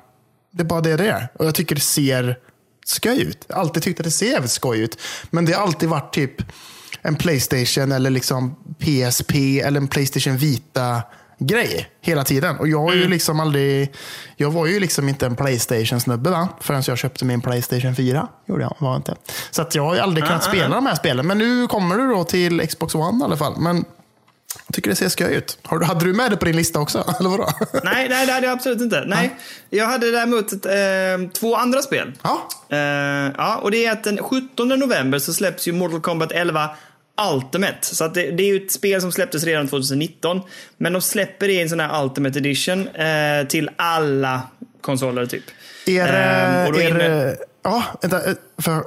det 0.51 0.61
är 0.61 0.65
bara 0.65 0.81
det 0.81 0.97
det 0.97 1.07
är. 1.09 1.27
Och 1.39 1.45
jag 1.45 1.55
tycker 1.55 1.75
det 1.75 1.81
ser 1.81 2.37
skoj 2.85 3.21
ut. 3.21 3.51
Alltid 3.51 3.83
tyckt 3.83 3.99
att 3.99 4.03
det 4.03 4.11
ser 4.11 4.31
jävligt 4.31 4.51
skoj 4.51 4.79
ut. 4.79 5.01
Men 5.29 5.45
det 5.45 5.53
har 5.53 5.63
alltid 5.63 5.89
varit 5.89 6.13
typ 6.13 6.41
en 7.01 7.15
Playstation 7.15 7.91
eller 7.91 8.09
liksom 8.09 8.55
PSP 8.79 9.59
eller 9.59 9.81
en 9.81 9.87
Playstation 9.87 10.37
Vita 10.37 11.01
grej 11.39 11.89
hela 12.01 12.23
tiden. 12.23 12.57
Och 12.57 12.67
jag 12.67 12.81
har 12.81 12.93
ju 12.93 13.07
liksom 13.07 13.39
aldrig, 13.39 13.93
jag 14.37 14.51
var 14.51 14.65
ju 14.65 14.79
liksom 14.79 15.09
inte 15.09 15.25
en 15.25 15.35
Playstation-snubbe 15.35 16.29
va? 16.29 16.49
förrän 16.61 16.83
jag 16.87 16.97
köpte 16.97 17.25
min 17.25 17.41
Playstation 17.41 17.95
4. 17.95 18.27
Gjorde 18.47 18.63
jag, 18.63 18.75
var 18.79 18.95
inte. 18.95 19.15
Så 19.51 19.61
att 19.61 19.75
jag 19.75 19.83
har 19.83 19.95
ju 19.95 20.01
aldrig 20.01 20.25
kunnat 20.25 20.43
spela 20.43 20.75
de 20.75 20.85
här 20.85 20.95
spelen. 20.95 21.27
Men 21.27 21.37
nu 21.37 21.67
kommer 21.67 21.97
det 21.97 22.07
då 22.07 22.23
till 22.23 22.67
Xbox 22.67 22.95
One 22.95 23.21
i 23.21 23.23
alla 23.23 23.37
fall. 23.37 23.53
Men 23.57 23.85
tycker 24.85 25.05
det 25.05 25.09
ser 25.09 25.09
skoj 25.09 25.35
ut. 25.35 25.57
Har 25.63 25.79
du, 25.79 25.85
hade 25.85 26.05
du 26.05 26.13
med 26.13 26.31
det 26.31 26.37
på 26.37 26.45
din 26.45 26.55
lista 26.55 26.79
också? 26.79 26.97
Eller 27.19 27.29
vadå? 27.29 27.49
Nej, 27.83 28.09
nej, 28.09 28.25
det 28.25 28.33
hade 28.33 28.47
jag 28.47 28.53
absolut 28.53 28.81
inte. 28.81 29.03
Nej, 29.07 29.35
jag 29.69 29.85
hade 29.85 30.11
däremot 30.11 30.51
ett, 30.51 30.65
eh, 30.65 31.29
två 31.33 31.55
andra 31.55 31.81
spel. 31.81 32.11
Ja. 32.23 32.49
Eh, 32.69 32.77
ja, 33.37 33.57
och 33.57 33.71
det 33.71 33.85
är 33.85 33.91
att 33.91 34.03
den 34.03 34.17
17 34.17 34.67
november 34.67 35.19
så 35.19 35.33
släpps 35.33 35.67
ju 35.67 35.71
Mortal 35.71 36.01
Kombat 36.01 36.31
11 36.31 36.69
Ultimate. 37.33 37.77
Så 37.81 38.07
det, 38.07 38.31
det 38.31 38.43
är 38.43 38.47
ju 38.47 38.65
ett 38.65 38.71
spel 38.71 39.01
som 39.01 39.11
släpptes 39.11 39.43
redan 39.43 39.67
2019. 39.67 40.41
Men 40.77 40.93
de 40.93 41.01
släpper 41.01 41.47
det 41.47 41.53
i 41.53 41.61
en 41.61 41.69
sån 41.69 41.79
här 41.79 42.03
Ultimate 42.03 42.39
Edition 42.39 42.87
eh, 42.87 43.47
till 43.47 43.69
alla 43.75 44.41
konsoler 44.81 45.25
typ. 45.25 45.43
Är 45.85 46.11
det, 46.11 46.71
då 46.71 46.79
är 46.79 46.93
det, 46.93 47.37
ja, 47.63 47.83
vänta, 48.01 48.29
eh, 48.29 48.35
för, 48.57 48.83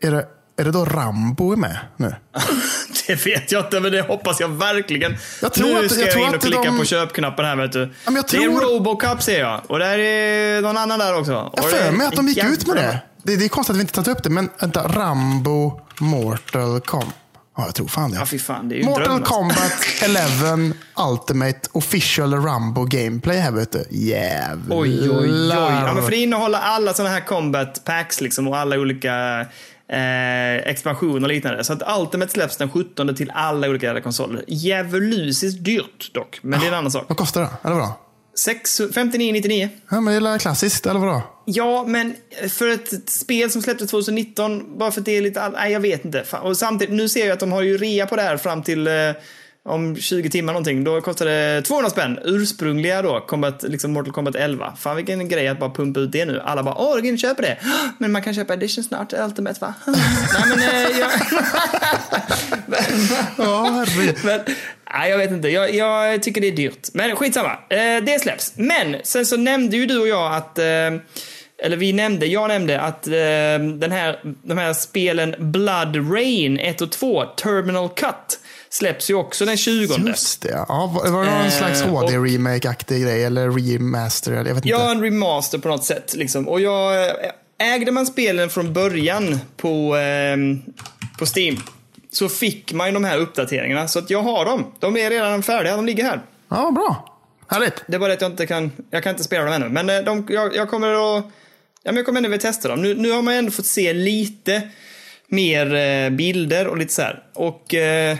är, 0.00 0.10
det, 0.10 0.26
är 0.56 0.64
det 0.64 0.70
då 0.70 0.84
Rambo 0.84 1.56
med 1.56 1.78
nu? 1.96 2.14
Det 3.06 3.26
vet 3.26 3.52
jag 3.52 3.64
inte, 3.64 3.80
men 3.80 3.92
det 3.92 4.00
hoppas 4.02 4.40
jag 4.40 4.48
verkligen. 4.48 5.16
Jag 5.42 5.52
tror 5.52 5.66
nu 5.68 5.84
att- 5.84 5.90
ska 5.90 6.00
jag 6.00 6.06
jag, 6.08 6.12
tror 6.14 6.26
in 6.28 6.34
och 6.34 6.40
klicka 6.40 6.62
de- 6.62 6.78
på 6.78 6.84
köpknappen 6.84 7.44
här 7.44 7.56
vet 7.56 7.72
du. 7.72 7.92
men 8.04 8.14
jag 8.16 8.24
Det 8.30 8.36
är 8.36 8.40
tror- 8.40 8.60
Robocop 8.60 9.22
ser 9.22 9.40
jag. 9.40 9.60
Och 9.66 9.78
där 9.78 9.98
är 9.98 10.60
någon 10.62 10.76
annan 10.76 10.98
där 10.98 11.18
också. 11.18 11.32
Jag 11.32 11.64
det 11.64 11.70
för 11.70 11.78
är 11.86 11.92
mig 11.92 12.06
att 12.06 12.16
de 12.16 12.28
gick 12.28 12.44
ut 12.44 12.66
med 12.66 12.76
det. 12.76 13.00
det. 13.22 13.36
Det 13.36 13.44
är 13.44 13.48
konstigt 13.48 13.70
att 13.74 13.76
vi 13.76 13.80
inte 13.80 13.92
tagit 13.94 14.08
upp 14.08 14.22
det, 14.22 14.30
men 14.30 14.50
vänta, 14.60 14.88
Rambo 14.88 15.80
Mortal 16.00 16.80
Kombat. 16.80 17.14
Ja, 17.58 17.64
jag 17.66 17.74
tror 17.74 17.88
fan 17.88 18.10
det. 18.10 18.16
Ja, 18.18 18.26
fy 18.26 18.38
fan. 18.38 18.68
Det 18.68 18.80
är 18.80 18.84
Mortal 18.84 19.04
dröm, 19.04 19.16
alltså. 19.16 19.34
Kombat 19.34 19.72
11 20.02 20.74
Ultimate 21.10 21.60
Official 21.72 22.34
Rambo 22.34 22.84
Gameplay 22.84 23.38
här 23.38 23.50
vet 23.50 23.72
du. 23.72 23.84
Jävlar. 23.90 24.76
Oj, 24.78 25.10
oj, 25.10 25.16
oj. 25.18 25.48
Ja, 25.48 25.92
men 25.94 26.02
för 26.02 26.10
det 26.10 26.16
innehåller 26.16 26.58
alla 26.58 26.94
sådana 26.94 27.14
här 27.14 27.20
combat 27.20 27.84
packs 27.84 28.20
liksom 28.20 28.48
och 28.48 28.56
alla 28.58 28.76
olika 28.76 29.46
eh, 29.88 30.70
expansioner 30.70 31.22
och 31.22 31.28
liknande. 31.28 31.64
Så 31.64 31.72
att 31.72 31.98
Ultimate 32.00 32.32
släpps 32.32 32.56
den 32.56 32.70
17 32.70 33.14
till 33.14 33.30
alla 33.34 33.68
olika 33.68 34.00
konsoler. 34.00 34.44
Djävulusiskt 34.48 35.64
dyrt 35.64 36.14
dock, 36.14 36.38
men 36.42 36.60
det 36.60 36.66
är 36.66 36.68
en 36.68 36.74
annan 36.78 36.90
sak. 36.90 37.04
Vad 37.08 37.18
kostar 37.18 37.40
det? 37.40 37.48
Eller 37.64 37.74
vadå? 37.76 37.92
6 38.38 38.80
59,99. 38.80 39.68
Ja, 39.90 40.00
men 40.00 40.22
det 40.22 40.30
är 40.30 40.38
klassiskt, 40.38 40.86
eller 40.86 41.00
vadå? 41.00 41.22
Ja, 41.44 41.84
men 41.86 42.14
för 42.48 42.68
ett 42.68 43.10
spel 43.10 43.50
som 43.50 43.62
släpptes 43.62 43.90
2019, 43.90 44.78
bara 44.78 44.90
för 44.90 45.00
att 45.00 45.04
det 45.04 45.16
är 45.16 45.20
lite... 45.22 45.42
all- 45.42 45.52
Nej, 45.52 45.72
jag 45.72 45.80
vet 45.80 46.04
inte. 46.04 46.24
Och 46.42 46.56
samtidigt, 46.56 46.94
nu 46.94 47.08
ser 47.08 47.26
jag 47.26 47.30
att 47.32 47.40
de 47.40 47.52
har 47.52 47.62
ju 47.62 47.78
rea 47.78 48.06
på 48.06 48.16
det 48.16 48.22
här 48.22 48.36
fram 48.36 48.62
till... 48.62 48.86
eh, 48.86 48.92
om 49.66 49.96
20 49.96 50.30
timmar 50.30 50.52
någonting. 50.52 50.84
Då 50.84 51.00
kostar 51.00 51.26
det 51.26 51.62
200 51.62 51.90
spänn. 51.90 52.18
Ursprungliga 52.24 53.02
då, 53.02 53.20
Combat, 53.20 53.62
liksom 53.62 53.92
Mortal 53.92 54.12
Kombat 54.12 54.34
11. 54.34 54.72
Fan 54.76 54.96
vilken 54.96 55.28
grej 55.28 55.48
att 55.48 55.58
bara 55.58 55.70
pumpa 55.70 56.00
ut 56.00 56.12
det 56.12 56.24
nu. 56.24 56.40
Alla 56.44 56.62
bara, 56.62 56.74
åh, 56.74 56.96
du 56.96 57.02
kan 57.02 57.18
köpa 57.18 57.42
det. 57.42 57.58
Men 57.98 58.12
man 58.12 58.22
kan 58.22 58.34
köpa 58.34 58.54
edition 58.54 58.84
snart, 58.84 59.12
Ultimate 59.12 59.60
va? 59.60 59.74
Nej 59.86 59.96
men, 60.48 60.58
eh, 60.58 60.98
jag... 60.98 61.10
Men, 64.24 64.40
nej, 64.94 65.10
jag 65.10 65.18
vet 65.18 65.30
inte. 65.30 65.48
Jag, 65.48 65.74
jag 65.74 66.22
tycker 66.22 66.40
det 66.40 66.48
är 66.48 66.56
dyrt. 66.56 66.88
Men 66.92 67.16
skitsamma. 67.16 67.52
Eh, 67.68 68.02
det 68.02 68.20
släpps. 68.22 68.52
Men 68.56 68.96
sen 69.02 69.26
så 69.26 69.36
nämnde 69.36 69.76
ju 69.76 69.86
du 69.86 69.98
och 69.98 70.08
jag 70.08 70.34
att 70.34 70.58
eh, 70.58 70.64
eller 71.58 71.76
vi 71.76 71.92
nämnde, 71.92 72.26
jag 72.26 72.48
nämnde 72.48 72.80
att 72.80 73.06
eh, 73.06 73.12
den 73.78 73.92
här, 73.92 74.20
de 74.42 74.58
här 74.58 74.72
spelen 74.72 75.34
Blood 75.38 76.12
Rain 76.12 76.58
1 76.58 76.80
och 76.80 76.92
2, 76.92 77.24
Terminal 77.24 77.88
Cut, 77.88 78.40
släpps 78.78 79.10
ju 79.10 79.14
också 79.14 79.44
den 79.44 79.56
20. 79.56 79.94
Just 80.06 80.42
det. 80.42 80.64
Ja, 80.68 80.92
var 80.94 81.10
var 81.10 81.24
det 81.24 81.30
någon 81.30 81.44
Eh, 81.44 81.50
slags 81.50 81.82
HD-remake-aktig 81.82 83.02
grej? 83.02 83.24
Eller 83.24 83.50
remaster? 83.50 84.32
Jag 84.32 84.44
vet 84.44 84.56
inte. 84.56 84.68
Ja, 84.68 84.90
en 84.90 85.02
remaster 85.02 85.58
på 85.58 85.68
något 85.68 85.84
sätt. 85.84 86.14
Liksom. 86.14 86.48
Och 86.48 86.60
jag, 86.60 87.06
eh, 87.06 87.14
ägde 87.74 87.92
man 87.92 88.06
spelen 88.06 88.50
från 88.50 88.72
början 88.72 89.38
på, 89.56 89.96
eh, 89.96 90.36
på 91.18 91.26
Steam 91.36 91.56
så 92.12 92.28
fick 92.28 92.72
man 92.72 92.86
ju 92.86 92.92
de 92.94 93.04
här 93.04 93.18
uppdateringarna. 93.18 93.88
Så 93.88 93.98
att 93.98 94.10
jag 94.10 94.22
har 94.22 94.44
dem. 94.44 94.72
De 94.78 94.96
är 94.96 95.10
redan 95.10 95.42
färdiga, 95.42 95.76
de 95.76 95.86
ligger 95.86 96.04
här. 96.04 96.22
Ja, 96.48 96.70
bra. 96.70 97.18
Härligt. 97.48 97.84
Det 97.86 97.94
är 97.94 97.98
bara 97.98 98.08
det 98.08 98.14
att 98.14 98.20
jag 98.20 98.30
inte 98.30 98.46
kan, 98.46 98.72
jag 98.90 99.02
kan 99.02 99.10
inte 99.10 99.24
spela 99.24 99.44
dem 99.44 99.52
ännu. 99.52 99.68
Men 99.68 99.90
eh, 99.90 99.98
de, 100.04 100.26
jag, 100.30 100.56
jag 100.56 100.70
kommer 100.70 100.88
att, 101.18 101.24
ja, 101.82 101.92
men 101.92 101.96
jag 101.96 102.06
kommer 102.06 102.18
ändå 102.18 102.28
vilja 102.30 102.42
testa 102.52 102.68
dem. 102.68 102.82
Nu, 102.82 102.94
nu 102.94 103.10
har 103.10 103.22
man 103.22 103.34
ändå 103.34 103.50
fått 103.50 103.66
se 103.66 103.92
lite 103.92 104.62
mer 105.28 105.74
eh, 105.74 106.10
bilder 106.10 106.66
och 106.66 106.76
lite 106.76 106.92
så 106.92 107.02
här. 107.02 107.22
Och 107.34 107.74
eh, 107.74 108.16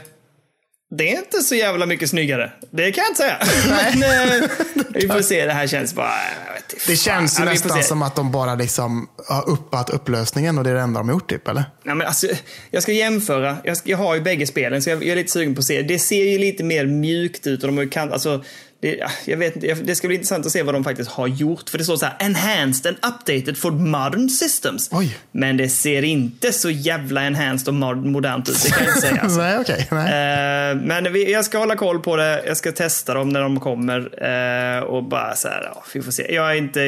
det 0.91 1.13
är 1.13 1.19
inte 1.19 1.41
så 1.43 1.55
jävla 1.55 1.87
mycket 1.87 2.11
snyggare. 2.11 2.53
Det 2.71 2.93
kan 2.93 3.05
jag 3.05 3.11
inte 3.11 3.23
säga. 3.23 3.39
men 3.99 4.43
eh, 4.43 4.49
vi 4.95 5.09
får 5.09 5.23
se, 5.23 5.47
det 5.47 5.53
här 5.53 5.67
känns 5.67 5.95
bara, 5.95 6.13
jag 6.47 6.55
vet 6.55 6.73
inte, 6.73 6.85
Det 6.87 6.97
känns 6.97 7.41
ju 7.41 7.45
Ja, 7.45 7.51
nästan 7.51 7.83
som 7.83 8.03
att 8.03 8.17
de 8.17 8.33
bara 8.33 8.55
liksom 8.55 9.09
har 9.29 9.51
uppat 9.51 9.91
upplösningen 9.91 10.59
och 10.59 10.65
det 10.65 10.71
är 10.71 10.75
det 10.75 10.81
enda 10.81 11.01
de 11.01 11.09
har 11.09 11.15
gjort, 11.15 11.31
typ, 11.31 11.49
eller? 11.49 11.65
Ja, 11.85 11.95
men 11.95 12.07
alltså, 12.07 12.27
jag 12.71 12.83
ska 12.83 12.93
jämföra. 12.93 13.57
Jag, 13.65 13.77
ska, 13.77 13.91
jag 13.91 13.99
har 13.99 14.15
ju 14.15 14.21
bägge 14.21 14.47
spelen, 14.47 14.83
så 14.83 14.91
jag, 14.91 15.03
jag 15.03 15.09
är 15.09 15.17
lite 15.17 15.33
sugen 15.33 15.55
på 15.55 15.59
att 15.59 15.65
se. 15.65 15.83
Det 15.83 15.99
ser 15.99 16.25
ju 16.25 16.39
lite 16.39 16.65
mer 16.65 16.87
mjukt 16.87 17.47
ut 17.47 17.63
och 17.63 17.67
de 17.69 17.77
har 17.77 17.85
ju 17.85 17.91
kant, 17.91 18.13
alltså, 18.13 18.45
det, 18.81 18.95
ja, 18.95 19.11
jag 19.25 19.37
vet 19.37 19.55
inte, 19.57 19.75
det 19.75 19.95
ska 19.95 20.07
bli 20.09 20.17
intressant 20.17 20.47
att 20.47 20.53
se 20.53 20.63
vad 20.63 20.75
de 20.75 20.85
faktiskt 20.85 21.11
har 21.11 21.27
gjort. 21.27 21.71
För 21.71 21.79
det 21.79 21.85
står 21.85 21.97
så 21.97 22.07
här, 22.07 22.15
enhanced 22.19 22.87
and 22.87 23.15
updated 23.15 23.57
for 23.57 23.71
modern 23.71 24.29
systems. 24.29 24.89
Oj. 24.93 25.19
Men 25.33 25.57
det 25.57 25.69
ser 25.69 26.03
inte 26.03 26.53
så 26.53 26.71
jävla 26.71 27.27
enhanced 27.27 27.69
och 27.69 27.75
mod- 27.75 28.05
modernt 28.07 28.49
ut, 28.49 28.63
det 28.65 28.71
kan 28.71 28.85
jag 28.85 28.89
inte 28.97 29.01
säga. 29.09 29.21
Alltså. 29.23 29.39
Nej, 29.39 29.59
okej. 29.59 29.89
Nej. 29.91 30.71
Eh, 30.71 30.77
men 30.77 31.13
vi, 31.13 31.33
jag 31.33 31.45
ska 31.45 31.59
hålla 31.59 31.77
koll 31.77 32.01
på 32.01 32.17
det, 32.17 32.43
jag 32.47 32.57
ska 32.57 32.73
testa 32.73 33.15
dem 33.15 33.29
när 33.29 33.41
de 33.41 33.61
kommer 33.61 33.99
eh, 34.79 34.83
och 34.83 35.05
bara 35.05 35.37
så 35.37 35.49
här, 35.49 35.63
ja, 35.75 35.85
vi 35.95 36.03
får 36.03 36.13
se. 36.13 36.35
Jag 36.35 36.51
är 36.51 36.55
inte, 36.55 36.81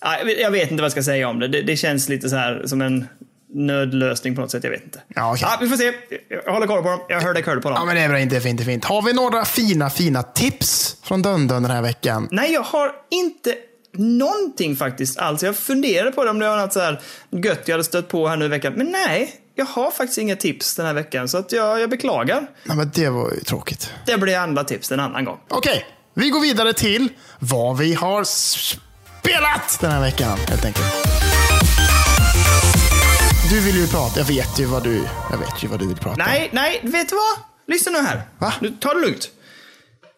ja, 0.00 0.18
jag 0.18 0.24
vet- 0.26 0.40
jag 0.40 0.50
vet 0.50 0.70
inte 0.70 0.74
vad 0.82 0.84
jag 0.84 0.92
ska 0.92 1.02
säga 1.02 1.28
om 1.28 1.38
det. 1.38 1.48
Det, 1.48 1.62
det 1.62 1.76
känns 1.76 2.08
lite 2.08 2.28
så 2.28 2.36
här 2.36 2.62
som 2.66 2.80
en 2.82 3.06
nödlösning 3.54 4.34
på 4.34 4.40
något 4.40 4.50
sätt, 4.50 4.64
jag 4.64 4.70
vet 4.70 4.84
inte. 4.84 5.00
Ja, 5.08 5.32
okej. 5.32 5.48
vi 5.60 5.68
får 5.68 5.76
se. 5.76 5.92
Jag 6.44 6.52
håller 6.52 6.66
koll 6.66 6.82
på 6.82 6.88
dem. 6.88 7.00
Jag 7.08 7.20
hörde 7.20 7.42
koll 7.42 7.60
på 7.60 7.68
dem. 7.68 7.76
Ja, 7.80 7.84
men 7.84 7.96
det 7.96 8.02
är 8.02 8.08
bra. 8.08 8.20
Inte 8.20 8.40
fint, 8.40 8.58
det 8.58 8.62
är 8.62 8.66
fint. 8.66 8.84
Har 8.84 9.02
vi 9.02 9.12
några 9.12 9.44
fina, 9.44 9.90
fina 9.90 10.22
tips 10.22 10.96
från 11.02 11.22
Dundun 11.22 11.62
den 11.62 11.70
här 11.70 11.82
veckan? 11.82 12.28
Nej, 12.30 12.52
jag 12.52 12.62
har 12.62 12.92
inte 13.10 13.54
någonting 13.92 14.76
faktiskt 14.76 15.18
alls. 15.18 15.42
Jag 15.42 15.56
funderade 15.56 16.12
på 16.12 16.24
det 16.24 16.30
om 16.30 16.38
det 16.38 16.48
var 16.48 16.56
något 16.56 16.72
så 16.72 16.80
här 16.80 17.00
gött 17.30 17.62
jag 17.64 17.74
hade 17.74 17.84
stött 17.84 18.08
på 18.08 18.28
här 18.28 18.36
nu 18.36 18.44
i 18.44 18.48
veckan. 18.48 18.72
Men 18.76 18.86
nej, 18.86 19.34
jag 19.54 19.64
har 19.64 19.90
faktiskt 19.90 20.18
inga 20.18 20.36
tips 20.36 20.76
den 20.76 20.86
här 20.86 20.94
veckan. 20.94 21.28
Så 21.28 21.38
att 21.38 21.52
jag, 21.52 21.80
jag 21.80 21.90
beklagar. 21.90 22.46
Nej, 22.64 22.76
men 22.76 22.90
det 22.94 23.08
var 23.08 23.30
ju 23.30 23.40
tråkigt. 23.40 23.92
Det 24.06 24.18
blir 24.18 24.36
andra 24.36 24.64
tips 24.64 24.92
en 24.92 25.00
annan 25.00 25.24
gång. 25.24 25.38
Okej, 25.48 25.86
vi 26.14 26.30
går 26.30 26.40
vidare 26.40 26.72
till 26.72 27.08
vad 27.38 27.78
vi 27.78 27.94
har 27.94 28.24
spelat 28.24 29.78
den 29.80 29.90
här 29.90 30.00
veckan, 30.00 30.38
helt 30.48 30.64
enkelt. 30.64 31.19
Du 33.50 33.60
vill 33.60 33.76
ju 33.76 33.86
prata, 33.86 34.20
jag 34.20 34.26
vet 34.26 34.60
ju 34.60 34.64
vad 34.64 34.82
du, 34.84 35.04
jag 35.30 35.38
vet 35.38 35.62
ju 35.62 35.68
vad 35.68 35.78
du 35.78 35.86
vill 35.86 35.96
prata 35.96 36.10
om. 36.10 36.28
Nej, 36.28 36.50
nej, 36.52 36.80
vet 36.82 37.08
du 37.08 37.14
vad? 37.14 37.44
Lyssna 37.66 37.92
nu 37.92 37.98
här. 37.98 38.22
Va? 38.38 38.52
Nu, 38.60 38.70
ta 38.80 38.94
det 38.94 39.00
lugnt. 39.00 39.30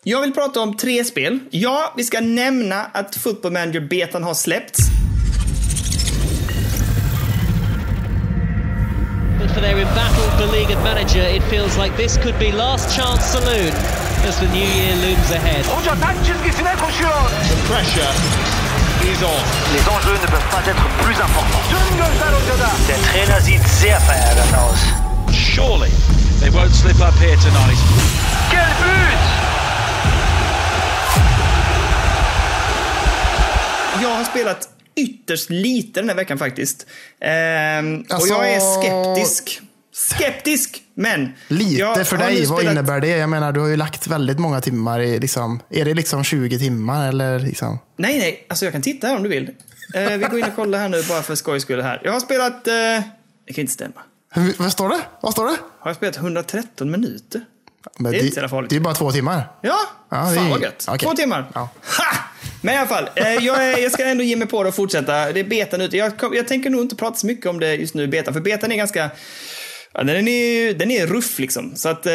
Jag 0.03 0.20
vill 0.20 0.33
prata 0.33 0.61
om 0.61 0.76
tre 0.76 1.05
spel. 1.05 1.39
Ja, 1.51 1.95
vi 1.97 2.05
ska 2.05 2.20
nämna 2.20 2.85
att 2.93 3.16
Football 3.16 3.53
Manager 3.53 3.80
betan 3.80 4.24
har 4.24 4.35
släppts. 4.35 4.78
But 9.41 9.51
for 9.51 9.61
their 9.61 9.78
embattled 9.78 10.39
beleaguered 10.39 10.83
manager, 10.85 11.37
it 11.37 11.43
feels 11.43 11.76
like 11.78 11.97
this 11.97 12.16
could 12.16 12.39
be 12.39 12.53
last 12.53 12.97
chance 12.97 13.22
saloon 13.22 13.72
as 14.28 14.41
the 14.41 14.47
new 14.47 14.68
year 14.68 14.97
looms 14.97 15.30
ahead. 15.30 15.64
The 15.64 15.76
pressure 17.68 18.01
is 18.01 18.57
on. 18.59 18.62
Les 19.05 19.88
enjeux 19.88 20.12
ne 20.22 20.26
peuvent 20.26 20.50
pas 20.50 20.62
être 20.70 20.88
plus 21.03 21.16
importants. 21.20 21.62
Der 22.86 22.96
Trainer 23.11 23.40
sieht 23.40 23.66
sehr 23.68 23.98
verärgert 24.00 24.55
aus. 24.55 24.80
Surely 25.34 25.90
they 26.40 26.50
won't 26.50 26.72
slip 26.72 27.00
up 27.00 27.14
here 27.20 27.36
tonight. 27.36 27.78
Quel 28.50 28.68
but 28.80 29.18
Jag 34.03 34.09
har 34.09 34.24
spelat 34.24 34.68
ytterst 34.96 35.50
lite 35.50 36.00
den 36.00 36.09
här 36.09 36.16
veckan 36.16 36.38
faktiskt. 36.38 36.86
Ehm, 37.20 38.05
Alltså- 38.11 38.34
Och 38.34 38.40
jag 38.40 38.53
är 38.53 38.61
skeptisk. 38.61 39.61
Skeptisk, 39.93 40.82
men... 40.95 41.32
Lite 41.49 42.05
för 42.05 42.16
dig, 42.16 42.47
vad 42.47 42.59
spelat- 42.59 42.72
innebär 42.72 43.01
det? 43.01 43.09
Jag 43.09 43.30
menar, 43.30 43.53
du 43.53 43.61
har 43.61 43.68
ju 43.68 43.76
lagt 43.76 44.07
väldigt 44.07 44.38
många 44.38 44.61
timmar 44.61 45.01
i, 45.01 45.18
liksom, 45.18 45.61
är 45.70 45.84
det 45.84 45.95
liksom 45.95 46.24
20 46.24 46.59
timmar 46.59 47.09
eller 47.09 47.38
liksom? 47.38 47.78
Nej, 47.97 48.18
nej, 48.18 48.47
alltså 48.49 48.64
jag 48.66 48.72
kan 48.72 48.82
titta 48.82 49.07
här 49.07 49.16
om 49.16 49.22
du 49.22 49.28
vill. 49.28 49.51
Eh, 49.95 50.03
vi 50.11 50.18
går 50.30 50.38
in 50.38 50.45
och 50.45 50.57
kollar 50.57 50.78
här 50.78 50.88
nu 50.88 51.03
bara 51.09 51.22
för 51.22 51.34
skojs 51.34 51.62
skull 51.62 51.80
här. 51.82 52.01
Jag 52.05 52.12
har 52.12 52.20
spelat... 52.20 52.68
Eh, 52.68 52.72
det 53.47 53.53
kan 53.53 53.61
inte 53.61 53.72
stämma. 53.72 53.93
Hur- 54.30 54.55
Vad 54.59 54.72
står 54.72 54.88
det? 54.88 55.01
Vad 55.20 55.32
står 55.32 55.45
det? 55.47 55.57
Har 55.78 55.90
jag 55.90 55.97
spelat 55.97 56.16
113 56.16 56.90
minuter? 56.90 57.40
Men 57.99 58.12
Det 58.12 58.18
är 58.18 58.24
inte 58.24 58.40
så 58.40 58.49
farligt. 58.49 58.70
Det 58.70 58.76
är 58.76 58.80
bara 58.80 58.95
två 58.95 59.12
timmar. 59.12 59.49
Ja, 59.61 59.78
Ja, 60.11 60.30
det 60.30 60.36
fan 60.36 60.51
vad 60.51 60.62
gött. 60.62 60.84
okej. 60.88 60.99
Två 61.09 61.14
timmar. 61.14 61.51
Ja. 61.55 61.61
Ha! 61.99 62.05
Men 62.61 62.74
i 62.74 62.78
alla 62.78 62.86
fall, 62.88 63.09
eh, 63.14 63.28
jag, 63.34 63.80
jag 63.80 63.93
ska 63.93 64.05
ändå 64.05 64.24
ge 64.24 64.36
mig 64.36 64.49
på 64.49 64.62
det 64.62 64.68
och 64.68 64.74
fortsätta. 64.74 65.32
Det 65.32 65.40
är 65.40 65.45
betan 65.45 65.80
ute. 65.80 65.97
Jag, 65.97 66.12
jag 66.32 66.49
tänker 66.49 66.70
nog 66.70 66.80
inte 66.80 66.97
prata 66.97 67.16
så 67.16 67.26
mycket 67.26 67.47
om 67.47 67.61
det 67.61 67.74
just 67.74 67.95
nu, 67.95 68.07
betan. 68.07 68.34
För 68.34 68.40
betan 68.40 68.72
är 68.72 68.76
ganska... 68.76 69.11
Ja, 69.95 70.03
den 70.03 70.28
är, 70.28 70.74
den 70.74 70.90
är 70.90 71.07
ruff 71.07 71.38
liksom. 71.38 71.72
Så 71.76 71.88
att, 71.88 72.07
eh, 72.07 72.12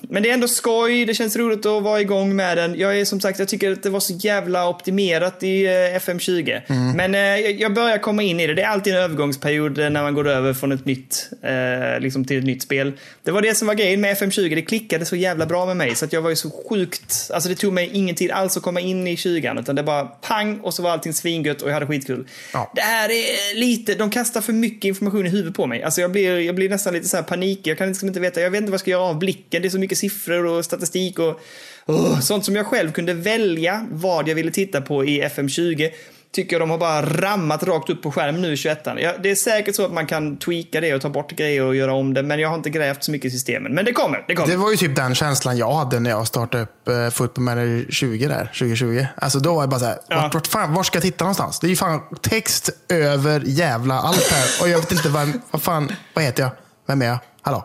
men 0.00 0.22
det 0.22 0.28
är 0.30 0.34
ändå 0.34 0.48
skoj, 0.48 1.04
det 1.04 1.14
känns 1.14 1.36
roligt 1.36 1.66
att 1.66 1.82
vara 1.82 2.00
igång 2.00 2.36
med 2.36 2.56
den. 2.58 2.78
Jag 2.78 3.00
är 3.00 3.04
som 3.04 3.20
sagt, 3.20 3.38
jag 3.38 3.48
tycker 3.48 3.72
att 3.72 3.82
det 3.82 3.90
var 3.90 4.00
så 4.00 4.12
jävla 4.12 4.68
optimerat 4.68 5.42
i 5.42 5.64
eh, 5.64 5.70
FM20. 5.70 6.60
Men 6.96 7.14
eh, 7.14 7.20
jag- 7.50 7.74
börjar 7.74 7.98
komma 7.98 8.22
in 8.22 8.40
i 8.40 8.46
det. 8.46 8.54
Det 8.54 8.62
är 8.62 8.66
alltid 8.68 8.94
en 8.94 9.00
övergångsperiod 9.02 9.78
eh, 9.78 9.90
när 9.90 10.02
man 10.02 10.14
går 10.14 10.28
över 10.28 10.54
från 10.54 10.72
ett 10.72 10.84
nytt, 10.84 11.28
eh, 11.42 12.00
liksom 12.00 12.24
till 12.24 12.38
ett 12.38 12.44
nytt 12.44 12.62
spel. 12.62 12.92
Det 13.22 13.30
var 13.30 13.42
det 13.42 13.54
som 13.54 13.66
var 13.68 13.74
grejen 13.74 14.00
med 14.00 14.16
FM20. 14.16 14.54
Det 14.54 14.62
klickade 14.62 15.04
så 15.04 15.16
jävla 15.16 15.46
bra 15.46 15.66
med 15.66 15.76
mig 15.76 15.94
så 15.94 16.04
att 16.04 16.12
jag 16.12 16.22
var 16.22 16.30
ju 16.30 16.36
så 16.36 16.50
sjukt, 16.68 17.30
alltså 17.34 17.48
det 17.48 17.54
tog 17.54 17.72
mig 17.72 17.90
ingen 17.92 18.14
tid 18.14 18.30
alls 18.30 18.56
att 18.56 18.62
komma 18.62 18.80
in 18.80 19.06
i 19.06 19.16
20 19.16 19.54
utan 19.60 19.76
det 19.76 19.82
bara 19.82 20.04
pang 20.04 20.60
och 20.60 20.74
så 20.74 20.82
var 20.82 20.90
allting 20.90 21.12
svingött 21.12 21.62
och 21.62 21.68
jag 21.68 21.74
hade 21.74 21.86
skitkul. 21.86 22.26
Ja. 22.52 22.72
Det 22.74 22.80
här 22.80 23.08
är 23.08 23.54
lite, 23.60 23.94
de 23.94 24.10
kastar 24.10 24.40
för 24.40 24.52
mycket 24.52 24.84
information 24.84 25.26
i 25.26 25.30
huvudet 25.30 25.54
på 25.54 25.66
mig. 25.66 25.82
Alltså 25.82 26.00
jag 26.00 26.12
blir, 26.12 26.38
jag 26.40 26.54
blir 26.54 26.68
nästan 26.68 26.94
lite 26.94 27.08
så 27.12 27.16
här 27.16 27.24
panik. 27.24 27.66
Jag 27.66 27.78
kan 27.78 27.88
liksom 27.88 28.08
inte 28.08 28.20
veta, 28.20 28.40
jag 28.40 28.50
vet 28.50 28.58
inte 28.58 28.70
vad 28.70 28.74
jag 28.74 28.80
ska 28.80 28.90
göra 28.90 29.02
av 29.02 29.18
blicken. 29.18 29.62
Det 29.62 29.68
är 29.68 29.70
så 29.70 29.78
mycket 29.78 29.98
siffror 29.98 30.46
och 30.46 30.64
statistik 30.64 31.18
och 31.18 31.40
oh, 31.86 32.20
sånt 32.20 32.44
som 32.44 32.56
jag 32.56 32.66
själv 32.66 32.92
kunde 32.92 33.14
välja 33.14 33.86
vad 33.90 34.28
jag 34.28 34.34
ville 34.34 34.50
titta 34.50 34.80
på 34.80 35.04
i 35.04 35.22
FM20. 35.22 35.90
Tycker 36.34 36.54
jag 36.54 36.62
de 36.62 36.70
har 36.70 36.78
bara 36.78 37.02
rammat 37.02 37.62
rakt 37.62 37.90
upp 37.90 38.02
på 38.02 38.12
skärmen 38.12 38.42
nu 38.42 38.52
i 38.52 38.56
21 38.56 38.80
ja, 38.84 39.14
Det 39.22 39.30
är 39.30 39.34
säkert 39.34 39.74
så 39.74 39.84
att 39.84 39.92
man 39.92 40.06
kan 40.06 40.36
tweaka 40.36 40.80
det 40.80 40.94
och 40.94 41.00
ta 41.00 41.08
bort 41.08 41.32
grejer 41.32 41.62
och 41.62 41.76
göra 41.76 41.94
om 41.94 42.14
det, 42.14 42.22
men 42.22 42.40
jag 42.40 42.48
har 42.48 42.56
inte 42.56 42.70
grävt 42.70 43.04
så 43.04 43.10
mycket 43.10 43.28
i 43.28 43.30
systemen. 43.30 43.74
Men 43.74 43.84
det 43.84 43.92
kommer, 43.92 44.24
det 44.28 44.34
kommer. 44.34 44.50
Det 44.50 44.56
var 44.56 44.70
ju 44.70 44.76
typ 44.76 44.96
den 44.96 45.14
känslan 45.14 45.56
jag 45.56 45.72
hade 45.72 46.00
när 46.00 46.10
jag 46.10 46.26
startade 46.26 46.62
upp 46.62 46.88
uh, 46.88 47.10
Football 47.10 47.44
Manager 47.44 47.86
20 47.90 48.28
där, 48.28 48.44
2020. 48.44 49.06
Alltså 49.16 49.38
då 49.38 49.54
var 49.54 49.62
jag 49.62 49.70
bara 49.70 49.80
såhär, 49.80 49.98
Ja. 50.08 50.16
vart, 50.16 50.34
vart, 50.34 50.46
fan, 50.46 50.74
var 50.74 50.82
ska 50.82 50.96
jag 50.96 51.02
titta 51.02 51.24
någonstans? 51.24 51.60
Det 51.60 51.66
är 51.66 51.70
ju 51.70 51.76
fan 51.76 52.00
text 52.20 52.70
över 52.88 53.42
jävla 53.46 53.94
allt 53.94 54.30
här. 54.30 54.62
Och 54.62 54.68
jag 54.68 54.78
vet 54.78 54.92
inte 54.92 55.08
vad, 55.08 55.32
vad 55.50 55.62
fan, 55.62 55.92
vad 56.14 56.24
heter 56.24 56.42
jag? 56.42 56.52
Vem 56.86 57.02
är 57.02 57.06
jag? 57.06 57.18
Hallå? 57.42 57.64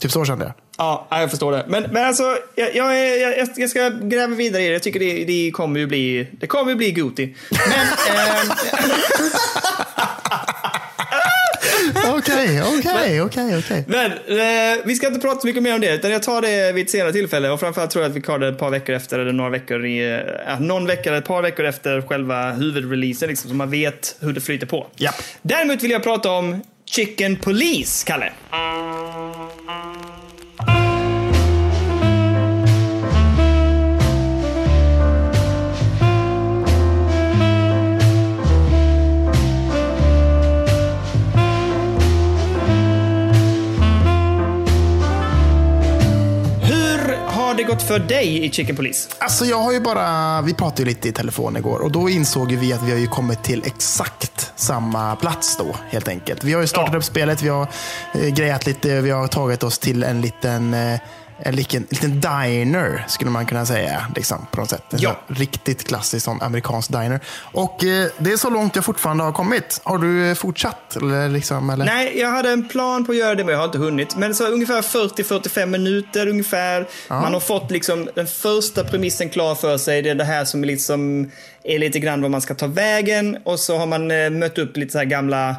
Typ 0.00 0.10
så 0.10 0.24
kände 0.24 0.44
jag. 0.44 0.54
Ja, 0.78 1.06
jag 1.10 1.30
förstår 1.30 1.52
det. 1.52 1.64
Men, 1.68 1.82
men 1.82 2.04
alltså, 2.04 2.36
jag, 2.54 2.76
jag, 2.76 3.18
jag, 3.20 3.48
jag 3.56 3.70
ska 3.70 3.88
gräva 3.88 4.34
vidare 4.34 4.62
i 4.62 4.66
det. 4.66 4.72
Jag 4.72 4.82
tycker 4.82 5.00
det, 5.00 5.24
det 5.24 5.50
kommer 5.50 5.80
ju 5.80 5.86
bli, 5.86 6.28
det 6.40 6.46
kommer 6.46 6.74
bli 6.74 6.92
Goti. 6.92 7.34
Men, 7.50 7.70
ehm, 8.16 8.52
Okej, 12.08 12.62
okej, 12.78 13.22
okej, 13.22 13.58
okej. 13.58 13.84
men 13.88 14.12
eh, 14.12 14.78
vi 14.84 14.94
ska 14.94 15.06
inte 15.06 15.20
prata 15.20 15.40
så 15.40 15.46
mycket 15.46 15.62
mer 15.62 15.74
om 15.74 15.80
det, 15.80 15.94
utan 15.94 16.10
jag 16.10 16.22
tar 16.22 16.42
det 16.42 16.72
vid 16.72 16.84
ett 16.84 16.90
senare 16.90 17.12
tillfälle. 17.12 17.50
Och 17.50 17.60
framförallt 17.60 17.90
tror 17.90 18.04
jag 18.04 18.10
att 18.10 18.16
vi 18.16 18.22
tar 18.22 18.38
det 18.38 18.48
ett 18.48 18.58
par 18.58 18.70
veckor 18.70 18.94
efter, 18.94 19.18
eller 19.18 19.32
några 19.32 19.50
veckor 19.50 19.86
i, 19.86 20.22
eh, 20.46 20.60
någon 20.60 20.86
vecka 20.86 21.10
eller 21.10 21.18
ett 21.18 21.24
par 21.24 21.42
veckor 21.42 21.64
efter 21.64 22.02
själva 22.02 22.52
huvudreleasen, 22.52 23.28
liksom, 23.28 23.50
så 23.50 23.56
man 23.56 23.70
vet 23.70 24.16
hur 24.20 24.32
det 24.32 24.40
flyter 24.40 24.66
på. 24.66 24.86
Japp. 24.96 25.14
Däremot 25.42 25.82
vill 25.82 25.90
jag 25.90 26.02
prata 26.02 26.30
om 26.30 26.62
Chicken 26.86 27.36
Police, 27.38 28.04
Kalle. 28.04 28.32
Gått 47.64 47.82
för 47.82 47.98
dig 47.98 48.44
i 48.44 48.50
Chicken 48.50 48.76
Police? 48.76 49.08
Alltså 49.18 49.44
jag 49.44 49.58
har 49.58 49.72
ju 49.72 49.80
bara, 49.80 50.42
vi 50.42 50.54
pratade 50.54 50.82
ju 50.82 50.88
lite 50.88 51.08
i 51.08 51.12
telefon 51.12 51.56
igår 51.56 51.78
och 51.78 51.90
då 51.92 52.08
insåg 52.08 52.52
vi 52.52 52.72
att 52.72 52.82
vi 52.82 52.90
har 52.90 52.98
ju 52.98 53.06
kommit 53.06 53.42
till 53.44 53.62
exakt 53.66 54.52
samma 54.56 55.16
plats 55.16 55.56
då 55.56 55.76
helt 55.90 56.08
enkelt. 56.08 56.44
Vi 56.44 56.52
har 56.52 56.60
ju 56.60 56.66
startat 56.66 56.92
Ja. 56.92 56.98
upp 56.98 57.04
spelet, 57.04 57.42
vi 57.42 57.48
har 57.48 57.68
eh, 58.14 58.28
grejat 58.34 58.66
lite, 58.66 59.00
vi 59.00 59.10
har 59.10 59.26
tagit 59.26 59.62
oss 59.62 59.78
till 59.78 60.02
en 60.04 60.20
liten 60.20 60.74
eh, 60.74 61.00
en 61.38 61.56
liten, 61.56 61.86
liten 61.90 62.20
diner 62.20 63.04
skulle 63.08 63.30
man 63.30 63.46
kunna 63.46 63.66
säga. 63.66 64.06
Liksom, 64.16 64.46
på 64.50 64.60
något 64.60 64.70
sätt. 64.70 64.92
En 64.92 64.98
Ja. 65.00 65.16
Riktigt 65.26 65.84
klassisk 65.88 66.24
sån 66.24 66.42
amerikansk 66.42 66.92
diner. 66.92 67.20
Och 67.38 67.84
eh, 67.84 68.08
det 68.18 68.32
är 68.32 68.36
så 68.36 68.50
långt 68.50 68.76
jag 68.76 68.84
fortfarande 68.84 69.24
har 69.24 69.32
kommit. 69.32 69.80
Har 69.84 69.98
du 69.98 70.28
eh, 70.30 70.34
fortsatt? 70.34 70.96
Eller 70.96 71.28
liksom, 71.28 71.70
eller? 71.70 71.84
Nej, 71.84 72.18
jag 72.18 72.30
hade 72.30 72.50
en 72.50 72.68
plan 72.68 73.04
på 73.04 73.12
att 73.12 73.18
göra 73.18 73.34
det, 73.34 73.44
men 73.44 73.52
jag 73.52 73.58
har 73.58 73.64
inte 73.66 73.78
hunnit. 73.78 74.16
Men 74.16 74.34
så 74.34 74.46
ungefär 74.46 74.82
40-45 74.82 75.66
minuter 75.66 76.26
ungefär. 76.26 76.86
Man 77.08 77.32
har 77.32 77.40
fått 77.40 77.70
liksom 77.70 78.08
den 78.14 78.26
första 78.26 78.84
premissen 78.84 79.28
klar 79.28 79.54
för 79.54 79.78
sig. 79.78 80.02
Det 80.02 80.10
är 80.10 80.14
det 80.14 80.24
här 80.24 80.44
som 80.44 80.64
liksom, 80.64 81.30
är 81.64 81.78
lite 81.78 81.98
grann 81.98 82.22
vad 82.22 82.30
man 82.30 82.40
ska 82.40 82.54
ta 82.54 82.66
vägen. 82.66 83.38
Och 83.44 83.60
så 83.60 83.78
har 83.78 83.86
man 83.86 84.10
eh, 84.10 84.30
mött 84.30 84.58
upp 84.58 84.76
lite 84.76 84.92
så 84.92 84.98
här 84.98 85.04
gamla 85.04 85.56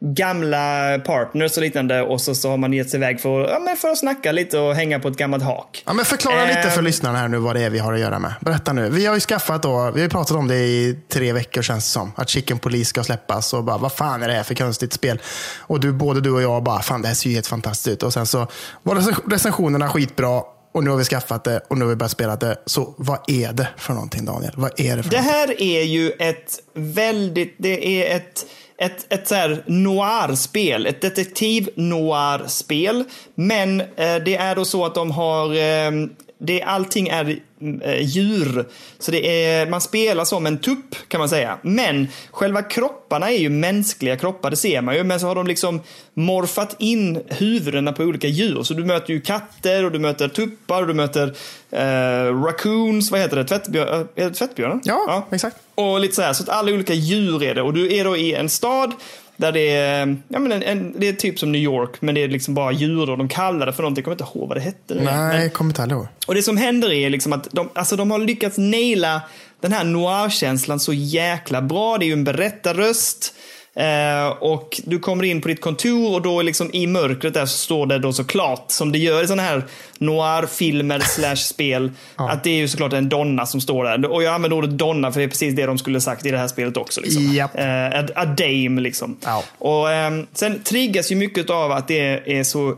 gamla 0.00 0.98
partners 1.06 1.56
och 1.56 1.62
liknande 1.62 2.02
och 2.02 2.20
så, 2.20 2.34
så 2.34 2.50
har 2.50 2.56
man 2.56 2.72
gett 2.72 2.90
sig 2.90 2.98
iväg 2.98 3.20
för, 3.20 3.48
ja, 3.48 3.58
men 3.58 3.76
för 3.76 3.88
att 3.88 3.98
snacka 3.98 4.32
lite 4.32 4.58
och 4.58 4.74
hänga 4.74 5.00
på 5.00 5.08
ett 5.08 5.16
gammalt 5.16 5.42
hak. 5.42 5.82
Ja, 5.86 5.92
men 5.92 6.04
förklara 6.04 6.44
lite 6.44 6.70
för 6.70 6.82
lyssnarna 6.82 7.18
här 7.18 7.28
nu 7.28 7.38
vad 7.38 7.56
det 7.56 7.62
är 7.62 7.70
vi 7.70 7.78
har 7.78 7.92
att 7.92 8.00
göra 8.00 8.18
med. 8.18 8.32
Berätta 8.40 8.72
nu. 8.72 8.90
Vi 8.90 9.06
har 9.06 9.14
ju 9.14 9.20
skaffat 9.20 9.62
då, 9.62 9.90
vi 9.94 10.02
har 10.02 10.08
pratat 10.08 10.36
om 10.36 10.48
det 10.48 10.56
i 10.56 10.98
tre 11.12 11.32
veckor 11.32 11.62
känns 11.62 11.84
det 11.84 11.90
som. 11.90 12.12
Att 12.16 12.28
Chicken 12.28 12.58
Police 12.58 12.88
ska 12.88 13.04
släppas 13.04 13.52
och 13.54 13.64
bara, 13.64 13.78
vad 13.78 13.92
fan 13.92 14.22
är 14.22 14.28
det 14.28 14.34
här 14.34 14.42
för 14.42 14.54
konstigt 14.54 14.92
spel? 14.92 15.20
Och 15.58 15.80
du, 15.80 15.92
både 15.92 16.20
du 16.20 16.30
och 16.30 16.42
jag 16.42 16.62
bara, 16.62 16.82
fan 16.82 17.02
det 17.02 17.08
här 17.08 17.14
ser 17.14 17.28
ju 17.28 17.34
helt 17.34 17.46
fantastiskt 17.46 17.88
ut. 17.88 18.02
Och 18.02 18.12
sen 18.12 18.26
så 18.26 18.46
var 18.82 18.94
recens- 18.94 19.30
recensionerna 19.30 19.88
skitbra 19.88 20.42
och 20.74 20.84
nu 20.84 20.90
har 20.90 20.96
vi 20.96 21.04
skaffat 21.04 21.44
det 21.44 21.60
och 21.68 21.78
nu 21.78 21.84
har 21.84 21.88
vi 21.90 21.96
börjat 21.96 22.12
spela 22.12 22.36
det. 22.36 22.56
Så 22.66 22.94
vad 22.98 23.18
är 23.26 23.52
det 23.52 23.68
för 23.76 23.94
någonting 23.94 24.24
Daniel? 24.24 24.52
Vad 24.56 24.80
är 24.80 24.96
det 24.96 25.02
för 25.02 25.10
Det 25.10 25.16
någonting? 25.16 25.32
här 25.38 25.62
är 25.62 25.82
ju 25.82 26.10
ett 26.10 26.52
väldigt, 26.74 27.54
det 27.58 28.02
är 28.12 28.16
ett, 28.16 28.46
ett, 28.78 29.12
ett 29.12 29.28
så 29.28 29.34
här 29.34 29.62
noir-spel, 29.66 30.86
ett 30.86 31.00
detektiv-noir-spel. 31.00 33.04
Men 33.34 33.80
eh, 33.80 34.16
det 34.24 34.36
är 34.36 34.54
då 34.54 34.64
så 34.64 34.84
att 34.84 34.94
de 34.94 35.10
har, 35.10 35.54
eh, 35.54 35.90
det, 36.38 36.62
allting 36.62 37.08
är 37.08 37.38
eh, 37.82 38.00
djur. 38.00 38.64
Så 38.98 39.10
det 39.10 39.44
är, 39.44 39.66
man 39.66 39.80
spelar 39.80 40.24
som 40.24 40.46
en 40.46 40.58
tupp 40.58 40.94
kan 41.08 41.18
man 41.18 41.28
säga. 41.28 41.58
Men 41.62 42.08
själva 42.30 42.62
kropparna 42.62 43.30
är 43.30 43.38
ju 43.38 43.48
mänskliga 43.48 44.16
kroppar, 44.16 44.50
det 44.50 44.56
ser 44.56 44.80
man 44.80 44.94
ju. 44.94 45.04
Men 45.04 45.20
så 45.20 45.26
har 45.26 45.34
de 45.34 45.46
liksom 45.46 45.80
morfat 46.14 46.76
in 46.78 47.22
huvudena 47.28 47.92
på 47.92 48.02
olika 48.02 48.28
djur. 48.28 48.62
Så 48.62 48.74
du 48.74 48.84
möter 48.84 49.12
ju 49.12 49.20
katter 49.20 49.84
och 49.84 49.92
du 49.92 49.98
möter 49.98 50.28
tuppar 50.28 50.82
och 50.82 50.88
du 50.88 50.94
möter 50.94 51.34
eh, 51.70 52.42
raccoons, 52.44 53.10
vad 53.10 53.20
heter 53.20 53.36
det? 53.36 53.44
Tvättbjörn, 53.44 54.08
är 54.14 54.24
det 54.24 54.34
tvättbjörnar? 54.34 54.80
Ja, 54.84 55.26
exakt. 55.30 55.56
Och 55.74 56.00
lite 56.00 56.14
så 56.14 56.22
här, 56.22 56.32
så 56.32 56.42
att 56.42 56.48
alla 56.48 56.72
olika 56.72 56.94
djur 56.94 57.42
är 57.42 57.54
det. 57.54 57.62
Och 57.62 57.74
du 57.74 57.94
är 57.96 58.04
då 58.04 58.16
i 58.16 58.34
en 58.34 58.48
stad 58.48 58.94
där 59.38 59.52
det 59.52 59.68
är, 59.70 60.16
ja 60.28 60.38
men 60.38 60.52
en, 60.52 60.62
en, 60.62 60.94
det 60.98 61.08
är 61.08 61.12
typ 61.12 61.38
som 61.38 61.52
New 61.52 61.60
York, 61.62 61.90
men 62.00 62.14
det 62.14 62.22
är 62.22 62.28
liksom 62.28 62.54
bara 62.54 62.72
djur 62.72 63.10
och 63.10 63.18
de 63.18 63.28
kallar 63.28 63.66
det 63.66 63.72
för 63.72 63.82
någonting. 63.82 64.00
Jag 64.00 64.04
kommer 64.04 64.14
inte 64.30 64.38
ihåg 64.38 64.48
vad 64.48 64.56
det 64.56 64.60
hette. 64.60 64.94
nu. 64.94 65.02
Men- 65.02 65.28
Nej, 65.28 65.50
kommer 65.50 65.70
inte 65.70 65.94
ihåg. 65.94 66.06
och 66.26 66.34
det 66.34 66.42
som 66.42 66.56
händer 66.56 66.92
är 66.92 67.10
liksom 67.10 67.32
att 67.32 67.48
de, 67.52 67.68
alltså 67.74 67.96
de 67.96 68.10
har 68.10 68.18
lyckats 68.18 68.58
naila 68.58 69.22
den 69.60 69.72
här 69.72 69.84
noir-känslan 69.84 70.80
så 70.80 70.92
jäkla 70.92 71.62
bra. 71.62 71.98
Det 71.98 72.04
är 72.04 72.06
ju 72.06 72.12
en 72.12 72.24
berättarröst. 72.24 73.34
Eh, 73.78 74.28
och 74.28 74.80
du 74.84 74.98
kommer 74.98 75.24
in 75.24 75.40
på 75.40 75.48
ditt 75.48 75.60
kontor 75.60 76.14
och 76.14 76.22
då 76.22 76.42
liksom 76.42 76.70
i 76.72 76.86
mörkret 76.86 77.34
där 77.34 77.46
så 77.46 77.58
står 77.58 77.86
det 77.86 77.98
då 77.98 78.12
såklart, 78.12 78.64
som 78.68 78.92
det 78.92 78.98
gör 78.98 79.24
i 79.24 79.26
sådana 79.26 79.42
här 79.42 79.62
noir-filmer 79.98 80.98
slash 81.04 81.36
spel, 81.36 81.90
att 82.14 82.44
det 82.44 82.50
är 82.50 82.56
ju 82.56 82.68
såklart 82.68 82.92
en 82.92 83.08
donna 83.08 83.46
som 83.46 83.60
står 83.60 83.84
där. 83.84 84.10
Och 84.10 84.22
jag 84.22 84.34
använder 84.34 84.56
ordet 84.56 84.70
donna 84.70 85.12
för 85.12 85.20
det 85.20 85.26
är 85.26 85.28
precis 85.28 85.56
det 85.56 85.66
de 85.66 85.78
skulle 85.78 86.00
sagt 86.00 86.26
i 86.26 86.30
det 86.30 86.38
här 86.38 86.48
spelet 86.48 86.76
också. 86.76 87.00
Liksom. 87.00 87.34
Japp. 87.34 87.58
Eh, 87.58 88.00
a, 88.00 88.06
a 88.14 88.24
dame 88.24 88.80
liksom. 88.80 89.16
Ja. 89.24 89.44
Och 89.58 89.92
ehm, 89.92 90.26
sen 90.32 90.62
triggas 90.62 91.12
ju 91.12 91.16
mycket 91.16 91.50
av 91.50 91.72
att 91.72 91.88
det 91.88 92.38
är 92.38 92.44
så 92.44 92.68
eh, 92.68 92.76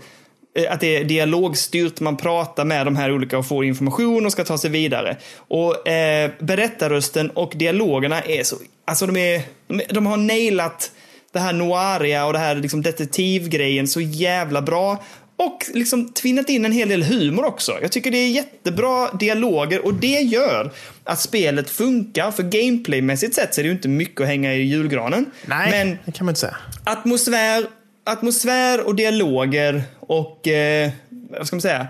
att 0.68 0.80
det 0.80 0.96
är 0.96 1.04
dialogstyrt, 1.04 2.00
man 2.00 2.16
pratar 2.16 2.64
med 2.64 2.86
de 2.86 2.96
här 2.96 3.12
olika 3.12 3.38
och 3.38 3.46
får 3.46 3.64
information 3.64 4.26
och 4.26 4.32
ska 4.32 4.44
ta 4.44 4.58
sig 4.58 4.70
vidare. 4.70 5.16
Och 5.36 5.88
eh, 5.88 6.30
berättarrösten 6.40 7.30
och 7.30 7.52
dialogerna 7.56 8.20
är 8.22 8.42
så, 8.42 8.56
alltså 8.84 9.06
de 9.06 9.16
är, 9.16 9.42
de, 9.68 9.80
är- 9.80 9.94
de 9.94 10.06
har 10.06 10.16
nailat 10.16 10.90
det 11.32 11.38
här 11.38 11.52
noiria 11.52 12.26
och 12.26 12.32
det 12.32 12.38
här 12.38 12.54
liksom 12.54 12.82
detektivgrejen 12.82 13.88
så 13.88 14.00
jävla 14.00 14.62
bra. 14.62 15.04
Och 15.36 15.66
liksom 15.74 16.12
tvinnat 16.12 16.48
in 16.48 16.64
en 16.64 16.72
hel 16.72 16.88
del 16.88 17.02
humor 17.02 17.44
också. 17.44 17.78
Jag 17.82 17.92
tycker 17.92 18.10
det 18.10 18.18
är 18.18 18.28
jättebra 18.28 19.10
dialoger 19.12 19.84
och 19.84 19.94
det 19.94 20.06
gör 20.20 20.70
att 21.04 21.20
spelet 21.20 21.70
funkar. 21.70 22.30
För 22.30 22.42
gameplaymässigt 22.42 23.34
sett 23.34 23.54
så 23.54 23.60
är 23.60 23.62
det 23.62 23.68
ju 23.68 23.74
inte 23.74 23.88
mycket 23.88 24.20
att 24.20 24.26
hänga 24.26 24.54
i 24.54 24.62
julgranen. 24.62 25.26
Nej, 25.46 25.70
Men 25.70 25.98
det 26.04 26.12
kan 26.12 26.24
man 26.26 26.30
inte 26.32 26.40
säga. 26.40 26.56
atmosfär, 26.84 27.66
atmosfär 28.04 28.86
och 28.86 28.94
dialoger 28.94 29.82
och, 30.00 30.48
eh, 30.48 30.90
vad 31.38 31.46
ska 31.46 31.56
man 31.56 31.60
säga, 31.60 31.88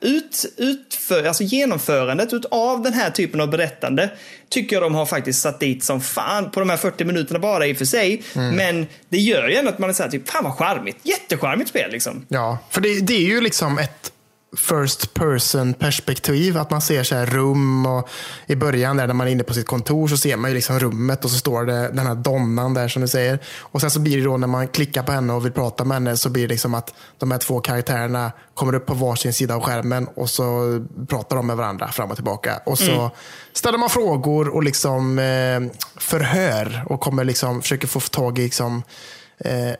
ut, 0.00 0.44
utför, 0.56 1.24
alltså 1.24 1.42
genomförandet 1.42 2.44
av 2.50 2.82
den 2.82 2.92
här 2.92 3.10
typen 3.10 3.40
av 3.40 3.50
berättande 3.50 4.10
tycker 4.48 4.76
jag 4.76 4.82
de 4.82 4.94
har 4.94 5.06
faktiskt 5.06 5.40
satt 5.40 5.60
dit 5.60 5.84
som 5.84 6.00
fan 6.00 6.50
på 6.50 6.60
de 6.60 6.70
här 6.70 6.76
40 6.76 7.04
minuterna 7.04 7.38
bara 7.38 7.66
i 7.66 7.72
och 7.72 7.76
för 7.76 7.84
sig. 7.84 8.22
Men 8.34 8.86
det 9.08 9.18
gör 9.18 9.48
ju 9.48 9.54
ändå 9.54 9.70
att 9.70 9.78
man 9.78 9.90
är 9.90 9.94
såhär, 9.94 10.10
typ, 10.10 10.28
fan 10.28 10.44
vad 10.44 10.52
charmigt. 10.52 10.96
Jättecharmigt 11.02 11.70
spel 11.70 11.90
liksom. 11.90 12.26
Ja, 12.28 12.58
för 12.70 12.80
det, 12.80 13.00
det 13.00 13.14
är 13.14 13.26
ju 13.26 13.40
liksom 13.40 13.78
ett 13.78 14.12
first 14.56 15.14
person 15.14 15.74
perspektiv. 15.74 16.58
Att 16.58 16.70
man 16.70 16.80
ser 16.80 17.02
så 17.02 17.14
här 17.14 17.26
rum 17.26 17.86
och 17.86 18.08
i 18.46 18.56
början 18.56 18.96
där 18.96 19.06
när 19.06 19.14
man 19.14 19.26
är 19.26 19.30
inne 19.30 19.42
på 19.42 19.54
sitt 19.54 19.66
kontor 19.66 20.08
så 20.08 20.16
ser 20.16 20.36
man 20.36 20.50
ju 20.50 20.54
liksom 20.54 20.78
rummet 20.78 21.24
och 21.24 21.30
så 21.30 21.38
står 21.38 21.64
det 21.64 21.88
den 21.88 22.06
här 22.06 22.14
donnan 22.14 22.74
där 22.74 22.88
som 22.88 23.02
du 23.02 23.08
säger. 23.08 23.38
Och 23.60 23.80
sen 23.80 23.90
så 23.90 24.00
blir 24.00 24.16
det 24.16 24.24
då 24.24 24.36
när 24.36 24.46
man 24.46 24.68
klickar 24.68 25.02
på 25.02 25.12
henne 25.12 25.32
och 25.32 25.44
vill 25.44 25.52
prata 25.52 25.84
med 25.84 25.94
henne 25.94 26.16
så 26.16 26.30
blir 26.30 26.42
det 26.42 26.48
liksom 26.48 26.74
att 26.74 26.94
de 27.18 27.30
här 27.30 27.38
två 27.38 27.60
karaktärerna 27.60 28.32
kommer 28.54 28.74
upp 28.74 28.86
på 28.86 28.94
varsin 28.94 29.32
sida 29.32 29.54
av 29.54 29.62
skärmen 29.62 30.08
och 30.14 30.30
så 30.30 30.78
pratar 31.08 31.36
de 31.36 31.46
med 31.46 31.56
varandra 31.56 31.88
fram 31.88 32.10
och 32.10 32.16
tillbaka. 32.16 32.60
Och 32.66 32.78
så 32.78 33.10
ställer 33.52 33.78
man 33.78 33.90
frågor 33.90 34.48
och 34.48 34.62
liksom 34.62 35.18
eh, 35.18 35.60
förhör 35.96 36.84
och 36.86 37.00
kommer 37.00 37.24
liksom 37.24 37.62
försöker 37.62 37.88
få 37.88 38.00
tag 38.00 38.38
i 38.38 38.42
liksom 38.42 38.82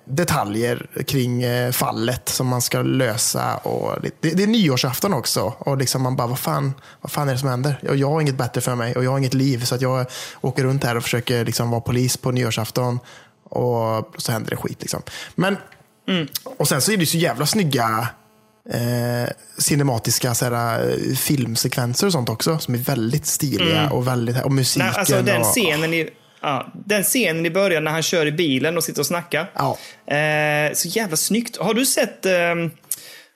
detaljer 0.04 0.86
kring 1.06 1.42
eh, 1.42 1.72
fallet 1.72 2.28
som 2.28 2.46
man 2.46 2.62
ska 2.62 2.82
lösa. 2.82 3.56
Och 3.56 4.02
det, 4.02 4.30
det 4.30 4.42
är 4.42 4.46
nyårsafton 4.46 5.12
också. 5.14 5.54
Och 5.58 5.76
liksom 5.76 6.02
man 6.02 6.16
bara, 6.16 6.26
vad 6.26 6.38
fan, 6.38 6.74
vad 7.00 7.12
fan 7.12 7.28
är 7.28 7.32
det 7.32 7.38
som 7.38 7.48
händer? 7.48 7.80
Och 7.88 7.96
jag 7.96 8.10
har 8.10 8.20
inget 8.20 8.38
bättre 8.38 8.60
för 8.60 8.74
mig 8.74 8.94
och 8.96 9.04
jag 9.04 9.10
har 9.10 9.18
inget 9.18 9.34
liv. 9.34 9.64
Så 9.64 9.74
att 9.74 9.80
jag 9.80 10.06
åker 10.40 10.64
runt 10.64 10.84
här 10.84 10.96
och 10.96 11.02
försöker 11.02 11.44
liksom 11.44 11.70
vara 11.70 11.80
polis 11.80 12.16
på 12.16 12.30
nyårsafton. 12.30 12.98
Och 13.44 14.14
så 14.16 14.32
händer 14.32 14.50
det 14.50 14.56
skit. 14.56 14.80
Liksom. 14.80 15.02
Men, 15.34 15.56
Och 16.58 16.68
sen 16.68 16.80
så 16.82 16.92
är 16.92 16.96
det 16.96 17.06
så 17.06 17.16
jävla 17.16 17.46
snygga 17.46 18.08
eh, 18.70 19.32
cinematiska 19.58 20.34
så 20.34 20.44
här, 20.44 20.88
eh, 20.88 21.16
filmsekvenser 21.16 22.06
och 22.06 22.12
sånt 22.12 22.28
också. 22.28 22.58
Som 22.58 22.74
är 22.74 22.78
väldigt 22.78 23.26
stiliga 23.26 23.90
och, 23.90 24.06
väldigt, 24.06 24.42
och 24.42 24.52
musiken. 24.52 24.86
Nej, 24.86 24.98
alltså 24.98 25.22
den 25.22 25.40
och, 25.40 25.46
scenen 25.46 25.94
i... 25.94 26.10
Ja, 26.42 26.72
den 26.86 27.02
scenen 27.02 27.46
i 27.46 27.50
början 27.50 27.84
när 27.84 27.90
han 27.90 28.02
kör 28.02 28.26
i 28.26 28.32
bilen 28.32 28.76
och 28.76 28.84
sitter 28.84 29.00
och 29.00 29.06
snackar. 29.06 29.50
Ja. 29.54 29.78
Eh, 30.14 30.72
så 30.72 30.88
jävla 30.88 31.16
snyggt. 31.16 31.56
Har 31.56 31.74
du 31.74 31.86
sett, 31.86 32.26
eh, 32.26 32.54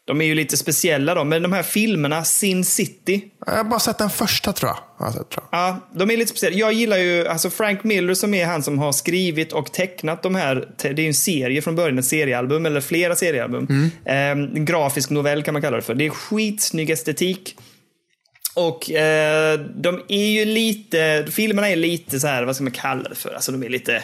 de 0.06 0.20
är 0.20 0.24
ju 0.24 0.34
lite 0.34 0.56
speciella 0.56 1.14
då, 1.14 1.24
men 1.24 1.42
de 1.42 1.52
här 1.52 1.62
filmerna, 1.62 2.24
Sin 2.24 2.64
City. 2.64 3.24
Jag 3.46 3.52
har 3.52 3.64
bara 3.64 3.80
sett 3.80 3.98
den 3.98 4.10
första 4.10 4.52
tror 4.52 4.70
jag. 4.70 5.06
jag. 5.06 5.14
sett, 5.14 5.30
tror 5.30 5.44
jag. 5.50 5.60
Ja, 5.60 5.88
de 5.94 6.10
är 6.10 6.16
lite 6.16 6.30
speciella. 6.30 6.56
Jag 6.56 6.72
gillar 6.72 6.96
ju 6.96 7.28
alltså 7.28 7.50
Frank 7.50 7.84
Miller 7.84 8.14
som 8.14 8.34
är 8.34 8.46
han 8.46 8.62
som 8.62 8.78
har 8.78 8.92
skrivit 8.92 9.52
och 9.52 9.72
tecknat 9.72 10.22
de 10.22 10.34
här. 10.34 10.68
Det 10.76 10.88
är 10.88 11.00
ju 11.00 11.06
en 11.06 11.14
serie 11.14 11.62
från 11.62 11.76
början, 11.76 11.98
ett 11.98 12.04
seriealbum 12.04 12.66
eller 12.66 12.80
flera 12.80 13.16
seriealbum. 13.16 13.90
Eh, 14.04 14.14
en 14.14 14.64
grafisk 14.64 15.10
novell 15.10 15.42
kan 15.42 15.52
man 15.52 15.62
kalla 15.62 15.76
det 15.76 15.82
för. 15.82 15.94
Det 15.94 16.06
är 16.06 16.10
skitsnygg 16.10 16.90
estetik. 16.90 17.56
Och 18.54 18.90
eh, 18.90 19.60
de 19.60 20.02
är 20.08 20.26
ju 20.26 20.44
lite, 20.44 21.26
filmerna 21.30 21.68
är 21.68 21.76
lite 21.76 22.20
så 22.20 22.26
här, 22.26 22.42
vad 22.42 22.54
ska 22.54 22.64
man 22.64 22.72
kalla 22.72 23.08
det 23.08 23.14
för? 23.14 23.34
Alltså 23.34 23.52
de 23.52 23.62
är 23.62 23.68
lite, 23.68 24.02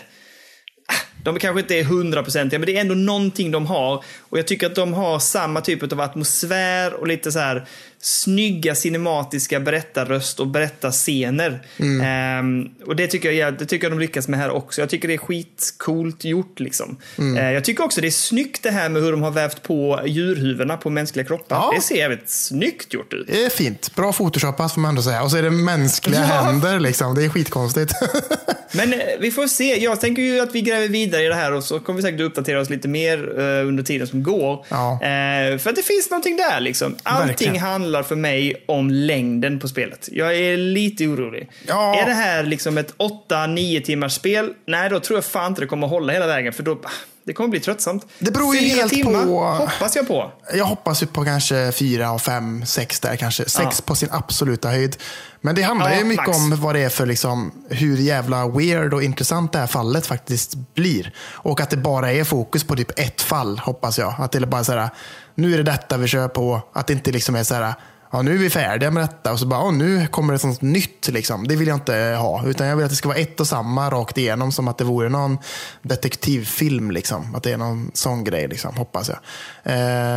ah, 0.88 1.22
de 1.24 1.38
kanske 1.38 1.60
inte 1.60 1.78
är 1.78 1.84
hundraprocentiga, 1.84 2.58
men 2.58 2.66
det 2.66 2.76
är 2.76 2.80
ändå 2.80 2.94
någonting 2.94 3.50
de 3.50 3.66
har. 3.66 4.04
Och 4.18 4.38
jag 4.38 4.46
tycker 4.46 4.66
att 4.66 4.74
de 4.74 4.92
har 4.92 5.18
samma 5.18 5.60
typ 5.60 5.92
av 5.92 6.00
atmosfär 6.00 6.94
och 6.94 7.06
lite 7.06 7.32
så 7.32 7.38
här 7.38 7.66
snygga 8.02 8.74
cinematiska 8.74 9.60
berättarröst 9.60 10.40
och 10.40 10.46
berättarscener. 10.46 11.62
Ehm, 12.02 12.68
och 12.86 12.96
det 12.96 13.06
tycker, 13.06 13.30
jag, 13.32 13.58
det 13.58 13.66
tycker 13.66 13.84
jag 13.84 13.92
de 13.92 13.98
lyckas 14.00 14.28
med 14.28 14.40
här 14.40 14.50
också. 14.50 14.80
Jag 14.80 14.90
tycker 14.90 15.08
det 15.08 15.14
är 15.14 15.18
skitcoolt 15.18 16.24
gjort 16.24 16.60
liksom. 16.60 16.96
Eh, 17.38 17.52
jag 17.52 17.64
tycker 17.64 17.84
också 17.84 18.00
det 18.00 18.06
är 18.06 18.10
snyggt 18.10 18.62
det 18.62 18.70
här 18.70 18.88
med 18.88 19.02
hur 19.02 19.10
de 19.12 19.22
har 19.22 19.30
vävt 19.30 19.62
på 19.62 20.00
djurhuvudena 20.06 20.76
på 20.76 20.90
mänskliga 20.90 21.26
kroppar. 21.26 21.56
Ja. 21.56 21.72
Det 21.74 21.80
ser 21.80 21.96
jävligt 21.96 22.30
snyggt 22.30 22.94
gjort 22.94 23.12
ut. 23.12 23.26
Det 23.26 23.44
är 23.44 23.50
fint. 23.50 23.94
Bra 23.96 24.12
photoshopat 24.12 24.74
får 24.74 24.80
man 24.80 24.88
ändå 24.88 25.02
säga. 25.02 25.22
Och 25.22 25.30
så 25.30 25.36
är 25.36 25.42
det 25.42 25.50
mänskliga 25.50 26.20
Ja. 26.20 26.24
händer. 26.26 26.80
Liksom. 26.80 27.14
Det 27.14 27.24
är 27.24 27.28
skitkonstigt. 27.28 27.92
Men 28.72 28.92
eh, 28.92 28.98
vi 29.20 29.30
får 29.30 29.46
se. 29.46 29.84
Jag 29.84 30.00
tänker 30.00 30.22
ju 30.22 30.40
att 30.40 30.54
vi 30.54 30.60
gräver 30.60 30.88
vidare 30.88 31.22
i 31.22 31.26
det 31.28 31.34
här 31.34 31.52
och 31.52 31.64
så 31.64 31.80
kommer 31.80 31.96
vi 31.96 32.02
säkert 32.02 32.20
uppdatera 32.20 32.60
oss 32.60 32.70
lite 32.70 32.88
mer 32.88 33.38
eh, 33.40 33.68
under 33.68 33.82
tiden 33.82 34.06
som 34.06 34.22
går. 34.22 34.64
Ja. 34.68 34.92
Eh, 34.92 35.58
för 35.58 35.70
att 35.70 35.76
det 35.76 35.82
finns 35.82 36.10
någonting 36.10 36.36
där 36.36 36.60
liksom. 36.60 36.96
Allting 37.02 37.26
Verkligen. 37.28 37.56
handlar 37.56 37.89
handlar 37.90 38.02
för 38.08 38.16
mig 38.16 38.64
om 38.68 38.90
längden 38.90 39.58
på 39.60 39.68
spelet. 39.68 40.08
Jag 40.12 40.36
är 40.36 40.56
lite 40.56 41.06
orolig. 41.06 41.50
Ja. 41.66 41.94
Är 42.02 42.06
det 42.06 42.12
här 42.12 42.44
liksom 42.44 42.78
ett 42.78 42.94
8-9 43.28 43.80
timmars 43.84 44.12
spel? 44.12 44.52
Nej, 44.66 44.90
då 44.90 45.00
tror 45.00 45.16
jag 45.16 45.24
fan 45.24 45.46
inte 45.52 45.60
det 45.60 45.66
kommer 45.66 45.86
hålla 45.86 46.12
hela 46.12 46.26
vägen. 46.26 46.52
För 46.52 46.62
då, 46.62 46.80
det 47.24 47.32
kommer 47.32 47.48
bli 47.50 47.60
tröttsamt. 47.60 48.06
Det 48.18 48.30
beror 48.30 48.54
ju 48.56 48.60
Fyra 48.60 48.74
helt 48.80 48.92
timmar 48.92 49.24
på- 49.24 49.44
hoppas 49.44 49.96
jag 49.96 50.08
på. 50.08 50.32
Jag 50.54 50.64
hoppas 50.64 51.02
ju 51.02 51.06
på 51.06 51.24
kanske 51.24 51.72
fyra, 51.72 52.18
fem, 52.18 52.66
sex 52.66 53.00
där 53.00 53.16
kanske. 53.16 53.44
Sex 53.44 53.76
Ja. 53.78 53.82
på 53.86 53.94
sin 53.94 54.08
absoluta 54.12 54.68
höjd. 54.68 54.96
Men 55.40 55.54
det 55.54 55.62
handlar 55.62 55.90
Ja, 55.90 55.98
ju 55.98 56.04
mycket 56.04 56.26
max. 56.26 56.38
om 56.38 56.60
vad 56.60 56.74
det 56.74 56.80
är 56.80 56.88
för, 56.88 57.06
liksom, 57.06 57.52
hur 57.68 57.96
jävla 57.96 58.48
weird 58.48 58.94
och 58.94 59.02
intressant 59.02 59.52
det 59.52 59.58
här 59.58 59.66
fallet 59.66 60.06
faktiskt 60.06 60.54
blir. 60.74 61.12
Och 61.32 61.60
att 61.60 61.70
det 61.70 61.76
bara 61.76 62.12
är 62.12 62.24
fokus 62.24 62.64
på 62.64 62.76
typ 62.76 62.98
ett 62.98 63.20
fall, 63.22 63.58
hoppas 63.58 63.98
jag. 63.98 64.14
Att 64.18 64.32
det 64.32 64.38
är 64.38 64.46
bara 64.46 64.64
så 64.64 64.72
här, 64.72 64.90
nu 65.34 65.52
är 65.52 65.56
det 65.56 65.62
detta 65.62 65.96
vi 65.96 66.06
kör 66.06 66.28
på. 66.28 66.62
Att 66.72 66.86
det 66.86 66.92
inte 66.92 67.12
liksom 67.12 67.34
är 67.34 67.42
så 67.42 67.54
här, 67.54 67.74
ja 68.12 68.22
nu 68.22 68.34
är 68.34 68.38
vi 68.38 68.50
färdiga 68.50 68.90
med 68.90 69.02
detta 69.02 69.32
och 69.32 69.38
så 69.38 69.46
bara, 69.46 69.60
"Åh, 69.62 69.72
nu 69.72 70.06
kommer 70.06 70.32
det 70.32 70.38
sånt 70.38 70.62
nytt. 70.62 71.08
Liksom. 71.08 71.48
Det 71.48 71.56
vill 71.56 71.68
jag 71.68 71.76
inte 71.76 71.94
ha. 72.18 72.46
Utan 72.46 72.66
jag 72.66 72.76
vill 72.76 72.84
att 72.84 72.90
det 72.90 72.96
ska 72.96 73.08
vara 73.08 73.18
ett 73.18 73.40
och 73.40 73.46
samma 73.46 73.90
rakt 73.90 74.18
igenom. 74.18 74.52
Som 74.52 74.68
att 74.68 74.78
det 74.78 74.84
vore 74.84 75.08
någon 75.08 75.38
detektivfilm. 75.82 76.90
Liksom. 76.90 77.34
Att 77.34 77.42
det 77.42 77.52
är 77.52 77.56
någon 77.56 77.90
sån 77.94 78.24
grej, 78.24 78.48
liksom, 78.48 78.76
hoppas 78.76 79.08
jag. 79.08 79.18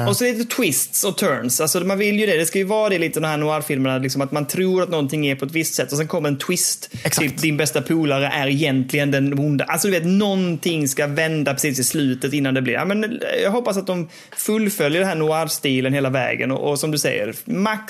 Eh, 0.01 0.07
Och 0.07 0.17
så 0.17 0.23
lite 0.23 0.55
twists 0.55 1.03
och 1.03 1.17
turns. 1.17 1.61
Alltså 1.61 1.79
man 1.79 1.97
vill 1.97 2.19
ju 2.19 2.25
det. 2.25 2.37
Det 2.37 2.45
ska 2.45 2.57
ju 2.57 2.63
vara 2.63 2.89
det 2.89 2.97
lite 2.99 3.19
de 3.19 3.27
här 3.27 3.37
noir-filmerna. 3.37 3.97
Liksom 3.97 4.21
att 4.21 4.31
man 4.31 4.47
tror 4.47 4.83
att 4.83 4.89
någonting 4.89 5.27
är 5.27 5.35
på 5.35 5.45
ett 5.45 5.51
visst 5.51 5.75
sätt 5.75 5.91
och 5.91 5.97
sen 5.97 6.07
kommer 6.07 6.29
en 6.29 6.37
twist. 6.37 6.89
Exakt. 7.03 7.17
Typ 7.19 7.41
din 7.41 7.57
bästa 7.57 7.81
polare 7.81 8.27
är 8.27 8.47
egentligen 8.47 9.11
den 9.11 9.39
onda. 9.39 9.65
Alltså 9.65 9.87
du 9.87 9.91
vet, 9.91 10.05
någonting 10.07 10.87
ska 10.87 11.07
vända 11.07 11.53
precis 11.53 11.79
i 11.79 11.83
slutet 11.83 12.33
innan 12.33 12.53
det 12.53 12.61
blir. 12.61 12.73
Ja, 12.73 12.85
men 12.85 13.19
jag 13.43 13.51
hoppas 13.51 13.77
att 13.77 13.87
de 13.87 14.09
fullföljer 14.37 14.99
den 14.99 15.09
här 15.09 15.15
noir-stilen 15.15 15.93
hela 15.93 16.09
vägen. 16.09 16.51
Och, 16.51 16.69
och 16.71 16.79
som 16.79 16.91
du 16.91 16.97
säger, 16.97 17.35
max, 17.45 17.82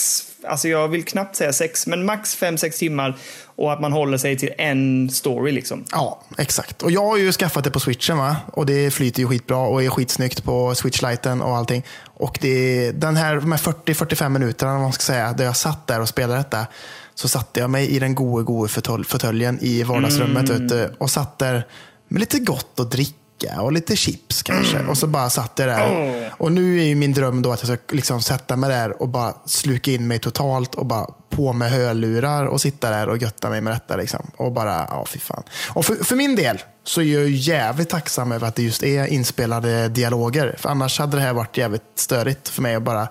alltså 0.48 0.68
jag 0.68 0.88
vill 0.88 1.06
knappt 1.06 1.36
säga 1.36 1.54
sex, 1.54 1.88
men 1.88 2.06
max 2.06 2.36
fem 2.36 2.58
sex 2.58 2.78
timmar. 2.78 3.18
Och 3.56 3.74
att 3.74 3.82
man 3.82 3.92
håller 3.92 4.18
sig 4.18 4.38
till 4.38 4.54
en 4.58 5.10
story 5.10 5.52
liksom. 5.52 5.86
Ja, 5.92 6.22
exakt. 6.38 6.82
Och 6.82 6.92
jag 6.92 7.06
har 7.06 7.18
ju 7.18 7.32
skaffat 7.32 7.64
det 7.64 7.72
på 7.72 7.80
switchen 7.80 8.18
va? 8.18 8.36
och 8.54 8.66
det 8.66 8.92
flyter 8.92 9.20
ju 9.20 9.28
skitbra 9.28 9.58
och 9.58 9.84
är 9.84 9.90
skitsnyggt 9.90 10.44
på 10.44 10.76
switchlighten 10.76 11.42
och 11.42 11.58
allting. 11.58 11.84
Och 12.04 12.38
det, 12.42 12.92
den 12.92 13.16
här, 13.16 13.36
de 13.36 13.52
här 13.52 13.60
40-45 13.60 14.30
minuterna, 14.30 14.78
man 14.80 14.94
ska 14.94 15.02
säga, 15.02 15.34
där 15.34 15.46
jag 15.46 15.58
satt 15.58 15.88
där 15.88 16.02
och 16.02 16.10
spelade 16.10 16.40
detta, 16.40 16.68
så 17.16 17.28
satte 17.28 17.60
jag 17.60 17.70
mig 17.70 17.90
i 17.90 18.00
den 18.00 18.16
gode, 18.16 18.44
gode 18.44 18.70
fåtölj- 18.70 19.04
fåtöljen 19.04 19.60
i 19.62 19.84
vardagsrummet 19.84 20.50
vet 20.50 20.70
du, 20.70 20.94
och 20.98 21.10
satt 21.10 21.40
där 21.40 21.68
med 22.08 22.20
lite 22.20 22.40
gott 22.40 22.80
att 22.80 22.92
dricka 22.92 23.18
och 23.62 23.72
lite 23.72 23.96
chips 23.96 24.44
kanske. 24.44 24.80
Och 24.80 24.98
så 24.98 25.08
bara 25.08 25.30
satt 25.30 25.52
jag 25.56 25.68
där. 25.68 26.34
Och 26.38 26.52
nu 26.52 26.80
är 26.80 26.84
ju 26.84 26.96
min 26.96 27.14
dröm 27.14 27.42
då 27.42 27.52
att 27.52 27.68
jag 27.68 27.78
ska 27.80 27.96
liksom 27.96 28.22
sätta 28.22 28.56
mig 28.56 28.70
där 28.70 29.02
och 29.02 29.10
bara 29.10 29.34
sluka 29.46 29.92
in 29.92 30.08
mig 30.08 30.20
totalt 30.20 30.76
och 30.76 30.86
bara 30.86 31.08
på 31.30 31.54
med 31.54 31.72
hörlurar 31.72 32.46
och 32.46 32.62
sitta 32.62 32.90
där 32.90 33.10
och 33.10 33.18
götta 33.18 33.50
mig 33.50 33.62
med 33.62 33.74
detta. 33.74 33.96
Liksom. 33.96 34.32
Och 34.38 34.52
bara, 34.52 34.88
ja 34.90 35.06
fy 35.08 35.20
fan. 35.20 35.44
Och 35.70 35.86
för, 35.86 35.96
för 35.96 36.16
min 36.16 36.36
del 36.36 36.62
så 36.84 37.02
är 37.02 37.06
jag 37.06 37.30
jävligt 37.30 37.90
tacksam 37.90 38.32
över 38.32 38.48
att 38.48 38.56
det 38.56 38.64
just 38.64 38.84
är 38.84 39.08
inspelade 39.08 39.90
dialoger. 39.90 40.56
För 40.58 40.70
annars 40.70 41.00
hade 41.00 41.18
det 41.18 41.24
här 41.24 41.34
varit 41.34 41.58
jävligt 41.58 41.84
störigt 41.96 42.50
för 42.50 42.62
mig 42.62 42.76
att 42.76 42.84
bara 42.84 43.08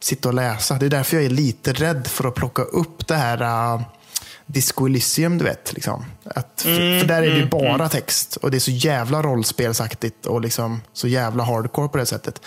sitta 0.00 0.28
och 0.28 0.34
läsa. 0.34 0.74
Det 0.74 0.86
är 0.86 0.90
därför 0.90 1.16
jag 1.16 1.26
är 1.26 1.30
lite 1.30 1.72
rädd 1.72 2.06
för 2.06 2.28
att 2.28 2.34
plocka 2.34 2.62
upp 2.62 3.06
det 3.06 3.14
här 3.14 3.42
uh, 3.42 3.82
Disco 4.46 4.86
Elysium, 4.86 5.38
du 5.38 5.44
vet. 5.44 5.72
Liksom. 5.72 6.04
Att, 6.24 6.62
för, 6.62 7.00
för 7.00 7.06
där 7.06 7.22
är 7.22 7.30
det 7.30 7.36
ju 7.36 7.48
bara 7.48 7.88
text 7.88 8.36
och 8.36 8.50
det 8.50 8.56
är 8.56 8.60
så 8.60 8.70
jävla 8.70 9.22
rollspelsaktigt 9.22 10.26
och 10.26 10.40
liksom 10.40 10.80
så 10.92 11.08
jävla 11.08 11.44
hardcore 11.44 11.88
på 11.88 11.98
det 11.98 12.06
sättet. 12.06 12.40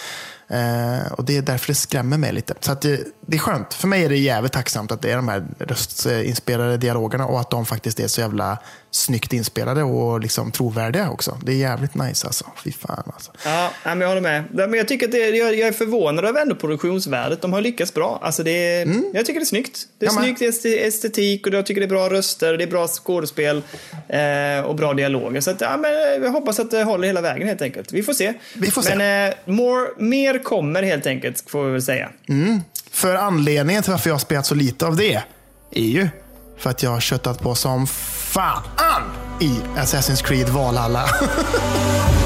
Eh, 0.47 1.11
och 1.11 1.25
Det 1.25 1.37
är 1.37 1.41
därför 1.41 1.67
det 1.67 1.75
skrämmer 1.75 2.17
mig 2.17 2.33
lite. 2.33 2.53
Så 2.59 2.73
det, 2.73 3.03
det 3.27 3.37
är 3.37 3.39
skönt. 3.39 3.73
För 3.73 3.87
mig 3.87 4.05
är 4.05 4.09
det 4.09 4.17
jävligt 4.17 4.53
tacksamt 4.53 4.91
att 4.91 5.01
det 5.01 5.11
är 5.11 5.15
de 5.15 5.27
här 5.27 5.47
röstinspelade 5.59 6.77
dialogerna 6.77 7.25
och 7.25 7.39
att 7.39 7.49
de 7.49 7.65
faktiskt 7.65 7.99
är 7.99 8.07
så 8.07 8.21
jävla 8.21 8.57
snyggt 8.95 9.33
inspelade 9.33 9.83
och 9.83 10.19
liksom 10.19 10.51
trovärdiga 10.51 11.09
också. 11.09 11.37
Det 11.43 11.51
är 11.51 11.55
jävligt 11.55 11.95
nice 11.95 12.27
alltså. 12.27 12.45
Fy 12.63 12.71
fan 12.71 13.11
alltså. 13.13 13.31
Ja, 13.45 13.69
men 13.83 14.01
jag 14.01 14.07
håller 14.07 14.21
med. 14.21 14.43
Men 14.51 14.73
jag, 14.73 14.87
tycker 14.87 15.05
att 15.05 15.11
det, 15.11 15.17
jag, 15.29 15.55
jag 15.55 15.67
är 15.67 15.71
förvånad 15.71 16.25
över 16.25 16.41
ändå 16.41 16.55
produktionsvärdet. 16.55 17.41
De 17.41 17.53
har 17.53 17.61
lyckats 17.61 17.93
bra. 17.93 18.19
Alltså 18.23 18.43
det 18.43 18.51
är, 18.51 18.87
Jag 19.13 19.25
tycker 19.25 19.39
det 19.39 19.43
är 19.43 19.45
snyggt. 19.45 19.79
Det 19.99 20.05
är 20.05 20.09
Ja, 20.09 20.13
men- 20.13 20.23
snyggt 20.23 20.41
este- 20.41 20.87
estetik 20.87 21.47
och 21.47 21.53
jag 21.53 21.65
tycker 21.65 21.81
det 21.81 21.85
är 21.85 21.89
bra 21.89 22.09
röster, 22.09 22.57
det 22.57 22.63
är 22.63 22.67
bra 22.67 22.87
skådespel 22.87 23.61
eh, 24.09 24.65
och 24.65 24.75
bra 24.75 24.93
dialoger. 24.93 25.41
Så 25.41 25.51
att, 25.51 25.61
ja, 25.61 25.77
men 25.77 25.91
jag 26.23 26.31
hoppas 26.31 26.59
att 26.59 26.71
det 26.71 26.83
håller 26.83 27.07
hela 27.07 27.21
vägen 27.21 27.47
helt 27.47 27.61
enkelt. 27.61 27.93
Vi 27.93 28.03
får 28.03 28.13
se. 28.13 28.33
Vi 28.55 28.71
får 28.71 28.81
se. 28.81 28.95
Men 28.95 29.27
eh, 29.29 29.35
more, 29.45 29.87
mer 29.97 30.43
kommer 30.43 30.83
helt 30.83 31.05
enkelt, 31.07 31.43
får 31.49 31.65
vi 31.65 31.71
väl 31.71 31.81
säga. 31.81 32.09
För 32.91 33.15
anledningen 33.15 33.83
till 33.83 33.91
varför 33.91 34.09
jag 34.09 34.13
har 34.15 34.19
spelat 34.19 34.45
så 34.45 34.55
lite 34.55 34.85
av 34.85 34.95
det 34.95 35.21
är 35.71 35.81
ju 35.81 36.07
för 36.57 36.69
att 36.69 36.83
jag 36.83 36.89
har 36.89 36.99
köttat 37.01 37.39
på 37.41 37.55
som 37.55 37.87
fan 38.35 39.03
i 39.39 39.61
Assassin's 39.77 40.21
Creed 40.21 40.49
Valhalla. 40.49 41.05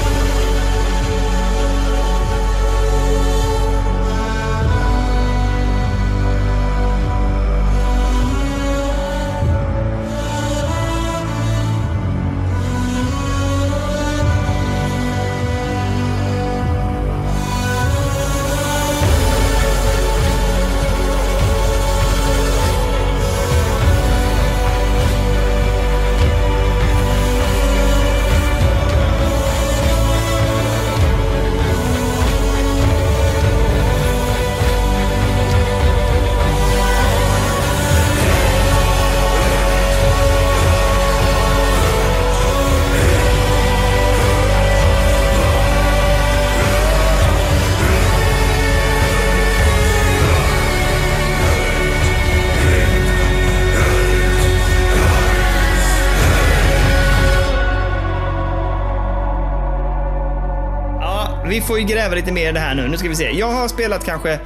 vi 61.60 61.66
får 61.66 61.78
ju 61.78 61.84
gräva 61.84 62.14
lite 62.14 62.32
mer 62.32 62.48
i 62.48 62.52
det 62.52 62.60
här 62.60 62.74
nu. 62.74 62.88
Nu 62.88 62.96
ska 62.96 63.08
vi 63.08 63.14
se. 63.16 63.30
Jag 63.30 63.46
har 63.52 63.68
spelat 63.68 64.04
kanske... 64.04 64.40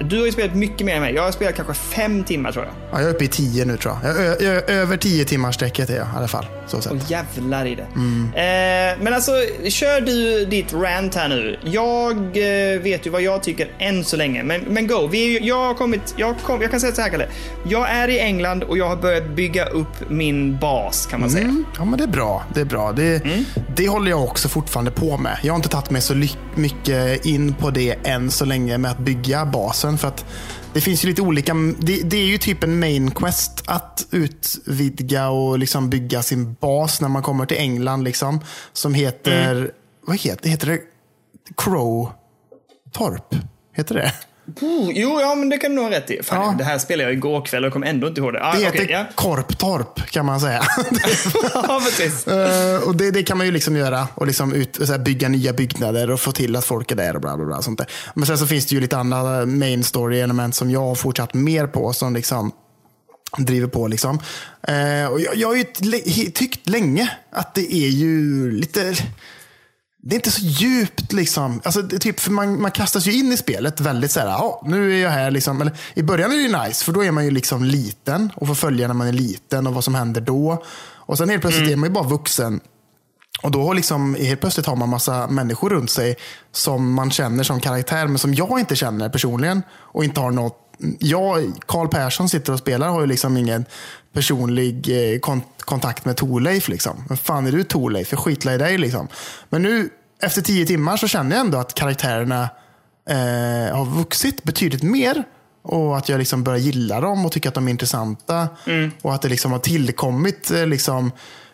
Du 0.00 0.18
har 0.18 0.26
ju 0.26 0.32
spelat 0.32 0.54
mycket 0.54 0.86
mer 0.86 0.94
än 0.94 1.00
mig. 1.02 1.14
Jag 1.14 1.22
har 1.22 1.32
spelat 1.32 1.54
kanske 1.54 1.74
fem 1.74 2.24
timmar 2.24 2.52
tror 2.52 2.64
jag. 2.64 2.74
Ja, 2.92 3.00
jag 3.00 3.10
är 3.10 3.14
uppe 3.14 3.24
i 3.24 3.28
tio 3.28 3.64
nu 3.64 3.76
tror 3.76 3.96
jag. 4.02 4.10
jag 4.16 4.20
ö- 4.26 4.36
ö- 4.40 4.62
över 4.66 4.96
tio 4.96 5.24
timmars 5.24 5.54
sträcket 5.54 5.90
är 5.90 5.96
jag 5.96 6.06
i 6.06 6.10
alla 6.16 6.28
fall. 6.28 6.46
Så 6.66 6.80
sett. 6.82 6.92
Och 6.92 6.98
jävlar 7.08 7.66
i 7.66 7.74
det. 7.74 7.82
Eh, 7.82 9.02
men 9.02 9.14
alltså, 9.14 9.32
kör 9.68 10.00
du 10.00 10.44
ditt 10.44 10.72
rant 10.72 11.14
här 11.14 11.28
nu. 11.28 11.58
Jag 11.64 12.16
eh, 12.16 12.80
vet 12.80 13.06
ju 13.06 13.10
vad 13.10 13.22
jag 13.22 13.42
tycker 13.42 13.68
än 13.78 14.04
så 14.04 14.16
länge. 14.16 14.42
Men, 14.42 14.60
men 14.60 14.86
go. 14.86 15.06
Vi 15.06 15.38
jag, 15.38 15.66
har 15.66 15.74
kommit, 15.74 16.14
jag, 16.16 16.34
kom, 16.42 16.62
jag 16.62 16.70
kan 16.70 16.80
säga 16.80 16.92
så 16.92 17.02
här 17.02 17.08
Kalle. 17.08 17.28
Jag 17.68 17.90
är 17.90 18.08
i 18.08 18.18
England 18.18 18.62
och 18.62 18.78
jag 18.78 18.88
har 18.88 18.96
börjat 18.96 19.28
bygga 19.28 19.66
upp 19.66 20.10
min 20.10 20.58
bas 20.58 21.06
kan 21.06 21.20
man 21.20 21.30
säga. 21.30 21.44
Mm, 21.44 21.64
ja, 21.78 21.84
men 21.84 21.98
det 21.98 22.04
är 22.04 22.08
bra. 22.08 22.44
Det 22.54 22.60
är 22.60 22.64
bra. 22.64 22.92
Det, 22.92 23.22
det 23.76 23.88
håller 23.88 24.10
jag 24.10 24.24
också 24.24 24.48
fortfarande 24.48 24.90
på 24.90 25.16
med. 25.16 25.38
Jag 25.42 25.52
har 25.52 25.56
inte 25.56 25.68
tagit 25.68 25.90
mig 25.90 26.02
så 26.02 26.14
mycket 26.54 27.26
in 27.26 27.54
på 27.54 27.70
det 27.70 27.96
än 28.04 28.30
så 28.30 28.44
länge 28.44 28.78
med 28.78 28.90
att 28.90 28.98
bygga 28.98 29.46
basen. 29.46 29.98
För 29.98 30.08
att 30.08 30.24
det 30.76 30.80
finns 30.80 31.04
ju 31.04 31.08
lite 31.08 31.22
olika. 31.22 31.54
Det, 31.78 32.02
det 32.02 32.16
är 32.16 32.26
ju 32.26 32.38
typ 32.38 32.64
en 32.64 32.78
main 32.78 33.10
quest 33.10 33.62
att 33.66 34.06
utvidga 34.10 35.28
och 35.28 35.58
liksom 35.58 35.90
bygga 35.90 36.22
sin 36.22 36.54
bas 36.54 37.00
när 37.00 37.08
man 37.08 37.22
kommer 37.22 37.46
till 37.46 37.56
England. 37.56 38.04
Liksom, 38.04 38.40
som 38.72 38.94
heter, 38.94 39.72
vad 40.06 40.16
heter, 40.16 40.50
heter 40.50 40.66
det? 40.66 40.80
Crow 41.56 42.12
Torp? 42.92 43.34
Heter 43.72 43.94
det? 43.94 44.12
Oh, 44.60 44.90
jo, 44.94 45.20
ja, 45.20 45.34
men 45.34 45.48
det 45.48 45.58
kan 45.58 45.70
du 45.70 45.74
nog 45.76 45.84
ha 45.84 45.90
rätt 45.90 46.10
i. 46.10 46.22
Fan, 46.22 46.44
Ja. 46.46 46.54
Det 46.58 46.64
här 46.64 46.78
spelade 46.78 47.08
jag 47.10 47.12
igår 47.12 47.44
kväll 47.44 47.64
och 47.64 47.72
kommer 47.72 47.86
ändå 47.86 48.06
inte 48.08 48.20
ihåg 48.20 48.32
det. 48.32 48.44
Ah, 48.44 48.52
Det 48.52 48.64
heter 48.64 48.88
ja. 48.90 49.04
Korptorp 49.14 50.10
kan 50.10 50.26
man 50.26 50.40
säga. 50.40 50.62
ja, 51.54 51.80
precis. 51.84 52.26
Eh, 52.26 52.82
och 52.82 52.96
det, 52.96 53.10
det 53.10 53.22
kan 53.22 53.38
man 53.38 53.46
ju 53.46 53.52
liksom 53.52 53.76
göra. 53.76 54.08
Och 54.14 54.26
liksom 54.26 54.52
ut, 54.52 54.88
här, 54.88 54.98
bygga 54.98 55.28
nya 55.28 55.52
byggnader 55.52 56.10
och 56.10 56.20
få 56.20 56.32
till 56.32 56.56
att 56.56 56.64
folk 56.64 56.90
är 56.90 56.96
där 56.96 57.14
och 57.14 57.20
bla 57.20 57.36
bla 57.36 57.46
bla. 57.46 57.62
Sånt 57.62 57.78
där. 57.78 57.86
Men 58.14 58.26
sen 58.26 58.38
så 58.38 58.46
finns 58.46 58.66
det 58.66 58.74
ju 58.74 58.80
lite 58.80 58.96
andra 58.96 59.46
main 59.46 59.84
story 59.84 60.20
element 60.20 60.54
som 60.54 60.70
jag 60.70 60.80
har 60.80 60.94
fortsatt 60.94 61.34
mer 61.34 61.66
på. 61.66 61.92
Som 61.92 62.14
liksom 62.14 62.52
driver 63.38 63.68
på. 63.68 63.86
Liksom. 63.88 64.18
Eh, 64.68 65.06
och 65.12 65.20
jag, 65.20 65.36
jag 65.36 65.48
har 65.48 65.56
ju 65.56 65.64
tyckt 66.30 66.68
länge 66.68 67.10
att 67.32 67.54
det 67.54 67.74
är 67.74 67.88
ju 67.88 68.50
lite 68.52 68.94
det 70.08 70.14
är 70.14 70.16
inte 70.16 70.30
så 70.30 70.40
djupt 70.40 71.12
liksom. 71.12 71.60
Alltså, 71.64 71.82
det 71.82 71.98
typ, 71.98 72.20
för 72.20 72.30
man, 72.30 72.60
man 72.60 72.70
kastas 72.70 73.06
ju 73.06 73.12
in 73.12 73.32
i 73.32 73.36
spelet 73.36 73.80
väldigt 73.80 74.10
så 74.10 74.20
här, 74.20 74.26
ja, 74.26 74.62
nu 74.66 74.94
är 74.94 75.02
jag 75.02 75.10
här 75.10 75.30
liksom. 75.30 75.60
Eller, 75.60 75.72
I 75.94 76.02
början 76.02 76.32
är 76.32 76.36
det 76.36 76.42
ju 76.42 76.58
nice, 76.58 76.84
för 76.84 76.92
då 76.92 77.04
är 77.04 77.10
man 77.10 77.24
ju 77.24 77.30
liksom 77.30 77.64
liten 77.64 78.32
och 78.36 78.46
får 78.46 78.54
följa 78.54 78.86
när 78.86 78.94
man 78.94 79.06
är 79.06 79.12
liten 79.12 79.66
och 79.66 79.74
vad 79.74 79.84
som 79.84 79.94
händer 79.94 80.20
då. 80.20 80.64
Och 80.94 81.18
sen 81.18 81.28
helt 81.28 81.42
plötsligt 81.42 81.70
är 81.70 81.76
man 81.76 81.88
ju 81.88 81.92
bara 81.92 82.08
vuxen. 82.08 82.60
Och 83.42 83.50
då 83.50 83.72
liksom, 83.72 84.14
helt 84.14 84.40
plötsligt 84.40 84.66
har 84.66 84.76
man 84.76 84.88
massa 84.88 85.26
människor 85.26 85.70
runt 85.70 85.90
sig 85.90 86.16
som 86.52 86.92
man 86.94 87.10
känner 87.10 87.44
som 87.44 87.60
karaktär, 87.60 88.06
men 88.06 88.18
som 88.18 88.34
jag 88.34 88.60
inte 88.60 88.76
känner 88.76 89.08
personligen. 89.08 89.62
Och 89.72 90.04
inte 90.04 90.20
har 90.20 90.30
något 90.30 90.66
jag, 90.98 91.52
Karl 91.66 91.88
Persson 91.88 92.28
sitter 92.28 92.52
och 92.52 92.58
spelar 92.58 92.88
har 92.88 93.00
ju 93.00 93.06
liksom 93.06 93.36
ingen 93.36 93.64
personlig 94.16 94.88
eh, 94.88 95.18
kon 95.18 95.42
kontakt 95.58 96.04
med 96.04 96.16
Torleif. 96.16 96.68
Liksom. 96.68 97.04
Men 97.08 97.16
fan 97.16 97.46
är 97.46 97.52
du 97.52 97.64
Torleif? 97.64 98.12
Jag 98.12 98.20
skitlar 98.20 98.52
i 98.52 98.58
dig. 98.58 98.78
Liksom. 98.78 99.08
Men 99.48 99.62
nu 99.62 99.90
efter 100.22 100.42
tio 100.42 100.66
timmar 100.66 100.96
så 100.96 101.08
känner 101.08 101.36
jag 101.36 101.44
ändå 101.46 101.58
att 101.58 101.74
karaktärerna 101.74 102.48
eh, 103.08 103.76
har 103.76 103.84
vuxit 103.84 104.42
betydligt 104.42 104.82
mer. 104.82 105.24
Och 105.62 105.96
att 105.96 106.08
jag 106.08 106.18
liksom 106.18 106.44
börjar 106.44 106.58
gilla 106.58 107.00
dem 107.00 107.26
och 107.26 107.32
tycker 107.32 107.48
att 107.48 107.54
de 107.54 107.66
är 107.66 107.70
intressanta. 107.70 108.48
Och 109.02 109.14
att 109.14 109.22
det 109.22 109.28
liksom 109.28 109.52
har 109.52 109.58
tillkommit 109.58 110.50
eh, 110.50 110.66
liksom, 110.66 111.12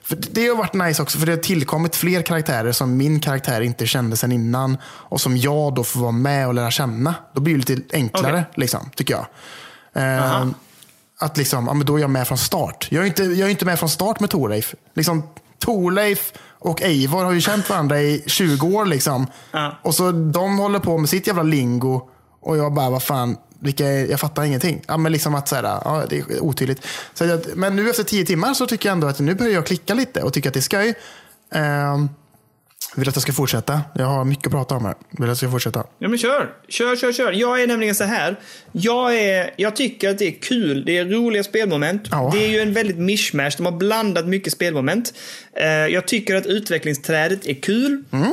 det 0.08 0.46
har 0.46 0.56
varit 0.56 0.74
nice 0.74 1.02
också, 1.02 1.18
för 1.18 1.26
det 1.26 1.32
har 1.32 1.38
tillkommit 1.38 1.96
fler 1.96 2.22
karaktärer 2.22 2.72
som 2.72 2.96
min 2.96 3.20
karaktär 3.20 3.60
inte 3.60 3.86
kände 3.86 4.16
sedan 4.16 4.32
innan. 4.32 4.76
Och 4.84 5.20
som 5.20 5.36
jag 5.36 5.74
då 5.74 5.84
får 5.84 6.00
vara 6.00 6.12
med 6.12 6.46
och 6.46 6.54
lära 6.54 6.70
känna. 6.70 7.14
Då 7.34 7.40
blir 7.40 7.58
det 7.58 7.58
lite 7.58 7.96
enklare, 7.96 8.44
Okej. 8.50 8.52
liksom, 8.54 8.90
tycker 8.96 9.14
jag. 9.14 9.26
Eh, 9.94 10.46
att 11.22 11.36
liksom, 11.36 11.66
ja, 11.66 11.74
men 11.74 11.86
då 11.86 11.96
är 11.96 12.00
jag 12.00 12.10
med 12.10 12.28
från 12.28 12.38
start. 12.38 12.88
Jag 12.90 13.02
är 13.02 13.06
inte, 13.06 13.22
jag 13.22 13.46
är 13.46 13.50
inte 13.50 13.64
med 13.64 13.78
från 13.78 13.88
start 13.88 14.20
med 14.20 14.30
Torleif. 14.30 14.74
Liksom, 14.94 15.22
Torleif 15.58 16.32
och 16.58 16.82
Eivor 16.82 17.24
har 17.24 17.32
ju 17.32 17.40
känt 17.40 17.70
varandra 17.70 18.00
i 18.00 18.24
20 18.26 18.66
år. 18.66 18.86
Liksom. 18.86 19.26
Ja. 19.50 19.78
Och 19.82 19.94
så 19.94 20.12
de 20.12 20.58
håller 20.58 20.78
på 20.78 20.98
med 20.98 21.08
sitt 21.08 21.26
jävla 21.26 21.42
lingo. 21.42 22.08
Och 22.40 22.56
jag 22.56 22.72
bara, 22.72 22.90
vad 22.90 23.02
fan, 23.02 23.36
vilka 23.58 23.84
jag 23.84 24.20
fattar 24.20 24.44
ingenting. 24.44 24.82
Ja, 24.88 24.96
men 24.96 25.12
liksom 25.12 25.34
att 25.34 25.48
så 25.48 25.56
här, 25.56 25.62
ja, 25.62 26.04
det 26.08 26.18
är 26.18 26.42
otydligt. 26.42 26.86
Så 27.14 27.24
jag, 27.24 27.40
men 27.54 27.76
nu 27.76 27.90
efter 27.90 28.04
tio 28.04 28.24
timmar 28.24 28.54
så 28.54 28.66
tycker 28.66 28.88
jag 28.88 28.92
ändå 28.92 29.06
att 29.06 29.20
nu 29.20 29.34
börjar 29.34 29.52
jag 29.52 29.66
klicka 29.66 29.94
lite 29.94 30.22
och 30.22 30.32
tycker 30.32 30.50
att 30.50 30.54
det 30.54 30.60
är 30.60 30.62
skoj. 30.62 30.94
Ehm, 31.54 32.08
vill 32.96 33.08
att 33.08 33.16
jag 33.16 33.22
ska 33.22 33.32
fortsätta? 33.32 33.80
Jag 33.94 34.06
har 34.06 34.24
mycket 34.24 34.46
att 34.46 34.52
prata 34.52 34.74
om 34.74 34.84
här. 34.84 34.94
Vill 35.10 35.22
att 35.22 35.28
jag 35.28 35.36
ska 35.36 35.50
fortsätta? 35.50 35.84
Ja 35.98 36.08
men 36.08 36.18
kör, 36.18 36.50
kör, 36.68 36.96
kör, 36.96 37.12
kör. 37.12 37.32
Jag 37.32 37.62
är 37.62 37.66
nämligen 37.66 37.94
så 37.94 38.04
här. 38.04 38.36
Jag, 38.72 39.18
är, 39.18 39.50
jag 39.56 39.76
tycker 39.76 40.10
att 40.10 40.18
det 40.18 40.26
är 40.26 40.40
kul. 40.40 40.84
Det 40.84 40.98
är 40.98 41.04
roliga 41.04 41.44
spelmoment. 41.44 42.08
Ja. 42.10 42.30
Det 42.34 42.44
är 42.44 42.48
ju 42.48 42.60
en 42.60 42.72
väldigt 42.72 42.98
mishmash. 42.98 43.50
De 43.56 43.66
har 43.66 43.72
blandat 43.72 44.26
mycket 44.26 44.52
spelmoment. 44.52 45.14
Eh, 45.52 45.66
jag 45.66 46.08
tycker 46.08 46.36
att 46.36 46.46
utvecklingsträdet 46.46 47.46
är 47.46 47.54
kul. 47.54 48.04
Eh, 48.12 48.28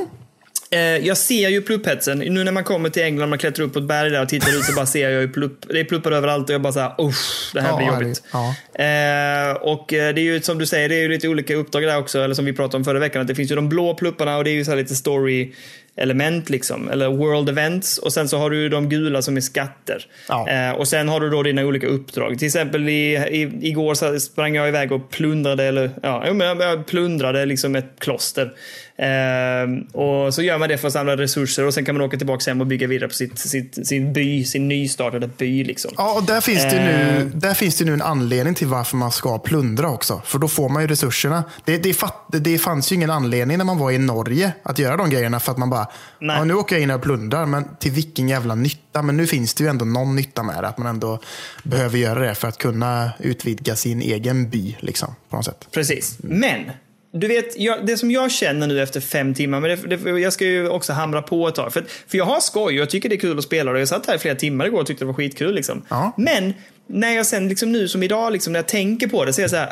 jag 1.01 1.17
ser 1.17 1.49
ju 1.49 1.61
plupphetsen. 1.61 2.19
Nu 2.19 2.43
när 2.43 2.51
man 2.51 2.63
kommer 2.63 2.89
till 2.89 3.03
England, 3.03 3.29
man 3.29 3.39
klättrar 3.39 3.65
upp 3.65 3.73
på 3.73 3.79
ett 3.79 3.85
berg 3.85 4.09
där 4.09 4.21
och 4.21 4.29
tittar 4.29 4.57
ut 4.57 4.63
så 4.63 4.73
bara 4.73 4.85
ser 4.85 5.09
jag 5.09 5.21
ju 5.21 5.29
plupp. 5.29 5.65
Det 5.69 5.79
är 5.79 5.83
pluppar 5.83 6.11
överallt 6.11 6.49
och 6.49 6.53
jag 6.53 6.61
bara 6.61 6.73
såhär, 6.73 6.93
usch, 7.01 7.51
det 7.53 7.61
här 7.61 7.69
Ja, 7.69 7.77
blir 7.77 7.87
jobbigt. 7.87 8.23
ja. 8.33 8.55
Eh, 8.83 9.55
och 9.55 9.93
eh, 9.93 10.13
det 10.13 10.21
är 10.21 10.23
ju 10.23 10.41
som 10.41 10.57
du 10.57 10.65
säger, 10.65 10.89
det 10.89 10.95
är 10.95 11.01
ju 11.01 11.09
lite 11.09 11.27
olika 11.27 11.55
uppdrag 11.55 11.83
där 11.83 11.97
också, 11.97 12.19
eller 12.19 12.35
som 12.35 12.45
vi 12.45 12.53
pratade 12.53 12.77
om 12.77 12.83
förra 12.85 12.99
veckan, 12.99 13.21
att 13.21 13.27
det 13.27 13.35
finns 13.35 13.51
ju 13.51 13.55
de 13.55 13.69
blå 13.69 13.93
plupparna 13.93 14.37
och 14.37 14.43
det 14.43 14.49
är 14.49 14.53
ju 14.53 14.65
så 14.65 14.75
lite 14.75 14.95
story 14.95 15.53
element 15.95 16.49
liksom, 16.49 16.89
eller 16.89 17.07
world 17.07 17.49
events. 17.49 17.97
Och 17.97 18.13
sen 18.13 18.29
så 18.29 18.37
har 18.37 18.49
du 18.49 18.69
de 18.69 18.89
gula 18.89 19.21
som 19.21 19.37
är 19.37 19.41
skatter. 19.41 20.05
Ja. 20.27 20.49
Eh, 20.49 20.71
och 20.71 20.87
sen 20.87 21.09
har 21.09 21.19
du 21.19 21.29
då 21.29 21.43
dina 21.43 21.65
olika 21.65 21.87
uppdrag. 21.87 22.39
Till 22.39 22.45
exempel 22.45 22.89
i, 22.89 23.15
i, 23.15 23.51
igår 23.61 23.93
så 23.93 24.19
sprang 24.19 24.55
jag 24.55 24.67
iväg 24.67 24.91
och 24.91 25.09
plundrade, 25.11 25.63
eller 25.63 25.91
ja, 26.03 26.27
jag 26.59 26.85
plundrade 26.87 27.45
liksom 27.45 27.75
ett 27.75 27.93
kloster. 27.99 28.51
Eh, 28.99 29.99
och 30.01 30.33
så 30.33 30.41
gör 30.41 30.57
man 30.57 30.69
det 30.69 30.77
för 30.77 30.87
att 30.87 30.93
samla 30.93 31.17
resurser 31.17 31.65
och 31.65 31.73
sen 31.73 31.85
kan 31.85 31.95
man 31.95 32.01
åka 32.01 32.17
tillbaka 32.17 32.51
hem 32.51 32.61
och 32.61 32.67
bygga 32.67 32.87
vidare 32.87 33.07
på 33.07 33.13
sitt, 33.13 33.39
sitt, 33.39 33.87
sin 33.87 34.13
by, 34.13 34.43
sin 34.43 34.67
nystartade 34.67 35.27
by 35.37 35.63
liksom. 35.63 35.91
Ja, 35.97 36.13
och 36.13 36.23
där 36.23 36.41
finns, 36.41 36.63
det 36.63 36.83
nu, 36.83 37.31
där 37.35 37.53
finns 37.53 37.77
det 37.77 37.85
nu 37.85 37.93
en 37.93 38.01
anledning 38.01 38.55
till 38.55 38.67
varför 38.67 38.97
man 38.97 39.11
ska 39.11 39.39
plundra 39.39 39.89
också. 39.89 40.21
För 40.25 40.39
då 40.39 40.47
får 40.47 40.69
man 40.69 40.81
ju 40.81 40.87
resurserna. 40.87 41.43
Det, 41.65 41.77
det, 41.77 41.93
fatt, 41.93 42.25
det 42.31 42.57
fanns 42.57 42.91
ju 42.91 42.95
ingen 42.95 43.09
anledning 43.09 43.57
när 43.57 43.65
man 43.65 43.77
var 43.77 43.91
i 43.91 43.97
Norge 43.97 44.51
att 44.63 44.79
göra 44.79 44.97
de 44.97 45.09
grejerna. 45.09 45.39
För 45.39 45.51
att 45.51 45.57
man 45.57 45.69
bara, 45.69 45.87
Nej. 46.19 46.37
ja, 46.37 46.43
nu 46.43 46.53
åker 46.53 46.75
jag 46.75 46.83
in 46.83 46.91
och 46.91 47.01
plundrar, 47.01 47.45
men 47.45 47.65
till 47.79 47.91
vilken 47.91 48.29
jävla 48.29 48.55
nytta. 48.55 49.01
Men 49.01 49.17
nu 49.17 49.27
finns 49.27 49.53
det 49.53 49.63
ju 49.63 49.69
ändå 49.69 49.85
någon 49.85 50.15
nytta 50.15 50.43
med 50.43 50.63
det. 50.63 50.67
Att 50.67 50.77
man 50.77 50.87
ändå 50.87 51.19
behöver 51.63 51.97
göra 51.97 52.19
det 52.19 52.35
för 52.35 52.47
att 52.47 52.57
kunna 52.57 53.11
utvidga 53.19 53.75
sin 53.75 54.01
egen 54.01 54.49
by. 54.49 54.77
Liksom, 54.79 55.15
på 55.29 55.35
något 55.35 55.45
sätt. 55.45 55.67
Precis. 55.71 56.17
Men, 56.19 56.71
du 57.11 57.27
vet, 57.27 57.59
jag, 57.59 57.85
det 57.85 57.97
som 57.97 58.11
jag 58.11 58.31
känner 58.31 58.67
nu 58.67 58.81
efter 58.81 59.01
fem 59.01 59.33
timmar, 59.33 59.59
men 59.59 59.69
det, 59.69 59.97
det, 59.97 60.19
jag 60.19 60.33
ska 60.33 60.45
ju 60.45 60.69
också 60.69 60.93
hamra 60.93 61.21
på 61.21 61.47
ett 61.47 61.55
tag. 61.55 61.73
För, 61.73 61.85
för 62.07 62.17
jag 62.17 62.25
har 62.25 62.39
skoj 62.39 62.63
och 62.63 62.81
jag 62.81 62.89
tycker 62.89 63.09
det 63.09 63.15
är 63.15 63.19
kul 63.19 63.37
att 63.37 63.43
spela 63.43 63.71
och 63.71 63.79
jag 63.79 63.87
satt 63.87 64.05
här 64.05 64.15
i 64.15 64.19
flera 64.19 64.35
timmar 64.35 64.65
igår 64.65 64.79
och 64.79 64.87
tyckte 64.87 65.03
det 65.03 65.07
var 65.07 65.13
skitkul. 65.13 65.55
Liksom. 65.55 65.85
Ja. 65.89 66.13
Men, 66.17 66.53
när 66.87 67.15
jag 67.15 67.25
sen 67.25 67.49
liksom 67.49 67.71
nu 67.71 67.87
som 67.87 68.03
idag, 68.03 68.33
liksom, 68.33 68.53
när 68.53 68.59
jag 68.59 68.67
tänker 68.67 69.07
på 69.07 69.25
det, 69.25 69.33
så 69.33 69.41
är 69.41 69.43
jag 69.43 69.49
så 69.49 69.55
här. 69.55 69.69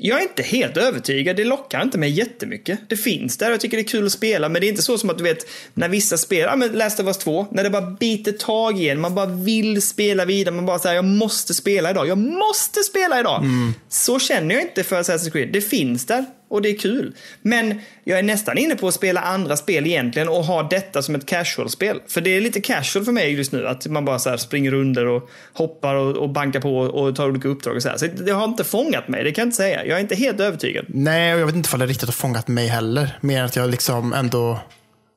"Ah, 0.00 0.06
Jag 0.06 0.18
är 0.18 0.22
inte 0.22 0.42
helt 0.42 0.76
övertygad. 0.76 1.36
Det 1.36 1.44
lockar 1.44 1.82
inte 1.82 1.98
mig 1.98 2.10
jättemycket. 2.10 2.78
Det 2.88 2.96
finns 2.96 3.36
där. 3.36 3.50
Jag 3.50 3.60
tycker 3.60 3.76
det 3.76 3.82
är 3.82 3.88
kul 3.88 4.06
att 4.06 4.12
spela. 4.12 4.48
Men 4.48 4.60
det 4.60 4.66
är 4.66 4.68
inte 4.68 4.82
så 4.82 4.98
som 4.98 5.10
att 5.10 5.18
du 5.18 5.24
vet 5.24 5.46
när 5.74 5.88
vissa 5.88 6.16
spelar, 6.18 6.48
ja 6.48 6.56
men 6.56 6.68
Last 6.72 7.00
of 7.00 7.06
Us 7.06 7.18
2, 7.18 7.46
när 7.50 7.64
det 7.64 7.70
bara 7.70 7.90
biter 7.90 8.32
tag 8.32 8.80
i 8.80 8.88
en. 8.88 9.00
Man 9.00 9.14
bara 9.14 9.26
vill 9.26 9.82
spela 9.82 10.24
vidare. 10.24 10.54
Man 10.54 10.66
bara 10.66 10.78
säger 10.78 10.94
jag 10.94 11.04
måste 11.04 11.54
spela 11.54 11.90
idag. 11.90 12.08
Jag 12.08 12.18
måste 12.18 12.80
spela 12.82 13.20
idag. 13.20 13.44
Så 13.88 14.18
känner 14.18 14.54
jag 14.54 14.64
inte 14.64 14.84
för 14.84 15.02
Assassin's 15.02 15.30
Creed. 15.30 15.52
Det 15.52 15.60
finns 15.60 16.06
där 16.06 16.24
och 16.50 16.62
det 16.62 16.68
är 16.68 16.78
kul. 16.78 17.14
Men 17.42 17.80
jag 18.04 18.18
är 18.18 18.22
nästan 18.22 18.58
inne 18.58 18.76
på 18.76 18.88
att 18.88 18.94
spela 18.94 19.20
andra 19.20 19.56
spel 19.56 19.86
egentligen 19.86 20.28
och 20.28 20.44
ha 20.44 20.62
detta 20.62 21.02
som 21.02 21.14
ett 21.14 21.26
casual-spel. 21.26 22.00
För 22.08 22.20
det 22.20 22.36
är 22.36 22.40
lite 22.40 22.60
casual 22.60 23.04
för 23.04 23.12
mig 23.12 23.32
just 23.32 23.52
nu. 23.52 23.66
Att 23.66 23.86
man 23.86 24.04
bara 24.04 24.18
så 24.18 24.30
här 24.30 24.36
springer 24.36 24.74
under 24.74 25.06
och 25.06 25.30
hoppar 25.52 25.94
och, 25.94 26.16
och 26.16 26.28
bankar 26.28 26.60
på 26.60 26.76
och 26.78 27.16
tar 27.16 27.28
olika 27.28 27.48
uppdrag 27.48 27.76
och 27.76 27.82
så 27.82 27.88
här. 27.88 27.96
Så 27.96 28.06
det 28.06 28.32
har 28.32 28.44
inte 28.44 28.64
fångat 28.64 29.08
mig, 29.08 29.24
det 29.24 29.32
kan 29.32 29.42
jag 29.42 29.46
inte 29.46 29.56
säga. 29.56 29.86
Jag 29.86 29.96
är 29.96 30.00
inte 30.00 30.14
helt 30.14 30.40
övertygad. 30.40 30.84
Nej, 30.88 31.34
och 31.34 31.40
jag 31.40 31.46
vet 31.46 31.54
inte 31.54 31.68
om 31.72 31.80
det 31.80 31.86
riktigt 31.86 32.08
har 32.08 32.12
fångat 32.12 32.48
mig 32.48 32.66
heller. 32.66 33.18
Mer 33.20 33.38
än 33.38 33.44
att 33.44 33.56
jag 33.56 33.70
liksom 33.70 34.12
ändå... 34.12 34.60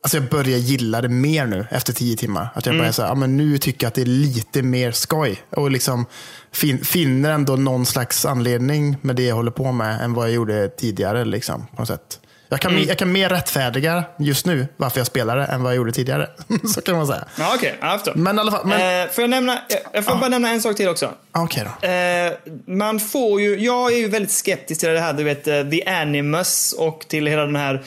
Alltså 0.03 0.17
jag 0.17 0.29
börjar 0.29 0.57
gilla 0.57 1.01
det 1.01 1.09
mer 1.09 1.45
nu 1.45 1.65
efter 1.71 1.93
tio 1.93 2.17
timmar. 2.17 2.47
Att 2.55 2.65
jag 2.65 2.77
börjar 2.77 2.91
säga, 2.91 3.07
ja 3.07 3.15
men 3.15 3.37
nu 3.37 3.57
tycker 3.57 3.85
jag 3.85 3.87
att 3.87 3.93
det 3.95 4.01
är 4.01 4.05
lite 4.05 4.61
mer 4.61 4.91
skoj. 4.91 5.41
Och 5.49 5.71
liksom 5.71 6.05
fin, 6.51 6.85
finner 6.85 7.31
ändå 7.31 7.55
någon 7.55 7.85
slags 7.85 8.25
anledning 8.25 8.97
med 9.01 9.15
det 9.15 9.23
jag 9.23 9.35
håller 9.35 9.51
på 9.51 9.71
med 9.71 10.01
än 10.01 10.13
vad 10.13 10.25
jag 10.27 10.33
gjorde 10.35 10.67
tidigare. 10.69 11.25
Liksom, 11.25 11.65
på 11.75 11.81
något 11.81 11.87
sätt. 11.87 12.19
Jag 12.49 12.59
kan, 12.61 12.83
jag 12.83 12.97
kan 12.97 13.11
mer 13.11 13.29
rättfärdiga 13.29 14.03
just 14.19 14.45
nu 14.45 14.67
varför 14.77 14.99
jag 14.99 15.07
spelar 15.07 15.37
det 15.37 15.45
än 15.45 15.63
vad 15.63 15.71
jag 15.71 15.77
gjorde 15.77 15.91
tidigare. 15.91 16.29
Så 16.75 16.81
kan 16.81 16.95
man 16.95 17.07
säga. 17.07 17.25
Ja. 17.39 17.55
Okay. 17.55 17.71
Men 18.15 18.37
i 18.37 18.39
alla 18.39 18.51
fall, 18.51 18.67
men, 18.67 19.03
eh, 19.07 19.11
får 19.11 19.21
jag 19.21 19.29
nämna, 19.29 19.59
jag- 19.93 20.05
får 20.05 20.15
bara 20.15 20.29
nämna 20.29 20.49
en 20.49 20.61
sak 20.61 20.75
till 20.77 20.87
också. 20.89 21.11
okej 21.31 21.67
då. 21.81 21.87
Eh, 21.87 22.33
man 22.77 22.99
får 22.99 23.41
ju, 23.41 23.59
jag 23.59 23.93
är 23.93 23.97
ju 23.97 24.07
väldigt 24.07 24.31
skeptisk 24.31 24.79
till 24.79 24.89
det 24.89 24.99
här, 24.99 25.13
du 25.13 25.23
vet, 25.23 25.47
eh, 25.47 25.63
The 25.69 25.85
Animus 25.85 26.73
och 26.77 27.05
till 27.07 27.27
hela 27.27 27.45
den 27.45 27.55
här 27.55 27.83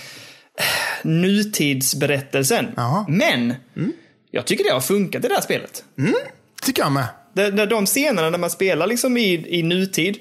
nutidsberättelsen. 1.03 2.67
Jaha. 2.77 3.05
Men, 3.09 3.55
jag 4.31 4.45
tycker 4.45 4.65
det 4.65 4.71
har 4.71 4.81
funkat 4.81 5.25
i 5.25 5.29
det 5.29 5.35
här 5.35 5.43
spelet. 5.43 5.85
tycker 6.63 6.83
jag 6.83 6.93
med. 6.93 7.07
De, 7.35 7.51
de, 7.51 7.67
de 7.67 7.87
scenerna 7.87 8.31
när 8.31 8.39
man 8.39 8.51
spelar 8.51 8.87
liksom 8.87 9.17
i, 9.17 9.59
i 9.59 9.63
nutid, 9.63 10.19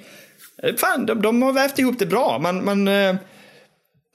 eh, 0.64 0.76
fan, 0.76 1.06
de, 1.06 1.22
de 1.22 1.42
har 1.42 1.54
vävt 1.54 1.80
ihop 1.80 2.00
det 2.00 2.06
bra. 2.06 2.40
Man, 2.40 2.66
man, 2.66 2.88
eh, 2.88 3.16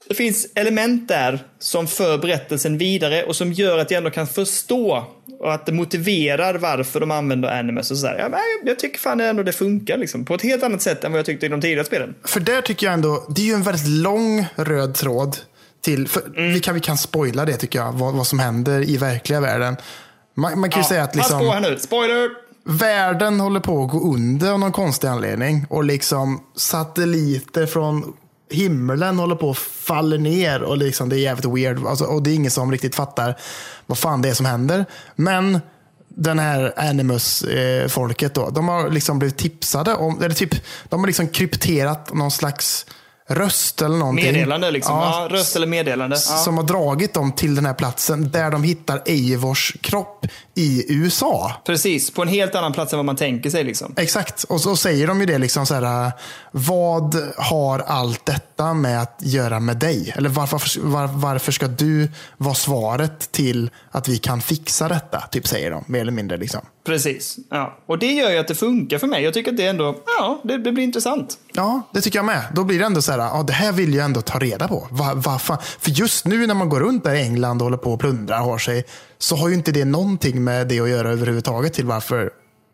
det 0.07 0.15
finns 0.15 0.47
element 0.55 1.07
där 1.07 1.39
som 1.59 1.87
för 1.87 2.17
berättelsen 2.17 2.77
vidare 2.77 3.23
och 3.23 3.35
som 3.35 3.53
gör 3.53 3.77
att 3.77 3.91
jag 3.91 3.97
ändå 3.97 4.09
kan 4.09 4.27
förstå 4.27 5.05
och 5.39 5.53
att 5.53 5.65
det 5.65 5.71
motiverar 5.71 6.55
varför 6.55 6.99
de 6.99 7.11
använder 7.11 7.59
animus 7.59 7.91
och 7.91 7.97
sådär. 7.97 8.29
Ja, 8.31 8.39
jag 8.63 8.79
tycker 8.79 8.99
fan 8.99 9.21
ändå 9.21 9.43
det 9.43 9.51
funkar 9.51 9.97
liksom. 9.97 10.25
På 10.25 10.35
ett 10.35 10.41
helt 10.41 10.63
annat 10.63 10.81
sätt 10.81 11.03
än 11.03 11.11
vad 11.11 11.19
jag 11.19 11.25
tyckte 11.25 11.45
i 11.45 11.49
de 11.49 11.61
tidigare 11.61 11.85
spelen. 11.85 12.15
För 12.23 12.39
där 12.39 12.61
tycker 12.61 12.85
jag 12.87 12.93
ändå, 12.93 13.25
det 13.35 13.41
är 13.41 13.45
ju 13.45 13.53
en 13.53 13.63
väldigt 13.63 13.87
lång 13.87 14.45
röd 14.55 14.95
tråd 14.95 15.37
till, 15.81 16.09
Mm. 16.35 16.53
vi, 16.53 16.59
kan, 16.59 16.73
vi 16.73 16.79
kan 16.79 16.97
spoila 16.97 17.45
det 17.45 17.57
tycker 17.57 17.79
jag, 17.79 17.91
vad, 17.91 18.13
vad 18.13 18.27
som 18.27 18.39
händer 18.39 18.89
i 18.89 18.97
verkliga 18.97 19.39
världen. 19.41 19.77
Man, 20.33 20.59
man 20.59 20.69
kan 20.69 20.81
ju 20.81 20.87
säga 20.87 21.03
att 21.03 21.15
liksom, 21.15 21.39
här 21.39 21.59
nu, 21.61 21.79
spoiler! 21.79 22.29
världen 22.63 23.39
håller 23.39 23.59
på 23.59 23.83
att 23.83 23.91
gå 23.91 24.13
under 24.13 24.51
av 24.51 24.59
någon 24.59 24.71
konstig 24.71 25.07
anledning. 25.07 25.65
Och 25.69 25.83
liksom 25.83 26.43
satelliter 26.55 27.65
från 27.65 28.13
himlen 28.49 29.19
håller 29.19 29.35
på 29.35 29.49
att 29.49 29.57
falla 29.57 30.17
ner. 30.17 30.61
Och 30.61 30.77
liksom, 30.77 31.09
det 31.09 31.15
är 31.15 31.19
jävligt 31.19 31.45
weird. 31.45 31.85
Alltså, 31.87 32.05
och 32.05 32.23
det 32.23 32.29
är 32.29 32.35
ingen 32.35 32.51
som 32.51 32.71
riktigt 32.71 32.95
fattar 32.95 33.37
vad 33.85 33.97
fan 33.97 34.21
det 34.21 34.29
är 34.29 34.33
som 34.33 34.45
händer. 34.45 34.85
Men 35.15 35.59
den 36.07 36.39
här 36.39 36.73
Animus-folket 36.77 38.33
då, 38.33 38.49
de 38.49 38.67
har 38.67 38.89
liksom 38.89 39.19
blivit 39.19 39.37
tipsade 39.37 39.95
om, 39.95 40.23
eller 40.23 40.35
typ, 40.35 40.55
de 40.89 40.99
har 40.99 41.07
liksom 41.07 41.27
krypterat 41.27 42.13
någon 42.13 42.31
slags 42.31 42.85
röst 43.35 43.81
eller 43.81 43.97
någonting. 43.97 44.25
Meddelande 44.31 44.71
liksom. 44.71 44.95
Ja, 44.95 45.27
Ja, 45.29 45.37
röst 45.37 45.55
eller 45.55 45.67
meddelande. 45.67 46.15
Ja. 46.29 46.37
Som 46.37 46.57
har 46.57 46.63
dragit 46.63 47.13
dem 47.13 47.31
till 47.31 47.55
den 47.55 47.65
här 47.65 47.73
platsen 47.73 48.31
där 48.31 48.51
de 48.51 48.63
hittar 48.63 49.01
Eivors 49.05 49.75
kropp 49.81 50.25
i 50.55 50.93
USA. 50.93 51.51
Precis, 51.65 52.11
på 52.11 52.21
en 52.21 52.27
helt 52.27 52.55
annan 52.55 52.73
plats 52.73 52.93
än 52.93 52.97
vad 52.99 53.05
man 53.05 53.15
tänker 53.15 53.49
sig. 53.49 53.63
Liksom. 53.63 53.93
Exakt, 53.97 54.43
och 54.43 54.61
så 54.61 54.75
säger 54.75 55.07
de 55.07 55.19
ju 55.19 55.25
det 55.25 55.37
liksom 55.37 55.65
så 55.65 55.73
här. 55.73 56.11
Vad 56.51 57.15
har 57.37 57.79
allt 57.79 58.25
detta 58.25 58.73
med 58.73 59.01
att 59.01 59.17
göra 59.19 59.59
med 59.59 59.77
dig? 59.77 60.13
Eller 60.15 60.29
varför, 60.29 60.81
var, 60.81 61.07
varför 61.07 61.51
ska 61.51 61.67
du 61.67 62.11
vara 62.37 62.55
svaret 62.55 63.31
till 63.31 63.69
att 63.91 64.07
vi 64.07 64.17
kan 64.17 64.41
fixa 64.41 64.87
detta? 64.87 65.19
Typ 65.31 65.47
säger 65.47 65.71
de, 65.71 65.83
mer 65.87 66.01
eller 66.01 66.11
mindre. 66.11 66.37
Liksom. 66.37 66.61
Precis. 66.83 67.37
Ja. 67.49 67.77
Och 67.85 67.99
det 67.99 68.11
gör 68.11 68.31
ju 68.31 68.37
att 68.37 68.47
det 68.47 68.55
funkar 68.55 68.97
för 68.97 69.07
mig. 69.07 69.23
Jag 69.23 69.33
tycker 69.33 69.51
att 69.51 69.57
det 69.57 69.67
ändå, 69.67 69.95
ja, 70.19 70.41
det, 70.43 70.57
det 70.57 70.71
blir 70.71 70.83
intressant. 70.83 71.37
Ja, 71.53 71.81
det 71.93 72.01
tycker 72.01 72.19
jag 72.19 72.25
med. 72.25 72.43
Då 72.55 72.63
blir 72.63 72.79
det 72.79 72.85
ändå 72.85 73.01
så 73.01 73.11
här, 73.11 73.19
ja, 73.19 73.43
det 73.47 73.53
här 73.53 73.71
vill 73.71 73.93
jag 73.93 74.05
ändå 74.05 74.21
ta 74.21 74.39
reda 74.39 74.67
på. 74.67 74.87
Va, 74.91 75.13
va, 75.15 75.39
fan? 75.39 75.57
För 75.79 75.91
just 75.91 76.25
nu 76.25 76.47
när 76.47 76.53
man 76.53 76.69
går 76.69 76.79
runt 76.79 77.03
där 77.03 77.13
i 77.13 77.21
England 77.21 77.61
och 77.61 77.65
håller 77.65 77.77
på 77.77 77.93
och 77.93 77.99
plundrar 77.99 78.39
har 78.39 78.57
sig, 78.57 78.85
så 79.17 79.35
har 79.35 79.49
ju 79.49 79.55
inte 79.55 79.71
det 79.71 79.85
någonting 79.85 80.43
med 80.43 80.67
det 80.67 80.79
att 80.79 80.89
göra 80.89 81.09
överhuvudtaget 81.09 81.73
till 81.73 81.85
varför 81.85 82.29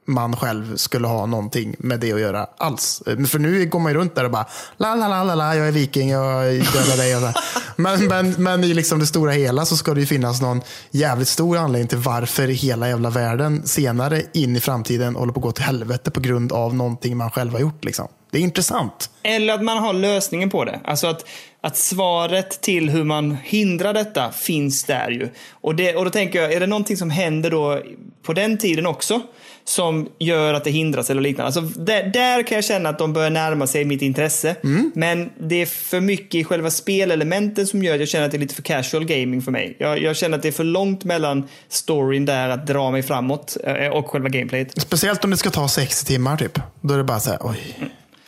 man 0.07 0.35
själv 0.35 0.75
skulle 0.75 1.07
ha 1.07 1.25
någonting 1.25 1.75
med 1.79 1.99
det 1.99 2.13
att 2.13 2.19
göra 2.19 2.47
alls. 2.57 3.01
För 3.05 3.39
nu 3.39 3.65
går 3.65 3.79
man 3.79 3.91
ju 3.91 3.97
runt 3.97 4.15
där 4.15 4.23
och 4.23 4.31
bara 4.31 4.45
la 4.77 4.95
la 4.95 5.07
la 5.07 5.23
la 5.23 5.35
la, 5.35 5.55
jag 5.55 5.67
är 5.67 5.71
viking, 5.71 6.09
jag 6.09 6.43
dödar 6.53 6.97
dig. 6.97 7.15
Och 7.15 7.21
så. 7.21 7.33
Men, 7.77 8.07
men, 8.07 8.35
men 8.37 8.63
i 8.63 8.73
liksom 8.73 8.99
det 8.99 9.05
stora 9.05 9.31
hela 9.31 9.65
så 9.65 9.77
ska 9.77 9.93
det 9.93 9.99
ju 9.99 10.05
finnas 10.05 10.41
någon 10.41 10.61
jävligt 10.91 11.27
stor 11.27 11.57
anledning 11.57 11.87
till 11.87 11.97
varför 11.97 12.47
hela 12.47 12.89
jävla 12.89 13.09
världen 13.09 13.67
senare 13.67 14.21
in 14.33 14.55
i 14.55 14.59
framtiden 14.59 15.15
håller 15.15 15.33
på 15.33 15.39
att 15.39 15.43
gå 15.43 15.51
till 15.51 15.63
helvete 15.63 16.11
på 16.11 16.19
grund 16.19 16.51
av 16.51 16.75
någonting 16.75 17.17
man 17.17 17.31
själv 17.31 17.51
har 17.51 17.59
gjort. 17.59 17.85
Liksom. 17.85 18.07
Det 18.31 18.37
är 18.37 18.41
intressant. 18.41 19.09
Eller 19.23 19.53
att 19.53 19.63
man 19.63 19.77
har 19.77 19.93
lösningen 19.93 20.49
på 20.49 20.65
det. 20.65 20.79
Alltså 20.83 21.07
att, 21.07 21.25
att 21.61 21.77
svaret 21.77 22.61
till 22.61 22.89
hur 22.89 23.03
man 23.03 23.37
hindrar 23.43 23.93
detta 23.93 24.31
finns 24.31 24.83
där 24.83 25.09
ju. 25.09 25.29
Och, 25.51 25.75
det, 25.75 25.95
och 25.95 26.05
då 26.05 26.11
tänker 26.11 26.41
jag, 26.41 26.53
är 26.53 26.59
det 26.59 26.67
någonting 26.67 26.97
som 26.97 27.09
händer 27.09 27.51
då 27.51 27.81
på 28.23 28.33
den 28.33 28.57
tiden 28.57 28.85
också? 28.85 29.21
Som 29.67 30.09
gör 30.19 30.53
att 30.53 30.63
det 30.63 30.71
hindras 30.71 31.09
eller 31.09 31.21
liknande. 31.21 31.45
Alltså 31.45 31.61
där, 31.81 32.03
där 32.03 32.43
kan 32.47 32.55
jag 32.55 32.63
känna 32.65 32.89
att 32.89 32.99
de 32.99 33.13
börjar 33.13 33.29
närma 33.29 33.67
sig 33.67 33.85
mitt 33.85 34.01
intresse. 34.01 34.55
Men 34.93 35.29
det 35.39 35.61
är 35.61 35.65
för 35.65 35.99
mycket 36.01 36.35
i 36.35 36.43
själva 36.43 36.71
spelelementen 36.71 37.67
som 37.67 37.83
gör 37.83 37.93
att 37.93 37.99
jag 37.99 38.09
känner 38.09 38.25
att 38.25 38.31
det 38.31 38.37
är 38.37 38.39
lite 38.39 38.55
för 38.55 38.61
casual 38.61 39.05
gaming 39.05 39.41
för 39.41 39.51
mig. 39.51 39.75
Jag, 39.79 40.01
jag 40.01 40.15
känner 40.15 40.37
att 40.37 40.43
det 40.43 40.47
är 40.47 40.51
för 40.51 40.63
långt 40.63 41.03
mellan 41.03 41.47
storyn 41.69 42.25
där 42.25 42.49
att 42.49 42.67
dra 42.67 42.91
mig 42.91 43.03
framåt 43.03 43.57
eh, 43.63 43.87
och 43.87 44.09
själva 44.09 44.29
gameplayet. 44.29 44.81
Speciellt 44.81 45.23
om 45.23 45.31
det 45.31 45.37
ska 45.37 45.49
ta 45.49 45.67
60 45.67 46.05
timmar 46.05 46.37
typ. 46.37 46.59
Då 46.81 46.93
är 46.93 46.97
det 46.97 47.03
bara 47.03 47.19
så 47.19 47.29
här, 47.29 47.39
oj, 47.41 47.77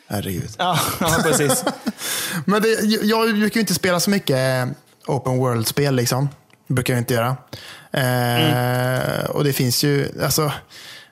herregud. 0.07 0.49
Ja, 0.57 0.80
ja 0.99 1.18
precis. 1.24 1.64
Men 2.45 2.61
det, 2.61 2.70
jag 3.03 3.36
brukar 3.36 3.56
ju 3.56 3.61
inte 3.61 3.74
spela 3.74 3.99
så 3.99 4.10
mycket 4.10 4.38
eh, 4.38 4.66
open 5.07 5.38
world-spel. 5.38 5.95
Liksom. 5.95 6.30
Brukar 6.68 6.94
jag 6.94 7.02
inte 7.02 7.14
göra. 7.14 7.38
Eh, 8.03 9.26
Och 9.30 9.44
det 9.44 9.53
finns 9.53 9.84
ju, 9.84 10.07
alltså, 10.24 10.52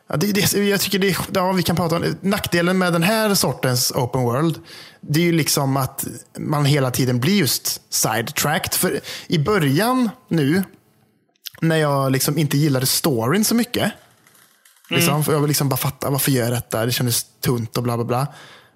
ja, 0.08 0.18
det, 0.18 0.32
det, 0.32 0.54
jag 0.54 0.82
tycker 0.82 1.00
det, 1.00 1.18
ja, 1.34 1.52
vi 1.52 1.64
kan 1.64 1.76
prata 1.76 1.96
om. 1.96 2.16
Nackdelen 2.22 2.78
med 2.78 2.94
den 2.94 3.04
här 3.04 3.34
sortens 3.34 3.92
open 3.92 4.22
world, 4.22 4.60
det 5.02 5.20
är 5.20 5.24
ju 5.24 5.32
liksom 5.32 5.78
att 5.78 6.06
man 6.38 6.66
hela 6.66 6.92
tiden 6.92 7.20
blir 7.20 7.38
just 7.38 7.82
sidetracked. 7.94 8.74
För 8.74 9.00
i 9.28 9.40
början 9.40 10.10
nu, 10.28 10.64
när 11.62 11.76
jag 11.76 12.12
liksom 12.12 12.38
inte 12.38 12.58
gillade 12.58 12.86
storyn 12.86 13.46
så 13.46 13.56
mycket, 13.56 13.92
Liksom, 14.90 15.24
för 15.24 15.34
jag 15.34 15.40
vill 15.40 15.48
liksom 15.48 15.70
bara 15.70 15.78
fatta 15.78 16.10
varför 16.10 16.32
gör 16.32 16.44
jag 16.44 16.54
detta? 16.54 16.86
Det 16.86 16.92
kändes 16.92 17.26
tunt 17.42 17.78
och 17.78 17.84
bla 17.84 17.98
bla 17.98 18.06
bla. 18.06 18.28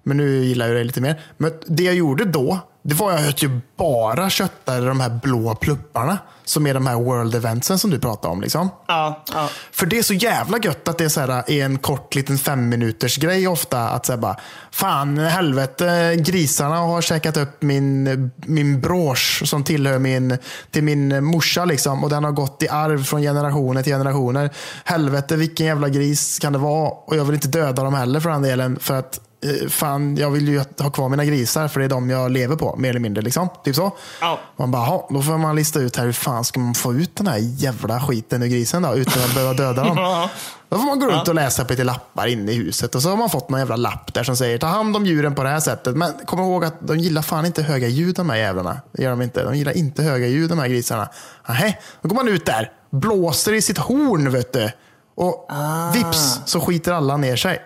Men 0.02 0.16
nu 0.16 0.44
gillar 0.44 0.66
jag 0.66 0.76
det 0.76 0.84
lite 0.84 1.00
mer. 1.00 1.20
Men 1.36 1.52
det 1.66 1.82
jag 1.82 1.94
gjorde 1.94 2.24
då, 2.24 2.60
det 2.82 2.94
var 2.94 3.12
att 3.12 3.42
jag 3.42 3.60
bara 3.76 4.30
köttade 4.30 4.86
de 4.86 5.00
här 5.00 5.20
blå 5.22 5.54
plupparna. 5.54 6.18
Som 6.44 6.66
är 6.66 6.74
de 6.74 6.86
här 6.86 6.94
world 6.94 7.34
eventsen 7.34 7.78
som 7.78 7.90
du 7.90 7.98
pratar 7.98 8.28
om. 8.28 8.40
Liksom. 8.40 8.70
Ja, 8.86 9.24
ja. 9.32 9.48
För 9.72 9.86
det 9.86 9.98
är 9.98 10.02
så 10.02 10.14
jävla 10.14 10.58
gött 10.58 10.88
att 10.88 10.98
det 10.98 11.04
är, 11.04 11.08
så 11.08 11.20
här, 11.20 11.50
är 11.50 11.64
en 11.64 11.78
kort 11.78 12.14
liten 12.14 12.38
fem 12.38 12.68
minuters 12.68 13.16
grej 13.16 13.48
ofta. 13.48 13.88
Att 13.88 14.06
säga 14.06 14.16
bara, 14.16 14.36
fan 14.70 15.18
helvete, 15.18 16.16
grisarna 16.18 16.76
har 16.76 17.02
käkat 17.02 17.36
upp 17.36 17.62
min, 17.62 18.30
min 18.36 18.80
brosch 18.80 19.42
som 19.44 19.64
tillhör 19.64 19.98
min, 19.98 20.38
till 20.70 20.84
min 20.84 21.24
morsa. 21.24 21.64
Liksom, 21.64 22.04
och 22.04 22.10
den 22.10 22.24
har 22.24 22.32
gått 22.32 22.62
i 22.62 22.68
arv 22.68 23.04
från 23.04 23.22
generationer 23.22 23.82
till 23.82 23.92
generationer. 23.92 24.50
Helvete, 24.84 25.36
vilken 25.36 25.66
jävla 25.66 25.88
gris 25.88 26.38
kan 26.38 26.52
det 26.52 26.58
vara? 26.58 26.90
Och 26.90 27.16
jag 27.16 27.24
vill 27.24 27.34
inte 27.34 27.48
döda 27.48 27.82
dem 27.84 27.94
heller 27.94 28.20
för 28.20 28.30
den 28.30 28.42
delen. 28.42 28.78
För 28.80 28.94
att 28.94 29.20
fan, 29.68 30.16
jag 30.16 30.30
vill 30.30 30.48
ju 30.48 30.62
ha 30.78 30.90
kvar 30.90 31.08
mina 31.08 31.24
grisar 31.24 31.68
för 31.68 31.80
det 31.80 31.86
är 31.86 31.88
de 31.88 32.10
jag 32.10 32.30
lever 32.30 32.56
på, 32.56 32.76
mer 32.76 32.90
eller 32.90 33.00
mindre. 33.00 33.22
Liksom. 33.22 33.48
Typ 33.64 33.76
så. 33.76 33.96
Ja. 34.20 34.38
Man 34.56 34.70
bara, 34.70 34.82
"Ha, 34.84 35.08
då 35.10 35.22
får 35.22 35.38
man 35.38 35.56
lista 35.56 35.78
ut 35.80 35.96
här 35.96 36.04
hur 36.04 36.12
fan 36.12 36.44
ska 36.44 36.60
man 36.60 36.74
få 36.74 36.94
ut 36.94 37.16
den 37.16 37.26
här 37.26 37.38
jävla 37.38 38.00
skiten 38.00 38.42
ur 38.42 38.46
grisen 38.46 38.82
då, 38.82 38.94
utan 38.96 39.22
att 39.22 39.34
behöva 39.34 39.52
döda 39.52 39.84
dem. 39.84 39.96
Ja. 40.02 40.30
Då 40.68 40.78
får 40.78 40.84
man 40.86 41.00
gå 41.00 41.06
runt 41.06 41.28
och 41.28 41.34
läsa 41.34 41.64
på 41.64 41.72
lite 41.72 41.84
lappar 41.84 42.26
inne 42.26 42.52
i 42.52 42.54
huset 42.54 42.94
och 42.94 43.02
så 43.02 43.08
har 43.08 43.16
man 43.16 43.30
fått 43.30 43.48
någon 43.50 43.60
jävla 43.60 43.76
lapp 43.76 44.14
där 44.14 44.24
som 44.24 44.36
säger 44.36 44.58
ta 44.58 44.66
hand 44.66 44.96
om 44.96 45.06
djuren 45.06 45.34
på 45.34 45.42
det 45.42 45.48
här 45.48 45.60
sättet. 45.60 45.96
Men 45.96 46.12
kom 46.26 46.38
ihåg 46.40 46.64
att 46.64 46.74
de 46.80 46.98
gillar 46.98 47.22
fan 47.22 47.46
inte 47.46 47.62
höga 47.62 47.88
ljud 47.88 48.14
de 48.14 48.30
här 48.30 48.36
jävlarna. 48.36 48.80
Det 48.92 49.02
gör 49.02 49.10
de 49.10 49.22
inte. 49.22 49.44
De 49.44 49.54
gillar 49.56 49.76
inte 49.76 50.02
höga 50.02 50.26
ljud 50.26 50.48
de 50.50 50.58
här 50.58 50.68
grisarna. 50.68 51.08
Nähä, 51.48 51.74
då 52.02 52.08
går 52.08 52.16
man 52.16 52.28
ut 52.28 52.46
där, 52.46 52.70
blåser 52.90 53.52
i 53.52 53.62
sitt 53.62 53.78
horn 53.78 54.30
vet 54.32 54.52
du. 54.52 54.70
Och 55.14 55.48
vips 55.94 56.40
så 56.44 56.60
skiter 56.60 56.92
alla 56.92 57.16
ner 57.16 57.36
sig. 57.36 57.58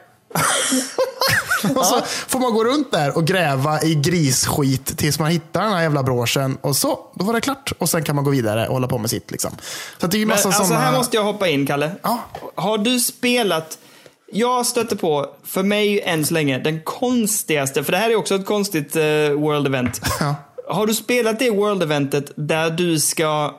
Och 1.76 1.86
så 1.86 2.00
får 2.04 2.38
man 2.38 2.54
gå 2.54 2.64
runt 2.64 2.92
där 2.92 3.16
och 3.16 3.26
gräva 3.26 3.82
i 3.82 3.94
grisskit 3.94 4.98
tills 4.98 5.18
man 5.18 5.30
hittar 5.30 5.62
den 5.62 5.72
här 5.72 5.82
jävla 5.82 6.02
broschen. 6.02 6.58
Och 6.60 6.76
så, 6.76 6.98
då 7.14 7.24
var 7.24 7.34
det 7.34 7.40
klart. 7.40 7.72
Och 7.78 7.88
sen 7.88 8.04
kan 8.04 8.16
man 8.16 8.24
gå 8.24 8.30
vidare 8.30 8.66
och 8.66 8.72
hålla 8.72 8.88
på 8.88 8.98
med 8.98 9.10
sitt. 9.10 9.30
Liksom. 9.30 9.50
Så 9.98 10.06
det 10.06 10.16
är 10.16 10.18
ju 10.18 10.26
Men, 10.26 10.34
massa 10.34 10.48
alltså 10.48 10.64
såna... 10.64 10.80
här 10.80 10.92
måste 10.92 11.16
jag 11.16 11.24
hoppa 11.24 11.48
in, 11.48 11.66
Kalle. 11.66 11.90
Ja. 12.02 12.20
Har 12.54 12.78
du 12.78 13.00
spelat... 13.00 13.78
Jag 14.32 14.66
stötte 14.66 14.96
på, 14.96 15.26
för 15.44 15.62
mig 15.62 16.00
än 16.00 16.26
så 16.26 16.34
länge, 16.34 16.58
den 16.58 16.80
konstigaste, 16.82 17.84
för 17.84 17.92
det 17.92 17.98
här 17.98 18.10
är 18.10 18.16
också 18.16 18.34
ett 18.34 18.46
konstigt 18.46 18.96
eh, 18.96 19.02
world 19.30 19.66
event. 19.66 20.00
Ja. 20.20 20.34
Har 20.68 20.86
du 20.86 20.94
spelat 20.94 21.38
det 21.38 21.50
world 21.50 21.82
eventet 21.82 22.32
där 22.36 22.70
du 22.70 23.00
ska 23.00 23.54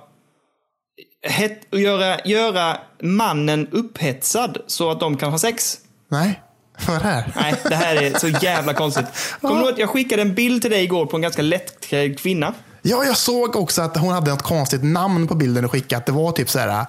het, 1.21 1.67
göra, 1.71 2.19
göra 2.25 2.77
mannen 3.01 3.67
upphetsad 3.71 4.57
så 4.67 4.91
att 4.91 4.99
de 4.99 5.17
kan 5.17 5.31
ha 5.31 5.37
sex? 5.37 5.77
Nej, 6.11 6.41
vad 6.87 6.95
är 6.95 6.99
det 6.99 7.05
här? 7.09 7.31
Nej, 7.35 7.55
det 7.63 7.75
här 7.75 7.95
är 7.95 8.19
så 8.19 8.27
jävla 8.27 8.73
konstigt. 8.73 9.05
Kommer 9.41 9.55
du 9.55 9.61
ihåg 9.61 9.73
att 9.73 9.79
jag 9.79 9.89
skickade 9.89 10.21
en 10.21 10.33
bild 10.33 10.61
till 10.61 10.71
dig 10.71 10.83
igår 10.83 11.05
på 11.05 11.15
en 11.15 11.21
ganska 11.21 11.41
lättklädd 11.41 12.19
kvinna? 12.19 12.53
Ja, 12.81 13.03
jag 13.05 13.17
såg 13.17 13.55
också 13.55 13.81
att 13.81 13.97
hon 13.97 14.13
hade 14.13 14.31
något 14.31 14.41
konstigt 14.43 14.83
namn 14.83 15.27
på 15.27 15.35
bilden 15.35 15.65
och 15.65 15.71
skickat. 15.71 16.05
Det 16.05 16.11
var 16.11 16.31
typ 16.31 16.49
så 16.49 16.59
här 16.59 16.85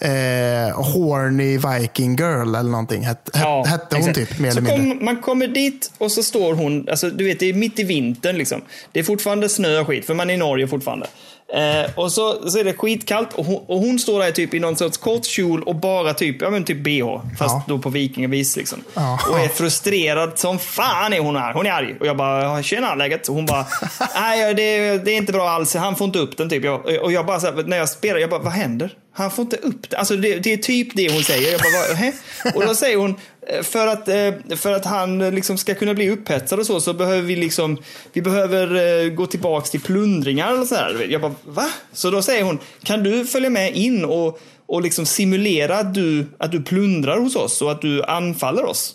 eh, 0.00 0.82
Horny 0.82 1.58
Viking 1.58 2.16
Girl 2.16 2.54
eller 2.54 2.70
någonting. 2.70 3.02
Het, 3.04 3.30
het, 3.34 3.66
hette 3.66 3.96
hon 3.96 4.08
exakt. 4.08 4.28
typ, 4.28 4.38
mer 4.38 4.50
så 4.50 4.58
eller 4.58 4.76
mindre. 4.76 4.96
kom, 4.96 5.04
Man 5.04 5.22
kommer 5.22 5.46
dit 5.48 5.92
och 5.98 6.12
så 6.12 6.22
står 6.22 6.54
hon, 6.54 6.88
alltså 6.90 7.10
du 7.10 7.24
vet 7.24 7.40
det 7.40 7.46
är 7.46 7.54
mitt 7.54 7.78
i 7.78 7.82
vintern 7.82 8.36
liksom. 8.36 8.62
Det 8.92 9.00
är 9.00 9.04
fortfarande 9.04 9.48
snö 9.48 9.80
och 9.80 9.86
skit, 9.86 10.06
för 10.06 10.14
man 10.14 10.30
är 10.30 10.34
i 10.34 10.36
Norge 10.36 10.68
fortfarande. 10.68 11.06
Eh, 11.54 11.90
och 11.94 12.12
så, 12.12 12.50
så 12.50 12.58
är 12.58 12.64
det 12.64 12.72
skitkallt 12.72 13.32
och 13.34 13.44
hon, 13.44 13.64
och 13.66 13.78
hon 13.78 13.98
står 13.98 14.20
där 14.20 14.30
typ 14.30 14.54
i 14.54 14.60
någon 14.60 14.76
sorts 14.76 14.96
kort 14.96 15.24
kjol 15.24 15.62
och 15.62 15.74
bara 15.76 16.14
typ, 16.14 16.42
ja 16.42 16.50
men 16.50 16.64
typ 16.64 16.84
bh. 16.84 17.20
Fast 17.38 17.54
Ja. 17.54 17.62
då 17.68 17.78
på 17.78 17.88
vikingavis 17.88 18.56
liksom. 18.56 18.84
Ja. 18.94 19.18
Och 19.30 19.38
är 19.40 19.48
frustrerad 19.48 20.38
som 20.38 20.58
fan 20.58 21.12
är 21.12 21.20
hon 21.20 21.36
här. 21.36 21.52
Hon 21.52 21.66
är 21.66 21.70
arg. 21.70 21.94
Och 22.00 22.06
jag 22.06 22.16
bara, 22.16 22.42
"Ja, 22.42 22.62
tjena 22.62 22.94
läget? 22.94 23.28
Och 23.28 23.34
hon 23.34 23.46
bara, 23.46 23.66
nej 24.14 24.54
det, 24.54 24.98
det 25.04 25.10
är 25.10 25.16
inte 25.16 25.32
bra 25.32 25.48
alls. 25.48 25.74
Han 25.74 25.96
får 25.96 26.04
inte 26.04 26.18
upp 26.18 26.36
den 26.36 26.50
typ. 26.50 26.64
Jag, 26.64 26.86
och 27.02 27.12
jag 27.12 27.26
bara, 27.26 27.40
så 27.40 27.46
här, 27.46 27.62
när 27.66 27.76
jag 27.76 27.88
spelar, 27.88 28.18
jag 28.20 28.30
bara, 28.30 28.40
vad 28.42 28.52
händer? 28.52 28.90
Han 29.14 29.30
får 29.30 29.42
inte 29.42 29.56
upp 29.56 29.90
den. 29.90 29.98
Alltså 29.98 30.16
det, 30.16 30.34
det 30.38 30.52
är 30.52 30.56
typ 30.56 30.88
det 30.94 31.12
hon 31.12 31.22
säger. 31.22 31.52
Jag 31.52 31.60
bara, 31.60 31.88
"Vad- 31.88 31.96
hä? 31.96 32.12
Och 32.54 32.66
då 32.66 32.74
säger 32.74 32.96
hon, 32.96 33.14
Eh, 33.46 33.62
för 33.62 33.86
att, 33.86 34.08
eh, 34.08 34.56
för 34.56 34.72
att 34.72 34.84
han 34.84 35.20
eh, 35.20 35.32
liksom 35.32 35.58
ska 35.58 35.74
kunna 35.74 35.94
bli 35.94 36.10
upphetsad 36.10 36.58
och 36.58 36.66
så, 36.66 36.80
så 36.80 36.92
behöver 36.92 37.22
vi 37.22 37.36
liksom, 37.36 37.78
vi 38.12 38.22
behöver 38.22 39.08
gå 39.08 39.26
tillbaks 39.26 39.70
till 39.70 39.80
plundringar 39.80 40.60
och 40.60 40.66
så 40.66 40.74
här. 40.74 41.06
Jag 41.10 41.20
bara, 41.20 41.34
va? 41.44 41.70
Så 41.92 42.10
då 42.10 42.22
säger 42.22 42.44
hon, 42.44 42.58
kan 42.82 43.02
du 43.02 43.26
följa 43.26 43.50
med 43.50 43.76
in 43.76 44.04
och, 44.04 44.40
och 44.66 44.82
liksom 44.82 45.06
simulera 45.06 45.78
att 45.78 45.94
du, 45.94 46.26
att 46.38 46.52
du 46.52 46.62
plundrar 46.62 47.18
hos 47.18 47.36
oss 47.36 47.62
och 47.62 47.72
att 47.72 47.82
du 47.82 48.02
anfaller 48.04 48.64
oss? 48.64 48.94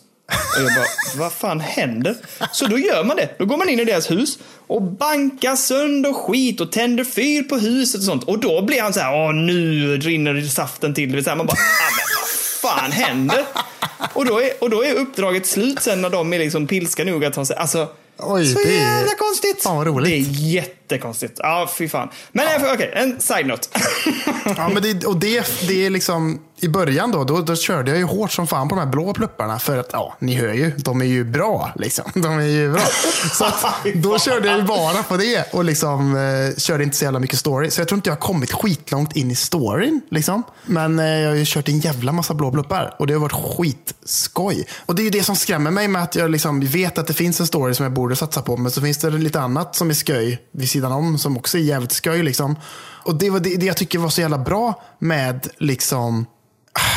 Och 0.58 0.64
jag 0.64 0.76
bara, 0.76 0.86
vad 1.24 1.34
fan 1.34 1.60
händer? 1.60 2.16
Så 2.52 2.66
då 2.66 2.78
gör 2.78 3.04
man 3.04 3.18
det. 3.18 3.30
Då 3.40 3.46
går 3.46 3.58
man 3.58 3.70
in 3.70 3.80
i 3.80 3.86
deras 3.86 4.12
hus 4.12 4.40
och 4.68 4.82
bankar 4.82 5.56
sönder 5.56 6.14
skit 6.14 6.62
och 6.62 6.72
tänder 6.72 7.04
fyr 7.04 7.44
på 7.44 7.58
huset 7.58 8.00
och 8.00 8.06
sånt. 8.06 8.24
Och 8.24 8.40
då 8.40 8.62
blir 8.62 8.82
han 8.82 8.94
så 8.94 9.00
här, 9.00 9.14
åh 9.14 9.34
nu 9.34 9.98
rinner 9.98 10.42
saften 10.42 10.94
till. 10.94 11.10
Det 11.10 11.16
vill 11.16 11.24
säga, 11.24 11.36
man 11.36 11.46
bara, 11.46 11.58
vad 12.62 12.72
fan 12.72 12.92
händer? 12.92 13.46
Och 14.14 14.26
då, 14.26 14.42
är, 14.42 14.50
och 14.64 14.70
då 14.70 14.84
är 14.84 14.94
uppdraget 14.94 15.46
slut 15.46 15.82
sen 15.82 16.02
när 16.02 16.10
de 16.10 16.34
är 16.34 16.40
liksom 16.40 16.68
pilska 16.68 17.04
nog 17.04 17.26
att 17.26 17.34
ta 17.34 17.46
sig, 17.46 17.56
alltså, 17.56 17.88
Oj, 18.20 18.54
så 18.54 18.60
det 18.60 18.66
är- 18.78 18.82
jävla 18.98 19.16
konstigt. 19.16 19.64
Fan, 19.64 19.78
vad 19.78 19.88
roligt. 19.88 20.10
Det 20.10 20.16
är 20.18 20.66
jättekonstigt. 20.92 21.40
Ja, 21.44 21.70
fy 21.78 21.90
fan. 21.90 22.10
Men 22.32 22.46
ja. 22.62 22.74
okej, 22.74 22.92
en 22.96 23.22
side-note. 23.22 23.68
Ja, 24.58 24.70
men 24.74 24.84
det, 24.84 25.06
och 25.06 25.18
det, 25.18 25.68
det 25.68 25.86
är 25.86 25.90
liksom, 25.90 26.40
i 26.60 26.68
början 26.68 27.12
då, 27.12 27.24
då, 27.24 27.42
då 27.42 27.56
körde 27.56 27.92
jag 27.92 27.98
ju 27.98 28.04
hårt 28.04 28.32
som 28.32 28.48
fan 28.48 28.70
på 28.70 28.76
de 28.76 28.82
här 28.82 28.88
blå 28.88 29.14
plupparna. 29.14 29.60
För 29.60 29.78
att, 29.78 29.90
ja, 29.94 30.16
ni 30.20 30.36
hör 30.36 30.54
ju, 30.54 30.72
de 30.78 31.02
är 31.02 31.06
ju 31.06 31.24
bra. 31.24 31.72
Liksom. 31.76 32.06
De 32.14 32.40
är 32.40 32.46
ju 32.46 32.72
bra. 32.72 32.82
Så 33.34 33.46
att, 33.46 33.66
då 33.96 34.20
körde 34.20 34.48
jag 34.48 34.58
ju 34.58 34.64
bara 34.64 35.04
på 35.04 35.18
det 35.18 35.54
och 35.54 35.66
liksom, 35.66 36.16
eh, 36.16 36.58
körde 36.58 36.84
inte 36.84 36.96
så 36.96 37.04
jävla 37.04 37.20
mycket 37.20 37.40
story. 37.40 37.72
Så 37.72 37.82
jag 37.82 37.88
tror 37.88 37.98
inte 37.98 38.10
jag 38.10 38.16
har 38.16 38.22
kommit 38.22 38.52
skitlångt 38.52 39.16
in 39.16 39.32
i 39.32 39.36
storyn. 39.36 40.02
Liksom. 40.12 40.44
Men 40.66 41.00
eh, 41.00 41.06
jag 41.06 41.30
har 41.30 41.36
ju 41.36 41.44
kört 41.46 41.68
en 41.68 41.80
jävla 41.80 42.12
massa 42.12 42.34
blå 42.34 42.52
pluppar 42.52 42.96
och 43.00 43.08
det 43.08 43.14
har 43.14 43.20
varit 43.20 43.58
skitskoj. 43.58 44.68
Och 44.86 44.96
det 44.96 45.02
är 45.02 45.04
ju 45.04 45.10
det 45.10 45.24
som 45.24 45.36
skrämmer 45.36 45.72
mig 45.72 45.88
med 45.88 46.04
att 46.04 46.16
jag 46.16 46.32
liksom 46.32 46.60
vet 46.60 46.98
att 46.98 47.08
det 47.08 47.14
finns 47.14 47.40
en 47.40 47.48
story 47.48 47.74
som 47.74 47.84
jag 47.84 47.94
borde 47.94 48.16
satsa 48.16 48.42
på. 48.42 48.58
Men 48.58 48.72
så 48.72 48.82
finns 48.82 48.98
det 48.98 49.10
lite 49.10 49.40
annat 49.40 49.76
som 49.76 49.90
är 49.90 49.94
sköj 49.94 50.40
vid 50.52 50.70
sidan 50.78 50.92
om 50.92 51.18
som 51.18 51.38
också 51.38 51.58
är 51.58 51.62
jävligt 51.62 51.92
skoj. 51.92 52.24
Liksom. 52.24 52.56
Och 53.04 53.16
det 53.16 53.30
var 53.30 53.40
det, 53.40 53.56
det 53.56 53.66
jag 53.66 53.78
tycker 53.78 54.00
var 54.00 54.10
så 54.10 54.22
jävla 54.22 54.38
bra 54.38 54.84
med 55.00 55.48
liksom 55.58 56.26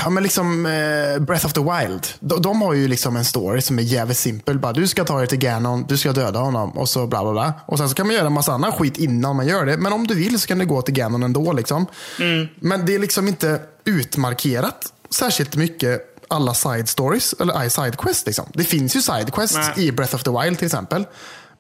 Ja, 0.05 0.11
men 0.11 0.23
liksom 0.23 0.67
eh, 0.67 1.19
Breath 1.19 1.47
of 1.47 1.53
the 1.53 1.61
Wild. 1.61 2.07
De, 2.21 2.43
de, 2.43 2.63
har 2.63 2.75
ju 2.75 2.89
liksom 2.89 3.17
en 3.17 3.25
story 3.25 3.61
som 3.61 3.79
är 3.79 3.83
jävligt 3.83 4.17
simpel. 4.17 4.59
Bara, 4.59 4.73
du 4.73 4.89
ska 4.89 5.05
ta 5.05 5.19
dig 5.19 5.27
till 5.27 5.39
Ganon, 5.39 5.85
du 5.89 5.99
ska 5.99 6.13
döda 6.13 6.39
honom 6.39 6.71
och 6.71 6.89
så 6.89 7.07
bla 7.07 7.23
bla 7.23 7.33
bla. 7.33 7.53
Och 7.67 7.79
sen 7.79 7.89
så 7.89 7.95
kan 7.95 8.07
man 8.07 8.17
göra 8.17 8.27
en 8.27 8.33
massa 8.33 8.53
annan 8.53 8.73
skit 8.73 8.99
innan 8.99 9.37
man 9.37 9.47
gör 9.47 9.67
det. 9.67 9.77
Men 9.77 9.93
om 9.93 10.07
du 10.07 10.15
vill 10.15 10.41
så 10.41 10.47
kan 10.47 10.59
du 10.59 10.67
gå 10.67 10.83
till 10.83 10.95
Ganon 10.95 11.23
ändå. 11.23 11.53
Liksom. 11.53 11.87
Mm. 12.19 12.49
Men 12.61 12.87
det 12.87 12.95
är 12.95 12.99
liksom 12.99 13.29
inte 13.29 13.61
utmarkerat 13.85 14.93
särskilt 15.11 15.57
mycket 15.57 16.07
alla 16.29 16.55
side 16.55 16.89
stories, 16.89 17.35
eller 17.41 17.69
side 17.69 17.99
quests. 17.99 18.27
Liksom. 18.27 18.47
Det 18.55 18.65
finns 18.65 18.97
ju 18.97 19.03
side 19.03 19.35
quests 19.35 19.79
i 19.79 19.93
Breath 19.93 20.15
of 20.15 20.23
the 20.23 20.31
Wild 20.31 20.59
till 20.59 20.67
exempel. 20.67 21.07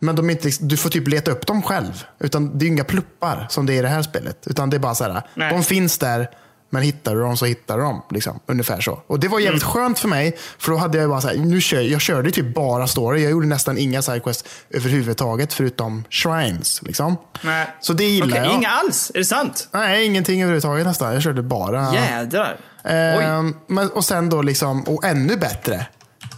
Men 0.03 0.17
de 0.17 0.31
inte, 0.31 0.51
du 0.61 0.77
får 0.77 0.91
typ 0.91 1.09
leta 1.09 1.31
upp 1.31 1.47
dem 1.47 1.63
själv. 1.63 2.05
Utan 2.19 2.59
det 2.59 2.65
är 2.65 2.69
inga 2.69 2.85
pluppar 2.85 3.47
som 3.51 3.67
det 3.67 3.75
är 3.75 3.79
i 3.79 3.83
det 3.83 3.89
här 3.89 4.03
spelet. 4.03 4.47
Utan 4.47 4.71
det 4.71 4.77
är 4.77 4.79
bara 4.79 4.95
så 4.95 5.05
här, 5.05 5.23
Nej. 5.35 5.53
de 5.53 5.63
finns 5.63 5.99
där. 5.99 6.31
Men 6.73 6.83
hittar 6.83 7.15
du 7.15 7.21
dem 7.21 7.37
så 7.37 7.47
hittar 7.47 7.77
du 7.77 7.83
dem. 7.83 8.03
Liksom, 8.11 8.41
ungefär 8.47 8.81
så. 8.81 9.03
Och 9.07 9.21
det 9.21 9.29
var 9.29 9.41
jävligt 9.41 9.63
mm. 9.63 9.73
skönt 9.73 9.99
för 9.99 10.09
mig. 10.09 10.37
För 10.59 10.73
då 10.73 10.79
hade 10.79 10.99
jag 10.99 11.11
bara 11.11 11.21
så 11.21 11.29
här, 11.29 11.37
nu 11.37 11.61
kör, 11.61 11.81
jag 11.81 12.01
körde 12.01 12.31
typ 12.31 12.55
bara 12.55 12.87
story. 12.87 13.23
Jag 13.23 13.31
gjorde 13.31 13.47
nästan 13.47 13.79
inga 13.79 14.03
sidequests 14.03 14.45
överhuvudtaget. 14.71 15.53
Förutom 15.53 16.05
shrines. 16.11 16.83
Liksom. 16.83 17.17
Nej. 17.43 17.67
Så 17.81 17.93
det 17.93 18.05
gillar 18.05 18.27
okay, 18.27 18.45
jag. 18.45 18.55
Inga 18.55 18.69
alls? 18.69 19.11
Är 19.15 19.19
det 19.19 19.25
sant? 19.25 19.69
Nej, 19.73 20.07
ingenting 20.07 20.43
överhuvudtaget 20.43 20.87
nästan. 20.87 21.13
Jag 21.13 21.23
körde 21.23 21.43
bara... 21.43 21.95
Jädrar. 21.95 22.57
Eh, 22.85 23.43
men, 23.67 23.91
och 23.91 24.05
sen 24.05 24.31
då 24.31 24.43
liksom, 24.43 24.83
och 24.83 25.05
ännu 25.05 25.37
bättre. 25.37 25.87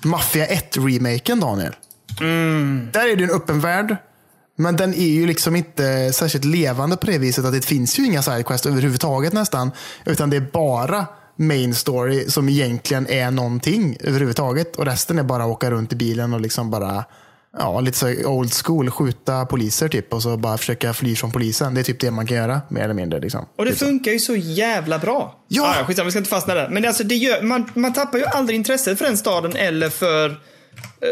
Mafia 0.04 0.46
1-remaken 0.46 1.40
Daniel. 1.40 1.74
Mm. 2.22 2.88
Där 2.92 3.08
är 3.08 3.16
det 3.16 3.24
en 3.24 3.30
öppen 3.30 3.60
värld. 3.60 3.96
Men 4.56 4.76
den 4.76 4.94
är 4.94 5.08
ju 5.08 5.26
liksom 5.26 5.56
inte 5.56 6.12
särskilt 6.12 6.44
levande 6.44 6.96
på 6.96 7.06
det 7.06 7.18
viset 7.18 7.44
att 7.44 7.52
det 7.52 7.64
finns 7.64 7.98
ju 7.98 8.06
inga 8.06 8.22
sidequests 8.22 8.66
överhuvudtaget 8.66 9.32
nästan. 9.32 9.70
Utan 10.04 10.30
det 10.30 10.36
är 10.36 10.46
bara 10.52 11.06
main 11.36 11.74
story 11.74 12.28
som 12.28 12.48
egentligen 12.48 13.06
är 13.10 13.30
någonting 13.30 13.96
överhuvudtaget. 14.00 14.76
Och 14.76 14.84
resten 14.84 15.18
är 15.18 15.22
bara 15.22 15.42
att 15.42 15.50
åka 15.50 15.70
runt 15.70 15.92
i 15.92 15.96
bilen 15.96 16.34
och 16.34 16.40
liksom 16.40 16.70
bara 16.70 17.04
Ja, 17.58 17.80
lite 17.80 17.98
så 17.98 18.26
old 18.26 18.52
school, 18.52 18.90
skjuta 18.90 19.46
poliser 19.46 19.88
typ 19.88 20.14
och 20.14 20.22
så 20.22 20.36
bara 20.36 20.58
försöka 20.58 20.94
fly 20.94 21.16
från 21.16 21.32
polisen. 21.32 21.74
Det 21.74 21.80
är 21.80 21.84
typ 21.84 22.00
det 22.00 22.10
man 22.10 22.26
kan 22.26 22.36
göra, 22.36 22.60
mer 22.68 22.82
eller 22.82 22.94
mindre. 22.94 23.20
Liksom. 23.20 23.46
Och 23.56 23.64
det 23.64 23.70
typ 23.70 23.80
funkar 23.80 24.10
så. 24.10 24.12
ju 24.12 24.18
så 24.18 24.36
jävla 24.36 24.98
bra. 24.98 25.44
Ja! 25.48 25.76
Ah, 25.80 25.84
skitsamma, 25.84 26.04
vi 26.04 26.10
ska 26.10 26.18
inte 26.18 26.30
fastna 26.30 26.54
där. 26.54 26.68
Men 26.68 26.84
alltså, 26.84 27.04
det 27.04 27.14
gör, 27.14 27.42
man, 27.42 27.70
man 27.74 27.92
tappar 27.92 28.18
ju 28.18 28.24
aldrig 28.24 28.56
intresset 28.56 28.98
för 28.98 29.04
den 29.04 29.16
staden 29.16 29.56
eller 29.56 29.90
för 29.90 30.40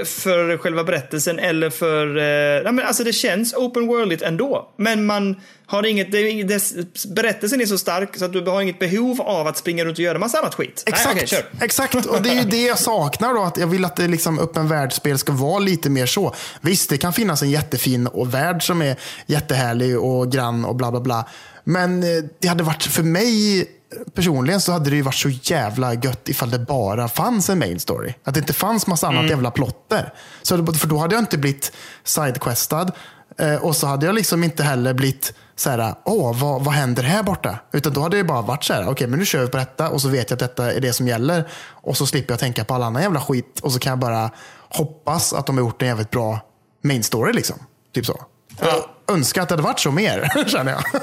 för 0.05 0.57
själva 0.57 0.85
berättelsen 0.85 1.39
eller 1.39 1.71
för... 1.71 2.07
Eh, 2.07 2.73
men 2.73 2.87
alltså 2.87 3.05
det 3.05 3.13
känns 3.13 3.55
open 3.55 3.87
worldigt 3.87 4.23
ändå. 4.23 4.75
Men 4.77 5.07
man 5.07 5.41
har 5.67 5.87
inget... 5.87 6.13
Det, 6.13 6.43
det, 6.43 6.63
berättelsen 7.09 7.61
är 7.61 7.67
så 7.67 7.79
stark 7.79 8.17
så 8.17 8.25
att 8.25 8.33
du 8.33 8.41
har 8.41 8.63
inget 8.63 8.79
behov 8.79 9.21
av 9.21 9.47
att 9.47 9.57
springa 9.57 9.85
runt 9.85 9.99
och 9.99 10.05
göra 10.05 10.19
massa 10.19 10.39
annat 10.39 10.55
skit. 10.55 10.83
Exakt, 10.87 11.15
Nej, 11.15 11.25
okay, 11.25 11.43
exakt. 11.61 11.95
och 11.95 12.23
det 12.23 12.31
är 12.31 12.35
ju 12.35 12.49
det 12.49 12.63
jag 12.63 12.79
saknar 12.79 13.35
då. 13.35 13.43
Att 13.43 13.57
jag 13.57 13.67
vill 13.67 13.85
att 13.85 13.97
det 13.97 14.09
liksom 14.09 14.39
öppen 14.39 14.69
världsspel 14.69 15.19
ska 15.19 15.33
vara 15.33 15.59
lite 15.59 15.91
mer 15.91 16.07
så. 16.07 16.35
Visst, 16.61 16.91
det 16.91 16.99
kan 16.99 17.13
finnas 17.13 17.43
en 17.43 17.51
jättefin 17.51 18.07
och 18.07 18.35
värld 18.35 18.67
som 18.67 18.83
är 18.83 18.97
jättehärlig 19.27 19.99
och 19.99 20.33
grann 20.33 20.65
och 20.65 20.77
bla 20.77 20.91
bla 20.91 21.01
bla. 21.01 21.29
Men 21.65 22.03
eh, 22.03 22.25
det 22.41 22.49
hade 22.49 22.65
varit 22.65 22.83
för 22.83 23.03
mig 23.03 23.67
personligen 24.15 24.61
så 24.61 24.73
hade 24.73 24.91
det 24.91 24.97
ju 24.97 25.03
varit 25.03 25.15
så 25.15 25.29
jävla 25.29 25.95
gött 25.95 26.29
ifall 26.29 26.51
det 26.51 26.59
bara 26.59 27.09
fanns 27.09 27.51
en 27.51 27.59
main 27.59 27.81
story. 27.81 28.15
Att 28.25 28.35
det 28.35 28.41
inte 28.41 28.53
fanns 28.53 28.87
massa 28.87 29.07
annat 29.07 29.19
mm. 29.19 29.31
jävla 29.31 29.51
plotter. 29.51 30.13
Så, 30.43 30.67
för 30.67 30.89
då 30.89 30.99
hade 30.99 31.15
jag 31.15 31.23
inte 31.23 31.39
blivit 31.39 31.73
sidequestad. 32.05 32.93
Eh, 33.39 33.55
och 33.55 33.77
så 33.77 33.87
hade 33.87 34.07
jag 34.07 34.15
liksom 34.15 34.45
inte 34.45 34.63
heller 34.63 34.95
blivit 34.95 35.33
så 35.57 35.71
här, 35.71 35.95
åh, 36.05 36.41
vad, 36.41 36.65
vad 36.65 36.75
händer 36.75 37.03
här 37.03 37.23
borta? 37.23 37.59
Utan 37.73 37.93
då 37.93 38.01
hade 38.01 38.17
det 38.17 38.25
bara 38.25 38.43
varit 38.43 38.65
så 38.65 38.73
här, 38.73 38.83
okej, 38.83 38.93
okay, 38.93 39.07
men 39.07 39.19
nu 39.19 39.25
kör 39.25 39.41
vi 39.41 39.49
på 39.49 39.57
detta 39.57 39.89
och 39.89 40.01
så 40.01 40.09
vet 40.09 40.31
jag 40.31 40.37
att 40.37 40.41
detta 40.41 40.73
är 40.73 40.81
det 40.81 40.93
som 40.93 41.09
gäller. 41.09 41.49
Och 41.67 41.97
så 41.97 42.07
slipper 42.07 42.33
jag 42.33 42.41
tänka 42.41 42.65
på 42.65 42.75
all 42.75 42.83
annan 42.83 43.03
jävla 43.03 43.21
skit 43.21 43.61
och 43.63 43.73
så 43.73 43.79
kan 43.79 43.91
jag 43.91 43.99
bara 43.99 44.31
hoppas 44.69 45.33
att 45.33 45.47
de 45.47 45.57
har 45.57 45.65
gjort 45.65 45.83
en 45.83 45.89
jävligt 45.89 46.11
bra 46.11 46.41
main 46.83 47.03
story 47.03 47.33
liksom. 47.33 47.57
Typ 47.95 48.07
så. 48.07 48.21
Ja. 48.61 48.67
Jag 49.07 49.17
önskar 49.17 49.43
att 49.43 49.49
det 49.49 49.53
hade 49.53 49.63
varit 49.63 49.81
så 49.81 49.91
mer, 49.91 50.45
känner 50.49 50.73
jag. 50.73 51.03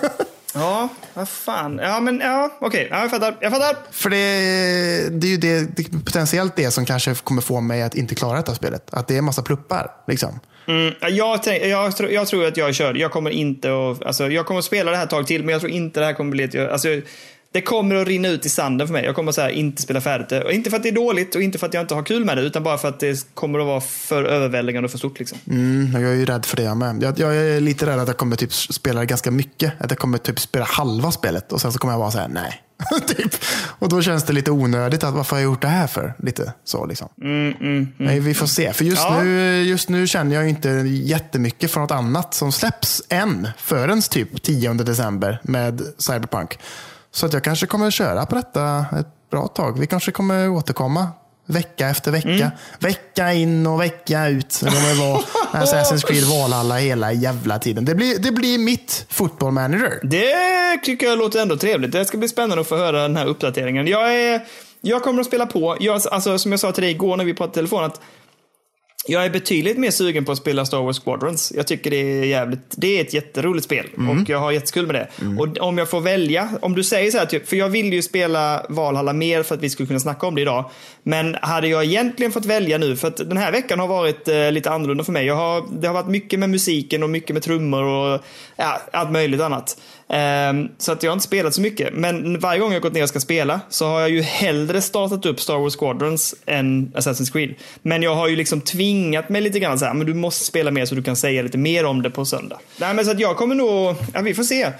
Ja, 0.57 0.89
vad 1.13 1.29
fan. 1.29 1.79
Ja, 1.83 1.99
men 1.99 2.19
ja, 2.19 2.57
okej. 2.59 2.67
Okay. 2.67 2.87
Ja, 2.91 3.01
jag 3.01 3.11
fattar. 3.11 3.37
Jag 3.39 3.51
fattar. 3.51 3.75
För 3.91 4.09
det, 4.09 4.17
det 5.19 5.27
är 5.27 5.31
ju 5.31 5.37
det, 5.37 5.75
det, 5.75 6.05
potentiellt 6.05 6.55
det 6.55 6.71
som 6.71 6.85
kanske 6.85 7.15
kommer 7.15 7.41
få 7.41 7.61
mig 7.61 7.83
att 7.83 7.95
inte 7.95 8.15
klara 8.15 8.37
detta 8.37 8.55
spelet. 8.55 8.93
Att 8.93 9.07
det 9.07 9.13
är 9.13 9.17
en 9.17 9.25
massa 9.25 9.41
pluppar. 9.41 9.91
Liksom. 10.07 10.39
Mm, 10.67 10.93
jag, 11.01 11.39
jag, 11.45 11.91
jag, 12.11 12.27
tror 12.27 12.47
att 12.47 12.57
jag 12.57 12.75
kör. 12.75 12.93
Jag 12.93 13.11
kommer 13.11 13.29
inte 13.29 13.67
att, 13.69 14.05
alltså, 14.05 14.29
jag 14.29 14.45
kommer 14.45 14.59
att 14.59 14.65
spela 14.65 14.91
det 14.91 14.97
här 14.97 15.03
ett 15.03 15.09
tag 15.09 15.27
till, 15.27 15.43
men 15.43 15.53
jag 15.53 15.61
tror 15.61 15.71
inte 15.71 15.99
det 15.99 16.05
här 16.05 16.13
kommer 16.13 16.31
bli 16.31 16.43
ett... 16.43 16.71
Alltså, 16.71 16.87
det 17.57 17.61
kommer 17.61 17.95
att 17.95 18.07
rinna 18.07 18.27
ut 18.27 18.45
i 18.45 18.49
sanden 18.49 18.87
för 18.87 18.93
mig. 18.93 19.05
Jag 19.05 19.15
kommer 19.15 19.31
så 19.31 19.41
här, 19.41 19.49
inte 19.49 19.81
spela 19.81 20.01
färdigt 20.01 20.29
det. 20.29 20.53
Inte 20.53 20.69
för 20.69 20.77
att 20.77 20.83
det 20.83 20.89
är 20.89 20.93
dåligt 20.95 21.35
och 21.35 21.41
inte 21.41 21.57
för 21.57 21.67
att 21.67 21.73
jag 21.73 21.83
inte 21.83 21.95
har 21.95 22.03
kul 22.03 22.25
med 22.25 22.37
det, 22.37 22.41
utan 22.41 22.63
bara 22.63 22.77
för 22.77 22.87
att 22.87 22.99
det 22.99 23.33
kommer 23.33 23.59
att 23.59 23.65
vara 23.65 23.81
för 23.81 24.23
överväldigande 24.23 24.85
och 24.85 24.91
för 24.91 24.97
stort. 24.97 25.19
Liksom. 25.19 25.37
Mm, 25.49 26.01
jag 26.01 26.11
är 26.11 26.15
ju 26.15 26.25
rädd 26.25 26.45
för 26.45 26.57
det 26.57 26.63
jag 26.63 26.77
med. 26.77 27.03
Jag, 27.03 27.19
jag 27.19 27.35
är 27.35 27.59
lite 27.59 27.85
rädd 27.85 27.99
att 27.99 28.07
jag 28.07 28.17
kommer 28.17 28.35
typ 28.35 28.53
spela 28.53 29.05
ganska 29.05 29.31
mycket. 29.31 29.73
Att 29.79 29.91
jag 29.91 29.99
kommer 29.99 30.17
typ 30.17 30.39
spela 30.39 30.65
halva 30.65 31.11
spelet 31.11 31.51
och 31.51 31.61
sen 31.61 31.71
så 31.71 31.79
kommer 31.79 31.93
jag 31.93 31.99
bara 31.99 32.11
säga 32.11 32.27
nej. 32.27 32.63
typ. 33.07 33.35
Och 33.79 33.89
då 33.89 34.01
känns 34.01 34.23
det 34.23 34.33
lite 34.33 34.51
onödigt. 34.51 35.03
att 35.03 35.13
Varför 35.13 35.35
har 35.35 35.41
jag 35.41 35.51
gjort 35.51 35.61
det 35.61 35.67
här 35.67 35.87
för? 35.87 36.13
Lite 36.19 36.53
så 36.63 36.85
liksom. 36.85 37.09
Mm, 37.21 37.53
mm, 37.53 37.55
mm. 37.61 37.93
Nej, 37.97 38.19
vi 38.19 38.33
får 38.33 38.47
se. 38.47 38.73
För 38.73 38.85
just, 38.85 39.01
ja. 39.01 39.23
nu, 39.23 39.61
just 39.63 39.89
nu 39.89 40.07
känner 40.07 40.35
jag 40.35 40.49
inte 40.49 40.69
jättemycket 40.69 41.71
för 41.71 41.79
något 41.79 41.91
annat 41.91 42.33
som 42.33 42.51
släpps 42.51 43.03
än. 43.09 43.47
Förrän 43.57 44.01
typ 44.01 44.43
10 44.43 44.73
december 44.73 45.39
med 45.43 45.81
Cyberpunk. 45.97 46.59
Så 47.17 47.25
att 47.25 47.33
jag 47.33 47.43
kanske 47.43 47.67
kommer 47.67 47.91
köra 47.91 48.25
på 48.25 48.35
detta 48.35 48.85
ett 48.99 49.29
bra 49.31 49.47
tag. 49.47 49.79
Vi 49.79 49.87
kanske 49.87 50.11
kommer 50.11 50.49
återkomma 50.49 51.07
vecka 51.45 51.89
efter 51.89 52.11
vecka. 52.11 52.29
Mm. 52.29 52.49
Vecka 52.79 53.33
in 53.33 53.67
och 53.67 53.81
vecka 53.81 54.27
ut. 54.27 54.59
Det 54.63 54.69
kommer 54.69 55.11
vara 55.11 55.21
Assassin's 55.63 56.07
Creed 56.07 56.23
Valhalla 56.23 56.75
hela 56.75 57.13
jävla 57.13 57.59
tiden. 57.59 57.85
Det 57.85 57.95
blir, 57.95 58.19
det 58.19 58.31
blir 58.31 58.57
mitt 58.57 59.05
football 59.09 59.51
manager. 59.51 59.99
Det 60.03 60.77
tycker 60.83 61.05
jag 61.05 61.17
låter 61.17 61.41
ändå 61.41 61.57
trevligt. 61.57 61.91
Det 61.91 62.05
ska 62.05 62.17
bli 62.17 62.27
spännande 62.27 62.61
att 62.61 62.67
få 62.67 62.77
höra 62.77 63.01
den 63.01 63.15
här 63.15 63.25
uppdateringen. 63.25 63.87
Jag, 63.87 64.15
är, 64.15 64.41
jag 64.81 65.03
kommer 65.03 65.21
att 65.21 65.27
spela 65.27 65.45
på. 65.45 65.77
Jag, 65.79 66.01
alltså, 66.11 66.37
som 66.37 66.51
jag 66.51 66.59
sa 66.59 66.71
till 66.71 66.83
dig 66.83 66.91
igår 66.91 67.17
när 67.17 67.25
vi 67.25 67.33
pratade 67.33 67.51
i 67.51 67.55
telefon, 67.55 67.83
att 67.83 68.01
jag 69.07 69.25
är 69.25 69.29
betydligt 69.29 69.77
mer 69.77 69.91
sugen 69.91 70.25
på 70.25 70.31
att 70.31 70.37
spela 70.37 70.65
Star 70.65 70.81
Wars 70.81 70.99
Squadrons. 70.99 71.53
Jag 71.55 71.67
tycker 71.67 71.91
det 71.91 71.97
är 71.97 72.23
jävligt, 72.23 72.59
det 72.77 72.97
är 72.97 73.01
ett 73.01 73.13
jätteroligt 73.13 73.65
spel 73.65 73.85
mm. 73.97 74.09
och 74.09 74.29
jag 74.29 74.39
har 74.39 74.51
jättekul 74.51 74.87
med 74.87 74.95
det. 74.95 75.07
Mm. 75.21 75.39
Och 75.39 75.57
om 75.57 75.77
jag 75.77 75.89
får 75.89 76.01
välja, 76.01 76.49
om 76.61 76.75
du 76.75 76.83
säger 76.83 77.11
så 77.11 77.17
här, 77.17 77.25
typ, 77.25 77.49
för 77.49 77.55
jag 77.55 77.69
vill 77.69 77.93
ju 77.93 78.01
spela 78.01 78.65
Valhalla 78.69 79.13
mer 79.13 79.43
för 79.43 79.55
att 79.55 79.61
vi 79.61 79.69
skulle 79.69 79.87
kunna 79.87 79.99
snacka 79.99 80.27
om 80.27 80.35
det 80.35 80.41
idag. 80.41 80.69
Men 81.03 81.35
hade 81.41 81.67
jag 81.67 81.83
egentligen 81.83 82.31
fått 82.31 82.45
välja 82.45 82.77
nu, 82.77 82.95
för 82.95 83.07
att 83.07 83.17
den 83.17 83.37
här 83.37 83.51
veckan 83.51 83.79
har 83.79 83.87
varit 83.87 84.27
eh, 84.27 84.51
lite 84.51 84.71
annorlunda 84.71 85.03
för 85.03 85.11
mig. 85.11 85.25
Jag 85.25 85.35
har, 85.35 85.65
det 85.79 85.87
har 85.87 85.93
varit 85.93 86.07
mycket 86.07 86.39
med 86.39 86.49
musiken 86.49 87.03
och 87.03 87.09
mycket 87.09 87.33
med 87.33 87.43
trummor 87.43 87.83
och 87.83 88.21
ja, 88.55 88.81
allt 88.91 89.11
möjligt 89.11 89.41
annat. 89.41 89.77
Um, 90.09 90.69
så 90.77 90.91
att 90.91 91.03
jag 91.03 91.11
har 91.11 91.13
inte 91.13 91.25
spelat 91.25 91.53
så 91.53 91.61
mycket. 91.61 91.93
Men 91.93 92.39
varje 92.39 92.59
gång 92.59 92.73
jag 92.73 92.81
gått 92.81 92.93
ner 92.93 93.03
och 93.03 93.09
ska 93.09 93.19
spela 93.19 93.59
så 93.69 93.85
har 93.85 93.99
jag 93.99 94.09
ju 94.09 94.21
hellre 94.21 94.81
startat 94.81 95.25
upp 95.25 95.39
Star 95.39 95.57
Wars 95.57 95.75
Squadrons 95.75 96.35
än 96.45 96.91
Assassin's 96.95 97.31
Creed. 97.31 97.55
Men 97.81 98.03
jag 98.03 98.15
har 98.15 98.27
ju 98.27 98.35
liksom 98.35 98.61
tvingat 98.61 98.96
mig 99.29 99.41
lite 99.41 99.59
grann 99.59 99.79
så 99.79 99.85
här, 99.85 99.93
men 99.93 100.07
du 100.07 100.13
måste 100.13 100.45
spela 100.45 100.71
mer 100.71 100.85
så 100.85 100.95
du 100.95 101.03
kan 101.03 101.15
säga 101.15 101.41
lite 101.41 101.57
mer 101.57 101.85
om 101.85 102.01
det 102.01 102.09
på 102.09 102.25
söndag. 102.25 102.59
Nej, 102.77 102.93
men 102.93 103.05
så 103.05 103.11
att 103.11 103.19
jag 103.19 103.37
kommer 103.37 103.55
nog, 103.55 103.95
ja 104.13 104.21
vi 104.21 104.33
får 104.33 104.43
se. 104.43 104.71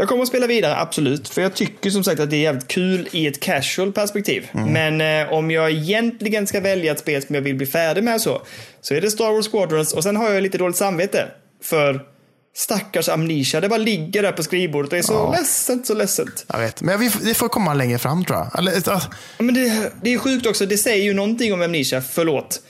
Jag 0.00 0.08
kommer 0.08 0.22
att 0.22 0.28
spela 0.28 0.46
vidare, 0.46 0.76
absolut. 0.76 1.28
För 1.28 1.42
jag 1.42 1.54
tycker 1.54 1.90
som 1.90 2.04
sagt 2.04 2.20
att 2.20 2.30
det 2.30 2.36
är 2.36 2.40
jävligt 2.40 2.68
kul 2.68 3.08
i 3.12 3.26
ett 3.26 3.40
casual 3.40 3.92
perspektiv. 3.92 4.48
Mm. 4.52 4.72
Men 4.72 5.26
eh, 5.26 5.32
om 5.32 5.50
jag 5.50 5.70
egentligen 5.70 6.46
ska 6.46 6.60
välja 6.60 6.92
ett 6.92 6.98
spel 6.98 7.22
som 7.22 7.34
jag 7.34 7.42
vill 7.42 7.54
bli 7.54 7.66
färdig 7.66 8.04
med 8.04 8.20
så, 8.20 8.42
så 8.80 8.94
är 8.94 9.00
det 9.00 9.10
Star 9.10 9.32
Wars 9.32 9.48
Squadrons 9.48 9.92
och 9.92 10.02
sen 10.02 10.16
har 10.16 10.30
jag 10.30 10.42
lite 10.42 10.58
dåligt 10.58 10.76
samvete. 10.76 11.28
För 11.62 12.00
Stackars 12.56 13.08
Amnesia, 13.08 13.60
det 13.60 13.68
bara 13.68 13.78
ligger 13.78 14.22
där 14.22 14.32
på 14.32 14.42
skrivbordet. 14.42 14.90
Det 14.90 14.98
är 14.98 15.02
så 15.02 15.12
ja. 15.12 15.34
ledsamt, 15.36 15.86
så 15.86 15.94
ledsamt. 15.94 16.44
Jag 16.48 16.58
vet, 16.58 16.82
men 16.82 17.00
vi, 17.00 17.10
det 17.22 17.34
får 17.34 17.48
komma 17.48 17.74
längre 17.74 17.98
fram 17.98 18.24
tror 18.24 18.38
jag. 18.38 18.58
Eller, 18.58 18.82
ja, 18.86 19.02
men 19.38 19.54
det, 19.54 19.92
det 20.02 20.14
är 20.14 20.18
sjukt 20.18 20.46
också, 20.46 20.66
det 20.66 20.78
säger 20.78 21.04
ju 21.04 21.14
någonting 21.14 21.52
om 21.52 21.62
Amnesia, 21.62 22.02
förlåt. 22.02 22.62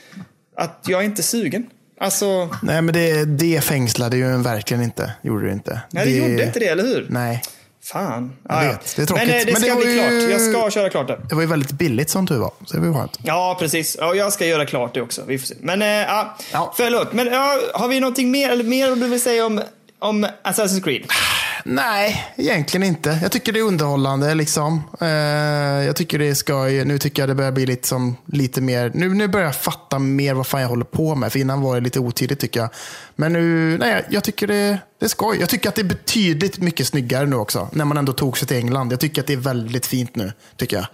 Att 0.61 0.85
jag 0.87 1.01
är 1.01 1.05
inte 1.05 1.23
sugen 1.23 1.67
Alltså, 2.01 2.49
Nej, 2.63 2.83
men 2.83 2.95
det, 2.95 3.25
det 3.25 3.65
fängslade 3.65 4.17
ju 4.17 4.25
en 4.27 4.43
verkligen 4.43 4.83
inte. 4.83 5.13
Gjorde 5.23 5.47
det 5.47 5.53
inte. 5.53 5.81
nej, 5.91 6.05
det, 6.07 6.11
gjorde 6.13 6.45
inte 6.45 6.59
det, 6.61 6.67
eller 6.67 6.83
hur? 6.83 7.07
Nej. 7.11 7.43
Fan. 7.85 8.33
Jag 8.49 8.57
Ah, 8.59 8.65
ja. 8.65 8.71
vet, 8.71 8.97
det 8.97 9.03
är 9.03 9.07
tråkigt. 9.07 9.27
Men 9.29 9.37
eh, 9.41 9.45
det 9.47 9.53
Men 9.53 9.63
det 9.63 9.69
ska 9.69 9.77
bli 9.81 9.93
ju- 9.93 9.99
klart. 10.21 10.31
Jag 10.31 10.41
ska 10.41 10.71
köra 10.71 10.91
klart 10.91 11.07
det. 11.09 11.21
Det 11.29 11.35
var 11.35 11.43
ju 11.43 11.49
väldigt 11.49 11.73
billigt 11.73 12.11
som 12.11 12.27
tur 12.27 12.39
var. 12.39 12.51
Så 12.67 12.75
det 12.75 12.81
var 12.81 12.87
ju 12.87 12.95
skönt. 12.95 13.19
Ja, 13.23 13.57
precis. 13.61 13.97
Ja, 14.01 14.15
jag 14.15 14.33
ska 14.33 14.47
göra 14.47 14.67
klart 14.67 14.95
det 14.95 15.01
också. 15.03 15.23
Vi 15.27 15.39
får 15.39 15.47
se. 15.47 15.55
Men, 15.61 15.83
eh, 15.83 15.89
ja, 15.89 16.37
förlåt. 16.77 17.13
Men 17.13 17.27
ja, 17.27 17.61
har 17.75 17.89
vi 17.89 18.01
någonting 18.01 18.31
mer, 18.31 18.51
eller 18.51 18.65
mer 18.65 18.97
du 18.97 19.09
vill 19.09 19.21
säga 19.23 19.47
om, 19.47 19.61
om 20.01 20.27
Assassin's 20.45 20.83
Creed? 20.83 21.03
Nej, 21.65 22.33
egentligen 22.37 22.87
inte. 22.87 23.19
Jag 23.23 23.33
tycker 23.33 23.53
det 23.53 23.59
är 23.59 23.63
underhållande. 23.63 24.35
Liksom. 24.35 24.83
Eh, 25.01 25.09
jag 25.87 25.97
tycker 25.97 26.19
det 26.19 26.35
ska, 26.35 26.55
nu 26.65 26.99
tycker 26.99 27.23
jag 27.23 27.29
det 27.31 27.35
börjar 27.35 27.53
bli 27.53 27.67
lite, 27.67 27.89
som, 27.89 28.17
lite 28.27 28.61
mer, 28.61 28.91
nu, 28.95 29.09
nu 29.09 29.29
börjar 29.29 29.47
jag 29.47 29.57
fatta 29.57 29.99
mer 29.99 30.35
vad 30.35 30.47
fan 30.47 30.61
jag 30.61 30.69
håller 30.69 30.85
på 30.85 31.15
med. 31.15 31.33
För 31.33 31.39
innan 31.39 31.61
var 31.61 31.75
det 31.75 31.81
lite 31.81 31.99
otydligt 32.01 32.41
tycker 32.41 32.61
jag. 32.61 32.71
Men 33.17 33.33
nu, 33.33 33.77
nej, 33.79 34.05
jag 34.11 34.25
tycker 34.25 34.47
det, 34.47 34.79
det 34.99 35.05
är 35.07 35.09
skoj. 35.09 35.37
Jag 35.41 35.49
tycker 35.49 35.69
att 35.69 35.75
det 35.75 35.83
är 35.83 35.85
betydligt 35.85 36.59
mycket 36.59 36.87
snyggare 36.87 37.27
nu 37.27 37.37
också. 37.37 37.69
När 37.73 37.85
man 37.85 37.97
ändå 37.97 38.13
tog 38.13 38.39
sig 38.39 38.49
till 38.49 38.57
England. 38.57 38.93
Jag 38.93 39.01
tycker 39.01 39.21
att 39.23 39.27
det 39.27 39.33
är 39.33 39.37
väldigt 39.37 39.87
fint 39.87 40.17
nu, 40.17 40.33
tycker 40.57 40.77
jag. 40.77 40.87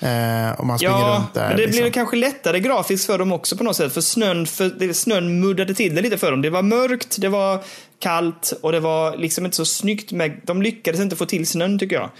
Eh, 0.00 0.60
om 0.60 0.66
man 0.66 0.78
springer 0.78 0.94
Ja, 0.98 1.16
runt 1.18 1.34
där. 1.34 1.48
men 1.48 1.56
det 1.56 1.66
liksom. 1.66 1.82
blir 1.82 1.90
kanske 1.90 2.16
lättare 2.16 2.60
grafiskt 2.60 3.06
för 3.06 3.18
dem 3.18 3.32
också 3.32 3.56
på 3.56 3.64
något 3.64 3.76
sätt. 3.76 3.94
För 3.94 4.00
snön, 4.00 4.46
för 4.46 4.92
snön 4.92 5.40
muddade 5.40 5.74
till 5.74 5.94
det 5.94 6.02
lite 6.02 6.18
för 6.18 6.30
dem. 6.30 6.42
Det 6.42 6.50
var 6.50 6.62
mörkt, 6.62 7.16
det 7.20 7.28
var 7.28 7.64
kallt 8.04 8.52
och 8.62 8.72
det 8.72 8.80
var 8.80 9.16
liksom 9.16 9.44
inte 9.44 9.56
så 9.56 9.64
snyggt. 9.64 10.12
Med, 10.12 10.40
de 10.44 10.62
lyckades 10.62 11.00
inte 11.00 11.16
få 11.16 11.26
till 11.26 11.46
snön 11.46 11.78
tycker 11.78 11.96
jag. 11.96 12.10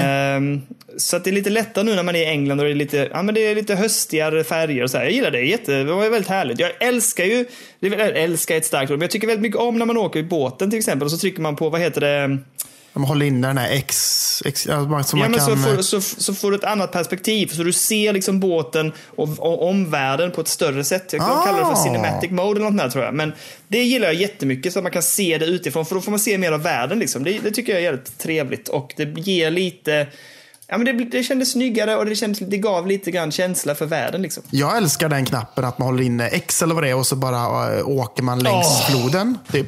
Ehm, 0.00 0.60
så 0.96 1.16
att 1.16 1.24
det 1.24 1.30
är 1.30 1.32
lite 1.32 1.50
lättare 1.50 1.84
nu 1.84 1.94
när 1.94 2.02
man 2.02 2.16
är 2.16 2.20
i 2.20 2.24
England 2.24 2.60
och 2.60 2.64
det 2.66 2.72
är 2.72 2.74
lite, 2.74 3.08
ja, 3.12 3.22
men 3.22 3.34
det 3.34 3.40
är 3.40 3.54
lite 3.54 3.74
höstigare 3.74 4.44
färger 4.44 4.82
och 4.82 4.90
så 4.90 4.98
här. 4.98 5.04
Jag 5.04 5.12
gillar 5.12 5.30
det. 5.30 5.40
Jätte, 5.42 5.72
det 5.72 5.84
var 5.84 6.10
väldigt 6.10 6.28
härligt. 6.28 6.60
Jag 6.60 6.70
älskar 6.80 7.24
ju, 7.24 7.44
väl- 7.80 8.16
älskar 8.16 8.56
ett 8.56 8.64
starkt 8.66 8.90
ord, 8.90 8.98
men 8.98 9.04
jag 9.04 9.10
tycker 9.10 9.26
väldigt 9.26 9.42
mycket 9.42 9.60
om 9.60 9.78
när 9.78 9.86
man 9.86 9.96
åker 9.96 10.20
i 10.20 10.22
båten 10.22 10.70
till 10.70 10.78
exempel 10.78 11.04
och 11.04 11.10
så 11.10 11.18
trycker 11.18 11.40
man 11.42 11.56
på, 11.56 11.68
vad 11.70 11.80
heter 11.80 12.00
det? 12.00 12.38
De 12.98 13.04
håller 13.04 13.26
inne 13.26 13.46
den 13.46 13.58
här 13.58 13.70
X... 13.70 14.42
X 14.46 14.66
ja, 14.66 14.80
man- 14.80 15.04
så 15.04 15.16
Ja, 15.16 15.20
man 15.20 15.30
men 15.30 15.40
kan, 15.40 15.46
så, 15.46 15.52
eh, 15.70 15.76
får, 15.76 15.82
så, 15.82 16.00
så 16.00 16.34
får 16.34 16.50
du 16.50 16.56
ett 16.56 16.64
annat 16.64 16.92
perspektiv. 16.92 17.46
Så 17.46 17.62
du 17.62 17.72
ser 17.72 18.12
liksom 18.12 18.40
båten 18.40 18.92
och, 19.16 19.28
och 19.38 19.68
omvärlden 19.68 20.30
på 20.30 20.40
ett 20.40 20.48
större 20.48 20.84
sätt. 20.84 21.12
Jag 21.12 21.22
Ah. 21.22 21.44
kalla 21.46 21.58
det 21.58 21.76
för 21.76 21.82
cinematic 21.82 22.30
mode 22.30 22.60
eller 22.60 22.70
något 22.70 22.78
där, 22.78 22.90
tror 22.90 23.04
jag. 23.04 23.14
Men 23.14 23.32
det 23.68 23.82
gillar 23.82 24.06
jag 24.06 24.14
jättemycket 24.14 24.72
så 24.72 24.78
att 24.78 24.82
man 24.82 24.92
kan 24.92 25.02
se 25.02 25.38
det 25.38 25.46
utifrån. 25.46 25.86
För 25.86 25.94
då 25.94 26.00
får 26.00 26.10
man 26.10 26.20
se 26.20 26.38
mer 26.38 26.52
av 26.52 26.62
världen. 26.62 26.98
Liksom. 26.98 27.24
Det, 27.24 27.38
det 27.38 27.50
tycker 27.50 27.72
jag 27.72 27.78
är 27.80 27.84
jävligt 27.84 28.18
trevligt. 28.18 28.68
Och 28.68 28.92
det 28.96 29.04
ger 29.20 29.50
lite... 29.50 30.06
Ja, 30.66 30.78
men 30.78 30.84
det, 30.98 31.04
det 31.04 31.22
kändes 31.22 31.52
snyggare 31.52 31.96
och 31.96 32.06
det, 32.06 32.16
kändes, 32.16 32.38
det 32.38 32.58
gav 32.58 32.86
lite 32.86 33.10
grann 33.10 33.32
känsla 33.32 33.74
för 33.74 33.86
världen. 33.86 34.22
Liksom. 34.22 34.42
Jag 34.50 34.76
älskar 34.76 35.08
den 35.08 35.24
knappen 35.24 35.64
att 35.64 35.78
man 35.78 35.88
håller 35.88 36.02
inne 36.02 36.28
X 36.28 36.62
eller 36.62 36.74
vad 36.74 36.84
det 36.84 36.90
är 36.90 36.96
och 36.96 37.06
så 37.06 37.16
bara 37.16 37.76
äh, 37.78 37.88
åker 37.88 38.22
man 38.22 38.38
längs 38.38 38.66
Åh. 38.66 38.90
floden. 38.90 39.38
Typ. 39.52 39.66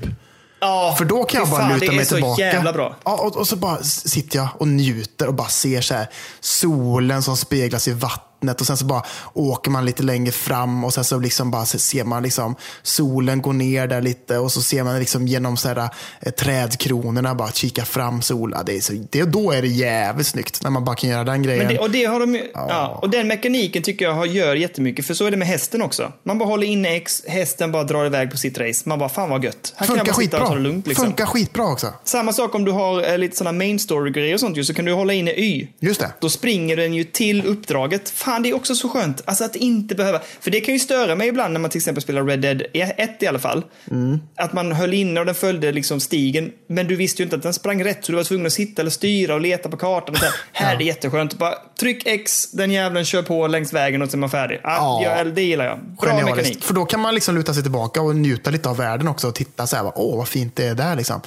Ja, 0.61 0.95
För 0.99 1.05
då 1.05 1.25
kan 1.25 1.41
jag 1.41 1.51
bara 1.51 1.61
fan, 1.61 1.73
luta 1.73 1.87
det 1.87 1.93
mig 1.93 2.01
är 2.01 2.05
så 2.05 2.15
tillbaka. 2.15 2.43
jävla 2.43 2.73
bra. 2.73 2.97
Ja, 3.05 3.17
och, 3.17 3.37
och 3.37 3.49
så 3.49 3.57
bara 3.57 3.83
sitter 3.83 4.39
jag 4.39 4.49
och 4.59 4.69
njuter 4.69 5.27
och 5.29 5.35
bara 5.35 5.49
ser 5.49 5.81
så 5.81 5.95
här, 5.95 6.09
solen 6.41 7.23
som 7.23 7.37
speglas 7.37 7.89
i 7.89 7.93
vattnet 7.93 8.30
och 8.61 8.67
sen 8.67 8.77
så 8.77 8.85
bara 8.85 9.03
åker 9.35 9.71
man 9.71 9.85
lite 9.87 10.03
längre 10.03 10.33
fram 10.33 10.85
och 10.85 10.95
sen 10.95 11.05
så 11.05 11.19
liksom 11.19 11.51
bara 11.51 11.65
ser 11.67 12.05
man 12.05 12.23
liksom 12.23 12.55
solen 12.83 13.43
gå 13.43 13.53
ner 13.53 13.87
där 13.87 14.01
lite 14.03 14.39
och 14.39 14.53
så 14.53 14.63
ser 14.63 14.85
man 14.85 14.99
liksom 14.99 15.27
genom 15.27 15.57
så 15.57 15.69
här, 15.69 15.89
eh, 16.21 16.31
trädkronorna 16.33 17.35
bara 17.35 17.51
kika 17.53 17.85
fram 17.85 18.23
solen. 18.23 18.59
Ja, 18.59 18.63
det 18.65 18.77
är 18.77 18.81
så, 18.81 18.93
det, 19.11 19.23
då 19.25 19.53
är 19.53 19.63
det 19.63 19.69
jävligt 19.69 20.27
snyggt 20.27 20.63
när 20.63 20.71
man 20.71 20.85
bara 20.85 20.97
kan 20.97 21.11
göra 21.11 21.25
den 21.25 21.43
grejen. 21.43 21.69
Det, 21.69 21.79
och, 21.79 21.91
det 21.91 22.05
har 22.05 22.21
de, 22.21 22.35
ju- 22.35 22.51
ja. 22.55 22.99
och 23.03 23.11
den 23.11 23.29
mekaniken 23.29 23.83
tycker 23.83 24.05
jag 24.05 24.13
har, 24.13 24.27
gör 24.27 24.55
jättemycket, 24.55 25.07
för 25.07 25.15
så 25.15 25.27
är 25.27 25.31
det 25.31 25.37
med 25.37 25.49
hästen 25.49 25.83
också. 25.83 26.13
Man 26.23 26.39
bara 26.39 26.49
håller 26.49 26.67
inne 26.67 26.89
X, 26.97 27.23
hästen 27.27 27.73
bara 27.73 27.85
drar 27.85 28.07
iväg 28.07 28.31
på 28.31 28.37
sitt 28.37 28.59
race. 28.59 28.83
Man 28.89 28.99
bara, 28.99 29.09
fan 29.09 29.31
vad 29.31 29.45
gött. 29.45 29.73
Här 29.77 29.87
kan 29.87 29.97
jag 29.97 30.07
Funkar 30.07 30.13
bara 30.13 30.23
sitta 30.23 30.37
och 30.37 30.43
skitbra. 30.43 30.49
ta 30.49 30.55
det 30.55 30.61
lugnt. 30.61 30.87
Liksom. 30.87 31.05
Funkar 31.05 31.27
skitbra 31.27 31.65
också. 31.73 31.93
Samma 32.05 32.33
sak 32.33 32.55
om 32.55 32.65
du 32.65 32.73
har 32.73 33.09
eh, 33.13 33.19
lite 33.19 33.37
sådana 33.37 33.59
main 33.59 33.79
story-grejer 33.79 34.35
och 34.35 34.41
sånt 34.41 34.57
ju, 34.57 34.65
så 34.65 34.75
kan 34.75 34.85
du 34.85 34.93
hålla 34.93 35.13
inne 35.13 35.31
Y. 35.31 35.69
Just 35.81 36.01
det. 36.01 36.13
Då 36.21 36.29
springer 36.29 36.77
den 36.77 36.95
ju 36.95 37.05
till 37.05 37.47
uppdraget. 37.47 38.11
Fan, 38.11 38.30
det 38.39 38.49
är 38.51 38.55
också 38.55 38.75
så 38.75 38.89
skönt. 38.89 39.23
Alltså 39.25 39.45
att 39.45 39.57
inte 39.57 39.95
behöva. 39.95 40.21
För 40.41 40.51
det 40.51 40.61
kan 40.61 40.75
ju 40.75 40.81
störa 40.81 41.15
mig 41.15 41.29
ibland 41.29 41.53
när 41.53 41.61
man 41.61 41.71
till 41.71 41.79
exempel 41.79 42.03
spelar 42.03 42.25
Red 42.25 42.41
Dead 42.41 42.63
1 42.75 43.23
i 43.23 43.27
alla 43.27 43.39
fall. 43.39 43.65
Mm. 43.91 44.19
Att 44.37 44.53
man 44.53 44.73
höll 44.73 44.95
inne 44.95 45.21
och 45.21 45.27
den 45.27 45.35
följde 45.35 45.73
liksom 45.73 46.01
stigen. 46.01 46.53
Men 46.67 46.87
du 46.87 46.97
visste 46.97 47.23
ju 47.23 47.25
inte 47.25 47.37
att 47.37 47.43
den 47.43 47.55
sprang 47.55 47.85
rätt. 47.85 48.05
Så 48.05 48.13
du 48.13 48.17
var 48.17 48.25
tvungen 48.25 48.47
att 48.47 48.53
sitta 48.53 48.83
eller 48.83 48.91
styra 48.91 49.35
och 49.35 49.41
leta 49.41 49.69
på 49.69 49.77
kartan. 49.77 50.15
Och 50.15 50.21
här. 50.21 50.33
här 50.53 50.75
är 50.75 50.79
det 50.79 50.85
jätteskönt. 50.85 51.39
Bara 51.39 51.55
tryck 51.81 52.07
X, 52.07 52.51
den 52.53 52.71
jävlen 52.71 53.05
kör 53.05 53.23
på 53.23 53.47
längs 53.47 53.73
vägen 53.73 54.03
och 54.03 54.11
så 54.11 54.17
är 54.17 54.19
man 54.19 54.31
färdig. 54.31 54.61
Ah, 54.65 55.03
Ja. 55.03 55.25
det 55.25 55.43
gillar 55.43 55.65
jag. 55.65 55.79
Bra 56.01 56.11
Genialiskt. 56.11 56.37
mekanik. 56.37 56.65
För 56.65 56.75
då 56.75 56.85
kan 56.85 57.01
man 57.01 57.15
liksom 57.15 57.35
luta 57.35 57.55
sig 57.55 57.63
tillbaka 57.63 58.01
och 58.03 58.17
njuta 58.17 58.51
lite 58.51 58.69
av 58.69 58.77
världen 58.77 59.09
också 59.09 59.29
och 59.29 59.35
titta 59.35 59.67
så 59.67 59.77
här, 59.77 59.93
åh 59.95 60.17
vad 60.17 60.29
fint 60.29 60.57
det 60.57 60.67
är 60.67 60.75
där 60.75 60.97
liksom. 60.97 61.21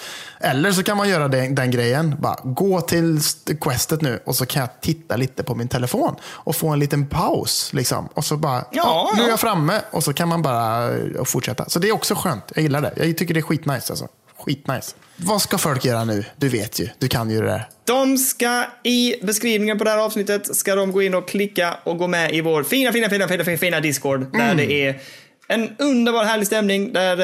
Eller 0.44 0.72
så 0.72 0.84
kan 0.84 0.98
man 0.98 1.10
göra 1.10 1.28
den, 1.28 1.56
den 1.56 1.72
grejen, 1.72 2.16
bara 2.20 2.38
gå 2.44 2.82
till 2.82 3.18
st- 3.18 3.56
questet 3.62 4.02
nu 4.02 4.20
och 4.26 4.36
så 4.36 4.46
kan 4.46 4.60
jag 4.60 4.82
titta 4.82 5.16
lite 5.16 5.44
på 5.44 5.56
min 5.56 5.68
telefon 5.68 6.16
och 6.26 6.56
få 6.56 6.68
en 6.70 6.80
liten 6.80 7.08
paus 7.08 7.74
liksom. 7.74 8.10
Och 8.14 8.26
så 8.26 8.38
bara, 8.38 8.66
ja, 8.72 9.12
nu 9.16 9.22
är 9.22 9.26
ja. 9.26 9.30
jag 9.30 9.40
framme 9.40 9.82
och 9.92 10.04
så 10.04 10.14
kan 10.14 10.28
man 10.28 10.42
bara 10.42 10.90
eh, 10.92 11.24
fortsätta. 11.26 11.70
Så 11.70 11.80
det 11.80 11.88
är 11.90 11.92
också 11.94 12.16
skönt, 12.16 12.44
jag 12.56 12.64
gillar 12.64 12.82
det. 12.82 12.94
Jag 13.08 13.18
tycker 13.18 13.34
det 13.34 13.40
är 13.40 13.42
skitnice 13.42 13.90
alltså. 13.94 14.08
Skitnice. 14.46 14.96
Vad 15.16 15.42
ska 15.42 15.58
folk 15.58 15.86
göra 15.86 16.06
nu? 16.06 16.26
Du 16.38 16.50
vet 16.50 16.80
ju, 16.80 16.90
du 17.00 17.08
kan 17.08 17.30
ju 17.30 17.42
det 17.42 17.48
där. 17.48 17.70
De 17.86 18.18
ska 18.18 18.66
i 18.84 19.16
beskrivningen 19.26 19.78
på 19.78 19.84
det 19.84 19.90
här 19.90 19.98
avsnittet 19.98 20.56
ska 20.56 20.76
de 20.76 20.92
gå 20.92 21.02
in 21.02 21.14
och 21.16 21.28
klicka 21.28 21.78
och 21.84 21.98
gå 21.98 22.08
med 22.08 22.32
i 22.34 22.42
vår 22.42 22.64
fina, 22.64 22.92
fina, 22.92 23.10
fina, 23.10 23.28
fina, 23.28 23.44
fina, 23.44 23.58
fina 23.58 23.80
Discord. 23.80 24.32
Där 24.34 24.40
Mm. 24.40 24.58
det 24.58 24.72
är 24.88 25.00
en 25.48 25.76
underbar 25.80 26.24
härlig 26.24 26.48
stämning. 26.48 26.94
Där 26.94 27.18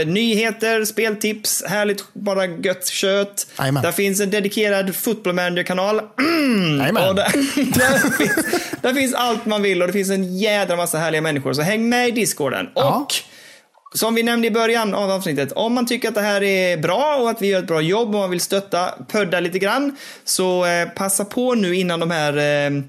eh, 0.00 0.06
nyheter, 0.06 0.84
speltips, 0.84 1.64
härligt 1.66 2.04
bara 2.14 2.46
gött 2.46 2.86
kött. 2.86 3.46
Där 3.82 3.92
finns 3.92 4.20
en 4.20 4.30
dedikerad 4.30 4.96
football 4.96 5.32
manager-kanal. 5.32 5.98
Och 6.00 7.14
där, 7.14 7.32
där, 7.78 8.16
finns, 8.16 8.46
där 8.82 8.94
finns 8.94 9.14
allt 9.14 9.46
man 9.46 9.62
vill 9.62 9.82
och 9.82 9.86
det 9.86 9.92
finns 9.92 10.10
en 10.10 10.38
jädra 10.38 10.76
massa 10.76 10.98
härliga 10.98 11.20
människor. 11.20 11.52
Så 11.52 11.62
häng 11.62 11.88
med 11.88 12.08
i 12.08 12.10
Discorden. 12.10 12.68
Ja. 12.74 12.96
Och 12.96 13.14
som 13.98 14.14
vi 14.14 14.22
nämnde 14.22 14.48
i 14.48 14.50
början 14.50 14.94
av 14.94 15.10
avsnittet, 15.10 15.52
om 15.52 15.74
man 15.74 15.86
tycker 15.86 16.08
att 16.08 16.14
det 16.14 16.20
här 16.20 16.42
är 16.42 16.76
bra 16.76 17.16
och 17.16 17.30
att 17.30 17.42
vi 17.42 17.46
gör 17.46 17.58
ett 17.58 17.66
bra 17.66 17.80
jobb 17.80 18.08
och 18.08 18.20
man 18.20 18.30
vill 18.30 18.40
stötta, 18.40 18.94
pödda 19.08 19.40
lite 19.40 19.58
grann, 19.58 19.96
så 20.24 20.66
eh, 20.66 20.88
passa 20.88 21.24
på 21.24 21.54
nu 21.54 21.76
innan 21.76 22.00
de 22.00 22.10
här 22.10 22.36
eh, 22.36 22.82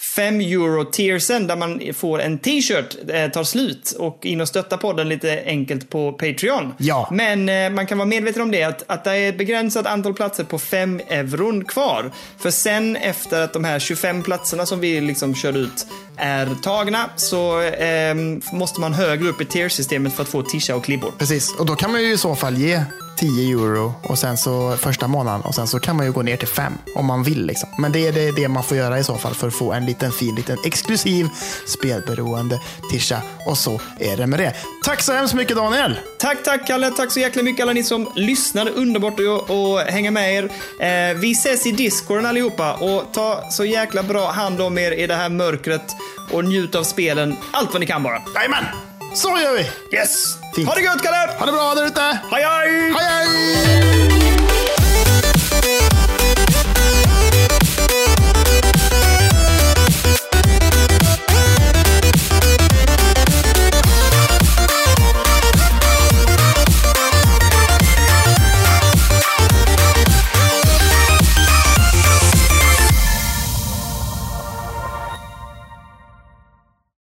5 0.00 0.40
euro 0.40 0.84
tiersen 0.84 1.46
där 1.46 1.56
man 1.56 1.80
får 1.94 2.20
en 2.20 2.38
t-shirt 2.38 2.96
eh, 3.08 3.30
tar 3.30 3.44
slut 3.44 3.92
och 3.98 4.26
in 4.26 4.40
och 4.40 4.48
stötta 4.48 4.76
podden 4.76 5.08
lite 5.08 5.42
enkelt 5.46 5.90
på 5.90 6.12
Patreon. 6.12 6.74
Ja. 6.78 7.08
Men 7.12 7.48
eh, 7.48 7.70
man 7.70 7.86
kan 7.86 7.98
vara 7.98 8.08
medveten 8.08 8.42
om 8.42 8.50
det 8.50 8.62
att, 8.62 8.84
att 8.86 9.04
det 9.04 9.10
är 9.10 9.28
ett 9.28 9.38
begränsat 9.38 9.86
antal 9.86 10.14
platser 10.14 10.44
på 10.44 10.58
5 10.58 11.00
euron 11.08 11.64
kvar. 11.64 12.10
För 12.38 12.50
sen 12.50 12.96
efter 12.96 13.42
att 13.42 13.52
de 13.52 13.64
här 13.64 13.78
25 13.78 14.22
platserna 14.22 14.66
som 14.66 14.80
vi 14.80 15.00
liksom 15.00 15.34
körde 15.34 15.58
ut 15.58 15.86
är 16.16 16.48
tagna 16.62 17.10
så 17.16 17.60
eh, 17.62 18.14
måste 18.52 18.80
man 18.80 18.94
högre 18.94 19.28
upp 19.28 19.40
i 19.40 19.44
tiersystemet 19.44 20.12
för 20.12 20.22
att 20.22 20.28
få 20.28 20.42
tisha 20.42 20.74
och 20.74 20.84
klibbor. 20.84 21.12
Precis, 21.18 21.54
och 21.58 21.66
då 21.66 21.76
kan 21.76 21.92
man 21.92 22.02
ju 22.02 22.12
i 22.12 22.18
så 22.18 22.34
fall 22.34 22.56
ge 22.56 22.82
10 23.20 23.52
euro 23.52 23.94
och 24.02 24.18
sen 24.18 24.36
så 24.36 24.76
första 24.76 25.08
månaden 25.08 25.40
och 25.40 25.54
sen 25.54 25.66
så 25.66 25.80
kan 25.80 25.96
man 25.96 26.06
ju 26.06 26.12
gå 26.12 26.22
ner 26.22 26.36
till 26.36 26.48
5 26.48 26.72
om 26.94 27.06
man 27.06 27.22
vill. 27.22 27.46
Liksom. 27.46 27.68
Men 27.78 27.92
det 27.92 28.06
är 28.06 28.12
det, 28.12 28.32
det 28.32 28.48
man 28.48 28.64
får 28.64 28.76
göra 28.76 28.98
i 28.98 29.04
så 29.04 29.18
fall 29.18 29.34
för 29.34 29.48
att 29.48 29.54
få 29.54 29.72
en 29.72 29.86
liten 29.86 30.12
fin, 30.12 30.34
liten 30.34 30.58
exklusiv 30.64 31.28
spelberoende 31.66 32.60
tisha 32.90 33.22
och 33.46 33.58
så 33.58 33.80
är 33.98 34.16
det 34.16 34.26
med 34.26 34.38
det. 34.38 34.54
Tack 34.84 35.02
så 35.02 35.12
hemskt 35.12 35.34
mycket 35.34 35.56
Daniel! 35.56 35.98
Tack, 36.18 36.44
tack 36.44 36.66
Kalle. 36.66 36.90
Tack 36.90 37.12
så 37.12 37.20
jäkla 37.20 37.42
mycket 37.42 37.62
alla 37.62 37.72
ni 37.72 37.84
som 37.84 38.08
lyssnade. 38.14 38.70
Underbart 38.70 39.20
att 39.20 39.50
och 39.50 39.80
hänga 39.80 40.10
med 40.10 40.34
er. 40.34 40.44
Eh, 40.80 41.16
vi 41.16 41.32
ses 41.32 41.66
i 41.66 41.72
Discorden 41.72 42.26
allihopa 42.26 42.74
och 42.74 43.12
ta 43.12 43.50
så 43.50 43.64
jäkla 43.64 44.02
bra 44.02 44.30
hand 44.30 44.60
om 44.60 44.78
er 44.78 44.92
i 44.92 45.06
det 45.06 45.14
här 45.14 45.28
mörkret 45.28 45.96
och 46.32 46.44
njut 46.44 46.74
av 46.74 46.82
spelen 46.82 47.36
allt 47.50 47.72
vad 47.72 47.80
ni 47.80 47.86
kan 47.86 48.02
bara. 48.02 48.22
Jajamän! 48.34 48.89
Så 49.14 49.28
gör 49.28 49.56
vi! 49.56 49.96
Yes! 49.96 50.38
Fint. 50.54 50.68
Ha 50.68 50.74
det 50.74 50.80
gött 50.80 51.02
Kalle! 51.02 51.34
Ha 51.38 51.46
det 51.46 51.52
bra 51.52 51.74
där 51.74 51.86
ute! 51.86 52.00
Hej 52.00 52.42
hej! 52.42 52.92
hej, 52.92 52.94
hej! 52.94 54.00